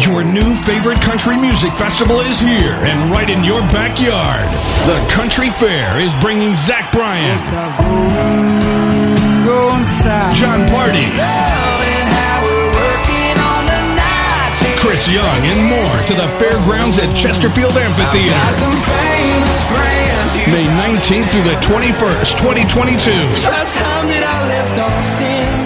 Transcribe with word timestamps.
Your 0.00 0.22
new 0.24 0.54
favorite 0.54 1.00
country 1.02 1.36
music 1.36 1.72
festival 1.74 2.16
is 2.20 2.38
here 2.40 2.72
and 2.86 3.10
right 3.10 3.28
in 3.28 3.42
your 3.44 3.60
backyard. 3.74 4.46
The 4.86 4.98
Country 5.10 5.50
Fair 5.50 6.00
is 6.00 6.14
bringing 6.22 6.54
Zach 6.56 6.90
Bryan, 6.92 7.36
Jon 10.34 10.60
Pardi, 10.70 11.08
Chris 14.78 15.08
Young, 15.10 15.40
and 15.50 15.60
more 15.66 15.96
to 16.06 16.14
the 16.14 16.28
fairgrounds 16.38 16.98
at 16.98 17.10
Chesterfield 17.16 17.76
Amphitheater. 17.76 18.32
May 20.48 20.64
19th 20.78 21.28
through 21.30 21.42
the 21.42 21.58
21st, 21.60 22.38
2022. 22.38 23.10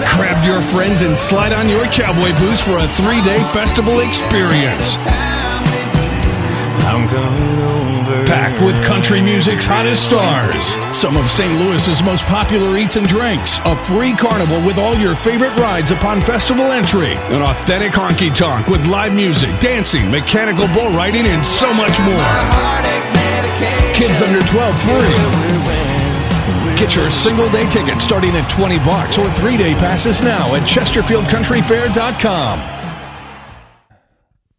Grab 0.09 0.45
your 0.45 0.61
friends 0.61 1.01
and 1.01 1.17
slide 1.17 1.53
on 1.53 1.69
your 1.69 1.85
cowboy 1.85 2.31
boots 2.39 2.61
for 2.61 2.77
a 2.77 2.87
three 2.87 3.21
day 3.23 3.39
festival 3.51 3.99
experience. 3.99 4.95
Packed 8.27 8.61
with 8.61 8.81
country 8.83 9.21
music's 9.21 9.65
hottest 9.65 10.03
stars, 10.05 10.75
some 10.95 11.17
of 11.17 11.29
St. 11.29 11.51
Louis's 11.61 12.03
most 12.03 12.25
popular 12.25 12.77
eats 12.77 12.95
and 12.95 13.07
drinks, 13.07 13.59
a 13.65 13.75
free 13.75 14.13
carnival 14.13 14.59
with 14.65 14.77
all 14.77 14.95
your 14.95 15.15
favorite 15.15 15.55
rides 15.57 15.91
upon 15.91 16.21
festival 16.21 16.71
entry, 16.71 17.13
an 17.33 17.41
authentic 17.41 17.91
honky 17.91 18.33
tonk 18.35 18.67
with 18.67 18.85
live 18.87 19.13
music, 19.13 19.49
dancing, 19.59 20.09
mechanical 20.11 20.67
bull 20.73 20.89
riding, 20.95 21.25
and 21.25 21.45
so 21.45 21.73
much 21.73 21.97
more. 22.01 22.27
Kids 23.93 24.21
under 24.21 24.41
12 24.41 24.79
free. 24.79 25.82
Get 26.77 26.95
your 26.95 27.09
single 27.09 27.49
day 27.49 27.69
ticket 27.69 28.01
starting 28.01 28.31
at 28.31 28.49
20 28.49 28.77
bucks 28.79 29.17
or 29.17 29.29
three 29.31 29.57
day 29.57 29.73
passes 29.75 30.21
now 30.21 30.53
at 30.55 30.63
ChesterfieldCountryFair.com. 30.63 32.59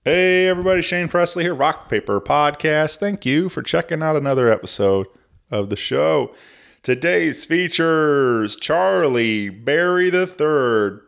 Hey, 0.05 0.49
everybody, 0.49 0.83
Shane 0.83 1.09
Presley 1.09 1.45
here, 1.45 1.55
Rock 1.55 1.89
Paper 1.89 2.21
Podcast. 2.21 2.99
Thank 2.99 3.25
you 3.25 3.49
for 3.49 3.63
checking 3.63 4.03
out 4.03 4.17
another 4.17 4.49
episode 4.49 5.07
of 5.51 5.71
the 5.71 5.77
show. 5.77 6.35
Today's 6.83 7.47
features 7.47 8.57
Charlie 8.57 9.49
Berry 9.49 10.09
III, 10.09 10.99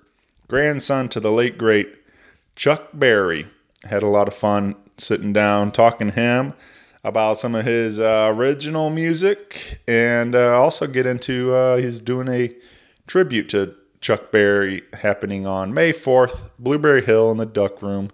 grandson 0.48 1.08
to 1.10 1.20
the 1.20 1.30
late 1.30 1.58
great 1.58 1.88
Chuck 2.56 2.88
Berry. 2.94 3.46
Had 3.84 4.02
a 4.02 4.08
lot 4.08 4.28
of 4.28 4.34
fun 4.34 4.74
sitting 4.96 5.32
down 5.34 5.72
talking 5.72 6.08
to 6.08 6.14
him 6.14 6.54
about 7.06 7.38
some 7.38 7.54
of 7.54 7.64
his 7.64 8.00
uh, 8.00 8.32
original 8.34 8.90
music 8.90 9.80
and 9.86 10.34
uh, 10.34 10.60
also 10.60 10.88
get 10.88 11.06
into 11.06 11.54
uh, 11.54 11.76
he's 11.76 12.02
doing 12.02 12.26
a 12.26 12.52
tribute 13.06 13.48
to 13.48 13.72
Chuck 14.00 14.32
Berry 14.32 14.82
happening 14.92 15.46
on 15.46 15.72
May 15.72 15.92
4th, 15.92 16.50
Blueberry 16.58 17.04
Hill 17.04 17.30
in 17.30 17.36
the 17.36 17.46
Duck 17.46 17.80
Room. 17.80 18.10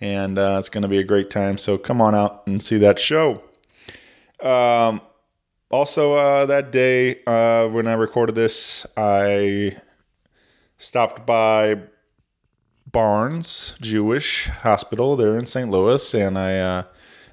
And 0.00 0.38
uh, 0.38 0.56
it's 0.58 0.70
going 0.70 0.80
to 0.82 0.88
be 0.88 0.96
a 0.96 1.04
great 1.04 1.28
time. 1.28 1.58
So 1.58 1.76
come 1.76 2.00
on 2.00 2.14
out 2.14 2.42
and 2.46 2.62
see 2.62 2.78
that 2.78 2.98
show. 2.98 3.42
Um, 4.42 5.02
also, 5.70 6.14
uh, 6.14 6.46
that 6.46 6.72
day 6.72 7.22
uh, 7.26 7.68
when 7.68 7.86
I 7.86 7.92
recorded 7.92 8.34
this, 8.34 8.86
I 8.96 9.76
stopped 10.78 11.26
by 11.26 11.80
Barnes 12.90 13.76
Jewish 13.82 14.48
Hospital 14.48 15.16
there 15.16 15.36
in 15.36 15.44
St. 15.44 15.70
Louis 15.70 16.14
and 16.14 16.38
I 16.38 16.84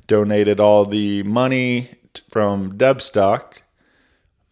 donated 0.07 0.59
all 0.59 0.85
the 0.85 1.23
money 1.23 1.89
t- 2.13 2.23
from 2.29 2.77
Debstock 2.77 3.59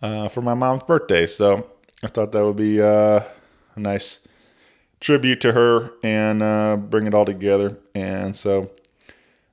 uh, 0.01 0.27
for 0.27 0.41
my 0.41 0.53
mom's 0.53 0.83
birthday. 0.83 1.25
So 1.25 1.69
I 2.03 2.07
thought 2.07 2.31
that 2.31 2.43
would 2.43 2.55
be 2.55 2.81
uh, 2.81 3.21
a 3.75 3.79
nice 3.79 4.19
tribute 4.99 5.41
to 5.41 5.51
her 5.53 5.91
and 6.03 6.41
uh, 6.41 6.77
bring 6.77 7.07
it 7.07 7.13
all 7.13 7.25
together. 7.25 7.77
And 7.93 8.35
so 8.35 8.71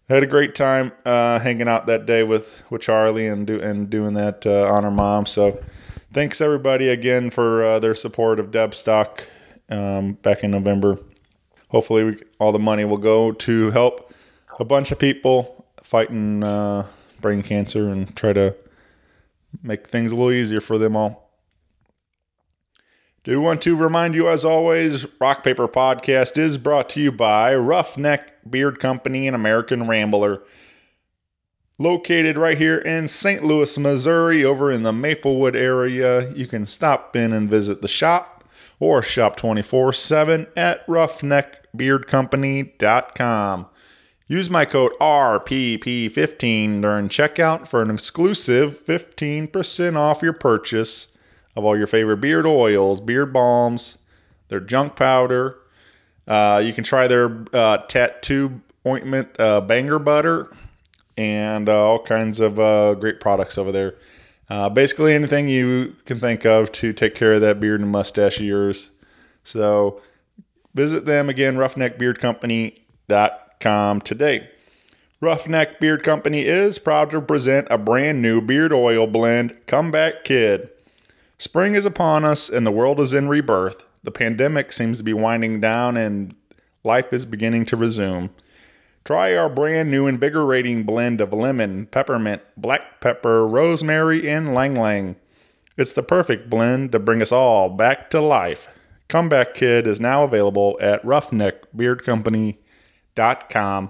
I 0.09 0.15
had 0.15 0.23
a 0.23 0.27
great 0.27 0.55
time 0.55 0.93
uh, 1.05 1.39
hanging 1.39 1.69
out 1.69 1.87
that 1.87 2.07
day 2.07 2.23
with, 2.23 2.63
with 2.71 2.83
Charlie 2.83 3.27
and 3.27 3.47
do 3.47 3.61
and 3.61 3.91
doing 3.91 4.15
that 4.15 4.47
uh, 4.47 4.73
on 4.73 4.85
her 4.85 4.91
mom. 4.91 5.27
So 5.27 5.63
thanks 6.13 6.41
everybody 6.41 6.89
again 6.89 7.31
for 7.31 7.63
uh, 7.63 7.79
their 7.79 7.95
support 7.95 8.41
of 8.41 8.51
Debstock 8.51 9.27
um, 9.71 10.13
back 10.15 10.45
in 10.45 10.51
November. 10.51 10.99
Hopefully, 11.69 12.05
we, 12.05 12.17
all 12.39 12.53
the 12.53 12.59
money 12.59 12.87
will 12.87 12.97
go 12.97 13.33
to 13.33 13.71
help 13.71 14.15
a 14.59 14.65
bunch 14.65 14.91
of 14.91 14.99
people 14.99 15.58
fighting 15.89 16.43
uh, 16.43 16.85
brain 17.23 17.43
cancer 17.43 17.89
and 17.89 18.15
try 18.15 18.35
to 18.35 18.55
make 19.63 19.87
things 19.87 20.13
a 20.13 20.15
little 20.15 20.31
easier 20.31 20.61
for 20.61 20.77
them 20.77 20.95
all. 20.95 21.31
Do 23.25 23.41
want 23.41 23.63
to 23.63 23.75
remind 23.75 24.15
you, 24.15 24.29
as 24.29 24.45
always, 24.45 25.07
Rock 25.19 25.43
Paper 25.43 25.67
Podcast 25.67 26.37
is 26.37 26.59
brought 26.59 26.91
to 26.91 27.01
you 27.01 27.11
by 27.11 27.55
Roughneck 27.55 28.51
Beard 28.51 28.81
Company 28.81 29.27
and 29.27 29.35
American 29.35 29.89
Rambler. 29.89 30.43
Located 31.79 32.37
right 32.37 32.59
here 32.59 32.77
in 32.77 33.09
St. 33.09 33.43
Louis, 33.43 33.79
Missouri, 33.79 34.45
over 34.45 34.71
in 34.71 34.83
the 34.83 34.93
Maplewood 34.93 35.57
area. 35.57 36.31
You 36.35 36.47
can 36.47 36.67
stop 36.67 37.17
in 37.17 37.33
and 37.33 37.51
visit 37.51 37.81
the 37.81 37.89
shop 37.89 38.45
or 38.79 39.01
shop 39.01 39.37
24 39.37 39.95
7 39.95 40.49
at 40.55 40.87
roughneckbeardcompany.com. 40.87 43.67
Use 44.31 44.51
my 44.51 44.67
code 44.67 44.93
RPP15 45.01 46.83
during 46.83 47.09
checkout 47.09 47.67
for 47.67 47.81
an 47.81 47.91
exclusive 47.91 48.79
15% 48.79 49.97
off 49.97 50.21
your 50.21 50.35
purchase 50.35 51.09
of 51.57 51.65
all 51.65 51.75
your 51.75 51.87
favorite 51.87 52.19
beard 52.19 52.45
oils, 52.45 53.01
beard 53.01 53.33
balms, 53.33 53.97
their 54.49 54.61
junk 54.61 54.97
powder. 54.97 55.57
Uh, 56.27 56.61
you 56.63 56.75
can 56.75 56.85
try 56.85 57.09
their 57.09 57.43
uh, 57.55 57.79
tattoo 57.89 58.61
ointment, 58.87 59.29
uh, 59.41 59.63
banger 59.63 59.99
butter, 59.99 60.55
and 61.17 61.67
uh, 61.71 61.89
all 61.89 62.03
kinds 62.03 62.39
of 62.39 62.61
uh, 62.61 62.93
great 62.95 63.21
products 63.21 63.57
over 63.57 63.73
there. 63.73 63.95
Uh, 64.51 64.69
basically, 64.69 65.15
anything 65.15 65.49
you 65.49 65.97
can 66.05 66.21
think 66.21 66.45
of 66.45 66.71
to 66.73 66.93
take 66.93 67.15
care 67.15 67.33
of 67.33 67.41
that 67.41 67.61
beard 67.61 67.81
and 67.81 67.91
mustache 67.91 68.39
of 68.39 68.45
yours. 68.45 68.91
So, 69.43 70.03
visit 70.75 71.07
them 71.07 71.31
again, 71.31 71.57
roughneckbeardcompany.com 71.57 73.48
today. 73.61 74.49
Roughneck 75.21 75.81
Beard 75.81 76.05
Company 76.05 76.43
is 76.43 76.79
proud 76.79 77.11
to 77.11 77.21
present 77.21 77.67
a 77.71 77.79
brand 77.79 78.23
new 78.23 78.41
beard 78.41 78.73
oil 78.73 79.07
blend, 79.07 79.59
Comeback 79.67 80.23
Kid. 80.23 80.71
Spring 81.39 81.75
is 81.75 81.85
upon 81.85 82.25
us 82.25 82.49
and 82.49 82.67
the 82.67 82.71
world 82.71 83.01
is 83.01 83.13
in 83.13 83.29
rebirth. 83.29 83.85
The 84.05 84.13
pandemic 84.13 84.71
seems 84.71 84.99
to 84.99 85.05
be 85.05 85.13
winding 85.13 85.61
down 85.61 85.97
and 85.97 86.37
life 86.85 87.13
is 87.13 87.27
beginning 87.27 87.65
to 87.67 87.77
resume. 87.77 88.31
Try 89.05 89.35
our 89.37 89.49
brand 89.49 89.91
new 89.91 90.07
invigorating 90.07 90.85
blend 90.85 91.21
of 91.21 91.33
lemon, 91.33 91.87
peppermint, 91.87 92.43
black 92.57 93.01
pepper, 93.01 93.47
rosemary, 93.47 94.29
and 94.29 94.49
ylang 94.49 94.77
ylang. 94.77 95.17
It's 95.77 95.93
the 95.93 96.03
perfect 96.03 96.51
blend 96.51 96.93
to 96.93 96.99
bring 96.99 97.23
us 97.23 97.33
all 97.33 97.71
back 97.71 98.11
to 98.11 98.21
life. 98.21 98.69
Comeback 99.09 99.55
Kid 99.55 99.87
is 99.87 99.99
now 99.99 100.25
available 100.25 100.77
at 100.81 101.05
Roughneck 101.05 101.75
Beard 101.75 102.05
roughneckbeardcompany.com, 102.05 102.68
uh, 103.19 103.89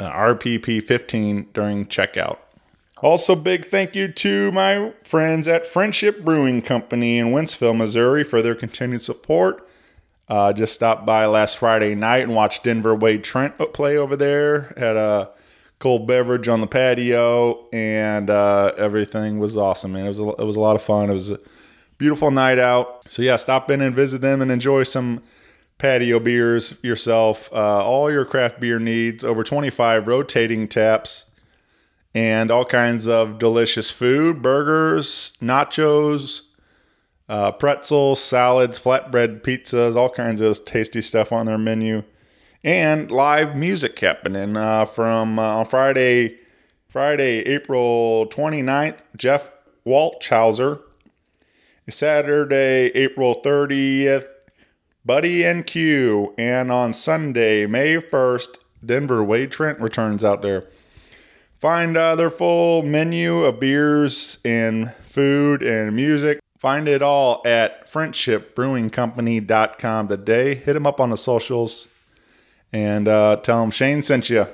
RPP15 0.00 1.52
during 1.52 1.86
checkout. 1.86 2.38
Also, 3.02 3.34
big 3.34 3.64
thank 3.64 3.96
you 3.96 4.06
to 4.06 4.52
my 4.52 4.92
friends 5.02 5.48
at 5.48 5.66
Friendship 5.66 6.24
Brewing 6.24 6.62
Company 6.62 7.18
in 7.18 7.28
Wentzville, 7.28 7.76
Missouri 7.76 8.22
for 8.22 8.42
their 8.42 8.54
continued 8.54 9.02
support. 9.02 9.68
Uh, 10.28 10.52
just 10.52 10.72
stopped 10.72 11.04
by 11.04 11.26
last 11.26 11.58
Friday 11.58 11.96
night 11.96 12.22
and 12.22 12.34
watched 12.34 12.62
Denver 12.62 12.94
Wade 12.94 13.24
Trent 13.24 13.58
play 13.72 13.96
over 13.96 14.14
there. 14.14 14.72
Had 14.76 14.96
a 14.96 15.30
cold 15.80 16.06
beverage 16.06 16.46
on 16.46 16.60
the 16.60 16.66
patio, 16.68 17.68
and 17.72 18.30
uh, 18.30 18.72
everything 18.78 19.40
was 19.40 19.56
awesome. 19.56 19.92
Man, 19.94 20.06
it 20.06 20.08
was 20.08 20.20
a, 20.20 20.28
it 20.28 20.44
was 20.44 20.56
a 20.56 20.60
lot 20.60 20.76
of 20.76 20.82
fun. 20.82 21.10
It 21.10 21.14
was 21.14 21.30
a 21.30 21.40
beautiful 21.98 22.30
night 22.30 22.60
out. 22.60 23.02
So 23.10 23.20
yeah, 23.20 23.34
stop 23.34 23.68
in 23.68 23.80
and 23.80 23.94
visit 23.96 24.20
them 24.20 24.40
and 24.40 24.50
enjoy 24.50 24.84
some 24.84 25.22
patio 25.82 26.20
beers 26.20 26.74
yourself. 26.80 27.52
Uh, 27.52 27.84
all 27.84 28.08
your 28.08 28.24
craft 28.24 28.60
beer 28.60 28.78
needs. 28.78 29.24
Over 29.24 29.42
25 29.42 30.06
rotating 30.06 30.68
taps. 30.68 31.24
And 32.14 32.52
all 32.52 32.64
kinds 32.64 33.08
of 33.08 33.40
delicious 33.40 33.90
food, 33.90 34.42
burgers, 34.42 35.32
nachos, 35.42 36.42
uh, 37.28 37.50
pretzels, 37.52 38.22
salads, 38.22 38.78
flatbread 38.78 39.42
pizzas, 39.42 39.96
all 39.96 40.10
kinds 40.10 40.40
of 40.40 40.64
tasty 40.64 41.00
stuff 41.00 41.32
on 41.32 41.46
their 41.46 41.56
menu, 41.56 42.04
and 42.62 43.10
live 43.10 43.56
music 43.56 43.98
happening 43.98 44.58
uh, 44.58 44.84
from 44.84 45.38
uh, 45.38 45.56
on 45.56 45.64
Friday, 45.64 46.36
Friday, 46.86 47.38
April 47.46 48.28
29th, 48.28 48.98
Jeff 49.16 49.50
Walchhauser. 49.86 50.80
Saturday, 51.88 52.86
April 52.94 53.42
30th, 53.42 54.26
Buddy 55.04 55.44
and 55.44 55.66
Q, 55.66 56.34
and 56.38 56.70
on 56.70 56.92
Sunday, 56.92 57.66
May 57.66 57.96
1st, 57.96 58.58
Denver 58.84 59.24
Wade 59.24 59.50
Trent 59.50 59.80
returns 59.80 60.24
out 60.24 60.42
there. 60.42 60.68
Find 61.58 61.96
uh, 61.96 62.16
their 62.16 62.30
full 62.30 62.82
menu 62.82 63.44
of 63.44 63.60
beers 63.60 64.38
and 64.44 64.92
food 65.04 65.62
and 65.62 65.94
music 65.94 66.42
Find 66.62 66.86
it 66.86 67.02
all 67.02 67.42
at 67.44 67.90
friendshipbrewingcompany.com 67.90 70.06
today. 70.06 70.54
Hit 70.54 70.74
them 70.74 70.86
up 70.86 71.00
on 71.00 71.10
the 71.10 71.16
socials 71.16 71.88
and 72.72 73.08
uh, 73.08 73.34
tell 73.42 73.62
them 73.62 73.72
Shane 73.72 74.04
sent 74.04 74.30
you. 74.30 74.46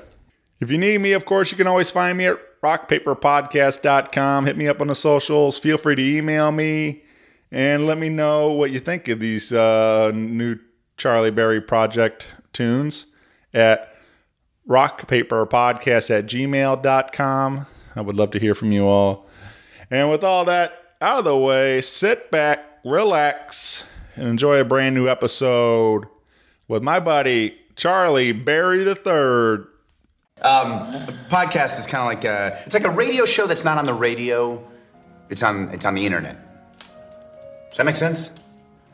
If 0.58 0.70
you 0.70 0.78
need 0.78 1.02
me, 1.02 1.12
of 1.12 1.26
course, 1.26 1.52
you 1.52 1.58
can 1.58 1.66
always 1.66 1.90
find 1.90 2.16
me 2.16 2.24
at 2.24 2.38
rockpaperpodcast.com. 2.62 4.46
Hit 4.46 4.56
me 4.56 4.68
up 4.68 4.80
on 4.80 4.86
the 4.86 4.94
socials. 4.94 5.58
Feel 5.58 5.76
free 5.76 5.96
to 5.96 6.02
email 6.02 6.50
me 6.50 7.02
and 7.50 7.86
let 7.86 7.98
me 7.98 8.08
know 8.08 8.52
what 8.52 8.70
you 8.70 8.80
think 8.80 9.08
of 9.08 9.20
these 9.20 9.52
uh, 9.52 10.10
new 10.14 10.58
Charlie 10.96 11.30
Berry 11.30 11.60
project 11.60 12.30
tunes 12.52 13.06
at 13.54 13.94
rockpaperpodcast 14.68 16.10
at 16.10 16.26
gmail.com. 16.26 17.66
I 17.96 18.00
would 18.00 18.16
love 18.16 18.30
to 18.32 18.38
hear 18.38 18.54
from 18.54 18.72
you 18.72 18.86
all. 18.86 19.26
And 19.90 20.10
with 20.10 20.22
all 20.22 20.44
that 20.44 20.72
out 21.00 21.20
of 21.20 21.24
the 21.24 21.36
way, 21.36 21.80
sit 21.80 22.30
back, 22.30 22.64
relax, 22.84 23.84
and 24.16 24.28
enjoy 24.28 24.60
a 24.60 24.64
brand 24.64 24.94
new 24.94 25.08
episode 25.08 26.04
with 26.66 26.82
my 26.82 27.00
buddy 27.00 27.56
Charlie 27.76 28.32
Berry 28.32 28.82
III. 28.82 29.64
Um, 30.40 30.86
podcast 31.30 31.78
is 31.78 31.86
kind 31.86 32.02
of 32.02 32.06
like 32.06 32.24
a, 32.24 32.60
it's 32.66 32.74
like 32.74 32.84
a 32.84 32.90
radio 32.90 33.24
show 33.24 33.46
that's 33.46 33.64
not 33.64 33.78
on 33.78 33.86
the 33.86 33.94
radio. 33.94 34.62
It's 35.30 35.42
on 35.42 35.68
it's 35.70 35.84
on 35.84 35.94
the 35.94 36.04
internet. 36.06 36.47
Does 37.78 37.84
that 37.84 37.90
make 37.90 37.94
sense? 37.94 38.32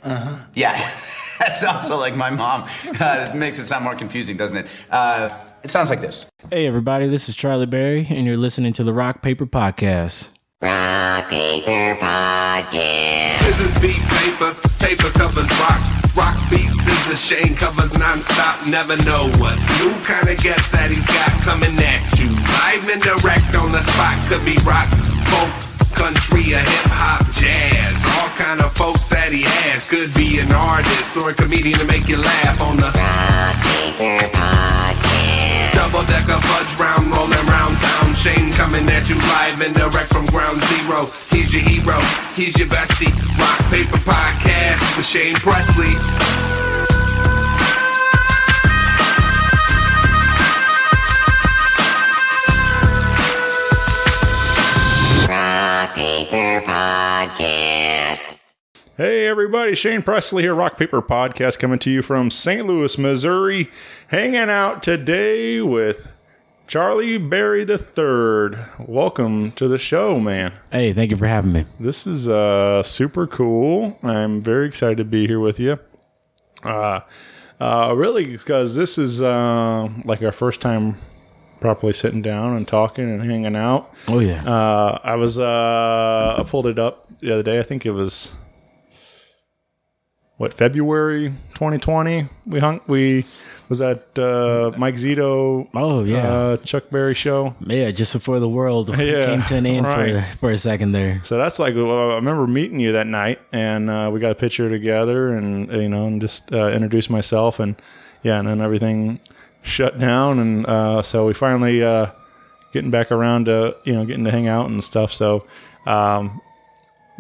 Uh 0.03 0.15
huh. 0.15 0.37
Yeah, 0.53 0.73
that's 1.41 1.65
also 1.65 1.97
like 1.97 2.15
my 2.15 2.29
mom. 2.29 2.69
Uh, 3.01 3.31
it 3.33 3.35
makes 3.35 3.59
it 3.59 3.65
sound 3.65 3.83
more 3.83 3.95
confusing, 3.95 4.37
doesn't 4.37 4.59
it? 4.59 4.67
Uh, 4.91 5.31
it 5.63 5.71
sounds 5.71 5.89
like 5.89 6.03
this. 6.03 6.27
Hey, 6.51 6.67
everybody, 6.67 7.09
this 7.09 7.27
is 7.27 7.35
Charlie 7.35 7.65
Berry, 7.65 8.07
and 8.11 8.27
you're 8.27 8.37
listening 8.37 8.75
to 8.75 8.85
the 8.85 8.93
Rock 8.93 9.23
Paper 9.23 9.47
Podcast. 9.47 10.33
Rock 10.61 11.31
Paper 11.31 11.97
Podcast. 11.99 13.39
Scissors 13.39 13.81
beat 13.81 14.03
paper, 14.05 14.53
paper 14.79 15.09
covers 15.19 15.49
rock. 15.61 15.81
Rock 16.15 16.37
beats 16.51 16.79
scissors, 16.85 17.25
Shane 17.25 17.57
covers 17.57 17.97
non-stop. 17.99 18.67
Never 18.67 18.99
know 19.05 19.31
what 19.41 19.57
new 19.81 19.95
kind 20.03 20.29
of 20.29 20.37
guest 20.43 20.71
that 20.73 20.91
he's 20.91 21.07
got 21.07 21.33
coming 21.41 21.73
at 21.81 22.19
you. 22.21 22.29
Live 22.29 22.87
and 22.93 23.01
direct 23.01 23.55
on 23.57 23.73
the 23.73 23.81
spot, 23.81 24.21
could 24.29 24.45
be 24.45 24.61
rock, 24.61 24.91
folk, 25.33 25.74
country, 25.95 26.55
or 26.55 26.59
hip 26.59 26.91
hop, 26.91 27.25
jazz. 27.33 27.95
All 28.19 28.31
kind 28.37 28.61
of 28.61 28.75
folks 28.77 29.09
that 29.11 29.33
he 29.33 29.43
has. 29.43 29.89
Could 29.89 30.13
be 30.15 30.39
an 30.39 30.53
artist 30.53 31.17
or 31.17 31.31
a 31.31 31.35
comedian 31.35 31.79
to 31.79 31.87
make 31.87 32.09
you 32.09 32.17
laugh 32.17 32.61
on 32.61 32.77
the 32.77 32.91
double 35.95 36.07
decker 36.07 36.41
fudge 36.41 36.79
round, 36.79 37.15
rolling 37.15 37.47
round 37.47 37.77
town. 37.79 38.15
Shane 38.15 38.51
coming 38.53 38.89
at 38.91 39.09
you 39.09 39.17
live 39.17 39.61
and 39.61 39.75
direct 39.75 40.13
from 40.13 40.27
ground 40.27 40.63
zero. 40.63 41.07
He's 41.31 41.53
your 41.55 41.63
hero, 41.63 41.99
he's 42.35 42.59
your 42.59 42.69
bestie. 42.69 43.15
Rock 43.39 43.61
Paper 43.71 43.99
Podcast 44.03 44.97
with 44.97 45.07
Shane 45.07 45.37
Presley. 45.37 46.74
Paper 55.95 56.61
Podcast. 56.67 58.43
Hey 58.97 59.29
everybody, 59.29 59.77
Shane 59.77 60.03
Presley 60.03 60.43
here, 60.43 60.53
Rock 60.53 60.77
Paper 60.77 61.01
Podcast, 61.01 61.61
coming 61.61 61.79
to 61.79 61.91
you 61.91 62.03
from 62.03 62.33
St. 62.33 62.67
Louis, 62.67 62.99
Missouri. 62.99 63.71
Hanging 64.09 64.51
out 64.51 64.83
today 64.83 65.61
with 65.61 66.09
Charlie 66.67 67.19
Berry 67.19 67.61
III. 67.61 68.59
Welcome 68.81 69.53
to 69.53 69.69
the 69.69 69.79
show, 69.79 70.19
man. 70.19 70.53
Hey, 70.73 70.93
thank 70.93 71.13
you 71.13 71.17
for 71.17 71.29
having 71.29 71.53
me. 71.53 71.65
This 71.79 72.09
is 72.09 72.29
uh, 72.29 72.83
super 72.83 73.29
cool. 73.29 73.97
I'm 74.03 74.43
very 74.43 74.67
excited 74.67 74.97
to 74.99 75.05
be 75.05 75.29
here 75.29 75.39
with 75.39 75.61
you. 75.61 75.79
Uh, 76.65 77.03
uh, 77.61 77.95
really, 77.97 78.25
because 78.25 78.75
this 78.75 78.99
is 78.99 79.23
uh, 79.23 79.89
like 80.05 80.23
our 80.23 80.33
first 80.33 80.61
time 80.61 80.97
properly 81.65 81.95
sitting 81.95 82.21
down 82.21 82.55
and 82.55 82.69
talking 82.69 83.09
and 83.11 83.25
hanging 83.25 83.57
out. 83.57 83.91
Oh, 84.07 84.19
yeah. 84.19 84.45
Uh, 84.45 84.99
I 85.03 85.15
was 85.15 85.41
uh, 85.41 86.37
I 86.39 86.43
pulled 86.43 86.67
it 86.67 86.79
up 86.79 87.09
the 87.21 87.33
other 87.33 87.43
day. 87.43 87.59
I 87.59 87.63
think 87.63 87.87
it 87.87 87.93
was 87.93 88.35
what 90.37 90.53
February 90.53 91.29
2020. 91.55 92.29
We 92.45 92.61
hung. 92.61 92.83
We 92.87 93.25
was 93.71 93.81
at 93.81 94.19
uh, 94.19 94.73
Mike 94.77 94.97
Zito. 94.97 95.67
Oh, 95.73 96.05
yeah. 96.05 96.29
uh, 96.29 96.57
Chuck 96.59 96.91
Berry 96.91 97.15
show. 97.15 97.55
yeah, 97.67 97.91
just 97.91 98.13
before 98.13 98.41
the 98.41 98.49
world 98.49 98.89
Yeah, 98.99 99.25
came 99.25 99.43
to 99.45 99.57
an 99.57 99.65
end 99.65 99.87
right. 99.87 100.23
for, 100.23 100.37
for 100.37 100.51
a 100.51 100.59
second 100.59 100.93
there. 100.93 101.23
So 101.25 101.39
that's 101.39 101.59
like 101.59 101.75
well, 101.75 102.11
I 102.11 102.17
remember 102.17 102.47
meeting 102.47 102.79
you 102.79 102.93
that 102.93 103.07
night, 103.07 103.41
and 103.55 103.89
uh, 103.89 104.11
we 104.13 104.21
got 104.21 104.33
a 104.33 104.35
picture 104.35 104.69
together, 104.69 105.35
and 105.35 105.73
you 105.73 105.89
know, 105.89 106.09
and 106.09 106.21
just 106.21 106.53
uh, 106.53 106.69
introduced 106.73 107.09
myself, 107.09 107.59
and 107.59 107.75
yeah, 108.23 108.39
and 108.39 108.47
then 108.47 108.61
everything 108.61 109.19
shut 109.65 109.99
down, 109.99 110.39
and 110.39 110.65
uh, 110.67 111.03
so 111.03 111.27
we 111.27 111.35
finally 111.35 111.83
uh, 111.83 112.11
getting 112.73 112.91
back 112.93 113.11
around 113.11 113.47
to 113.47 113.77
you 113.85 113.95
know 113.95 114.05
getting 114.05 114.25
to 114.25 114.31
hang 114.31 114.47
out 114.47 114.69
and 114.71 114.83
stuff. 114.85 115.13
So 115.13 115.45
um, 115.87 116.41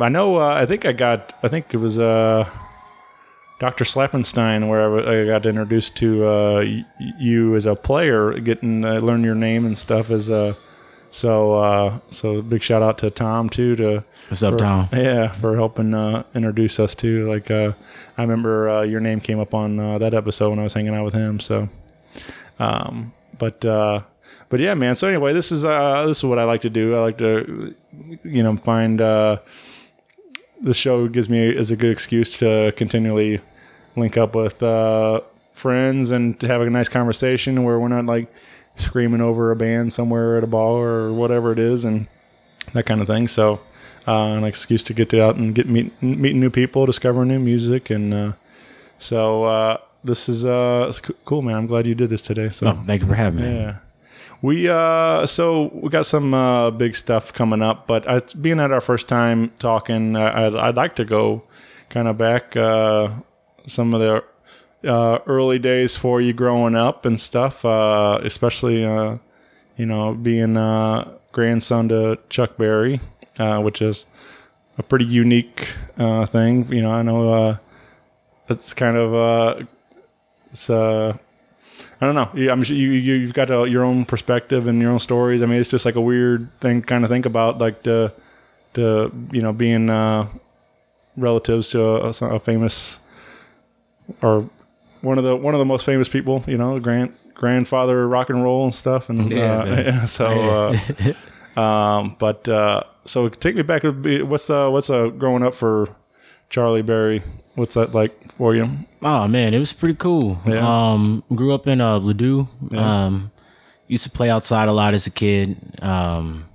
I 0.00 0.08
know 0.08 0.36
uh, 0.36 0.54
I 0.54 0.66
think 0.66 0.86
I 0.86 0.92
got 0.92 1.32
I 1.42 1.48
think 1.48 1.74
it 1.74 1.78
was 1.78 1.98
uh, 1.98 2.48
Dr. 3.60 3.84
Slappenstein 3.84 4.68
where 4.68 4.80
I 4.80 4.96
w- 4.96 5.22
I 5.22 5.26
got 5.26 5.46
introduced 5.46 5.96
to 5.96 6.26
uh, 6.26 6.54
y- 6.64 6.84
you 7.18 7.54
as 7.56 7.66
a 7.66 7.74
player, 7.76 8.32
getting 8.40 8.84
uh, 8.84 8.98
learn 9.00 9.22
your 9.24 9.34
name 9.36 9.64
and 9.66 9.78
stuff 9.78 10.10
as 10.10 10.28
a. 10.28 10.56
So, 11.10 11.54
uh, 11.54 11.98
so 12.10 12.42
big 12.42 12.60
shout 12.60 12.82
out 12.82 12.98
to 12.98 13.08
Tom 13.08 13.48
too 13.48 13.76
to 13.76 14.04
What's 14.28 14.42
up, 14.42 14.54
for- 14.54 14.58
Tom? 14.58 14.88
Yeah, 14.92 15.28
for 15.28 15.54
helping 15.54 15.94
uh, 15.94 16.24
introduce 16.34 16.80
us 16.80 16.96
to. 16.96 17.28
Like, 17.30 17.52
uh, 17.52 17.74
I 18.18 18.22
remember 18.22 18.68
uh, 18.68 18.82
your 18.82 18.98
name 18.98 19.20
came 19.20 19.38
up 19.38 19.54
on 19.54 19.78
uh, 19.78 19.98
that 19.98 20.12
episode 20.12 20.50
when 20.50 20.58
I 20.58 20.64
was 20.64 20.74
hanging 20.74 20.92
out 20.92 21.04
with 21.04 21.14
him. 21.14 21.38
So, 21.38 21.68
um, 22.58 23.12
but 23.38 23.64
uh, 23.64 24.02
but 24.48 24.60
yeah, 24.60 24.74
man. 24.74 24.96
So 24.96 25.08
anyway, 25.08 25.32
this 25.32 25.52
is 25.52 25.64
uh, 25.64 26.06
this 26.06 26.18
is 26.18 26.24
what 26.24 26.38
I 26.38 26.44
like 26.44 26.62
to 26.62 26.70
do. 26.70 26.94
I 26.94 27.00
like 27.00 27.18
to, 27.18 27.74
you 28.22 28.42
know, 28.42 28.56
find 28.56 29.00
uh, 29.00 29.38
the 30.60 30.74
show 30.74 31.08
gives 31.08 31.28
me 31.28 31.48
is 31.48 31.70
a 31.70 31.76
good 31.76 31.90
excuse 31.90 32.36
to 32.38 32.72
continually 32.76 33.40
link 33.96 34.16
up 34.16 34.34
with 34.34 34.62
uh, 34.62 35.20
friends 35.52 36.10
and 36.10 36.38
to 36.40 36.48
have 36.48 36.60
a 36.60 36.70
nice 36.70 36.88
conversation 36.88 37.62
where 37.64 37.78
we're 37.78 37.88
not 37.88 38.06
like 38.06 38.32
screaming 38.76 39.20
over 39.20 39.50
a 39.50 39.56
band 39.56 39.92
somewhere 39.92 40.36
at 40.36 40.44
a 40.44 40.48
bar 40.48 40.84
or 40.84 41.12
whatever 41.12 41.52
it 41.52 41.58
is 41.58 41.84
and 41.84 42.08
that 42.72 42.86
kind 42.86 43.00
of 43.00 43.06
thing. 43.06 43.28
So, 43.28 43.60
uh, 44.06 44.34
an 44.36 44.44
excuse 44.44 44.82
to 44.84 44.94
get 44.94 45.14
out 45.14 45.36
and 45.36 45.54
get 45.54 45.68
meet 45.68 45.92
meeting 46.02 46.40
new 46.40 46.50
people, 46.50 46.86
discovering 46.86 47.28
new 47.28 47.38
music, 47.38 47.90
and 47.90 48.12
uh, 48.12 48.32
so 48.98 49.44
uh, 49.44 49.78
this 50.04 50.28
is 50.28 50.44
uh, 50.44 50.86
it's 50.88 51.00
co- 51.00 51.14
cool, 51.24 51.42
man. 51.42 51.56
I'm 51.56 51.66
glad 51.66 51.86
you 51.86 51.94
did 51.94 52.10
this 52.10 52.22
today. 52.22 52.48
So, 52.50 52.68
Oh, 52.68 52.82
thank 52.86 53.02
you 53.02 53.08
for 53.08 53.14
having 53.14 53.40
me. 53.42 53.54
yeah. 53.54 53.76
We 54.42 54.68
uh 54.68 55.24
so 55.24 55.70
we 55.72 55.88
got 55.88 56.04
some 56.04 56.34
uh 56.34 56.70
big 56.70 56.94
stuff 56.94 57.32
coming 57.32 57.62
up, 57.62 57.86
but 57.86 58.06
uh, 58.06 58.20
being 58.40 58.60
at 58.60 58.70
our 58.72 58.82
first 58.82 59.08
time 59.08 59.50
talking, 59.58 60.16
uh, 60.16 60.32
I'd, 60.34 60.54
I'd 60.54 60.76
like 60.76 60.96
to 60.96 61.04
go 61.06 61.44
kind 61.88 62.08
of 62.08 62.18
back 62.18 62.54
uh 62.54 63.08
some 63.66 63.94
of 63.94 64.00
the 64.00 64.22
uh 64.86 65.18
early 65.26 65.58
days 65.58 65.96
for 65.96 66.20
you 66.20 66.34
growing 66.34 66.74
up 66.74 67.06
and 67.06 67.18
stuff, 67.18 67.64
uh 67.64 68.20
especially 68.22 68.84
uh 68.84 69.16
you 69.78 69.86
know 69.86 70.12
being 70.14 70.58
uh 70.58 71.10
grandson 71.32 71.88
to 71.88 72.18
Chuck 72.28 72.58
Berry, 72.58 73.00
uh 73.38 73.62
which 73.62 73.80
is 73.80 74.04
a 74.76 74.82
pretty 74.82 75.06
unique 75.06 75.72
uh 75.96 76.26
thing. 76.26 76.66
You 76.70 76.82
know, 76.82 76.90
I 76.90 77.00
know 77.00 77.32
uh 77.32 77.56
it's 78.50 78.74
kind 78.74 78.96
of 78.98 79.14
uh 79.14 79.64
it's 80.54 80.70
uh 80.70 81.16
I 82.00 82.06
don't 82.06 82.14
know. 82.14 82.30
Yeah, 82.34 82.52
I'm 82.52 82.62
sure 82.62 82.76
you, 82.76 82.92
you 82.92 83.14
you've 83.14 83.34
got 83.34 83.50
uh 83.50 83.64
your 83.64 83.84
own 83.84 84.04
perspective 84.04 84.66
and 84.68 84.80
your 84.80 84.92
own 84.92 85.00
stories. 85.00 85.42
I 85.42 85.46
mean, 85.46 85.60
it's 85.60 85.70
just 85.70 85.84
like 85.84 85.96
a 85.96 86.00
weird 86.00 86.48
thing, 86.60 86.80
to 86.80 86.86
kind 86.86 87.04
of 87.04 87.10
think 87.10 87.26
about, 87.26 87.58
like 87.58 87.82
the 87.82 88.14
the 88.74 89.10
you 89.32 89.42
know 89.42 89.52
being 89.52 89.90
uh, 89.90 90.28
relatives 91.16 91.70
to 91.70 91.82
a, 91.82 92.08
a 92.08 92.38
famous 92.38 93.00
or 94.22 94.48
one 95.00 95.18
of 95.18 95.24
the 95.24 95.34
one 95.34 95.54
of 95.54 95.58
the 95.58 95.64
most 95.64 95.84
famous 95.84 96.08
people. 96.08 96.44
You 96.46 96.56
know, 96.56 96.78
grand 96.78 97.14
grandfather 97.34 98.06
rock 98.08 98.30
and 98.30 98.44
roll 98.44 98.64
and 98.64 98.74
stuff. 98.74 99.10
And 99.10 99.32
Yeah, 99.32 99.60
uh, 99.60 99.64
man. 99.64 100.06
so, 100.18 100.74
uh, 101.56 101.60
um, 101.60 102.16
but 102.18 102.48
uh, 102.48 102.84
so 103.04 103.28
take 103.28 103.56
me 103.56 103.62
back. 103.62 103.82
What's 103.82 104.46
the 104.46 104.70
what's 104.70 104.86
the 104.86 105.10
growing 105.10 105.42
up 105.42 105.54
for 105.54 105.88
Charlie 106.48 106.82
Berry? 106.82 107.22
What's 107.54 107.74
that 107.74 107.94
like 107.94 108.34
for 108.36 108.54
you? 108.54 108.68
Oh 109.02 109.28
man, 109.28 109.54
it 109.54 109.58
was 109.58 109.72
pretty 109.72 109.94
cool. 109.94 110.38
Yeah. 110.46 110.66
Um, 110.92 111.22
grew 111.34 111.54
up 111.54 111.66
in 111.66 111.80
uh, 111.80 112.00
Ladue. 112.00 112.48
Um, 112.76 113.30
used 113.86 114.04
to 114.04 114.10
play 114.10 114.30
outside 114.30 114.68
a 114.68 114.72
lot 114.72 114.94
as 114.94 115.06
a 115.06 115.10
kid. 115.10 115.56
Um, 115.82 116.46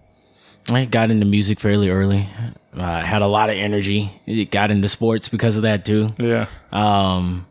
I 0.69 0.85
got 0.85 1.09
into 1.11 1.25
music 1.25 1.59
fairly 1.59 1.89
early. 1.89 2.27
Uh, 2.75 3.01
had 3.01 3.21
a 3.21 3.27
lot 3.27 3.49
of 3.49 3.55
energy. 3.55 4.11
It 4.25 4.51
Got 4.51 4.71
into 4.71 4.87
sports 4.87 5.29
because 5.29 5.55
of 5.55 5.63
that 5.63 5.85
too. 5.85 6.09
Yeah, 6.19 6.45
Um, 6.71 7.47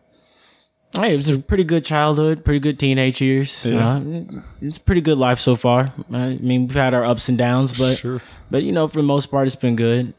hey, 0.94 1.14
it 1.14 1.16
was 1.16 1.28
a 1.30 1.38
pretty 1.38 1.64
good 1.64 1.84
childhood, 1.84 2.44
pretty 2.44 2.60
good 2.60 2.78
teenage 2.78 3.20
years. 3.20 3.64
Yeah. 3.66 3.96
Uh, 3.96 4.22
it's 4.60 4.76
a 4.78 4.80
pretty 4.80 5.00
good 5.00 5.18
life 5.18 5.40
so 5.40 5.56
far. 5.56 5.92
I 6.12 6.34
mean, 6.40 6.66
we've 6.68 6.74
had 6.76 6.94
our 6.94 7.04
ups 7.04 7.28
and 7.28 7.36
downs, 7.38 7.76
but 7.76 7.98
Sure. 7.98 8.20
but 8.50 8.62
you 8.62 8.72
know, 8.72 8.86
for 8.88 8.98
the 8.98 9.02
most 9.08 9.26
part, 9.26 9.46
it's 9.46 9.56
been 9.56 9.74
good. 9.76 10.14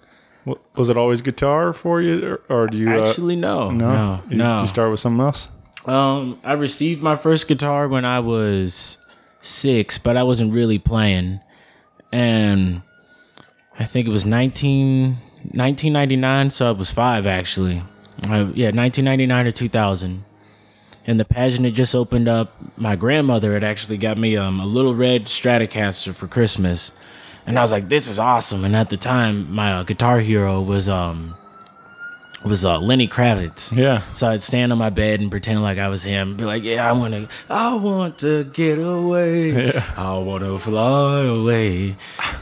Wa- 0.46 0.58
was 0.76 0.90
it 0.90 0.98
always 0.98 1.22
guitar 1.22 1.74
for 1.74 2.02
you, 2.02 2.26
or, 2.26 2.64
or 2.64 2.68
do 2.68 2.78
you 2.78 2.90
uh, 2.90 3.10
Actually, 3.10 3.36
no, 3.36 3.72
no 3.72 3.90
no, 3.92 4.24
you, 4.30 4.38
no. 4.38 4.62
You 4.62 4.68
start 4.68 4.92
with 4.92 5.00
something 5.00 5.22
else. 5.24 5.50
Um, 5.86 6.40
I 6.44 6.54
received 6.54 7.02
my 7.02 7.16
first 7.16 7.48
guitar 7.48 7.88
when 7.88 8.06
I 8.06 8.20
was 8.20 8.98
six, 9.42 9.98
but 9.98 10.18
I 10.18 10.24
wasn't 10.24 10.54
really 10.54 10.80
playing. 10.80 11.40
And 12.12 12.82
I 13.78 13.86
think 13.86 14.08
it 14.08 14.12
was 14.12 14.26
19, 14.26 15.12
1999, 15.12 16.50
so 16.50 16.68
I 16.68 16.72
was 16.72 16.92
five 16.92 17.26
actually. 17.26 17.82
Uh, 18.24 18.52
yeah, 18.54 18.72
1999 18.72 19.48
or 19.48 19.52
2000. 19.52 20.26
And 21.08 21.20
the 21.20 21.26
pageant 21.26 21.66
had 21.66 21.74
just 21.74 21.96
opened 21.96 22.28
up. 22.28 22.54
My 22.78 22.96
grandmother 22.96 23.54
had 23.54 23.64
actually 23.64 23.98
got 23.98 24.18
me 24.18 24.36
um, 24.36 24.60
a 24.60 24.66
little 24.66 24.94
red 24.94 25.26
Stratocaster 25.26 26.14
for 26.14 26.28
Christmas. 26.28 26.92
And 27.50 27.58
I 27.58 27.64
was 27.64 27.72
like, 27.72 27.90
this 27.90 28.08
is 28.08 28.20
awesome. 28.20 28.64
And 28.64 28.76
at 28.76 28.90
the 28.92 28.96
time, 28.96 29.52
my 29.52 29.74
uh, 29.74 29.84
guitar 29.84 30.20
hero 30.20 30.62
was 30.62 30.88
um 30.88 31.36
was 32.46 32.64
uh, 32.64 32.80
Lenny 32.80 33.08
Kravitz. 33.08 33.76
Yeah. 33.76 34.04
So 34.14 34.30
I'd 34.30 34.44
stand 34.44 34.72
on 34.72 34.78
my 34.78 34.92
bed 34.92 35.20
and 35.20 35.32
pretend 35.32 35.64
like 35.64 35.80
I 35.80 35.90
was 35.90 36.04
him. 36.04 36.38
Be 36.38 36.46
like, 36.46 36.64
yeah, 36.64 36.88
I 36.88 36.92
want 36.92 37.16
to, 37.16 37.28
I 37.50 37.76
want 37.76 38.20
to 38.20 38.44
get 38.44 38.78
away. 38.78 39.74
I 39.98 40.16
want 40.20 40.44
to 40.44 40.60
fly 40.60 41.24
away. 41.24 41.98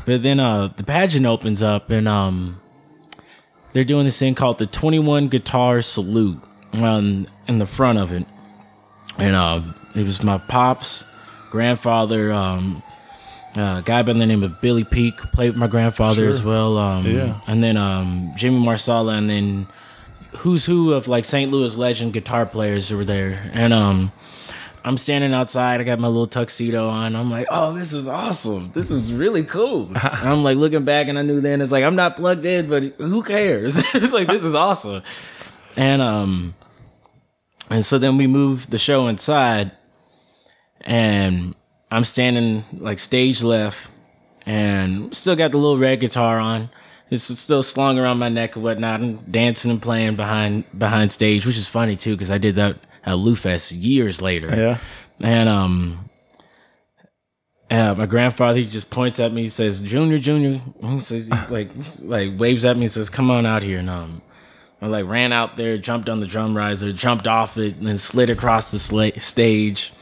But 0.06 0.24
then 0.24 0.42
uh, 0.42 0.74
the 0.76 0.84
pageant 0.84 1.26
opens 1.26 1.64
up 1.64 1.90
and 1.90 2.06
um, 2.08 2.60
they're 3.72 3.86
doing 3.86 4.04
this 4.04 4.20
thing 4.20 4.36
called 4.36 4.58
the 4.58 4.68
21 4.68 5.30
Guitar 5.30 5.82
Salute 5.82 6.44
um, 6.82 7.26
in 7.48 7.60
the 7.60 7.66
front 7.66 7.98
of 7.98 8.12
it. 8.12 8.28
And 9.18 9.36
um, 9.36 9.74
it 9.96 10.04
was 10.04 10.22
my 10.22 10.38
pops, 10.38 11.06
grandfather, 11.50 12.32
um, 12.34 12.84
uh, 13.60 13.82
guy 13.82 14.04
by 14.04 14.14
the 14.14 14.26
name 14.26 14.44
of 14.44 14.62
Billy 14.62 14.84
Peak 14.84 15.18
played 15.32 15.50
with 15.50 15.58
my 15.58 15.68
grandfather 15.68 16.28
as 16.28 16.44
well. 16.44 16.78
Um, 16.78 17.06
Yeah. 17.06 17.40
And 17.48 17.64
then 17.64 17.78
um, 17.78 18.34
Jimmy 18.36 18.60
Marsala 18.60 19.14
and 19.14 19.30
then 19.30 19.68
who's 20.38 20.66
who 20.66 20.94
of 20.94 21.08
like 21.08 21.26
St. 21.26 21.52
Louis 21.52 21.76
legend 21.76 22.14
guitar 22.14 22.46
players 22.46 22.90
who 22.90 22.98
were 22.98 23.06
there. 23.06 23.50
And 23.54 23.74
um 23.74 24.12
I'm 24.86 24.96
standing 24.96 25.34
outside, 25.34 25.82
I 25.82 25.84
got 25.84 26.00
my 26.00 26.08
little 26.08 26.28
tuxedo 26.28 26.88
on. 26.88 27.14
I'm 27.14 27.30
like, 27.30 27.48
oh, 27.50 27.74
this 27.74 27.92
is 27.92 28.08
awesome. 28.08 28.72
This 28.72 28.90
is 28.90 29.12
really 29.12 29.44
cool. 29.44 29.88
And 29.96 30.30
I'm 30.30 30.44
like 30.44 30.56
looking 30.56 30.86
back 30.86 31.10
and 31.10 31.20
I 31.20 31.24
knew 31.24 31.42
then 31.42 31.60
it's 31.62 31.72
like 31.72 31.84
I'm 31.84 31.96
not 31.96 32.16
plugged 32.16 32.46
in, 32.46 32.70
but 32.70 32.84
who 32.98 33.22
cares? 33.24 33.78
it's 33.96 34.14
like 34.14 34.28
this 34.28 34.44
is 34.44 34.56
awesome. 34.56 35.02
And 35.76 36.02
um 36.02 36.54
and 37.70 37.86
so 37.86 37.98
then 37.98 38.18
we 38.18 38.28
moved 38.28 38.72
the 38.72 38.78
show 38.78 39.08
inside 39.08 39.72
and 40.82 41.54
I'm 41.90 42.04
standing 42.04 42.64
like 42.74 43.00
stage 43.00 43.42
left 43.44 43.90
and 44.46 45.16
still 45.16 45.36
got 45.36 45.52
the 45.52 45.58
little 45.58 45.78
red 45.78 46.00
guitar 46.00 46.40
on. 46.40 46.70
It's 47.10 47.24
still 47.24 47.64
slung 47.64 47.98
around 47.98 48.20
my 48.20 48.28
neck 48.28 48.56
and 48.56 48.64
whatnot, 48.64 49.00
and 49.00 49.32
dancing 49.32 49.72
and 49.72 49.82
playing 49.82 50.18
behind 50.18 50.66
behind 50.78 51.10
stage, 51.12 51.46
which 51.46 51.58
is 51.58 51.70
funny 51.70 51.96
too 51.96 52.16
because 52.16 52.32
I 52.32 52.38
did 52.38 52.56
that 52.56 52.78
at 53.06 53.14
LouFest 53.16 53.74
years 53.78 54.22
later. 54.22 54.48
Yeah. 54.48 54.78
And 55.22 55.48
um, 55.48 56.10
uh, 57.72 57.96
my 57.96 58.06
grandfather 58.06 58.60
he 58.60 58.66
just 58.66 58.90
points 58.90 59.20
at 59.20 59.32
me, 59.32 59.44
he 59.44 59.50
says, 59.50 59.82
"Junior, 59.82 60.18
Junior," 60.18 60.62
he 60.82 61.00
says, 61.00 61.28
he's 61.28 61.50
like, 61.50 61.70
like 62.02 62.38
waves 62.38 62.66
at 62.66 62.76
me, 62.76 62.84
and 62.84 62.92
says, 62.92 63.10
"Come 63.10 63.32
on 63.32 63.46
out 63.46 63.64
here." 63.64 63.80
And 63.80 63.90
um, 63.90 64.22
I 64.82 64.88
like 64.88 65.06
ran 65.06 65.32
out 65.32 65.56
there, 65.56 65.78
jumped 65.78 66.10
on 66.10 66.20
the 66.20 66.28
drum 66.28 66.56
riser, 66.56 66.92
jumped 66.92 67.28
off 67.28 67.58
it, 67.58 67.78
and 67.78 67.88
then 67.88 67.98
slid 67.98 68.30
across 68.30 68.72
the 68.72 68.78
sla- 68.78 69.20
stage. 69.20 69.94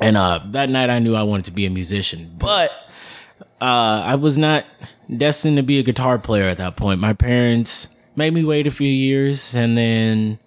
And 0.00 0.16
uh, 0.16 0.40
that 0.52 0.70
night, 0.70 0.90
I 0.90 0.98
knew 0.98 1.14
I 1.14 1.22
wanted 1.22 1.46
to 1.46 1.50
be 1.52 1.66
a 1.66 1.70
musician, 1.70 2.34
but 2.38 2.70
uh, 3.60 4.02
I 4.04 4.14
was 4.14 4.38
not 4.38 4.64
destined 5.14 5.56
to 5.56 5.62
be 5.62 5.78
a 5.78 5.82
guitar 5.82 6.18
player 6.18 6.48
at 6.48 6.56
that 6.58 6.76
point. 6.76 7.00
My 7.00 7.12
parents 7.12 7.88
made 8.16 8.32
me 8.32 8.44
wait 8.44 8.66
a 8.66 8.70
few 8.70 8.88
years, 8.90 9.54
and 9.54 9.76
then 9.76 10.38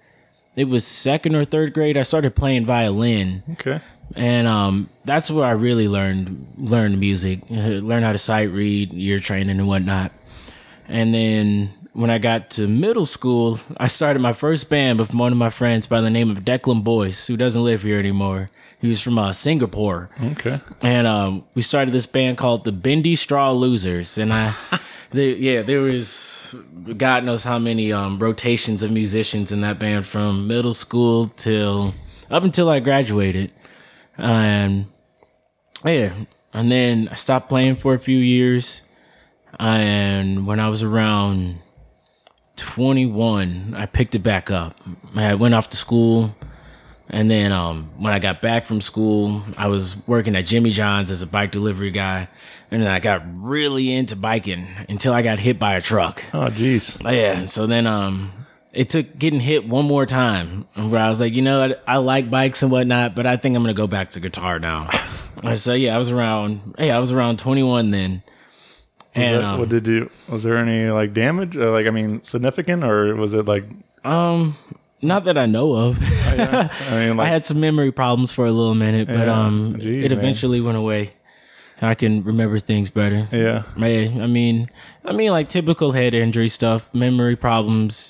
it 0.55 0.65
was 0.65 0.85
second 0.88 1.35
or 1.35 1.43
third 1.45 1.73
grade. 1.73 1.97
I 1.97 2.03
started 2.03 2.35
playing 2.35 2.65
violin, 2.65 3.43
Okay. 3.51 3.79
and 4.15 4.47
um, 4.47 4.89
that's 5.05 5.29
where 5.29 5.45
I 5.45 5.51
really 5.51 5.88
learned 5.88 6.47
learned 6.57 7.00
music, 7.00 7.41
learned 7.50 8.05
how 8.05 8.12
to 8.12 8.17
sight 8.17 8.50
read, 8.51 8.93
ear 8.93 9.19
training, 9.19 9.59
and 9.59 9.67
whatnot. 9.67 10.12
And 10.88 11.13
then 11.13 11.69
when 11.93 12.09
I 12.09 12.17
got 12.17 12.50
to 12.51 12.67
middle 12.67 13.05
school, 13.05 13.59
I 13.77 13.88
started 13.88 14.19
my 14.19 14.33
first 14.33 14.69
band 14.69 15.00
with 15.00 15.13
one 15.13 15.31
of 15.31 15.38
my 15.38 15.50
friends 15.50 15.85
by 15.88 16.01
the 16.01 16.09
name 16.09 16.31
of 16.31 16.43
Declan 16.43 16.83
Boyce, 16.83 17.27
who 17.27 17.38
doesn't 17.38 17.63
live 17.63 17.83
here 17.83 18.00
anymore. 18.00 18.50
He 18.79 18.88
was 18.88 19.01
from 19.01 19.17
uh, 19.19 19.31
Singapore. 19.31 20.09
Okay. 20.21 20.59
and 20.81 21.07
um, 21.07 21.45
we 21.53 21.62
started 21.62 21.91
this 21.91 22.07
band 22.07 22.38
called 22.38 22.63
the 22.63 22.71
Bendy 22.71 23.15
Straw 23.15 23.51
Losers, 23.51 24.17
and 24.17 24.33
I, 24.33 24.53
there, 25.12 25.29
yeah, 25.29 25.62
there 25.62 25.81
was 25.81 26.55
God 26.97 27.23
knows 27.23 27.43
how 27.43 27.59
many 27.59 27.93
um, 27.93 28.17
rotations 28.19 28.81
of 28.81 28.91
musicians 28.91 29.51
in 29.51 29.62
that 29.62 29.79
band 29.79 30.05
from 30.05 30.47
middle 30.47 30.73
school 30.73 31.27
till 31.27 31.93
up 32.29 32.43
until 32.43 32.69
I 32.69 32.79
graduated, 32.79 33.53
and 34.17 34.88
yeah, 35.85 36.13
and 36.53 36.71
then 36.71 37.07
I 37.09 37.13
stopped 37.13 37.50
playing 37.50 37.75
for 37.75 37.93
a 37.93 38.00
few 38.00 38.17
years, 38.17 38.81
and 39.59 40.47
when 40.47 40.59
I 40.59 40.67
was 40.67 40.81
around 40.81 41.59
21, 42.55 43.74
I 43.75 43.86
picked 43.86 44.15
it 44.15 44.19
back 44.19 44.51
up. 44.51 44.79
I 45.15 45.36
went 45.36 45.53
off 45.55 45.69
to 45.69 45.77
school. 45.77 46.36
And 47.10 47.29
then 47.29 47.51
um, 47.51 47.91
when 47.98 48.13
I 48.13 48.19
got 48.19 48.41
back 48.41 48.65
from 48.65 48.81
school, 48.81 49.43
I 49.57 49.67
was 49.67 49.95
working 50.07 50.36
at 50.36 50.45
Jimmy 50.45 50.72
John's 50.72 51.12
as 51.12 51.22
a 51.22 51.27
bike 51.27 51.51
delivery 51.51 51.91
guy. 51.91 52.27
And 52.72 52.81
then 52.81 52.89
I 52.89 53.00
got 53.00 53.22
really 53.38 53.93
into 53.93 54.15
biking 54.15 54.67
until 54.89 55.13
I 55.13 55.22
got 55.22 55.38
hit 55.38 55.60
by 55.60 55.75
a 55.75 55.81
truck. 55.81 56.24
Oh, 56.33 56.50
jeez. 56.50 57.00
Yeah. 57.03 57.45
So 57.45 57.67
then 57.67 57.86
um, 57.86 58.31
it 58.72 58.89
took 58.89 59.17
getting 59.19 59.39
hit 59.39 59.67
one 59.67 59.86
more 59.86 60.05
time 60.05 60.65
where 60.74 61.01
I 61.01 61.10
was 61.10 61.22
like, 61.22 61.33
you 61.33 61.43
know, 61.43 61.62
I, 61.62 61.95
I 61.95 61.98
like 61.98 62.31
bikes 62.31 62.63
and 62.63 62.72
whatnot, 62.72 63.15
but 63.15 63.27
I 63.27 63.38
think 63.38 63.55
I'm 63.55 63.63
going 63.63 63.75
to 63.75 63.79
go 63.79 63.88
back 63.88 64.10
to 64.12 64.19
guitar 64.19 64.60
now. 64.60 64.89
So 65.55 65.74
yeah, 65.74 65.93
I 65.93 65.98
was 65.98 66.10
around, 66.10 66.75
hey, 66.77 66.89
I 66.89 67.00
was 67.00 67.12
around 67.12 67.38
21 67.38 67.89
then. 67.89 68.24
And 69.15 69.36
that- 69.36 69.43
um, 69.43 69.60
what 69.60 69.70
did 69.70 69.88
you? 69.88 70.10
Was 70.29 70.43
there 70.43 70.58
any 70.58 70.89
like 70.89 71.13
damage? 71.13 71.55
Uh, 71.58 71.72
like 71.72 71.88
I 71.88 71.91
mean, 71.91 72.24
significant, 72.24 72.84
or 72.84 73.15
was 73.15 73.34
it 73.34 73.46
like? 73.46 73.65
um, 74.03 74.55
not 75.01 75.25
that 75.25 75.38
I 75.38 75.46
know 75.46 75.74
of. 75.74 76.00
I 76.01 76.70
mean, 77.10 77.20
I 77.20 77.25
had 77.25 77.46
some 77.46 77.60
memory 77.60 77.91
problems 77.91 78.32
for 78.32 78.46
a 78.46 78.51
little 78.51 78.75
minute, 78.75 79.08
but 79.08 79.27
Yeah. 79.27 79.39
um, 79.46 79.75
Jeez, 79.79 80.03
it 80.05 80.10
man. 80.12 80.17
eventually 80.20 80.62
went 80.62 80.77
away. 80.77 81.12
I 81.82 81.96
can 81.96 82.24
remember 82.24 82.60
things 82.60 82.89
better. 82.89 83.27
yeah. 83.34 83.63
Yeah, 83.75 84.24
I 84.24 84.27
mean, 84.27 84.70
I 85.03 85.12
mean, 85.12 85.32
like 85.32 85.50
typical 85.50 85.91
head 85.91 86.13
injury 86.13 86.48
stuff, 86.48 86.89
memory 86.93 87.36
problems, 87.36 88.10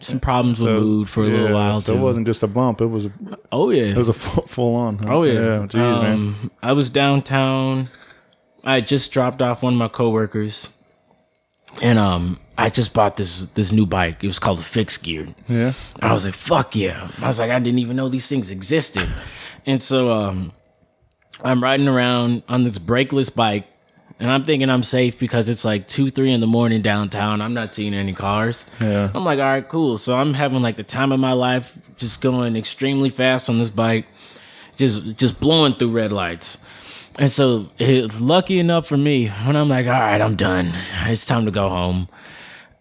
some 0.00 0.20
problems 0.20 0.60
with 0.60 0.68
So 0.68 0.76
it 0.76 0.80
was- 0.80 0.88
mood 0.90 1.08
for 1.08 1.24
a 1.24 1.28
yeah, 1.28 1.32
little 1.32 1.54
while 1.54 1.80
So 1.80 1.94
too. 1.94 1.98
it 1.98 2.02
wasn't 2.02 2.26
just 2.26 2.42
a 2.42 2.46
bump. 2.46 2.82
It 2.82 2.86
was 2.88 3.06
a, 3.06 3.12
oh 3.50 3.70
yeah, 3.70 3.84
it 3.84 3.96
was 3.96 4.10
a 4.10 4.12
full, 4.12 4.46
full 4.46 4.74
on. 4.76 4.98
huh? 4.98 5.06
oh 5.08 5.22
yeah. 5.22 5.32
Yeah. 5.32 5.58
Jeez, 5.66 6.02
man. 6.02 6.12
Um, 6.12 6.50
I 6.62 6.72
was 6.72 6.90
downtown. 6.90 7.88
I 8.64 8.80
just 8.80 9.12
dropped 9.12 9.42
off 9.42 9.62
one 9.62 9.74
of 9.74 9.78
my 9.78 9.88
coworkers, 9.88 10.68
and 11.82 11.98
um, 11.98 12.40
I 12.56 12.68
just 12.70 12.94
bought 12.94 13.16
this 13.16 13.46
this 13.46 13.72
new 13.72 13.86
bike. 13.86 14.22
It 14.22 14.26
was 14.26 14.38
called 14.38 14.60
a 14.60 14.62
fixed 14.62 15.02
gear. 15.02 15.26
Yeah. 15.48 15.72
I 16.00 16.12
was 16.12 16.24
like, 16.24 16.34
fuck 16.34 16.76
yeah. 16.76 17.10
I 17.20 17.26
was 17.26 17.38
like, 17.38 17.50
I 17.50 17.58
didn't 17.58 17.80
even 17.80 17.96
know 17.96 18.08
these 18.08 18.28
things 18.28 18.50
existed. 18.50 19.08
And 19.66 19.82
so 19.82 20.12
um 20.12 20.52
I'm 21.42 21.62
riding 21.62 21.88
around 21.88 22.44
on 22.48 22.62
this 22.62 22.78
brakeless 22.78 23.34
bike 23.34 23.66
and 24.20 24.30
I'm 24.30 24.44
thinking 24.44 24.70
I'm 24.70 24.84
safe 24.84 25.18
because 25.18 25.48
it's 25.48 25.64
like 25.64 25.88
two, 25.88 26.10
three 26.10 26.32
in 26.32 26.40
the 26.40 26.46
morning 26.46 26.80
downtown. 26.80 27.40
I'm 27.40 27.54
not 27.54 27.72
seeing 27.72 27.92
any 27.92 28.12
cars. 28.12 28.66
Yeah. 28.80 29.10
I'm 29.12 29.24
like, 29.24 29.40
all 29.40 29.44
right, 29.44 29.68
cool. 29.68 29.98
So 29.98 30.16
I'm 30.16 30.32
having 30.34 30.62
like 30.62 30.76
the 30.76 30.84
time 30.84 31.10
of 31.10 31.18
my 31.18 31.32
life, 31.32 31.76
just 31.96 32.20
going 32.20 32.54
extremely 32.54 33.08
fast 33.08 33.50
on 33.50 33.58
this 33.58 33.70
bike, 33.70 34.06
just 34.76 35.16
just 35.16 35.40
blowing 35.40 35.74
through 35.74 35.90
red 35.90 36.12
lights. 36.12 36.58
And 37.18 37.30
so 37.30 37.70
it's 37.78 38.20
lucky 38.20 38.58
enough 38.58 38.88
for 38.88 38.96
me 38.96 39.28
when 39.28 39.54
I'm 39.54 39.68
like, 39.68 39.86
all 39.86 39.92
right, 39.92 40.20
I'm 40.20 40.34
done. 40.34 40.72
It's 41.04 41.26
time 41.26 41.44
to 41.44 41.52
go 41.52 41.68
home. 41.68 42.08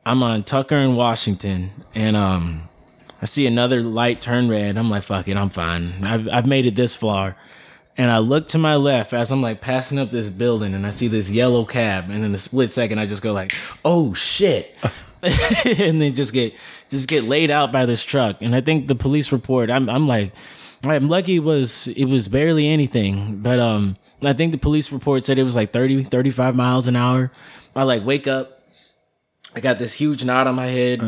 I'm 0.05 0.23
on 0.23 0.43
Tucker 0.43 0.75
in 0.75 0.95
Washington, 0.95 1.71
and 1.95 2.17
um, 2.17 2.67
I 3.21 3.25
see 3.25 3.45
another 3.45 3.81
light 3.81 4.19
turn 4.19 4.49
red. 4.49 4.75
I'm 4.75 4.89
like, 4.89 5.03
fuck 5.03 5.27
it, 5.27 5.37
I'm 5.37 5.49
fine. 5.49 6.03
I've, 6.03 6.27
I've 6.27 6.47
made 6.47 6.65
it 6.65 6.75
this 6.75 6.95
far. 6.95 7.37
And 7.95 8.09
I 8.09 8.17
look 8.17 8.47
to 8.49 8.57
my 8.57 8.75
left 8.75 9.13
as 9.13 9.31
I'm 9.31 9.41
like 9.41 9.61
passing 9.61 9.99
up 9.99 10.09
this 10.09 10.29
building, 10.29 10.73
and 10.73 10.85
I 10.85 10.89
see 10.89 11.07
this 11.07 11.29
yellow 11.29 11.63
cab. 11.63 12.09
And 12.09 12.25
in 12.25 12.33
a 12.33 12.39
split 12.39 12.71
second, 12.71 12.97
I 12.97 13.05
just 13.05 13.21
go 13.21 13.31
like, 13.33 13.53
"Oh 13.85 14.15
shit!" 14.15 14.75
and 15.21 16.01
then 16.01 16.13
just 16.13 16.33
get 16.33 16.55
just 16.89 17.07
get 17.07 17.23
laid 17.23 17.51
out 17.51 17.71
by 17.71 17.85
this 17.85 18.03
truck. 18.03 18.41
And 18.41 18.55
I 18.55 18.61
think 18.61 18.87
the 18.87 18.95
police 18.95 19.31
report. 19.31 19.69
I'm 19.69 19.89
I'm 19.89 20.07
like, 20.07 20.33
I'm 20.85 21.07
lucky 21.07 21.37
it 21.37 21.43
was 21.43 21.87
it 21.87 22.05
was 22.05 22.27
barely 22.27 22.67
anything, 22.67 23.37
but 23.37 23.59
um, 23.59 23.95
I 24.23 24.33
think 24.33 24.51
the 24.51 24.57
police 24.57 24.91
report 24.91 25.23
said 25.23 25.39
it 25.39 25.43
was 25.43 25.55
like 25.55 25.71
30, 25.71 26.03
35 26.03 26.55
miles 26.55 26.87
an 26.87 26.95
hour. 26.95 27.31
I 27.75 27.83
like 27.83 28.05
wake 28.05 28.27
up, 28.27 28.61
I 29.55 29.59
got 29.59 29.79
this 29.79 29.93
huge 29.93 30.25
knot 30.25 30.47
on 30.47 30.55
my 30.55 30.67
head. 30.67 31.01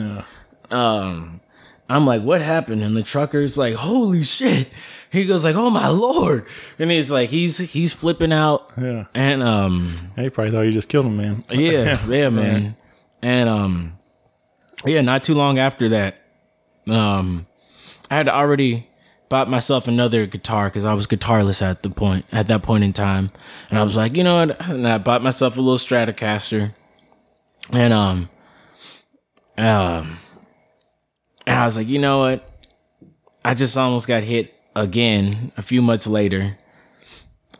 Um, 0.71 1.41
I'm 1.89 2.05
like, 2.05 2.23
what 2.23 2.41
happened? 2.41 2.83
And 2.83 2.95
the 2.95 3.03
trucker's 3.03 3.57
like, 3.57 3.75
holy 3.75 4.23
shit. 4.23 4.69
He 5.11 5.25
goes 5.25 5.43
like, 5.43 5.55
oh 5.55 5.69
my 5.69 5.87
lord. 5.89 6.45
And 6.79 6.89
he's 6.89 7.11
like, 7.11 7.29
he's 7.29 7.57
he's 7.57 7.93
flipping 7.93 8.33
out. 8.33 8.71
Yeah. 8.77 9.05
And 9.13 9.43
um, 9.43 10.11
He 10.15 10.29
probably 10.29 10.51
thought 10.51 10.61
you 10.61 10.71
just 10.71 10.89
killed 10.89 11.05
him, 11.05 11.17
man. 11.17 11.43
yeah, 11.51 12.05
yeah, 12.07 12.29
man. 12.29 12.75
And 13.21 13.49
um, 13.49 13.97
yeah, 14.85 15.01
not 15.01 15.23
too 15.23 15.33
long 15.35 15.59
after 15.59 15.89
that, 15.89 16.21
um, 16.87 17.45
I 18.09 18.15
had 18.17 18.27
already 18.27 18.87
bought 19.29 19.49
myself 19.49 19.87
another 19.87 20.25
guitar 20.25 20.67
because 20.67 20.85
I 20.85 20.93
was 20.93 21.07
guitarless 21.07 21.61
at 21.61 21.83
the 21.83 21.89
point 21.89 22.25
at 22.31 22.47
that 22.47 22.63
point 22.63 22.83
in 22.83 22.93
time, 22.93 23.31
and 23.69 23.79
I 23.79 23.83
was 23.83 23.97
like, 23.97 24.15
you 24.15 24.23
know 24.23 24.45
what? 24.45 24.61
And 24.69 24.87
I 24.87 24.97
bought 24.97 25.23
myself 25.23 25.57
a 25.57 25.61
little 25.61 25.77
Stratocaster, 25.77 26.73
and 27.71 27.93
um, 27.93 28.29
um, 29.57 30.17
and 31.47 31.59
I 31.59 31.65
was 31.65 31.77
like, 31.77 31.87
you 31.87 31.99
know 31.99 32.19
what? 32.19 32.49
I 33.43 33.53
just 33.53 33.77
almost 33.77 34.07
got 34.07 34.23
hit 34.23 34.53
again 34.75 35.51
a 35.57 35.61
few 35.61 35.81
months 35.81 36.07
later. 36.07 36.57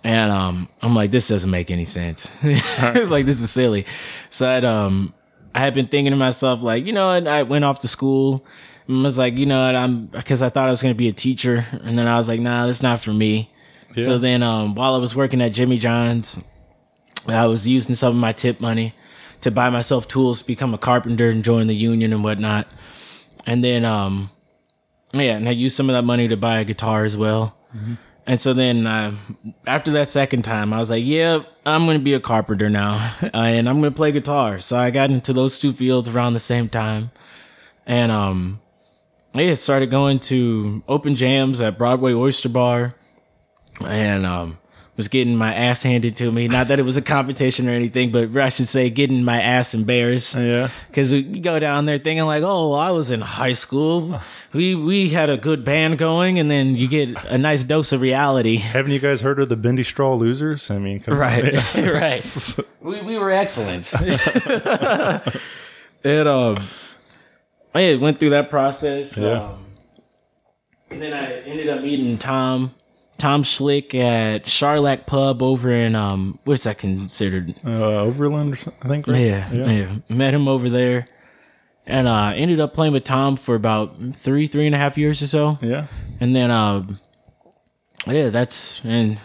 And 0.03 0.31
um, 0.31 0.69
I'm 0.84 0.93
like, 0.93 1.10
this 1.10 1.27
doesn't 1.29 1.50
make 1.50 1.72
any 1.72 1.86
sense. 1.86 2.31
it's 2.43 3.10
like 3.10 3.25
this 3.25 3.41
is 3.41 3.50
silly. 3.50 3.86
So 4.29 4.48
I'd 4.48 4.63
um, 4.63 5.13
I 5.55 5.60
had 5.60 5.74
been 5.74 5.88
thinking 5.88 6.12
to 6.12 6.17
myself, 6.17 6.62
like, 6.62 6.86
you 6.86 6.93
know, 6.93 7.12
and 7.12 7.27
I 7.27 7.43
went 7.43 7.65
off 7.65 7.79
to 7.79 7.88
school 7.88 8.45
and 8.88 9.04
was 9.04 9.18
like, 9.18 9.38
you 9.38 9.46
know 9.46 9.65
what, 9.65 9.75
I'm 9.75 10.06
because 10.08 10.42
I 10.42 10.50
thought 10.50 10.68
I 10.68 10.72
was 10.72 10.82
gonna 10.82 10.96
be 10.96 11.08
a 11.08 11.13
teacher, 11.13 11.65
and 11.84 11.98
then 11.98 12.08
I 12.08 12.18
was 12.18 12.27
like, 12.27 12.39
nah, 12.39 12.65
that's 12.65 12.84
not 12.84 13.00
for 13.00 13.13
me. 13.13 13.51
So 13.98 14.18
then 14.18 14.44
um, 14.44 14.75
while 14.75 14.94
I 14.94 14.98
was 14.98 15.15
working 15.15 15.42
at 15.42 15.54
Jimmy 15.54 15.77
John's, 15.77 16.38
I 17.27 17.46
was 17.46 17.65
using 17.65 17.96
some 17.96 18.10
of 18.10 18.20
my 18.20 18.34
tip 18.34 18.60
money 18.60 18.94
to 19.39 19.51
buy 19.51 19.70
myself 19.70 20.06
tools 20.08 20.42
to 20.42 20.48
become 20.48 20.74
a 20.74 20.77
carpenter 20.77 21.30
and 21.30 21.46
join 21.46 21.68
the 21.68 21.75
union 21.75 22.12
and 22.12 22.22
whatnot. 22.22 22.68
And 23.46 23.63
then 23.63 23.86
um, 23.86 24.32
yeah, 25.13 25.38
and 25.38 25.48
I 25.48 25.51
used 25.51 25.77
some 25.77 25.89
of 25.89 25.94
that 25.94 26.01
money 26.04 26.27
to 26.27 26.36
buy 26.36 26.60
a 26.60 26.65
guitar 26.65 27.06
as 27.06 27.18
well. 27.18 27.56
And 28.27 28.39
so 28.42 28.54
then 28.54 28.88
uh, 28.88 29.15
after 29.68 29.92
that 29.92 30.08
second 30.08 30.44
time, 30.44 30.74
I 30.74 30.80
was 30.80 30.89
like, 30.89 31.06
yeah, 31.06 31.44
I'm 31.65 31.86
going 31.86 32.00
to 32.00 32.04
be 32.04 32.15
a 32.15 32.20
carpenter 32.20 32.70
now 32.70 33.13
uh, 33.22 33.30
and 33.34 33.70
I'm 33.70 33.82
going 33.82 33.94
to 33.94 33.96
play 33.96 34.12
guitar. 34.12 34.60
So 34.60 34.77
I 34.77 34.89
got 34.92 35.12
into 35.12 35.32
those 35.32 35.60
two 35.60 35.72
fields 35.72 36.08
around 36.08 36.34
the 36.34 36.39
same 36.39 36.68
time. 36.68 37.12
And 37.86 38.12
um, 38.12 38.62
yeah, 39.36 39.54
started 39.56 39.89
going 39.89 40.20
to 40.20 40.84
open 40.88 41.15
jams 41.15 41.62
at 41.62 41.77
Broadway 41.77 42.13
Oyster 42.13 42.50
Bar 42.50 42.96
and 43.82 44.25
um, 44.25 44.58
was 44.96 45.08
getting 45.10 45.36
my 45.36 45.54
ass 45.54 45.84
handed 45.84 46.15
to 46.18 46.32
me. 46.32 46.48
Not 46.48 46.70
that 46.70 46.80
it 46.80 46.84
was 46.84 46.96
a 46.96 47.01
competition 47.01 47.68
or 47.68 47.72
anything, 47.72 48.12
but 48.12 48.36
I 48.38 48.50
should 48.50 48.68
say 48.68 48.89
getting 48.89 49.24
my 49.24 49.42
ass 49.42 49.74
embarrassed. 49.74 50.36
Yeah. 50.36 50.70
Because 50.88 51.12
you 51.12 51.42
go 51.42 51.60
down 51.60 51.86
there 51.86 51.98
thinking 51.98 52.25
like, 52.25 52.44
oh, 52.44 52.74
I 52.74 52.92
was 52.92 53.12
in 53.12 53.22
high 53.22 53.54
school. 53.54 54.22
We 54.54 54.75
we 54.75 55.10
had 55.10 55.30
a 55.30 55.38
good 55.38 55.65
band 55.65 55.98
going, 55.98 56.39
and 56.39 56.50
then 56.50 56.75
you 56.75 56.88
get 56.88 57.22
a 57.25 57.38
nice 57.38 57.63
dose 57.63 57.92
of 57.92 58.01
reality. 58.01 58.56
Haven't 58.58 58.94
you 58.94 59.00
guys 59.00 59.22
heard 59.22 59.39
of 59.39 59.50
the 59.50 59.58
Bendy 59.58 59.84
Straw 59.84 60.13
Losers? 60.15 60.72
I 60.72 60.77
mean. 60.77 61.04
Right, 61.08 61.75
right. 61.75 62.56
We 62.82 63.01
we 63.01 63.18
were 63.18 63.32
excellent. 63.32 63.92
it 66.04 66.27
um, 66.27 66.58
I 67.75 67.96
went 67.96 68.17
through 68.17 68.32
that 68.32 68.50
process. 68.50 69.17
Yeah. 69.17 69.44
Um, 69.44 69.65
and 70.89 71.01
then 71.01 71.13
I 71.13 71.41
ended 71.41 71.70
up 71.70 71.82
meeting 71.82 72.17
Tom. 72.17 72.74
Tom 73.17 73.44
Schlick 73.44 73.96
at 73.96 74.44
Charlac 74.46 75.05
Pub 75.05 75.41
over 75.41 75.72
in 75.72 75.96
um, 75.96 76.39
what's 76.44 76.63
that 76.63 76.77
considered? 76.77 77.55
Uh, 77.65 78.01
Overland, 78.01 78.53
or 78.53 78.58
something, 78.58 78.82
I 78.82 78.88
think. 78.88 79.08
Right? 79.08 79.17
Yeah, 79.17 79.51
yeah, 79.51 79.96
Met 80.10 80.34
him 80.34 80.48
over 80.48 80.70
there, 80.70 81.08
and 81.86 82.08
uh, 82.08 82.34
ended 82.36 82.60
up 82.60 82.74
playing 82.74 82.94
with 82.94 83.05
Tom 83.05 83.38
for 83.38 83.55
about 83.55 83.96
three, 84.13 84.48
three 84.48 84.65
and 84.65 84.75
a 84.75 84.77
half 84.77 84.98
years 84.98 85.22
or 85.22 85.27
so. 85.27 85.58
Yeah. 85.62 85.88
And 86.20 86.36
then, 86.36 86.51
um, 86.51 87.00
yeah, 88.05 88.29
that's 88.29 88.82
and 88.84 89.17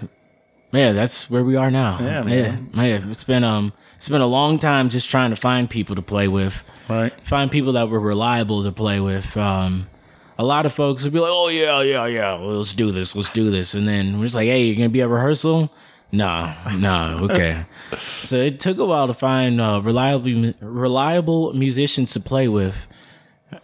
yeah, 0.73 0.93
that's 0.93 1.31
where 1.31 1.45
we 1.45 1.57
are 1.57 1.71
now. 1.71 1.99
Yeah, 2.01 2.23
man. 2.23 2.71
yeah. 2.75 3.01
It's 3.11 3.25
been 3.25 3.45
um, 3.45 3.73
it's 3.97 4.09
been 4.09 4.21
a 4.21 4.27
long 4.27 4.59
time 4.59 4.89
just 4.91 5.09
trying 5.11 5.31
to 5.31 5.37
find 5.37 5.69
people 5.69 5.97
to 5.97 6.03
play 6.03 6.29
with, 6.29 6.63
Right. 6.89 7.13
find 7.25 7.51
people 7.51 7.73
that 7.73 7.89
were 7.89 8.01
reliable 8.01 8.63
to 8.65 8.73
play 8.73 9.01
with. 9.01 9.37
Um, 9.37 9.87
a 10.39 10.45
lot 10.45 10.65
of 10.67 10.73
folks 10.73 11.05
would 11.05 11.13
be 11.13 11.19
like, 11.21 11.31
"Oh 11.33 11.49
yeah, 11.49 11.83
yeah, 11.83 12.07
yeah, 12.07 12.33
well, 12.39 12.59
let's 12.59 12.73
do 12.73 12.91
this, 12.93 13.15
let's 13.15 13.29
do 13.31 13.51
this," 13.51 13.75
and 13.75 13.87
then 13.87 14.19
we're 14.19 14.25
just 14.25 14.37
like, 14.37 14.47
"Hey, 14.47 14.65
you're 14.65 14.77
gonna 14.77 14.89
be 14.89 15.03
at 15.03 15.09
rehearsal." 15.09 15.73
No, 16.13 16.53
no, 16.77 17.29
okay. 17.31 17.65
so 17.99 18.37
it 18.37 18.59
took 18.59 18.79
a 18.79 18.85
while 18.85 19.07
to 19.07 19.15
find 19.15 19.61
uh, 19.61 19.81
reliable, 19.83 20.53
reliable 20.61 21.53
musicians 21.53 22.13
to 22.15 22.21
play 22.21 22.49
with, 22.49 22.89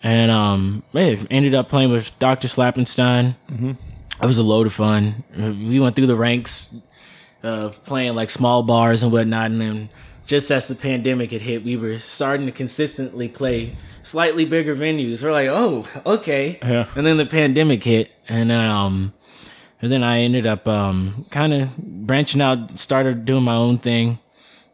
and 0.02 0.30
um, 0.30 0.83
yeah, 0.92 1.16
ended 1.30 1.54
up 1.54 1.68
playing 1.68 1.90
with 1.90 2.16
Dr. 2.18 2.48
Slappenstein. 2.48 3.37
Mm-hmm. 3.50 3.72
It 4.22 4.26
was 4.26 4.38
a 4.38 4.42
load 4.42 4.66
of 4.66 4.72
fun. 4.72 5.24
We 5.37 5.78
went 5.80 5.94
through 5.96 6.07
the 6.07 6.16
ranks 6.16 6.74
of 7.46 7.82
playing 7.85 8.14
like 8.14 8.30
small 8.30 8.62
bars 8.62 9.02
and 9.02 9.12
whatnot, 9.12 9.50
and 9.50 9.61
then 9.61 9.88
just 10.26 10.50
as 10.50 10.68
the 10.68 10.74
pandemic 10.74 11.30
had 11.30 11.42
hit, 11.42 11.64
we 11.64 11.76
were 11.76 11.98
starting 11.98 12.46
to 12.46 12.52
consistently 12.52 13.28
play 13.28 13.76
slightly 14.02 14.44
bigger 14.44 14.74
venues. 14.74 15.22
We're 15.22 15.32
like, 15.32 15.48
oh, 15.48 15.87
okay. 16.04 16.59
Yeah. 16.62 16.87
And 16.96 17.06
then 17.06 17.16
the 17.16 17.26
pandemic 17.26 17.85
hit, 17.85 18.14
and 18.28 18.50
then 18.50 18.68
um, 18.68 19.12
and 19.80 19.90
then 19.92 20.02
I 20.02 20.20
ended 20.20 20.46
up 20.46 20.66
um, 20.66 21.26
kind 21.30 21.52
of 21.52 21.76
branching 21.78 22.40
out, 22.40 22.78
started 22.78 23.24
doing 23.24 23.44
my 23.44 23.54
own 23.54 23.78
thing. 23.78 24.18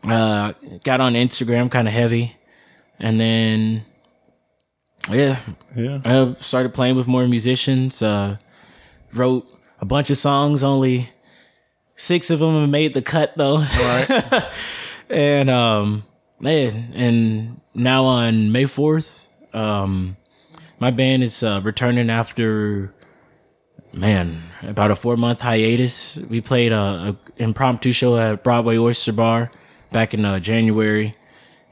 Uh, 0.06 0.52
got 0.82 1.00
on 1.00 1.14
Instagram 1.14 1.70
kind 1.70 1.86
of 1.86 1.94
heavy, 1.94 2.36
and 2.98 3.20
then 3.20 3.82
yeah, 5.10 5.38
Yeah. 5.76 6.00
I 6.04 6.34
started 6.40 6.74
playing 6.74 6.96
with 6.96 7.06
more 7.08 7.26
musicians. 7.26 8.02
Uh, 8.02 8.36
wrote 9.12 9.46
a 9.80 9.84
bunch 9.84 10.10
of 10.10 10.18
songs. 10.18 10.62
Only 10.62 11.10
six 11.96 12.30
of 12.30 12.38
them 12.38 12.60
have 12.60 12.68
made 12.68 12.94
the 12.94 13.02
cut 13.02 13.34
though. 13.36 13.58
Right. 13.58 14.44
and 15.10 15.50
um, 15.50 16.04
man, 16.40 16.92
and 16.94 17.60
now 17.74 18.04
on 18.04 18.52
May 18.52 18.66
fourth, 18.66 19.30
um, 19.52 20.16
my 20.78 20.90
band 20.90 21.22
is 21.22 21.42
uh, 21.42 21.60
returning 21.62 22.10
after 22.10 22.92
man 23.92 24.42
about 24.62 24.90
a 24.90 24.96
four 24.96 25.16
month 25.16 25.40
hiatus. 25.40 26.16
We 26.16 26.40
played 26.40 26.72
a, 26.72 27.16
a 27.38 27.42
impromptu 27.42 27.92
show 27.92 28.16
at 28.16 28.42
Broadway 28.42 28.78
Oyster 28.78 29.12
Bar 29.12 29.50
back 29.92 30.14
in 30.14 30.24
uh, 30.24 30.38
January. 30.40 31.14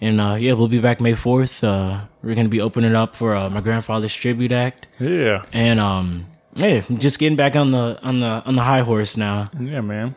And 0.00 0.20
uh, 0.20 0.36
yeah, 0.38 0.54
we'll 0.54 0.68
be 0.68 0.78
back 0.78 1.00
May 1.00 1.14
fourth. 1.14 1.62
Uh, 1.62 2.02
we're 2.22 2.34
gonna 2.34 2.48
be 2.48 2.60
opening 2.60 2.94
up 2.94 3.16
for 3.16 3.34
uh, 3.34 3.50
my 3.50 3.60
grandfather's 3.60 4.14
tribute 4.14 4.52
act, 4.52 4.88
yeah. 4.98 5.44
and 5.52 5.78
um, 5.78 6.26
yeah, 6.54 6.82
just 6.98 7.18
getting 7.18 7.36
back 7.36 7.56
on 7.56 7.70
the 7.70 7.98
on 8.02 8.20
the 8.20 8.26
on 8.26 8.54
the 8.56 8.62
high 8.62 8.80
horse 8.80 9.16
now. 9.16 9.50
Yeah, 9.58 9.80
man. 9.80 10.14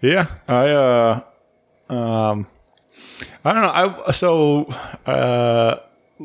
Yeah, 0.00 0.26
I 0.48 0.68
uh 0.68 1.20
um 1.88 2.46
I 3.44 3.52
don't 3.52 3.62
know. 3.62 4.02
I 4.06 4.12
so 4.12 4.64
uh 5.06 5.76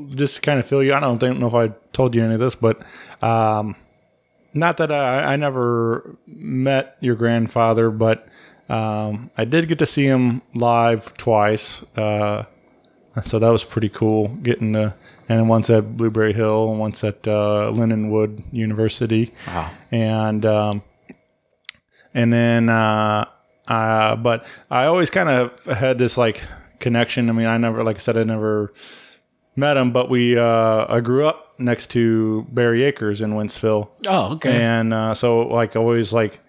just 0.09 0.41
kind 0.41 0.59
of 0.59 0.65
fill 0.67 0.83
you. 0.83 0.93
I 0.93 0.99
don't 0.99 1.19
think 1.19 1.39
know 1.39 1.47
if 1.47 1.53
I 1.53 1.69
told 1.91 2.15
you 2.15 2.23
any 2.23 2.33
of 2.35 2.39
this, 2.39 2.55
but 2.55 2.81
um 3.21 3.75
not 4.53 4.77
that 4.77 4.91
I 4.91 5.33
I 5.33 5.35
never 5.35 6.17
met 6.27 6.97
your 7.01 7.15
grandfather, 7.15 7.89
but 7.89 8.27
um 8.69 9.31
I 9.37 9.45
did 9.45 9.67
get 9.67 9.79
to 9.79 9.85
see 9.85 10.05
him 10.05 10.41
live 10.53 11.15
twice. 11.17 11.83
Uh 11.97 12.43
so 13.23 13.39
that 13.39 13.49
was 13.49 13.63
pretty 13.63 13.89
cool 13.89 14.27
getting 14.43 14.73
to 14.73 14.93
and 15.29 15.49
once 15.49 15.69
at 15.69 15.97
Blueberry 15.97 16.33
Hill 16.33 16.69
and 16.69 16.79
once 16.79 17.03
at 17.03 17.27
uh, 17.27 17.71
Lindenwood 17.73 18.43
University. 18.51 19.33
Wow. 19.47 19.71
And 19.91 20.45
um 20.45 20.83
and 22.13 22.31
then 22.31 22.69
uh 22.69 23.25
uh 23.67 24.15
but 24.15 24.45
i 24.71 24.85
always 24.85 25.09
kind 25.09 25.27
of 25.27 25.65
had 25.65 25.97
this 25.97 26.17
like 26.17 26.41
connection 26.79 27.29
i 27.29 27.33
mean 27.33 27.47
i 27.47 27.57
never 27.57 27.83
like 27.83 27.95
i 27.95 27.99
said 27.99 28.15
i 28.15 28.23
never 28.23 28.71
met 29.55 29.75
him 29.75 29.91
but 29.91 30.09
we 30.09 30.37
uh 30.37 30.85
i 30.87 30.99
grew 30.99 31.25
up 31.25 31.55
next 31.59 31.87
to 31.89 32.45
barry 32.51 32.83
acres 32.83 33.21
in 33.21 33.33
Wentzville 33.33 33.89
Oh, 34.07 34.33
okay. 34.35 34.61
and 34.61 34.93
uh 34.93 35.13
so 35.13 35.47
like 35.47 35.75
always 35.75 36.13
like 36.13 36.39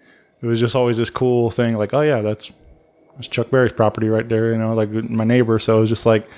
it 0.42 0.46
was 0.46 0.60
just 0.60 0.76
always 0.76 0.98
this 0.98 1.10
cool 1.10 1.50
thing 1.50 1.76
like 1.76 1.94
oh 1.94 2.02
yeah 2.02 2.20
that's 2.20 2.52
that's 3.16 3.28
chuck 3.28 3.50
berry's 3.50 3.72
property 3.72 4.08
right 4.08 4.28
there 4.28 4.52
you 4.52 4.58
know 4.58 4.74
like 4.74 4.90
my 4.90 5.24
neighbor 5.24 5.58
so 5.58 5.78
it 5.78 5.80
was 5.80 5.88
just 5.88 6.06
like 6.06 6.28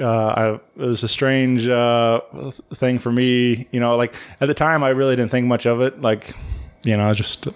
uh, 0.00 0.60
I, 0.76 0.82
it 0.82 0.86
was 0.86 1.02
a 1.02 1.08
strange 1.08 1.68
uh, 1.68 2.20
thing 2.74 2.98
for 2.98 3.12
me, 3.12 3.68
you 3.72 3.78
know. 3.78 3.94
Like 3.96 4.14
at 4.40 4.46
the 4.46 4.54
time, 4.54 4.82
I 4.82 4.88
really 4.88 5.16
didn't 5.16 5.30
think 5.30 5.46
much 5.46 5.66
of 5.66 5.82
it. 5.82 6.00
Like, 6.00 6.34
you 6.82 6.96
know, 6.96 7.10
I 7.10 7.12
just 7.12 7.46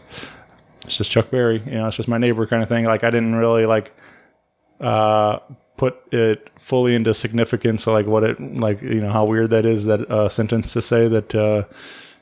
it's 0.86 0.96
just 0.96 1.10
Chuck 1.10 1.30
Berry, 1.30 1.62
you 1.64 1.72
know, 1.72 1.86
it's 1.86 1.96
just 1.96 2.08
my 2.08 2.18
neighbor 2.18 2.46
kind 2.46 2.62
of 2.62 2.68
thing. 2.68 2.84
Like 2.84 3.04
I 3.04 3.10
didn't 3.10 3.34
really 3.36 3.66
like 3.66 3.92
uh 4.80 5.38
put 5.76 6.02
it 6.12 6.50
fully 6.58 6.94
into 6.94 7.12
significance 7.14 7.86
like 7.86 8.06
what 8.06 8.24
it 8.24 8.40
like 8.40 8.80
you 8.82 9.00
know 9.00 9.10
how 9.10 9.24
weird 9.24 9.50
that 9.50 9.64
is 9.64 9.86
that 9.86 10.02
uh 10.10 10.28
sentence 10.28 10.72
to 10.72 10.82
say 10.82 11.08
that 11.08 11.34
uh 11.34 11.64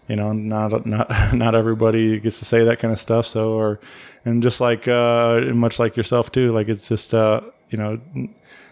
you 0.09 0.17
know 0.17 0.33
not 0.33 0.87
not 0.87 1.11
not 1.35 1.55
everybody 1.55 2.19
gets 2.21 2.39
to 2.39 2.45
say 2.45 2.65
that 2.65 2.79
kind 2.79 2.93
of 2.93 2.99
stuff 3.01 3.27
so 3.27 3.53
or 3.53 3.81
and 4.25 4.43
just 4.43 4.61
like 4.61 4.89
uh 4.89 5.41
much 5.55 5.79
like 5.79 5.97
yourself 5.97 6.33
too 6.33 6.51
like 6.51 6.69
it's 6.69 6.89
just 6.89 7.15
uh 7.15 7.41
you 7.71 7.79
know 7.79 8.01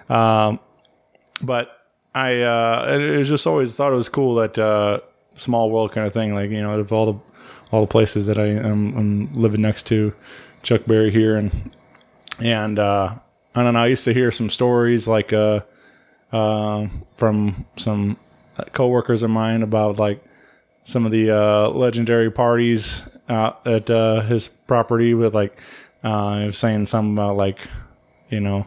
um 0.09 0.59
but 1.43 1.87
I 2.15 2.43
uh 2.43 2.99
it, 3.01 3.19
was 3.19 3.29
just 3.29 3.47
always 3.47 3.75
thought 3.75 3.93
it 3.93 3.97
was 3.97 4.09
cool 4.09 4.35
that 4.37 4.59
uh 4.59 5.01
small 5.35 5.71
world 5.71 5.93
kind 5.93 6.07
of 6.07 6.13
thing 6.13 6.35
like 6.35 6.51
you 6.51 6.61
know 6.61 6.79
of 6.79 6.93
all 6.93 7.13
the 7.13 7.19
all 7.71 7.81
the 7.83 7.87
places 7.87 8.27
that 8.27 8.39
I 8.39 8.47
am 8.47 8.97
I'm 8.97 9.35
living 9.35 9.63
next 9.63 9.87
to 9.87 10.15
Chuck 10.63 10.83
Berry 10.87 11.11
here 11.11 11.37
and 11.37 11.75
and 12.41 12.79
uh 12.79 13.15
I 13.55 13.63
don't 13.63 13.75
know 13.75 13.83
I 13.83 13.89
used 13.89 14.05
to 14.05 14.15
hear 14.15 14.31
some 14.31 14.51
stories 14.51 15.09
like 15.09 15.33
uh 15.33 15.61
uh, 16.33 16.89
from 17.17 17.67
some 17.77 18.17
coworkers 18.73 19.23
of 19.23 19.31
mine 19.31 19.63
about 19.63 19.99
like 19.99 20.25
some 20.85 21.05
of 21.05 21.13
the 21.13 21.31
uh, 21.31 21.69
legendary 21.71 22.31
parties 22.31 23.03
out 23.33 23.67
at 23.67 23.91
uh, 23.91 24.21
his 24.21 24.49
property 24.49 25.15
with 25.15 25.35
like 25.35 25.59
uh, 26.05 26.41
he 26.41 26.47
was 26.47 26.59
saying 26.59 26.87
something 26.87 27.15
about 27.15 27.37
like 27.37 27.59
you 28.29 28.41
know 28.41 28.67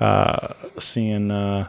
uh, 0.00 0.54
seeing 0.78 1.30
uh, 1.30 1.68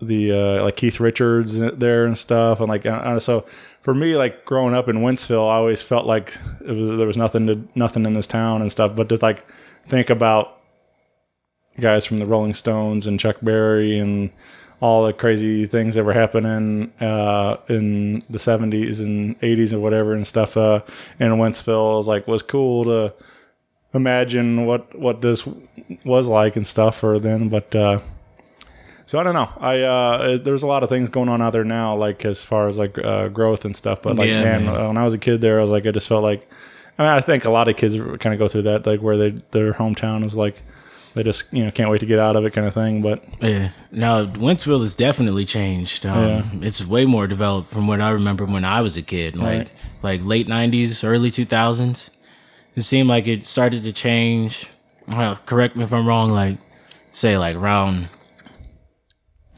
the 0.00 0.32
uh, 0.32 0.62
like 0.62 0.76
Keith 0.76 1.00
Richards 1.00 1.58
there 1.58 2.06
and 2.06 2.16
stuff, 2.16 2.60
and 2.60 2.68
like 2.68 2.86
uh, 2.86 3.18
so 3.20 3.46
for 3.80 3.94
me, 3.94 4.16
like 4.16 4.44
growing 4.44 4.74
up 4.74 4.88
in 4.88 4.98
Wentzville, 4.98 5.48
I 5.48 5.56
always 5.56 5.82
felt 5.82 6.06
like 6.06 6.36
it 6.64 6.72
was 6.72 6.98
there 6.98 7.06
was 7.06 7.16
nothing 7.16 7.46
to 7.46 7.62
nothing 7.74 8.06
in 8.06 8.14
this 8.14 8.26
town 8.26 8.62
and 8.62 8.70
stuff, 8.70 8.94
but 8.94 9.08
to 9.10 9.18
like 9.20 9.44
think 9.88 10.10
about 10.10 10.60
guys 11.80 12.04
from 12.06 12.18
the 12.18 12.26
Rolling 12.26 12.54
Stones 12.54 13.06
and 13.06 13.18
Chuck 13.18 13.36
Berry 13.42 13.98
and 13.98 14.30
all 14.84 15.06
the 15.06 15.14
crazy 15.14 15.64
things 15.64 15.94
that 15.94 16.04
were 16.04 16.12
happening 16.12 16.92
uh, 17.00 17.56
in 17.70 18.22
the 18.28 18.36
70s 18.38 19.00
and 19.00 19.40
80s 19.40 19.72
and 19.72 19.80
whatever 19.80 20.12
and 20.12 20.26
stuff 20.26 20.58
uh, 20.58 20.82
in 21.18 21.32
Wentzville 21.32 21.96
was 21.96 22.06
like 22.06 22.28
was 22.28 22.42
cool 22.42 22.84
to 22.84 23.14
imagine 23.94 24.66
what 24.66 24.94
what 24.98 25.22
this 25.22 25.48
was 26.04 26.28
like 26.28 26.56
and 26.56 26.66
stuff 26.66 26.98
for 26.98 27.18
then 27.18 27.48
but 27.48 27.74
uh, 27.74 27.98
so 29.06 29.18
I 29.18 29.22
don't 29.22 29.34
know. 29.34 29.48
I 29.58 29.80
uh, 29.80 30.36
there's 30.38 30.62
a 30.62 30.66
lot 30.66 30.82
of 30.82 30.90
things 30.90 31.08
going 31.08 31.30
on 31.30 31.40
out 31.40 31.54
there 31.54 31.64
now, 31.64 31.96
like 31.96 32.24
as 32.26 32.44
far 32.44 32.66
as 32.66 32.76
like 32.76 32.98
uh, 32.98 33.28
growth 33.28 33.64
and 33.64 33.76
stuff. 33.76 34.00
But 34.02 34.16
like, 34.16 34.28
Yeah, 34.28 34.42
man, 34.42 34.64
man. 34.64 34.88
when 34.88 34.98
I 34.98 35.04
was 35.04 35.12
a 35.12 35.18
kid, 35.18 35.40
there, 35.42 35.58
I 35.58 35.62
was 35.62 35.70
like, 35.70 35.86
I 35.86 35.90
just 35.90 36.08
felt 36.08 36.22
like. 36.22 36.48
I 36.98 37.02
mean, 37.02 37.10
I 37.10 37.20
think 37.20 37.44
a 37.44 37.50
lot 37.50 37.68
of 37.68 37.76
kids 37.76 37.96
kind 37.96 38.32
of 38.32 38.38
go 38.38 38.48
through 38.48 38.62
that, 38.62 38.86
like 38.86 39.00
where 39.00 39.16
they 39.16 39.30
their 39.50 39.74
hometown 39.74 40.24
is 40.24 40.36
like, 40.36 40.62
they 41.14 41.22
just 41.22 41.44
you 41.52 41.62
know 41.62 41.70
can't 41.70 41.90
wait 41.90 42.00
to 42.00 42.06
get 42.06 42.18
out 42.18 42.36
of 42.36 42.44
it, 42.44 42.52
kind 42.52 42.66
of 42.66 42.74
thing. 42.74 43.00
But 43.02 43.24
Yeah. 43.40 43.70
Now, 43.90 44.24
Wentzville 44.26 44.80
has 44.80 44.94
definitely 44.94 45.44
changed. 45.44 46.04
Um, 46.06 46.60
It's 46.62 46.84
way 46.84 47.06
more 47.06 47.26
developed 47.26 47.70
from 47.70 47.86
what 47.86 48.00
I 48.00 48.10
remember 48.10 48.44
when 48.44 48.64
I 48.64 48.80
was 48.82 48.96
a 48.96 49.02
kid, 49.02 49.36
like 49.36 49.58
Right. 49.58 49.70
like 50.02 50.24
late 50.24 50.48
'90s, 50.48 51.04
early 51.04 51.30
2000s. 51.30 52.10
It 52.76 52.82
seemed 52.82 53.08
like 53.08 53.26
it 53.28 53.46
started 53.46 53.82
to 53.84 53.92
change. 53.92 54.66
Well, 55.08 55.38
correct 55.46 55.76
me 55.76 55.84
if 55.84 55.92
I'm 55.94 56.06
wrong. 56.06 56.32
Like, 56.32 56.58
say, 57.12 57.38
like 57.38 57.54
around 57.54 58.08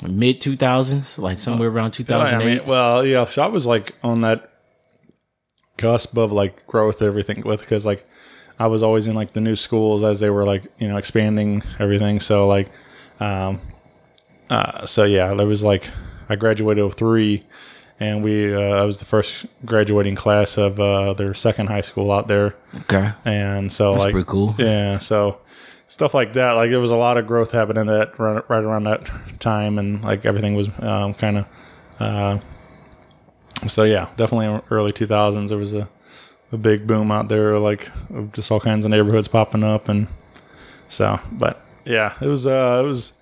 mid 0.06 0.40
2000s, 0.40 1.18
like 1.18 1.38
somewhere 1.38 1.68
around 1.70 1.86
I 1.86 1.90
2008. 1.90 2.44
mean, 2.58 2.66
well, 2.68 3.06
yeah. 3.06 3.24
So 3.24 3.42
I 3.42 3.46
was 3.46 3.66
like 3.66 3.94
on 4.02 4.20
that 4.20 4.50
cusp 5.78 6.16
of 6.16 6.32
like 6.32 6.66
growth, 6.66 7.00
and 7.00 7.08
everything 7.08 7.42
with 7.42 7.60
because 7.60 7.86
like 7.86 8.06
I 8.58 8.66
was 8.68 8.82
always 8.82 9.06
in 9.06 9.14
like 9.14 9.32
the 9.32 9.40
new 9.40 9.56
schools 9.56 10.02
as 10.02 10.20
they 10.20 10.30
were 10.30 10.44
like 10.44 10.64
you 10.78 10.88
know 10.88 10.96
expanding 10.96 11.62
everything. 11.78 12.20
So 12.20 12.46
like, 12.46 12.68
um, 13.20 13.60
uh, 14.50 14.86
so 14.86 15.04
yeah, 15.04 15.34
there 15.34 15.46
was 15.46 15.64
like 15.64 15.90
I 16.28 16.36
graduated 16.36 16.84
with 16.84 16.94
three, 16.94 17.44
and 18.00 18.24
we 18.24 18.54
uh, 18.54 18.58
I 18.60 18.84
was 18.84 18.98
the 18.98 19.04
first 19.04 19.46
graduating 19.64 20.14
class 20.14 20.56
of 20.56 20.80
uh, 20.80 21.14
their 21.14 21.34
second 21.34 21.68
high 21.68 21.80
school 21.82 22.10
out 22.12 22.28
there, 22.28 22.56
okay. 22.82 23.12
and 23.24 23.72
so 23.72 23.92
That's 23.92 24.04
like 24.04 24.12
pretty 24.12 24.28
cool. 24.28 24.54
yeah, 24.58 24.98
so 24.98 25.40
stuff 25.88 26.14
like 26.14 26.32
that. 26.34 26.52
Like 26.52 26.70
there 26.70 26.80
was 26.80 26.90
a 26.90 26.96
lot 26.96 27.16
of 27.16 27.26
growth 27.26 27.52
happening 27.52 27.86
that 27.86 28.18
right, 28.18 28.48
right 28.48 28.64
around 28.64 28.84
that 28.84 29.08
time, 29.40 29.78
and 29.78 30.02
like 30.04 30.26
everything 30.26 30.54
was 30.54 30.68
um, 30.80 31.14
kind 31.14 31.38
of. 31.38 31.46
Uh, 31.98 32.38
so 33.66 33.84
yeah, 33.84 34.08
definitely 34.16 34.60
early 34.70 34.92
two 34.92 35.06
thousands. 35.06 35.50
There 35.50 35.58
was 35.58 35.74
a, 35.74 35.88
a 36.52 36.56
big 36.56 36.86
boom 36.86 37.10
out 37.10 37.28
there, 37.28 37.58
like 37.58 37.90
just 38.32 38.50
all 38.50 38.60
kinds 38.60 38.84
of 38.84 38.90
neighborhoods 38.90 39.28
popping 39.28 39.64
up, 39.64 39.88
and 39.88 40.06
so. 40.88 41.18
But 41.32 41.64
yeah, 41.84 42.14
it 42.20 42.26
was. 42.26 42.46
Uh, 42.46 42.82
it 42.84 42.86
was. 42.86 43.12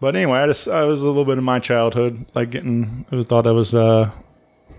But 0.00 0.16
anyway, 0.16 0.40
I 0.40 0.46
just 0.46 0.68
I 0.68 0.84
was 0.84 1.02
a 1.02 1.06
little 1.06 1.24
bit 1.24 1.38
of 1.38 1.44
my 1.44 1.58
childhood, 1.58 2.26
like 2.34 2.50
getting. 2.50 3.06
I 3.12 3.16
was 3.16 3.26
thought 3.26 3.42
that 3.42 3.54
was 3.54 3.74
uh 3.74 4.10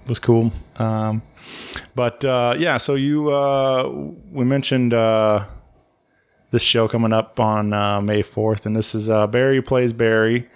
was 0.08 0.20
cool. 0.20 0.52
Um, 0.78 1.22
but 1.96 2.26
uh, 2.26 2.56
yeah, 2.58 2.78
so 2.78 2.96
you 2.96 3.32
uh, 3.32 3.90
we 4.32 4.46
mentioned. 4.46 4.94
Uh, 4.94 5.46
this 6.54 6.62
show 6.62 6.88
coming 6.88 7.12
up 7.12 7.40
on 7.40 7.74
uh, 7.74 8.00
May 8.00 8.22
4th, 8.22 8.68
and 8.68 8.76
this 8.76 8.94
is 8.94 9.10
uh, 9.10 9.26
Berry 9.26 9.60
plays 9.64 9.92
Berry, 9.92 10.48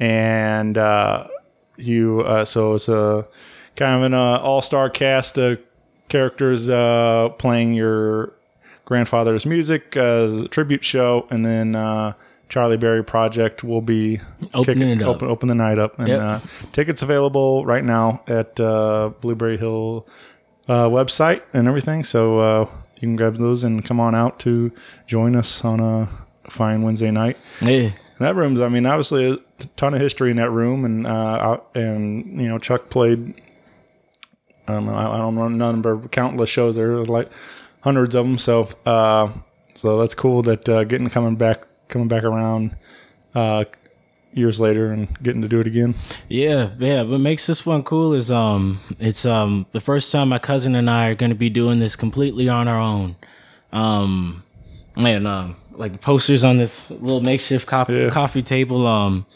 and 0.00 0.76
uh, 0.76 1.28
you. 1.76 2.22
Uh, 2.22 2.44
so 2.44 2.74
it's 2.74 2.88
a 2.88 3.24
kind 3.76 3.94
of 3.94 4.02
an 4.02 4.14
uh, 4.14 4.38
all-star 4.38 4.90
cast 4.90 5.38
characters 6.08 6.68
uh, 6.70 7.30
playing 7.38 7.74
your 7.74 8.32
grandfather's 8.84 9.46
music 9.46 9.96
as 9.96 10.42
a 10.42 10.48
tribute 10.48 10.84
show, 10.84 11.26
and 11.30 11.44
then 11.44 11.74
uh, 11.74 12.12
Charlie 12.48 12.76
Berry 12.76 13.02
Project 13.02 13.64
will 13.64 13.80
be 13.80 14.20
Opening 14.54 14.88
it 14.90 15.02
up. 15.02 15.16
open, 15.16 15.28
open 15.28 15.48
the 15.48 15.54
night 15.54 15.78
up, 15.78 15.98
and 15.98 16.08
Yep. 16.08 16.20
uh, 16.20 16.40
tickets 16.72 17.02
available 17.02 17.64
right 17.64 17.84
now 17.84 18.22
at 18.28 18.58
uh, 18.60 19.10
Blueberry 19.20 19.56
Hill 19.56 20.06
uh, 20.68 20.86
website 20.88 21.42
and 21.52 21.66
everything. 21.66 22.04
So 22.04 22.38
uh, 22.38 22.60
you 22.96 23.00
can 23.00 23.16
grab 23.16 23.36
those 23.36 23.64
and 23.64 23.84
come 23.84 24.00
on 24.00 24.14
out 24.14 24.38
to 24.40 24.70
join 25.06 25.34
us 25.36 25.64
on 25.64 25.80
a 25.80 26.08
fine 26.50 26.82
Wednesday 26.82 27.10
night. 27.10 27.36
Yeah. 27.62 27.90
And 28.16 28.20
that 28.28 28.36
room's, 28.36 28.60
I 28.60 28.68
mean, 28.68 28.86
obviously 28.86 29.32
a 29.32 29.64
ton 29.76 29.92
of 29.94 30.00
history 30.00 30.30
in 30.30 30.36
that 30.36 30.50
room, 30.50 30.84
and 30.84 31.06
uh, 31.06 31.10
out- 31.10 31.70
and 31.74 32.40
you 32.40 32.48
know 32.48 32.58
Chuck 32.58 32.88
played. 32.90 33.40
I 34.68 34.72
don't 34.72 34.86
know. 34.86 34.94
I 34.94 35.14
I 35.14 35.18
don't 35.18 35.34
know 35.34 35.48
number 35.48 35.98
countless 36.08 36.48
shows. 36.50 36.76
There 36.76 36.92
are 36.92 37.04
like 37.04 37.30
hundreds 37.80 38.14
of 38.14 38.24
them. 38.26 38.38
So 38.38 38.68
uh, 38.86 39.30
so 39.74 39.98
that's 39.98 40.14
cool 40.14 40.42
that 40.42 40.68
uh, 40.68 40.84
getting 40.84 41.08
coming 41.10 41.36
back 41.36 41.62
coming 41.88 42.08
back 42.08 42.24
around 42.24 42.76
uh, 43.34 43.64
years 44.32 44.60
later 44.60 44.90
and 44.92 45.06
getting 45.22 45.42
to 45.42 45.48
do 45.48 45.60
it 45.60 45.66
again. 45.66 45.94
Yeah, 46.28 46.70
yeah. 46.78 47.02
What 47.02 47.20
makes 47.20 47.46
this 47.46 47.66
one 47.66 47.82
cool 47.82 48.14
is 48.14 48.30
um, 48.30 48.80
it's 48.98 49.26
um 49.26 49.66
the 49.72 49.80
first 49.80 50.10
time 50.12 50.28
my 50.30 50.38
cousin 50.38 50.74
and 50.74 50.88
I 50.88 51.08
are 51.08 51.14
going 51.14 51.30
to 51.30 51.36
be 51.36 51.50
doing 51.50 51.78
this 51.78 51.94
completely 51.96 52.48
on 52.48 52.66
our 52.68 52.80
own. 52.80 53.16
Um, 53.72 54.42
and 54.96 55.26
um, 55.26 55.56
like 55.72 55.92
the 55.92 55.98
posters 55.98 56.44
on 56.44 56.56
this 56.56 56.90
little 56.90 57.20
makeshift 57.20 57.66
cop- 57.66 57.90
Yeah. 57.90 58.08
coffee 58.10 58.42
table. 58.42 58.86
Um, 58.86 59.26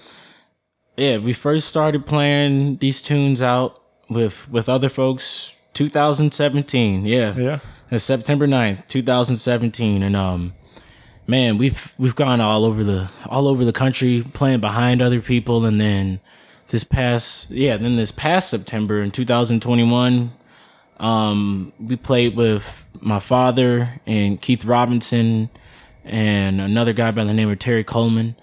yeah, 0.97 1.19
we 1.19 1.33
first 1.33 1.69
started 1.69 2.07
playing 2.07 2.77
these 2.79 3.03
tunes 3.03 3.43
out 3.43 3.78
with 4.09 4.49
with 4.51 4.69
other 4.69 4.89
folks. 4.89 5.55
2017, 5.75 7.07
yeah, 7.07 7.35
Yeah. 7.37 7.59
it's 7.91 8.03
September 8.03 8.49
9th, 8.49 8.89
2017, 8.89 10.03
and 10.03 10.17
um, 10.17 10.53
man, 11.29 11.57
we've 11.57 11.95
we've 11.99 12.17
gone 12.17 12.41
all 12.41 12.65
over 12.65 12.83
the 12.83 13.09
all 13.27 13.47
over 13.47 13.65
the 13.65 13.73
country 13.73 14.25
playing 14.33 14.59
behind 14.61 15.01
other 15.01 15.21
people, 15.21 15.65
and 15.65 15.81
then 15.81 16.19
this 16.69 16.83
past 16.83 17.51
yeah, 17.51 17.77
then 17.77 17.95
this 17.97 18.11
past 18.11 18.51
September 18.51 19.01
in 19.01 19.13
2021, 19.13 20.33
um, 20.99 21.73
we 21.79 21.95
played 21.97 22.35
with 22.37 22.85
my 23.01 23.21
father 23.21 24.01
and 24.07 24.41
Keith 24.41 24.65
Robinson 24.65 25.49
and 26.05 26.61
another 26.61 26.93
guy 26.93 27.11
by 27.13 27.23
the 27.23 27.35
name 27.35 27.51
of 27.51 27.59
Terry 27.61 27.85
Coleman. 27.85 28.35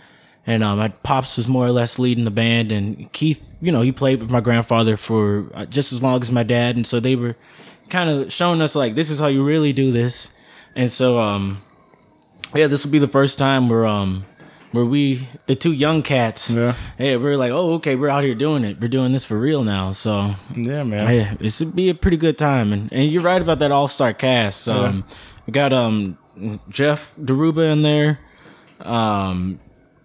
And 0.47 0.63
um, 0.63 0.77
my 0.77 0.89
pops 0.89 1.37
was 1.37 1.47
more 1.47 1.65
or 1.65 1.71
less 1.71 1.97
leading 1.97 2.23
the 2.23 2.29
band, 2.31 2.71
and 2.71 3.11
Keith, 3.13 3.55
you 3.61 3.71
know, 3.71 3.81
he 3.81 3.91
played 3.91 4.19
with 4.21 4.29
my 4.29 4.41
grandfather 4.41 4.95
for 4.95 5.49
uh, 5.55 5.65
just 5.65 5.91
as 5.91 6.03
long 6.03 6.21
as 6.21 6.31
my 6.31 6.43
dad, 6.43 6.75
and 6.75 6.85
so 6.85 6.99
they 6.99 7.15
were 7.15 7.35
kind 7.89 8.09
of 8.11 8.31
showing 8.31 8.61
us 8.61 8.75
like 8.75 8.93
this 8.95 9.09
is 9.09 9.19
how 9.19 9.27
you 9.27 9.43
really 9.43 9.73
do 9.73 9.91
this. 9.91 10.29
And 10.75 10.91
so, 10.91 11.17
um, 11.19 11.63
yeah, 12.53 12.67
this 12.67 12.85
will 12.85 12.91
be 12.91 12.99
the 12.99 13.07
first 13.07 13.39
time 13.39 13.69
where 13.69 13.87
um 13.87 14.25
where 14.71 14.85
we 14.85 15.27
the 15.47 15.55
two 15.55 15.71
young 15.71 16.03
cats, 16.03 16.51
Yeah. 16.51 16.75
hey, 16.97 17.17
we're 17.17 17.37
like, 17.37 17.51
oh, 17.51 17.73
okay, 17.75 17.95
we're 17.95 18.09
out 18.09 18.23
here 18.23 18.35
doing 18.35 18.63
it, 18.65 18.79
we're 18.79 18.87
doing 18.89 19.13
this 19.13 19.25
for 19.25 19.39
real 19.39 19.63
now. 19.63 19.93
So 19.93 20.35
Yeah, 20.55 20.83
man. 20.83 21.11
yeah, 21.15 21.33
this 21.39 21.59
would 21.59 21.75
be 21.75 21.89
a 21.89 21.95
pretty 21.95 22.17
good 22.17 22.37
time, 22.37 22.71
and 22.71 22.93
and 22.93 23.09
you're 23.11 23.23
right 23.23 23.41
about 23.41 23.57
that 23.59 23.71
all 23.71 23.87
star 23.87 24.13
cast. 24.13 24.69
Um, 24.69 25.05
we 25.47 25.53
got 25.53 25.73
um 25.73 26.17
Jeff 26.69 27.15
Deruba 27.19 27.71
in 27.73 27.81
there, 27.81 28.19
um 28.81 29.59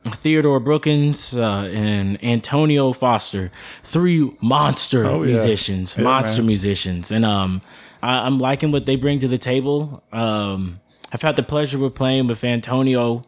Theodore 0.06 0.60
Brookins 0.60 1.36
uh, 1.36 1.68
and 1.72 2.22
Antonio 2.24 2.92
Foster, 2.92 3.50
three 3.82 4.30
monster 4.40 5.04
Oh, 5.06 5.22
yeah. 5.22 5.34
musicians, 5.34 5.96
Yeah, 5.96 6.04
monster 6.04 6.42
man. 6.42 6.46
musicians, 6.48 7.10
and 7.10 7.24
um 7.24 7.60
I, 8.02 8.20
I'm 8.26 8.38
liking 8.38 8.72
what 8.72 8.86
they 8.86 8.96
bring 8.96 9.18
to 9.18 9.28
the 9.28 9.36
table. 9.38 10.02
Um, 10.12 10.80
I've 11.12 11.20
had 11.22 11.36
the 11.36 11.42
pleasure 11.42 11.84
of 11.84 11.94
playing 11.94 12.28
with 12.28 12.42
Antonio 12.44 13.24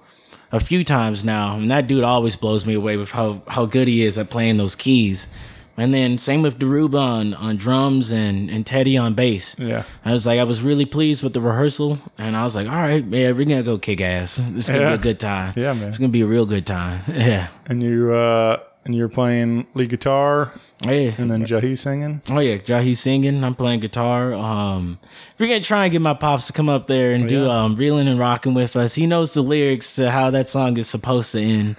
a 0.51 0.61
few 0.61 0.83
times 0.85 1.25
now, 1.25 1.57
and 1.57 1.71
that 1.71 1.87
dude 1.89 2.05
always 2.05 2.37
blows 2.37 2.65
me 2.65 2.75
away 2.75 2.97
with 2.97 3.11
how 3.13 3.43
how 3.49 3.67
good 3.67 3.87
he 3.89 4.03
is 4.03 4.17
at 4.19 4.31
playing 4.31 4.57
those 4.57 4.75
keys. 4.75 5.29
And 5.77 5.95
then 5.95 6.19
same 6.19 6.43
with 6.43 6.59
Deruba 6.59 7.01
on, 7.01 7.35
on 7.35 7.57
drums 7.57 8.13
and, 8.13 8.51
and 8.51 8.65
Teddy 8.67 8.99
on 8.99 9.15
bass. 9.15 9.57
Yeah. 9.59 9.85
I 10.05 10.13
was 10.13 10.27
like, 10.27 10.39
I 10.39 10.45
was 10.45 10.63
really 10.63 10.85
pleased 10.85 11.23
with 11.23 11.33
the 11.33 11.41
rehearsal, 11.41 11.97
and 12.19 12.37
I 12.37 12.45
was 12.45 12.55
like, 12.55 12.67
all 12.69 12.75
right, 12.75 13.05
man, 13.05 13.37
we're 13.37 13.47
gonna 13.47 13.63
go 13.63 13.79
kick 13.79 14.01
ass. 14.03 14.37
This 14.37 14.65
is 14.65 14.71
gonna 14.71 14.83
Yeah. 14.83 14.89
be 14.91 14.95
a 14.95 14.99
good 14.99 15.19
time. 15.21 15.55
Yeah, 15.57 15.73
man. 15.73 15.89
It's 15.89 15.97
gonna 15.99 16.11
be 16.11 16.21
a 16.21 16.27
real 16.27 16.45
good 16.47 16.67
time. 16.67 17.01
Yeah. 17.09 17.49
And 17.67 17.83
you 17.83 18.13
uh, 18.13 18.59
and 18.85 18.95
you're 18.97 19.09
playing 19.09 19.67
lead 19.75 19.89
guitar, 19.91 20.53
Yeah. 20.85 21.13
and 21.17 21.31
then 21.31 21.45
Jahi 21.47 21.79
singing. 21.79 22.21
Oh 22.31 22.41
yeah, 22.41 22.59
Jahi 22.59 22.95
singing. 22.97 23.43
I'm 23.43 23.55
playing 23.55 23.81
guitar. 23.81 24.35
Um, 24.35 24.99
we're 25.39 25.47
gonna 25.47 25.61
try 25.61 25.85
and 25.85 25.93
get 25.93 26.03
my 26.03 26.15
pops 26.15 26.49
to 26.49 26.53
come 26.53 26.69
up 26.69 26.87
there 26.87 27.13
and 27.13 27.27
do 27.29 27.45
Oh, 27.45 27.47
yeah. 27.47 27.63
um 27.63 27.77
reeling 27.77 28.09
and 28.09 28.19
rocking 28.19 28.53
with 28.55 28.77
us. 28.77 28.95
He 28.97 29.07
knows 29.07 29.33
the 29.35 29.43
lyrics 29.43 29.95
to 29.97 30.11
how 30.11 30.31
that 30.31 30.49
song 30.51 30.77
is 30.77 30.89
supposed 30.89 31.33
to 31.33 31.41
end, 31.41 31.77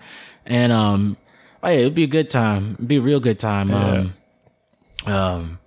and 0.48 0.72
um, 0.72 1.18
oh 1.64 1.70
yeah, 1.70 1.80
it'd 1.80 1.94
be 1.96 2.04
a 2.04 2.08
good 2.08 2.30
time. 2.30 2.74
It'd 2.74 2.88
be 2.88 2.98
a 2.98 3.02
real 3.02 3.20
good 3.20 3.40
time. 3.40 3.72
Um, 3.74 4.14
um, 5.06 5.60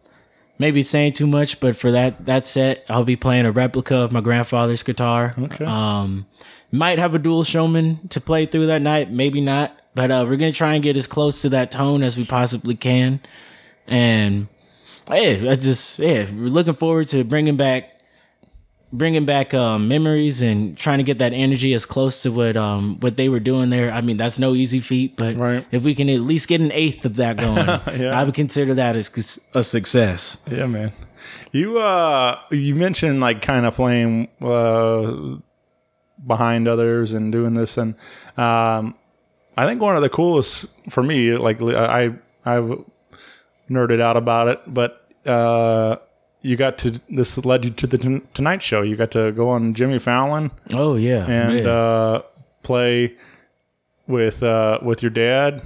maybe 0.59 0.82
saying 0.82 1.12
too 1.12 1.26
much, 1.26 1.59
but 1.61 1.76
for 1.76 1.90
that 1.90 2.26
that 2.26 2.46
set, 2.46 2.85
I'll 2.88 3.04
be 3.04 3.16
playing 3.16 3.46
a 3.46 3.52
replica 3.52 3.96
of 3.96 4.12
my 4.12 4.20
grandfather's 4.20 4.82
guitar. 4.82 5.35
Okay. 5.38 5.64
Um, 5.64 6.26
might 6.70 6.98
have 6.98 7.14
a 7.14 7.18
dual 7.18 7.44
showman 7.44 8.09
to 8.09 8.20
play 8.20 8.46
through 8.46 8.66
that 8.66 8.82
night, 8.82 9.11
maybe 9.11 9.40
not, 9.40 9.78
but 9.94 10.11
uh, 10.11 10.24
we're 10.28 10.37
gonna 10.37 10.52
try 10.52 10.74
and 10.74 10.82
get 10.82 10.96
as 10.96 11.06
close 11.06 11.42
to 11.42 11.48
that 11.50 11.70
tone 11.70 12.02
as 12.02 12.16
we 12.16 12.24
possibly 12.24 12.74
can. 12.74 13.20
And 13.87 14.48
yeah, 15.09 15.50
I 15.50 15.54
just 15.54 15.98
yeah, 15.98 16.26
we're 16.30 16.48
looking 16.48 16.74
forward 16.74 17.09
to 17.09 17.24
bringing 17.24 17.56
back 17.56 17.95
bringing 18.96 19.24
back 19.26 19.52
um, 19.54 19.88
memories 19.88 20.42
and 20.42 20.76
trying 20.76 20.98
to 20.98 21.04
get 21.04 21.18
that 21.18 21.32
energy 21.32 21.72
as 21.74 21.85
close 21.87 22.22
to 22.22 22.30
what 22.32 22.56
um 22.56 22.98
what 23.00 23.16
they 23.16 23.28
were 23.28 23.40
doing 23.40 23.70
there. 23.70 23.92
I 23.92 24.00
mean, 24.00 24.16
that's 24.16 24.38
no 24.38 24.54
easy 24.54 24.80
feat, 24.80 25.16
but 25.16 25.37
Right. 25.37 25.64
if 25.70 25.82
we 25.85 25.94
can 25.94 26.09
at 26.09 26.20
least 26.20 26.48
get 26.48 26.61
an 26.61 26.72
eighth 26.72 27.04
of 27.04 27.16
that 27.16 27.37
going, 27.37 27.66
Yeah. 28.00 28.18
I 28.18 28.24
would 28.24 28.35
consider 28.35 28.74
that 28.74 28.96
as 28.96 29.38
a 29.54 29.62
success. 29.62 30.38
Yeah, 30.50 30.66
man. 30.66 30.92
You 31.52 31.78
uh 31.78 32.38
you 32.50 32.74
mentioned 32.74 33.20
like 33.20 33.42
kind 33.42 33.66
of 33.66 33.74
playing 33.74 34.28
uh 34.40 35.37
behind 36.26 36.66
others 36.66 37.12
and 37.12 37.30
doing 37.32 37.54
this 37.54 37.76
and 37.76 37.94
um 38.38 38.94
I 39.56 39.66
think 39.66 39.80
one 39.80 39.96
of 39.96 40.02
the 40.02 40.09
coolest 40.11 40.66
for 40.90 41.02
me 41.02 41.37
like 41.37 41.61
I 41.62 42.14
I've 42.44 42.85
nerded 43.70 44.00
out 44.00 44.16
about 44.16 44.48
it, 44.48 44.61
but 44.66 45.02
uh 45.26 45.96
you 46.46 46.56
got 46.56 46.78
to 46.78 47.00
this 47.11 47.37
led 47.44 47.64
you 47.64 47.70
to 47.72 47.87
the 47.87 48.22
Tonight 48.35 48.62
Show. 48.62 48.82
You 48.82 48.96
got 48.96 49.11
to 49.12 49.32
go 49.32 49.48
on 49.48 49.74
Jimmy 49.74 49.98
Fallon 49.98 50.50
Oh 50.72 50.94
yeah, 50.94 51.26
and 51.28 51.66
uh 51.66 52.22
play 52.62 53.16
with 54.06 54.42
uh 54.42 54.78
with 54.82 55.02
your 55.02 55.11
dad 55.11 55.62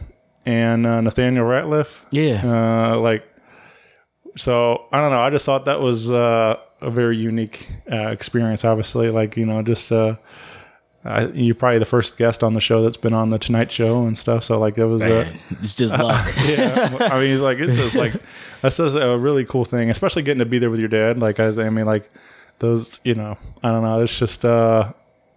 and 0.47 0.87
uh, 0.87 1.01
Nathaniel 1.01 1.45
Rateliff. 1.45 2.01
Yeah. 2.11 2.41
uh, 2.45 2.99
like 2.99 3.25
so 4.37 4.87
i 4.93 5.01
don't 5.01 5.11
know. 5.11 5.21
I 5.21 5.31
just 5.31 5.45
thought 5.45 5.65
that 5.67 5.81
was 5.81 6.11
uh, 6.11 6.57
a 6.81 6.91
very 6.91 7.17
unique 7.17 7.69
uh, 7.93 8.09
experience 8.09 8.65
obviously. 8.65 9.11
Like 9.11 9.37
you 9.37 9.45
know 9.47 9.63
just 9.63 9.93
uh, 9.93 10.17
I, 11.05 11.27
you're 11.29 11.55
probably 11.55 11.79
the 11.79 11.87
first 11.87 12.19
guest 12.19 12.43
on 12.43 12.53
the 12.53 12.61
show 12.61 12.83
that's 12.83 12.99
been 12.99 13.15
on 13.15 13.31
the 13.31 13.39
tonight 13.39 13.73
show 13.73 14.03
and 14.03 14.19
stuff 14.19 14.45
so 14.45 14.59
like 14.59 14.75
that 14.75 14.87
was 14.87 15.01
uh, 15.01 15.07
Man, 15.09 15.39
it's 15.63 15.73
just 15.73 15.97
luck. 15.99 16.31
yeah 16.47 17.09
i 17.11 17.19
mean 17.19 17.41
like 17.41 17.59
it's 17.59 17.75
just 17.77 17.95
like 17.97 18.13
that's 18.61 18.77
just 18.77 18.97
a 18.97 19.17
really 19.17 19.47
cool 19.47 19.65
thing 19.65 19.89
especially 19.89 20.23
getting 20.23 20.41
to 20.41 20.45
be 20.45 20.59
there 20.59 20.69
with 20.69 20.79
your 20.79 20.89
dad 20.91 21.19
like 21.19 21.41
i, 21.41 21.47
I 21.49 21.71
mean 21.71 21.87
like 21.87 22.11
those 22.59 23.01
you 23.03 23.15
know 23.15 23.39
i 23.63 23.71
don't 23.71 23.83
know 23.83 24.03
it's 24.03 24.19
just 24.19 24.45
uh 24.45 24.93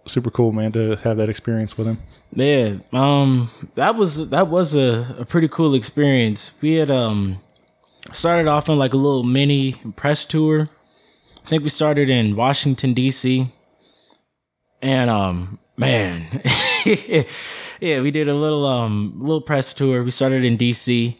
super 0.06 0.30
cool 0.30 0.52
man 0.52 0.70
to 0.72 0.96
have 0.96 1.16
that 1.16 1.30
experience 1.30 1.78
with 1.78 1.86
him 1.86 1.98
Yeah, 2.34 2.74
um, 2.92 3.48
that 3.74 3.94
was 3.96 4.28
that 4.28 4.48
was 4.48 4.74
a, 4.76 5.16
a 5.18 5.24
pretty 5.24 5.48
cool 5.48 5.74
experience. 5.74 6.52
We 6.60 6.74
had 6.74 6.90
um 6.90 7.40
started 8.12 8.46
off 8.46 8.68
on 8.68 8.76
like 8.78 8.92
a 8.92 8.98
little 8.98 9.22
mini 9.22 9.76
press 9.96 10.26
tour. 10.26 10.68
I 11.46 11.48
think 11.48 11.62
we 11.62 11.70
started 11.70 12.10
in 12.10 12.36
Washington 12.36 12.92
D.C. 12.92 13.48
and 14.84 15.08
um 15.08 15.58
man, 15.78 16.26
yeah, 16.84 18.00
we 18.00 18.10
did 18.10 18.28
a 18.28 18.34
little 18.34 18.66
um 18.66 19.14
little 19.16 19.40
press 19.40 19.72
tour. 19.72 20.04
We 20.04 20.10
started 20.10 20.44
in 20.44 20.58
D.C. 20.58 21.16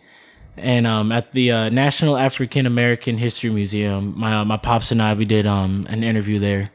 and 0.56 0.86
um 0.86 1.10
at 1.10 1.32
the 1.32 1.50
uh, 1.50 1.68
National 1.70 2.16
African 2.18 2.66
American 2.66 3.16
History 3.16 3.50
Museum. 3.50 4.12
My 4.16 4.36
uh, 4.36 4.44
my 4.44 4.58
pops 4.58 4.92
and 4.92 5.00
I 5.00 5.14
we 5.14 5.24
did 5.24 5.46
um 5.46 5.86
an 5.88 6.04
interview 6.04 6.38
there, 6.38 6.70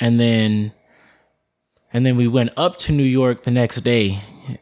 and 0.00 0.18
then 0.18 0.72
and 1.92 2.06
then 2.06 2.16
we 2.16 2.26
went 2.26 2.50
up 2.56 2.78
to 2.78 2.92
New 2.92 3.04
York 3.04 3.42
the 3.42 3.50
next 3.50 3.82
day. 3.82 4.18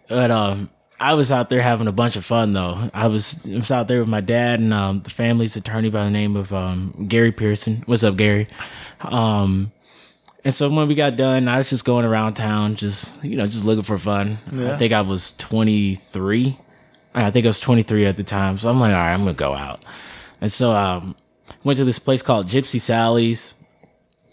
But 0.09 0.33
um, 0.33 0.71
I 0.99 1.15
was 1.15 1.31
out 1.31 1.51
there 1.51 1.63
having 1.63 1.87
a 1.87 1.93
bunch 1.93 2.17
of 2.17 2.25
fun 2.25 2.53
though. 2.53 2.91
I 2.93 3.07
was 3.07 3.47
I 3.49 3.57
was 3.57 3.71
out 3.71 3.87
there 3.87 4.01
with 4.01 4.09
my 4.09 4.21
dad 4.21 4.59
and 4.59 4.73
um, 4.73 5.03
the 5.03 5.11
family's 5.11 5.55
attorney 5.55 5.89
by 5.89 6.03
the 6.03 6.11
name 6.11 6.35
of 6.35 6.53
um, 6.53 7.07
Gary 7.09 7.31
Pearson. 7.31 7.85
What's 7.87 8.03
up, 8.03 8.17
Gary? 8.17 8.49
Um, 9.03 9.71
and 10.45 10.55
so 10.55 10.69
when 10.69 10.89
we 10.89 10.95
got 10.95 11.17
done, 11.17 11.49
I 11.49 11.59
was 11.59 11.71
just 11.71 11.85
going 11.85 12.05
around 12.05 12.35
town, 12.35 12.77
just 12.77 13.25
you 13.25 13.37
know, 13.37 13.47
just 13.47 13.65
looking 13.65 13.83
for 13.83 13.99
fun. 13.99 14.39
I 14.53 14.77
think 14.77 14.93
I 14.93 15.01
was 15.01 15.33
23. 15.35 16.59
I 17.15 17.31
think 17.31 17.47
I 17.47 17.49
was 17.49 17.61
23 17.61 18.07
at 18.07 18.17
the 18.17 18.25
time. 18.25 18.59
So 18.59 18.69
I'm 18.71 18.81
like, 18.81 18.93
all 18.93 18.99
right, 18.99 19.13
I'm 19.13 19.21
gonna 19.21 19.35
go 19.35 19.55
out. 19.55 19.85
And 20.41 20.51
so 20.53 20.73
um, 20.73 21.17
went 21.63 21.79
to 21.79 21.85
this 21.85 21.99
place 21.99 22.23
called 22.23 22.47
Gypsy 22.47 22.81
Sally's 22.81 23.55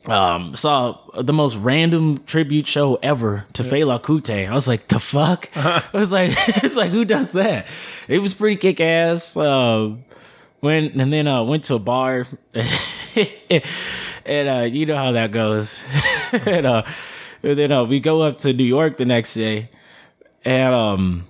um 0.07 0.55
saw 0.55 0.97
the 1.21 1.33
most 1.33 1.55
random 1.57 2.17
tribute 2.25 2.65
show 2.65 2.95
ever 3.03 3.45
to 3.53 3.61
Fela 3.61 4.01
Kuti. 4.01 4.49
I 4.49 4.53
was 4.53 4.67
like, 4.67 4.87
the 4.87 4.99
fuck? 4.99 5.49
I 5.55 5.83
was 5.93 6.11
like, 6.11 6.31
it's 6.63 6.75
like 6.75 6.89
who 6.91 7.05
does 7.05 7.33
that? 7.33 7.67
It 8.07 8.19
was 8.19 8.33
pretty 8.33 8.55
kick 8.55 8.79
ass. 8.79 9.37
Um 9.37 10.03
went 10.61 10.95
and 10.95 11.13
then 11.13 11.27
uh 11.27 11.43
went 11.43 11.65
to 11.65 11.75
a 11.75 11.79
bar 11.79 12.25
and 14.25 14.49
uh 14.49 14.63
you 14.63 14.85
know 14.85 14.95
how 14.95 15.11
that 15.13 15.31
goes. 15.31 15.85
and 16.45 16.65
uh 16.65 16.83
and 17.43 17.57
then 17.57 17.71
uh 17.71 17.83
we 17.83 17.99
go 17.99 18.21
up 18.21 18.37
to 18.39 18.53
New 18.53 18.63
York 18.63 18.97
the 18.97 19.05
next 19.05 19.33
day 19.33 19.69
and 20.45 20.73
um 20.73 21.27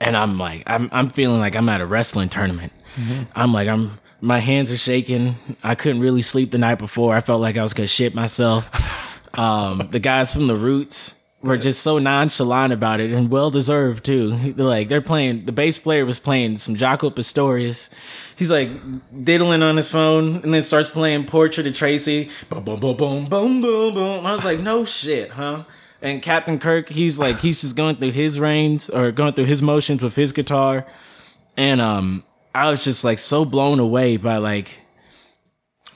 and 0.00 0.16
I'm 0.16 0.38
like 0.38 0.62
I'm 0.66 0.88
I'm 0.92 1.08
feeling 1.08 1.40
like 1.40 1.56
I'm 1.56 1.68
at 1.68 1.80
a 1.80 1.86
wrestling 1.86 2.28
tournament. 2.28 2.72
I'm 3.34 3.52
like 3.52 3.68
I'm 3.68 3.90
my 4.20 4.38
hands 4.38 4.70
are 4.72 4.76
shaking. 4.76 5.34
I 5.62 5.74
couldn't 5.74 6.00
really 6.00 6.22
sleep 6.22 6.50
the 6.50 6.58
night 6.58 6.78
before. 6.78 7.14
I 7.14 7.20
felt 7.20 7.40
like 7.40 7.56
I 7.56 7.62
was 7.62 7.74
gonna 7.74 7.86
shit 7.86 8.14
myself. 8.14 8.70
Um, 9.36 9.88
the 9.90 9.98
guys 9.98 10.32
from 10.32 10.46
the 10.46 10.54
Roots 10.54 11.12
were 11.44 11.58
just 11.58 11.82
so 11.82 11.98
nonchalant 11.98 12.72
about 12.72 13.00
it 13.00 13.12
and 13.12 13.30
well 13.30 13.50
deserved 13.50 14.04
too. 14.04 14.30
Like 14.56 14.88
they're 14.88 15.02
playing. 15.02 15.40
The 15.40 15.52
bass 15.52 15.78
player 15.78 16.06
was 16.06 16.18
playing 16.18 16.56
some 16.56 16.74
Jaco 16.74 17.14
Pastorius. 17.14 17.90
He's 18.34 18.50
like 18.50 18.70
diddling 19.22 19.62
on 19.62 19.76
his 19.76 19.90
phone 19.90 20.36
and 20.36 20.54
then 20.54 20.62
starts 20.62 20.90
playing 20.90 21.26
Portrait 21.26 21.66
of 21.66 21.74
Tracy. 21.74 22.30
Boom, 22.48 22.64
boom, 22.64 22.80
boom, 22.80 22.96
boom, 22.96 23.26
boom, 23.26 23.60
boom, 23.60 23.94
boom. 23.94 24.26
I 24.26 24.34
was 24.34 24.44
like, 24.44 24.60
no 24.60 24.84
shit, 24.84 25.30
huh? 25.30 25.64
And 26.00 26.22
Captain 26.22 26.58
Kirk, 26.58 26.88
he's 26.88 27.18
like, 27.18 27.40
he's 27.40 27.60
just 27.60 27.76
going 27.76 27.96
through 27.96 28.12
his 28.12 28.40
reins 28.40 28.90
or 28.90 29.12
going 29.12 29.34
through 29.34 29.46
his 29.46 29.62
motions 29.62 30.02
with 30.02 30.16
his 30.16 30.32
guitar. 30.32 30.86
And 31.56 31.80
um, 31.80 32.24
I 32.54 32.70
was 32.70 32.84
just 32.84 33.04
like 33.04 33.18
so 33.18 33.44
blown 33.44 33.80
away 33.80 34.16
by 34.16 34.38
like 34.38 34.80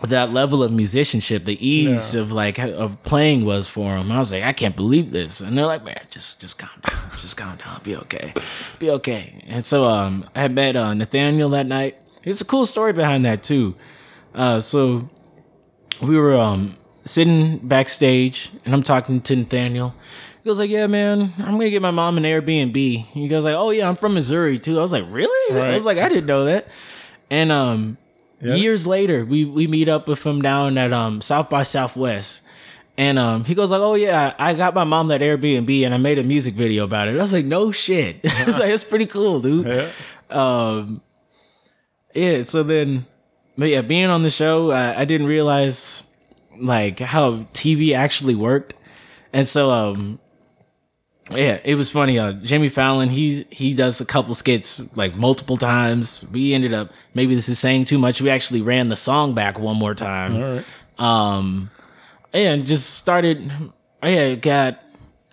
that 0.03 0.33
level 0.33 0.63
of 0.63 0.71
musicianship, 0.73 1.45
the 1.45 1.67
ease 1.67 2.15
of 2.15 2.31
like 2.31 2.59
of 2.59 3.03
playing 3.03 3.45
was 3.45 3.69
for 3.69 3.91
him. 3.97 4.13
I 4.13 4.19
was 4.19 4.33
like, 4.33 4.45
I 4.45 4.53
can't 4.53 4.77
believe 4.77 5.11
this. 5.11 5.41
And 5.41 5.59
they're 5.59 5.67
like, 5.67 5.85
man, 5.85 6.01
just 6.11 6.41
just 6.41 6.59
calm 6.59 6.71
down, 6.87 7.01
just 7.21 7.37
calm 7.37 7.57
down, 7.57 7.81
be 7.83 7.97
okay, 7.97 8.33
be 8.79 8.91
okay. 8.91 9.43
And 9.49 9.65
so 9.65 9.85
um, 9.87 10.29
I 10.35 10.43
had 10.43 10.55
met 10.55 10.77
uh, 10.77 10.95
Nathaniel 10.95 11.51
that 11.51 11.67
night. 11.67 11.97
It's 12.23 12.41
a 12.41 12.45
cool 12.45 12.67
story 12.67 12.93
behind 12.93 13.25
that 13.25 13.43
too. 13.43 13.75
Uh, 14.35 14.61
so 14.61 15.09
we 16.01 16.17
were 16.17 16.37
um 16.37 16.77
sitting 17.05 17.59
backstage 17.59 18.53
and 18.65 18.75
I'm 18.75 18.83
talking 18.83 19.21
to 19.23 19.35
Nathaniel. 19.37 19.95
He 20.43 20.49
goes 20.49 20.61
like, 20.61 20.71
"Yeah, 20.71 20.87
man, 20.87 21.33
I'm 21.39 21.53
gonna 21.53 21.71
get 21.71 21.83
my 21.83 21.91
mom 21.91 22.17
an 22.19 22.23
Airbnb." 22.23 22.77
He 22.77 23.29
goes 23.29 23.45
like, 23.45 23.57
"Oh 23.57 23.71
yeah, 23.71 23.89
I'm 23.89 23.97
from 23.97 24.15
Missouri 24.15 24.61
too." 24.61 24.79
I 24.79 24.83
was 24.83 24.93
like, 24.93 25.05
"Really?" 25.09 25.61
I 25.61 25.75
was 25.75 25.85
like, 25.85 25.99
"I 25.99 26.09
didn't 26.09 26.27
know 26.27 26.45
that." 26.45 26.69
And 27.31 27.51
um, 27.51 27.99
years 28.41 28.87
later, 28.87 29.25
we 29.25 29.45
we 29.45 29.67
meet 29.67 29.89
up 29.89 30.09
with 30.09 30.25
him 30.25 30.43
down 30.43 30.79
at 30.79 30.93
um 30.93 31.21
South 31.21 31.49
by 31.51 31.63
Southwest. 31.63 32.43
And 32.97 33.17
um, 33.17 33.45
he 33.45 33.55
goes 33.55 33.71
like, 33.71 33.81
"Oh 33.81 33.95
yeah, 33.95 34.35
I 34.41 34.55
got 34.55 34.75
my 34.75 34.83
mom 34.83 35.07
that 35.07 35.21
Airbnb, 35.21 35.85
and 35.85 35.95
I 35.95 35.99
made 35.99 36.19
a 36.19 36.25
music 36.25 36.55
video 36.55 36.83
about 36.85 37.07
it." 37.07 37.13
I 37.15 37.19
was 37.19 37.33
like, 37.33 37.45
"No 37.45 37.71
shit!" 37.71 38.17
I 38.41 38.45
was 38.45 38.59
like, 38.59 38.71
"It's 38.71 38.83
pretty 38.83 39.07
cool, 39.07 39.41
dude." 39.41 39.89
Um, 40.31 41.01
yeah. 42.13 42.41
So 42.43 42.65
then, 42.65 43.07
but 43.57 43.69
yeah, 43.69 43.83
being 43.83 44.07
on 44.11 44.23
the 44.25 44.31
show, 44.31 44.73
I, 44.73 45.03
I 45.03 45.05
didn't 45.05 45.29
realize 45.29 46.03
like 46.59 46.99
how 46.99 47.47
TV 47.55 47.95
actually 47.95 48.35
worked, 48.35 48.75
and 49.33 49.47
so 49.47 49.71
um, 49.71 50.19
yeah, 51.31 51.61
it 51.65 51.75
was 51.75 51.91
funny. 51.91 52.19
Uh, 52.19 52.33
Jimmy 52.33 52.69
Fallon, 52.69 53.09
he 53.09 53.45
he 53.51 53.75
does 53.75 54.01
a 54.01 54.05
couple 54.07 54.35
skits 54.35 54.81
like 54.97 55.15
multiple 55.17 55.57
times. 55.57 56.25
We 56.33 56.55
ended 56.55 56.73
up 56.75 56.91
maybe 57.15 57.35
this 57.35 57.49
is 57.49 57.59
saying 57.59 57.85
too 57.85 57.99
much. 57.99 58.21
We 58.23 58.31
actually 58.31 58.63
ran 58.63 58.89
the 58.89 58.97
song 58.97 59.35
back 59.35 59.59
one 59.59 59.77
more 59.77 59.95
time. 59.95 60.37
all 60.37 60.43
right 60.55 60.65
Um, 60.99 61.71
and 62.33 62.67
just 62.67 62.95
started. 62.95 63.51
I 64.03 64.37
got 64.37 64.81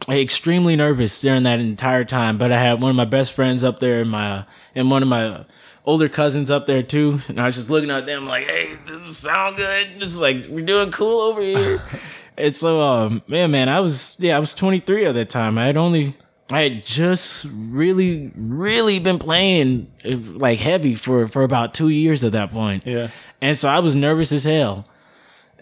extremely 0.10 0.76
nervous 0.76 1.20
during 1.22 1.44
that 1.44 1.60
entire 1.60 2.04
time. 2.06 2.38
But 2.38 2.52
I 2.52 2.60
had 2.60 2.82
one 2.82 2.90
of 2.90 2.96
my 2.96 3.06
best 3.06 3.34
friends 3.34 3.64
up 3.64 3.80
there, 3.80 4.02
and 4.02 4.10
my 4.12 4.46
and 4.76 4.90
one 4.92 5.02
of 5.02 5.08
my 5.10 5.46
older 5.86 6.10
cousins 6.10 6.50
up 6.52 6.66
there 6.66 6.82
too. 6.84 7.20
And 7.28 7.40
I 7.40 7.46
was 7.46 7.56
just 7.56 7.70
looking 7.70 7.92
at 7.92 8.06
them 8.06 8.26
like, 8.26 8.46
"Hey, 8.48 8.78
does 8.86 9.08
this 9.08 9.18
sound 9.18 9.58
good? 9.58 10.00
This 10.00 10.10
is 10.10 10.20
like 10.20 10.46
we're 10.50 10.66
doing 10.66 10.92
cool 10.92 11.22
over 11.22 11.42
here." 11.42 11.82
and 12.38 12.56
so, 12.56 12.82
um, 12.82 13.22
man, 13.28 13.52
man, 13.52 13.70
I 13.70 13.80
was 13.80 14.16
yeah, 14.20 14.36
I 14.36 14.40
was 14.40 14.54
23 14.54 15.06
at 15.06 15.14
that 15.14 15.30
time. 15.30 15.58
I 15.58 15.66
had 15.68 15.78
only. 15.78 16.16
I 16.48 16.62
had 16.62 16.86
just 16.86 17.48
really, 17.52 18.32
really 18.36 19.00
been 19.00 19.18
playing 19.18 19.92
uh, 20.06 20.18
like 20.18 20.60
heavy 20.60 20.94
for 20.94 21.26
for 21.26 21.42
about 21.44 21.74
two 21.74 21.90
years 21.90 22.24
at 22.24 22.34
that 22.34 22.52
point. 22.52 22.86
Yeah. 22.86 23.08
and 23.42 23.58
so 23.58 23.68
I 23.68 23.80
was 23.80 23.96
nervous 23.96 24.32
as 24.32 24.44
hell. 24.44 24.86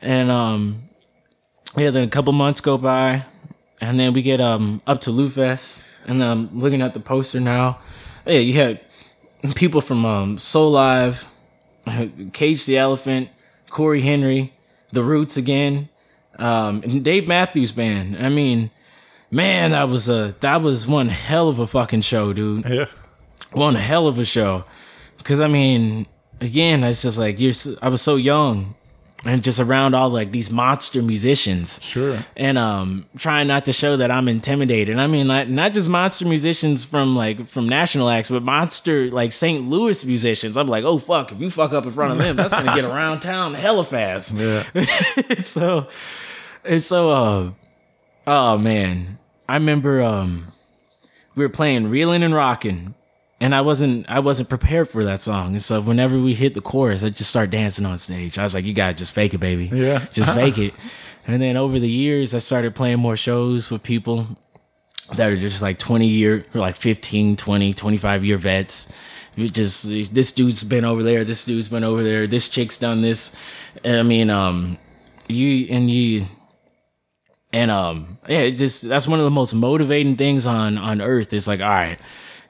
And 0.01 0.29
um, 0.29 0.89
yeah, 1.77 1.89
then 1.89 2.03
a 2.03 2.09
couple 2.09 2.33
months 2.33 2.59
go 2.59 2.77
by, 2.77 3.23
and 3.79 3.97
then 3.97 4.11
we 4.11 4.21
get 4.21 4.41
um 4.41 4.81
up 4.85 4.99
to 5.01 5.11
Lou 5.11 5.29
Fest, 5.29 5.81
and 6.05 6.21
I'm 6.21 6.59
looking 6.59 6.81
at 6.81 6.93
the 6.93 6.99
poster 6.99 7.39
now. 7.39 7.79
Yeah, 8.25 8.39
you 8.39 8.53
had 8.53 8.81
people 9.55 9.79
from 9.79 10.05
um 10.05 10.37
Soulive, 10.37 11.23
Cage 12.33 12.65
the 12.65 12.77
Elephant, 12.77 13.29
Corey 13.69 14.01
Henry, 14.01 14.53
The 14.91 15.03
Roots 15.03 15.37
again, 15.37 15.87
um, 16.39 16.81
and 16.83 17.03
Dave 17.03 17.27
Matthews 17.27 17.71
Band. 17.71 18.17
I 18.17 18.29
mean, 18.29 18.71
man, 19.31 19.71
that 19.71 19.89
was 19.89 20.09
a 20.09 20.35
that 20.39 20.61
was 20.61 20.87
one 20.87 21.09
hell 21.09 21.49
of 21.49 21.59
a 21.59 21.67
fucking 21.67 22.01
show, 22.01 22.33
dude. 22.33 22.65
Yeah. 22.67 22.85
One 23.51 23.75
hell 23.75 24.07
of 24.07 24.17
a 24.19 24.25
show. 24.25 24.65
Because 25.17 25.39
I 25.39 25.47
mean, 25.47 26.07
again, 26.41 26.83
it's 26.83 27.01
just 27.03 27.17
like 27.17 27.39
you're. 27.39 27.53
I 27.81 27.89
was 27.89 28.01
so 28.01 28.15
young, 28.15 28.75
and 29.25 29.43
just 29.43 29.59
around 29.59 29.93
all 29.93 30.09
like 30.09 30.31
these 30.31 30.51
monster 30.51 31.01
musicians. 31.01 31.79
Sure. 31.81 32.17
And 32.35 32.57
um, 32.57 33.05
trying 33.17 33.47
not 33.47 33.65
to 33.65 33.73
show 33.73 33.97
that 33.97 34.11
I'm 34.11 34.27
intimidated. 34.27 34.99
I 34.99 35.07
mean, 35.07 35.27
like 35.27 35.47
not 35.47 35.73
just 35.73 35.89
monster 35.89 36.25
musicians 36.25 36.83
from 36.85 37.15
like 37.15 37.45
from 37.45 37.67
national 37.67 38.09
acts, 38.09 38.29
but 38.29 38.43
monster 38.43 39.09
like 39.11 39.31
St. 39.31 39.67
Louis 39.67 40.05
musicians. 40.05 40.57
I'm 40.57 40.67
like, 40.67 40.83
oh 40.83 40.97
fuck, 40.97 41.31
if 41.31 41.39
you 41.41 41.49
fuck 41.49 41.73
up 41.73 41.85
in 41.85 41.91
front 41.91 42.13
of 42.13 42.17
them, 42.17 42.35
that's 42.35 42.53
gonna 42.53 42.75
get 42.75 42.85
around 42.93 43.21
town 43.21 43.53
hella 43.53 43.85
fast. 43.85 44.35
Yeah. 44.35 44.63
so 45.41 45.87
it's 46.63 46.85
so 46.85 47.09
uh 47.09 47.51
oh 48.25 48.57
man 48.57 49.17
i 49.49 49.55
remember 49.55 50.01
um 50.01 50.47
we 51.35 51.43
were 51.43 51.49
playing 51.49 51.87
reeling 51.89 52.23
and 52.23 52.33
rocking 52.33 52.95
and 53.43 53.53
i 53.53 53.59
wasn't 53.59 54.09
i 54.09 54.19
wasn't 54.19 54.47
prepared 54.47 54.87
for 54.87 55.03
that 55.03 55.19
song. 55.19 55.47
And 55.47 55.61
so 55.61 55.81
whenever 55.81 56.17
we 56.17 56.33
hit 56.33 56.53
the 56.53 56.61
chorus 56.61 57.03
i 57.03 57.09
just 57.09 57.29
start 57.29 57.51
dancing 57.51 57.85
on 57.85 57.97
stage. 57.97 58.39
I 58.39 58.43
was 58.43 58.55
like 58.55 58.63
you 58.63 58.73
gotta 58.73 58.95
just 58.95 59.13
fake 59.13 59.33
it 59.33 59.39
baby. 59.39 59.65
Yeah. 59.65 59.99
just 60.11 60.33
fake 60.41 60.57
it. 60.57 60.73
And 61.27 61.41
then 61.41 61.57
over 61.57 61.77
the 61.77 61.89
years 61.89 62.33
i 62.33 62.39
started 62.39 62.73
playing 62.73 62.99
more 62.99 63.17
shows 63.17 63.69
with 63.69 63.83
people 63.83 64.25
that 65.15 65.29
are 65.29 65.35
just 65.35 65.61
like 65.61 65.77
20 65.77 66.07
year 66.07 66.45
or 66.55 66.61
like 66.61 66.75
15 66.75 67.35
20 67.35 67.73
25 67.73 68.25
year 68.25 68.37
vets. 68.37 68.91
You 69.35 69.49
just 69.49 69.89
this 70.13 70.31
dude's 70.31 70.63
been 70.63 70.85
over 70.85 71.03
there. 71.03 71.25
This 71.25 71.43
dude's 71.43 71.67
been 71.67 71.83
over 71.83 72.01
there. 72.01 72.25
This 72.27 72.47
chick's 72.47 72.77
done 72.77 73.01
this. 73.01 73.35
I 73.83 74.03
mean 74.03 74.29
um 74.29 74.77
you 75.27 75.67
and 75.69 75.91
you 75.91 76.25
and 77.51 77.69
um 77.69 78.17
yeah 78.29 78.39
it 78.39 78.53
just 78.53 78.87
that's 78.87 79.07
one 79.07 79.19
of 79.19 79.25
the 79.25 79.31
most 79.31 79.53
motivating 79.53 80.15
things 80.15 80.47
on 80.47 80.77
on 80.77 81.01
earth 81.01 81.33
it's 81.33 81.47
like 81.47 81.61
all 81.61 81.67
right 81.69 81.99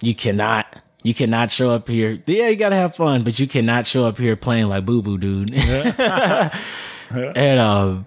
you 0.04 0.14
cannot 0.14 0.66
you 1.04 1.14
cannot 1.14 1.50
show 1.50 1.70
up 1.70 1.88
here 1.88 2.22
yeah 2.26 2.50
you 2.50 2.56
gotta 2.56 2.76
have 2.76 2.96
fun 2.96 3.24
but 3.24 3.40
you 3.40 3.48
cannot 3.48 3.86
show 3.88 4.06
up 4.06 4.18
here 4.18 4.36
playing 4.36 4.68
like 4.68 4.86
boo 4.86 5.02
boo 5.02 5.18
dude 5.18 5.54
and 7.10 7.60
um 7.60 8.06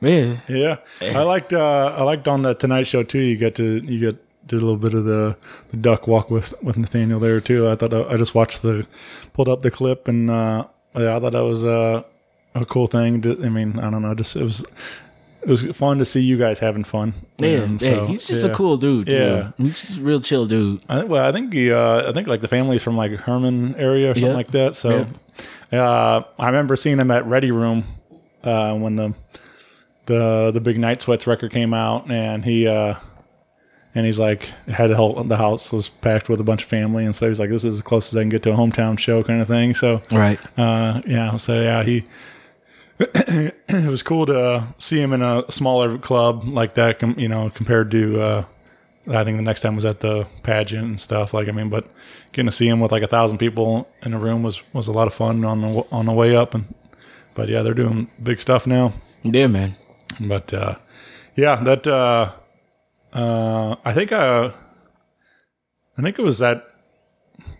yeah 0.00 0.36
Yeah, 0.48 0.76
I 1.00 1.22
liked 1.22 1.52
uh, 1.52 1.94
I 1.96 2.02
liked 2.02 2.28
on 2.28 2.42
the 2.42 2.52
Tonight 2.54 2.86
Show 2.86 3.02
too. 3.04 3.20
You 3.20 3.38
got 3.38 3.54
to 3.54 3.80
you 3.84 3.98
get 3.98 4.46
did 4.46 4.60
a 4.60 4.64
little 4.64 4.76
bit 4.76 4.92
of 4.92 5.04
the, 5.06 5.34
the 5.70 5.78
duck 5.78 6.06
walk 6.06 6.30
with 6.30 6.52
with 6.62 6.76
Nathaniel 6.76 7.18
there 7.20 7.40
too. 7.40 7.68
I 7.70 7.76
thought 7.76 7.94
I, 7.94 8.02
I 8.12 8.16
just 8.18 8.34
watched 8.34 8.60
the 8.60 8.86
pulled 9.32 9.48
up 9.48 9.62
the 9.62 9.70
clip 9.70 10.06
and 10.06 10.28
uh, 10.30 10.66
yeah, 10.94 11.16
I 11.16 11.20
thought 11.20 11.32
that 11.32 11.44
was 11.44 11.64
uh, 11.64 12.02
a 12.54 12.64
cool 12.66 12.86
thing. 12.86 13.22
To, 13.22 13.42
I 13.42 13.48
mean, 13.48 13.78
I 13.78 13.88
don't 13.88 14.02
know, 14.02 14.14
just 14.14 14.36
it 14.36 14.42
was 14.42 14.66
it 15.44 15.50
was 15.50 15.64
fun 15.76 15.98
to 15.98 16.04
see 16.04 16.20
you 16.20 16.36
guys 16.38 16.58
having 16.58 16.84
fun. 16.84 17.12
Yeah, 17.38 17.64
yeah, 17.66 17.76
so, 17.78 18.04
he's 18.06 18.24
just 18.24 18.44
yeah. 18.44 18.50
a 18.52 18.54
cool 18.54 18.76
dude. 18.76 19.06
Too. 19.08 19.12
Yeah. 19.12 19.50
he's 19.58 19.80
just 19.80 19.98
a 19.98 20.00
real 20.00 20.20
chill 20.20 20.46
dude. 20.46 20.82
I 20.88 20.98
think, 21.00 21.10
well, 21.10 21.26
I 21.26 21.32
think 21.32 21.52
he, 21.52 21.70
uh, 21.70 22.08
I 22.08 22.12
think 22.12 22.26
like 22.26 22.40
the 22.40 22.48
family's 22.48 22.82
from 22.82 22.96
like 22.96 23.12
Hermann 23.12 23.74
area 23.76 24.10
or 24.10 24.14
something 24.14 24.30
Yeah. 24.30 24.36
like 24.36 24.48
that. 24.48 24.74
So, 24.74 25.06
uh, 25.72 26.22
I 26.38 26.46
remember 26.46 26.76
seeing 26.76 26.98
him 26.98 27.10
at 27.10 27.26
Ready 27.26 27.50
Room 27.50 27.84
uh, 28.42 28.74
when 28.76 28.96
the 28.96 29.14
the 30.06 30.50
the 30.52 30.60
big 30.60 30.78
Night 30.78 31.00
Sweats 31.00 31.26
record 31.26 31.50
came 31.52 31.74
out, 31.74 32.10
and 32.10 32.44
he 32.44 32.66
uh, 32.66 32.94
and 33.94 34.06
he's 34.06 34.18
like 34.18 34.44
had 34.68 34.90
a 34.90 34.96
whole 34.96 35.22
the 35.24 35.36
house 35.36 35.72
was 35.72 35.88
packed 35.88 36.28
with 36.28 36.40
a 36.40 36.44
bunch 36.44 36.62
of 36.62 36.68
family, 36.68 37.04
and 37.04 37.14
so 37.14 37.28
he's 37.28 37.40
like, 37.40 37.50
this 37.50 37.64
is 37.64 37.76
as 37.76 37.82
close 37.82 38.12
as 38.12 38.16
I 38.16 38.22
can 38.22 38.28
get 38.28 38.42
to 38.44 38.52
a 38.52 38.56
hometown 38.56 38.98
show 38.98 39.22
kind 39.22 39.40
of 39.40 39.48
thing. 39.48 39.74
So, 39.74 40.00
Right. 40.10 40.38
uh, 40.58 41.00
yeah, 41.06 41.36
so 41.36 41.60
yeah, 41.60 41.82
he. 41.82 42.04
it 42.98 43.88
was 43.88 44.02
cool 44.02 44.26
to 44.26 44.66
see 44.78 45.00
him 45.00 45.12
in 45.12 45.22
a 45.22 45.50
smaller 45.50 45.98
club 45.98 46.44
like 46.44 46.74
that, 46.74 46.98
com- 46.98 47.18
you 47.18 47.28
know, 47.28 47.50
compared 47.50 47.90
to. 47.90 48.20
Uh, 48.20 48.44
I 49.06 49.22
think 49.22 49.36
the 49.36 49.42
next 49.42 49.60
time 49.60 49.74
was 49.74 49.84
at 49.84 50.00
the 50.00 50.26
pageant 50.42 50.84
and 50.84 51.00
stuff. 51.00 51.34
Like, 51.34 51.48
I 51.48 51.52
mean, 51.52 51.68
but 51.68 51.86
getting 52.32 52.46
to 52.46 52.52
see 52.52 52.68
him 52.68 52.80
with 52.80 52.90
like 52.90 53.02
a 53.02 53.06
thousand 53.06 53.36
people 53.36 53.86
in 54.02 54.14
a 54.14 54.18
room 54.18 54.42
was 54.42 54.62
was 54.72 54.88
a 54.88 54.92
lot 54.92 55.06
of 55.06 55.14
fun 55.14 55.44
on 55.44 55.60
the 55.60 55.86
on 55.90 56.06
the 56.06 56.12
way 56.12 56.34
up. 56.34 56.54
And 56.54 56.74
but 57.34 57.48
yeah, 57.48 57.62
they're 57.62 57.74
doing 57.74 58.10
big 58.22 58.40
stuff 58.40 58.66
now. 58.66 58.92
Yeah, 59.22 59.48
man. 59.48 59.74
But 60.20 60.54
uh, 60.54 60.76
yeah, 61.36 61.56
that 61.56 61.86
uh, 61.86 62.30
uh, 63.12 63.76
I 63.84 63.92
think 63.92 64.12
uh, 64.12 64.52
I 65.98 66.02
think 66.02 66.18
it 66.18 66.24
was 66.24 66.38
that 66.38 66.66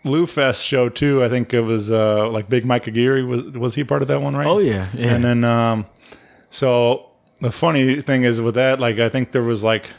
LouFest 0.04 0.64
show 0.66 0.88
too. 0.88 1.22
I 1.24 1.28
think 1.28 1.54
it 1.54 1.60
was 1.62 1.90
uh, 1.90 2.28
like 2.30 2.48
Big 2.48 2.64
Mike 2.64 2.86
Aguirre 2.86 3.22
was 3.22 3.42
was 3.44 3.74
he 3.74 3.84
part 3.84 4.02
of 4.02 4.08
that 4.08 4.20
one, 4.22 4.34
right? 4.36 4.46
Oh 4.46 4.58
yeah, 4.58 4.88
yeah. 4.94 5.14
And 5.14 5.24
then 5.24 5.44
um, 5.44 5.86
so 6.50 7.10
the 7.40 7.50
funny 7.50 8.00
thing 8.02 8.22
is 8.24 8.40
with 8.40 8.54
that, 8.56 8.80
like 8.80 8.98
I 8.98 9.08
think 9.08 9.32
there 9.32 9.42
was 9.42 9.64
like 9.64 9.90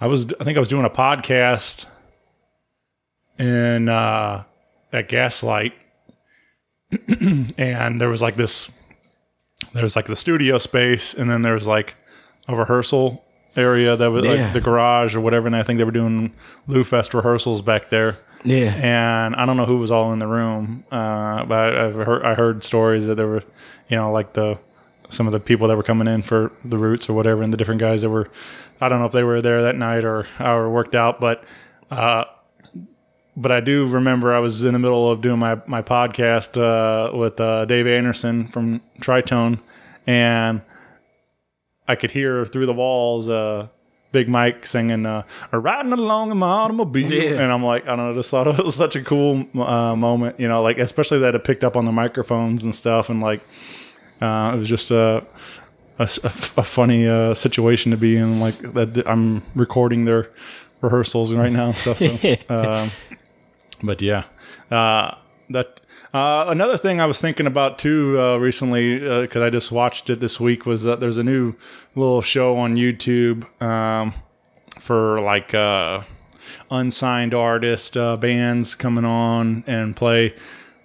I 0.00 0.06
was 0.06 0.26
I 0.40 0.44
think 0.44 0.56
I 0.56 0.60
was 0.60 0.68
doing 0.68 0.84
a 0.84 0.90
podcast 0.90 1.86
in 3.38 3.88
uh, 3.88 4.44
at 4.92 5.08
Gaslight, 5.08 5.74
and 7.58 8.00
there 8.00 8.08
was 8.08 8.22
like 8.22 8.36
this 8.36 8.70
there 9.72 9.82
was 9.82 9.96
like 9.96 10.06
the 10.06 10.16
studio 10.16 10.58
space, 10.58 11.14
and 11.14 11.30
then 11.30 11.42
there 11.42 11.54
was 11.54 11.66
like 11.66 11.96
a 12.48 12.54
rehearsal 12.54 13.24
area 13.56 13.96
that 13.96 14.10
was 14.10 14.24
Yeah. 14.24 14.32
like 14.44 14.52
the 14.52 14.60
garage 14.60 15.16
or 15.16 15.20
whatever. 15.20 15.46
And 15.46 15.56
I 15.56 15.62
think 15.62 15.78
they 15.78 15.84
were 15.84 15.90
doing 15.90 16.34
LouFest 16.68 17.14
rehearsals 17.14 17.62
back 17.62 17.88
there. 17.88 18.16
Yeah. 18.44 18.74
And 18.74 19.36
I 19.36 19.46
don't 19.46 19.56
know 19.56 19.64
who 19.64 19.78
was 19.78 19.90
all 19.90 20.12
in 20.12 20.18
the 20.18 20.26
room, 20.26 20.84
uh, 20.90 21.44
but 21.44 21.76
I've 21.76 21.94
heard 21.94 22.24
I 22.24 22.34
heard 22.34 22.64
stories 22.64 23.06
that 23.06 23.16
there 23.16 23.26
were, 23.26 23.42
you 23.88 23.96
know, 23.96 24.12
like 24.12 24.32
the 24.32 24.58
some 25.08 25.26
of 25.26 25.32
the 25.32 25.40
people 25.40 25.68
that 25.68 25.76
were 25.76 25.82
coming 25.82 26.08
in 26.08 26.22
for 26.22 26.52
the 26.64 26.78
Roots 26.78 27.08
or 27.08 27.14
whatever, 27.14 27.42
and 27.42 27.52
the 27.52 27.56
different 27.56 27.80
guys 27.80 28.02
that 28.02 28.10
were. 28.10 28.28
I 28.80 28.88
don't 28.88 28.98
know 28.98 29.06
if 29.06 29.12
they 29.12 29.24
were 29.24 29.40
there 29.40 29.62
that 29.62 29.76
night 29.76 30.04
or 30.04 30.26
it 30.38 30.68
worked 30.68 30.94
out, 30.94 31.20
but 31.20 31.44
uh, 31.90 32.24
but 33.36 33.52
I 33.52 33.60
do 33.60 33.86
remember 33.86 34.34
I 34.34 34.38
was 34.38 34.64
in 34.64 34.72
the 34.72 34.78
middle 34.78 35.10
of 35.10 35.20
doing 35.20 35.38
my 35.38 35.60
my 35.66 35.82
podcast 35.82 36.60
uh, 36.60 37.16
with 37.16 37.38
uh, 37.40 37.64
Dave 37.66 37.86
Anderson 37.86 38.48
from 38.48 38.80
Tritone, 39.00 39.60
and 40.06 40.62
I 41.86 41.94
could 41.94 42.10
hear 42.10 42.44
through 42.44 42.66
the 42.66 42.74
walls 42.74 43.28
uh, 43.28 43.68
Big 44.16 44.28
Mike 44.30 44.64
singing 44.64 45.04
uh, 45.04 45.22
"Riding 45.52 45.92
Along 45.92 46.30
in 46.30 46.38
My 46.38 46.48
Automobile," 46.48 47.12
Yeah. 47.12 47.42
and 47.42 47.52
I'm 47.52 47.62
like, 47.62 47.84
I 47.84 47.94
don't 47.96 47.98
know, 47.98 48.14
just 48.14 48.30
thought 48.30 48.46
it 48.58 48.64
was 48.64 48.74
such 48.76 48.96
a 48.96 49.02
cool 49.02 49.44
uh, 49.60 49.94
moment, 49.94 50.40
you 50.40 50.48
know, 50.48 50.62
like 50.62 50.78
especially 50.78 51.18
that 51.18 51.34
it 51.34 51.44
picked 51.44 51.64
up 51.64 51.76
on 51.76 51.84
the 51.84 51.92
microphones 51.92 52.64
and 52.64 52.74
stuff, 52.74 53.10
and 53.10 53.20
like 53.20 53.40
uh, 54.22 54.52
it 54.54 54.58
was 54.58 54.70
just 54.70 54.90
a 54.90 55.26
funny 56.64 57.06
uh, 57.06 57.34
situation 57.34 57.90
to 57.90 57.96
be 57.98 58.16
in, 58.16 58.40
like 58.40 58.56
that. 58.74 59.02
I'm 59.06 59.42
recording 59.54 60.06
their 60.06 60.30
rehearsals 60.80 61.32
right 61.34 61.52
now 61.52 61.66
and 61.66 61.76
stuff. 61.76 61.98
So, 61.98 62.36
um, 62.48 62.90
but 63.82 64.00
yeah, 64.00 64.24
uh, 64.70 65.14
that 65.50 65.80
uh, 66.16 66.46
another 66.48 66.78
thing 66.78 67.00
I 67.00 67.06
was 67.06 67.20
thinking 67.20 67.46
about 67.46 67.78
too 67.78 68.18
uh, 68.18 68.36
recently 68.38 68.98
because 68.98 69.42
I 69.42 69.50
just 69.50 69.70
watched 69.70 70.08
it 70.08 70.20
this 70.20 70.40
week 70.40 70.64
was 70.64 70.84
that 70.84 70.98
there's 70.98 71.18
a 71.18 71.24
new 71.24 71.54
little 71.94 72.22
show 72.22 72.56
on 72.56 72.76
YouTube 72.76 73.44
um, 73.62 74.14
for 74.78 75.20
like 75.20 75.52
uh, 75.52 76.02
unsigned 76.70 77.34
artist 77.34 77.96
uh, 77.96 78.16
bands 78.16 78.74
coming 78.74 79.04
on 79.04 79.62
and 79.66 79.94
play 79.94 80.34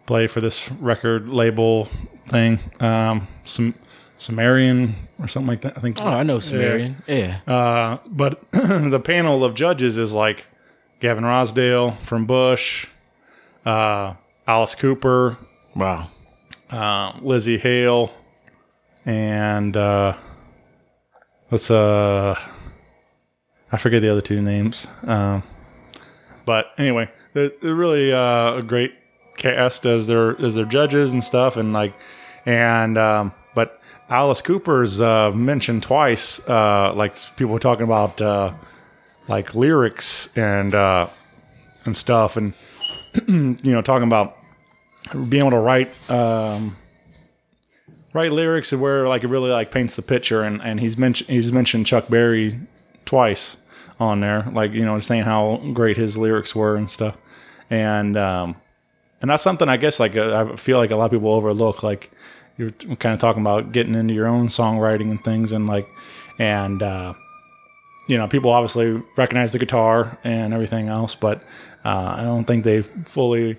play 0.06 0.28
for 0.28 0.41
this 0.41 0.70
record 0.74 1.30
label 1.30 1.86
thing. 2.28 2.60
Um, 2.82 3.28
some 3.46 3.76
Sumerian 4.17 4.96
or 5.17 5.28
something 5.28 5.48
like 5.48 5.62
that. 5.62 5.78
I 5.78 5.82
think. 5.82 6.02
oh, 6.02 6.08
I 6.08 6.24
know 6.24 6.39
Sumerian. 6.39 7.02
Yeah. 7.08 7.39
Uh, 7.48 8.00
but 8.06 8.44
the 8.52 9.02
panel 9.04 9.46
of 9.46 9.56
judges 9.56 9.98
is 9.98 10.13
like 10.13 10.46
Gavin 11.00 11.24
Rossdale 11.24 11.98
from 12.00 12.26
Bush, 12.26 12.88
uh, 13.65 14.15
Alice 14.47 14.76
Cooper, 14.76 15.38
wow. 15.76 16.07
uh, 16.70 17.13
Lzzy 17.13 17.59
Hale, 17.59 18.13
and 19.05 19.76
uh, 19.78 20.16
what's 21.49 21.70
uh, 21.70 22.36
I 23.72 23.78
forget 23.78 24.01
the 24.01 24.09
other 24.09 24.22
two 24.22 24.41
names. 24.41 24.88
Um, 25.03 25.43
but 26.45 26.72
anyway, 26.78 27.09
they're, 27.34 27.51
they're 27.61 27.76
really 27.76 28.11
uh, 28.11 28.55
a 28.55 28.63
great 28.63 28.93
cast 29.38 29.86
as 29.86 30.07
their 30.07 30.39
as 30.41 30.55
their 30.55 30.66
judges 30.66 31.13
and 31.13 31.24
stuff, 31.24 31.55
and 31.57 31.72
like, 31.72 31.93
and 32.45 32.97
um, 32.97 33.34
but 33.55 33.82
Alice 34.09 34.41
Cooper's 34.41 34.99
uh, 34.99 35.32
mentioned 35.32 35.84
twice. 35.84 36.45
Uh, 36.47 36.93
like 36.95 37.16
people 37.36 37.53
were 37.53 37.59
talking 37.59 37.84
about 37.84 38.22
uh, 38.22 38.53
like 39.28 39.55
lyrics 39.55 40.30
and 40.36 40.76
uh, 40.76 41.07
and 41.86 41.95
stuff, 41.95 42.38
and 42.38 42.53
you 43.28 43.57
know 43.64 43.82
talking 43.82 44.07
about 44.07 44.38
being 45.30 45.41
able 45.41 45.51
to 45.51 45.57
write 45.57 45.91
um, 46.09 46.76
write 48.14 48.32
lyrics 48.32 48.72
where 48.74 49.07
like 49.07 49.24
it 49.24 49.28
really 49.28 49.49
like 49.49 49.72
paints 49.72 49.95
the 49.95 50.01
picture 50.01 50.43
and, 50.43 50.62
and 50.62 50.80
he's 50.80 50.97
mentioned 50.97 51.30
he's 51.30 51.51
mentioned 51.51 51.86
Chuck 51.86 52.07
Berry 52.07 52.59
twice 53.05 53.57
on 53.99 54.20
there 54.20 54.43
like 54.53 54.72
you 54.72 54.86
know 54.86 54.99
saying 54.99 55.24
how 55.24 55.57
great 55.74 55.97
his 55.97 56.18
lyrics 56.18 56.55
were 56.55 56.76
and 56.76 56.89
stuff 56.89 57.18
and 57.70 58.18
um 58.18 58.55
and 59.22 59.30
that's 59.30 59.43
something 59.43 59.70
I 59.70 59.78
guess 59.78 59.99
like 59.99 60.18
uh, 60.18 60.47
I 60.51 60.55
feel 60.55 60.78
like 60.78 60.91
a 60.91 60.97
lot 60.97 61.05
of 61.05 61.12
people 61.12 61.34
overlook. 61.34 61.84
Like 61.84 62.12
you're 62.57 62.72
kind 62.72 63.14
of 63.14 63.20
talking 63.20 63.41
about 63.41 63.72
getting 63.72 63.95
into 63.95 64.14
your 64.14 64.28
own 64.28 64.47
songwriting 64.47 65.12
and 65.12 65.24
things, 65.24 65.51
and 65.51 65.68
like 65.68 65.88
and 66.39 66.82
uh, 66.82 67.14
you 68.07 68.18
know 68.18 68.28
people 68.28 68.51
obviously 68.51 69.01
recognize 69.16 69.51
the 69.51 69.59
guitar 69.59 70.18
and 70.24 70.53
everything 70.53 70.88
else, 70.88 71.14
but 71.14 71.43
uh, 71.86 72.15
I 72.17 72.23
don't 72.23 72.45
think 72.45 72.63
they 72.63 72.82
fully 72.82 73.57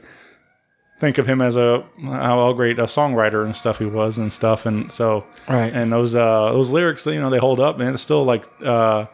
think 1.00 1.18
of 1.18 1.26
him 1.26 1.42
as 1.42 1.56
a 1.56 1.84
how 2.04 2.52
great 2.52 2.78
a 2.78 2.84
songwriter 2.84 3.44
and 3.44 3.56
stuff 3.56 3.78
he 3.78 3.84
was 3.86 4.18
and 4.18 4.32
stuff. 4.32 4.66
And 4.66 4.90
so 4.92 5.26
Right. 5.48 5.72
and 5.72 5.92
those 5.92 6.14
uh 6.14 6.52
those 6.52 6.70
lyrics 6.72 7.04
you 7.06 7.18
know 7.20 7.28
they 7.30 7.38
hold 7.38 7.58
up 7.58 7.76
man. 7.78 7.94
It's 7.94 8.02
still 8.02 8.24
like 8.24 8.44
uh 8.64 9.06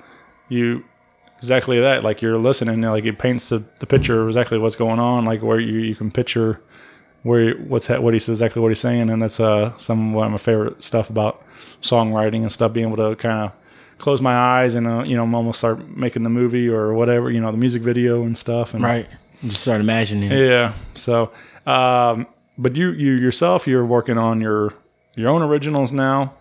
you 0.51 0.85
exactly 1.39 1.81
that. 1.81 2.05
Like 2.05 2.21
you're 2.21 2.37
listening 2.37 2.83
like 2.83 3.05
it 3.07 3.19
paints 3.19 3.49
the, 3.49 3.63
the 3.79 3.87
picture 3.87 4.21
of 4.21 4.29
exactly 4.29 4.59
what's 4.59 4.77
going 4.77 4.99
on 5.01 5.25
like 5.25 5.41
where 5.43 5.59
you 5.61 5.79
you 5.79 5.95
can 5.95 6.11
picture 6.11 6.61
where 7.23 7.55
what's 7.57 7.87
ha- 7.87 8.01
what 8.01 8.13
he's 8.13 8.29
exactly 8.29 8.61
what 8.61 8.69
he's 8.69 8.81
saying. 8.81 9.09
And 9.09 9.23
that's 9.23 9.41
uh 9.41 9.75
some 9.79 10.15
of 10.15 10.31
my 10.31 10.37
favorite 10.39 10.83
stuff 10.83 11.09
about 11.09 11.43
songwriting 11.81 12.43
and 12.43 12.53
stuff 12.53 12.75
being 12.75 12.89
able 12.93 12.99
to 12.99 13.17
kind 13.17 13.45
of 13.47 13.53
close 13.99 14.21
my 14.21 14.35
eyes 14.35 14.75
and 14.75 14.87
uh, 14.87 15.03
you 15.07 15.17
know 15.17 15.25
I'm 15.25 15.35
almost 15.35 15.59
start 15.59 15.89
making 15.97 16.23
the 16.23 16.31
movie 16.31 16.69
or 16.69 16.95
whatever 16.95 17.31
you 17.31 17.41
know 17.41 17.51
the 17.51 17.59
music 17.59 17.83
video 17.83 18.23
and 18.23 18.37
stuff 18.39 18.75
and 18.75 18.83
Right. 18.83 19.07
Just 19.45 19.63
start 19.63 19.81
imagining. 19.81 20.33
yeah. 20.33 20.73
So, 20.95 21.31
um, 21.67 22.27
but 22.57 22.75
you 22.77 22.91
you 22.91 23.13
yourself, 23.13 23.67
you're 23.69 23.87
working 23.87 24.19
on 24.19 24.41
your 24.41 24.73
your 25.17 25.29
own 25.31 25.43
originals 25.43 25.93
now. 25.93 26.35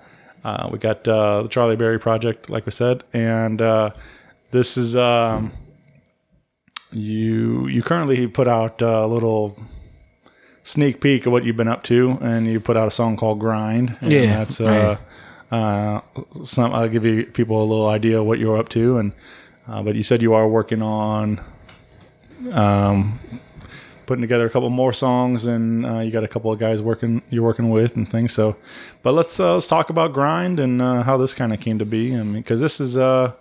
Uh, 0.43 0.70
we 0.72 0.80
got 0.80 1.08
uh, 1.08 1.43
the 1.43 1.49
Charlie 1.49 1.76
Berry 1.76 1.99
project, 1.99 2.49
like 2.49 2.66
we 2.66 2.72
said, 2.72 3.03
and 3.14 3.62
uh, 3.62 3.91
this 4.51 4.78
is 4.78 4.95
um, 4.95 5.51
you 6.91 7.68
you 7.68 7.82
currently 7.82 8.28
put 8.28 8.47
out 8.47 8.82
a 8.82 9.05
little 9.05 9.60
sneak 10.64 11.01
peek 11.01 11.26
of 11.26 11.32
what 11.32 11.43
you've 11.43 11.58
been 11.58 11.68
up 11.68 11.84
to, 11.84 12.18
and 12.22 12.47
you 12.47 12.60
put 12.60 12.78
out 12.78 12.88
a 12.88 12.91
song 12.91 13.18
called 13.18 13.39
"Grind." 13.39 13.97
And 14.01 14.12
Yeah, 14.12 14.38
that's 14.38 14.62
uh, 14.62 14.97
uh, 15.52 16.02
some. 16.43 16.74
I'll 16.74 16.89
give 16.89 17.06
you 17.06 17.26
people 17.26 17.62
a 17.62 17.66
little 17.66 17.88
idea 17.88 18.22
what 18.24 18.39
you're 18.39 18.58
up 18.58 18.70
to, 18.70 18.98
and 18.98 19.14
uh, 19.68 19.82
but 19.84 19.95
you 19.95 20.04
said 20.04 20.22
you 20.22 20.34
are 20.34 20.48
working 20.48 20.82
on 20.82 21.39
um, 22.52 23.20
putting 24.06 24.22
together 24.22 24.48
a 24.48 24.50
couple 24.50 24.70
more 24.70 24.93
songs, 24.93 25.45
and 25.45 25.86
uh, 25.86 26.00
you 26.00 26.12
got 26.12 26.24
a 26.24 26.28
couple 26.28 26.52
of 26.52 26.60
guys 26.60 26.82
working 26.82 27.22
you're 27.30 27.43
working 27.43 27.70
with 27.70 27.95
and 27.95 28.10
things. 28.10 28.34
So, 28.34 28.56
but 29.04 29.14
let's 29.14 29.39
uh, 29.39 29.56
let's 29.56 29.68
talk 29.68 29.89
about 29.89 30.14
grind 30.14 30.60
and 30.60 30.82
uh, 30.82 31.04
how 31.04 31.18
this 31.18 31.34
kind 31.34 31.54
of 31.54 31.60
came 31.60 31.80
to 31.80 31.86
be. 31.86 32.16
I 32.16 32.24
mean, 32.24 32.34
because 32.34 32.60
this 32.60 32.80
is 32.80 32.98
uh, 32.98 33.34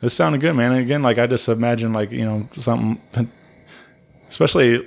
this 0.00 0.14
sounded 0.14 0.40
good, 0.40 0.54
man. 0.54 0.72
And 0.72 0.80
again, 0.80 1.02
like 1.02 1.18
I 1.18 1.26
just 1.26 1.48
imagine, 1.48 1.92
like 1.92 2.12
you 2.12 2.24
know, 2.24 2.48
something, 2.58 3.30
especially 4.28 4.86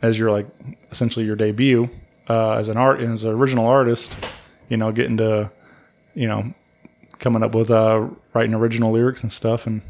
as 0.00 0.18
you're 0.18 0.30
like 0.30 0.46
essentially 0.90 1.24
your 1.24 1.36
debut 1.36 1.88
uh, 2.28 2.52
as 2.52 2.68
an 2.68 2.76
art 2.76 3.00
as 3.00 3.24
an 3.24 3.32
original 3.32 3.66
artist. 3.66 4.16
You 4.72 4.78
know, 4.78 4.90
getting 4.92 5.18
to 5.18 5.50
you 6.14 6.26
know 6.26 6.54
coming 7.18 7.42
up 7.42 7.54
with 7.54 7.70
uh, 7.70 8.08
writing 8.34 8.54
original 8.54 8.90
lyrics 8.92 9.22
and 9.22 9.30
stuff 9.32 9.66
and. 9.66 9.82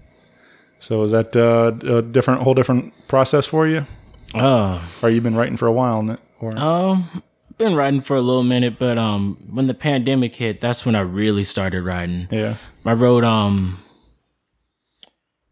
So 0.78 1.00
is 1.04 1.12
that 1.12 1.36
uh, 1.36 1.70
a 1.98 2.02
different, 2.02 2.42
whole 2.42 2.54
different 2.54 2.92
process 3.06 3.46
for 3.46 3.68
you? 3.68 3.86
Oh, 4.34 4.82
Or 5.00 5.10
you 5.10 5.20
been 5.20 5.36
writing 5.36 5.56
for 5.56 5.68
a 5.68 5.72
while? 5.72 6.18
Or 6.40 6.58
um, 6.58 7.22
been 7.56 7.76
writing 7.76 8.00
for 8.00 8.16
a 8.16 8.20
little 8.20 8.42
minute, 8.42 8.80
but 8.80 8.98
um, 8.98 9.36
when 9.48 9.68
the 9.68 9.74
pandemic 9.74 10.34
hit, 10.34 10.60
that's 10.60 10.84
when 10.84 10.96
I 10.96 11.00
really 11.02 11.44
started 11.44 11.84
writing. 11.84 12.26
yeah, 12.32 12.56
I 12.84 12.94
wrote 12.94 13.22
um, 13.22 13.78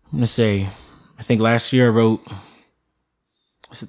I'm 0.07 0.19
gonna 0.19 0.27
say, 0.27 0.67
I 1.17 1.23
think 1.23 1.41
last 1.41 1.73
year 1.73 1.87
I 1.87 1.91
wrote, 1.91 2.21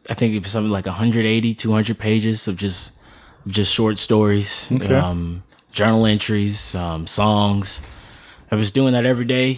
I 0.09 0.13
think 0.13 0.35
it 0.35 0.43
was 0.43 0.51
something 0.51 0.71
like 0.71 0.85
180, 0.85 1.55
200 1.55 1.97
pages 1.97 2.47
of 2.47 2.55
just, 2.55 2.93
just 3.47 3.73
short 3.73 3.97
stories, 3.99 4.69
Okay. 4.71 4.93
um, 4.95 5.43
journal 5.71 6.05
entries, 6.05 6.75
um, 6.75 7.07
songs. 7.07 7.81
I 8.51 8.55
was 8.55 8.71
doing 8.71 8.93
that 8.93 9.05
every 9.05 9.25
day, 9.25 9.57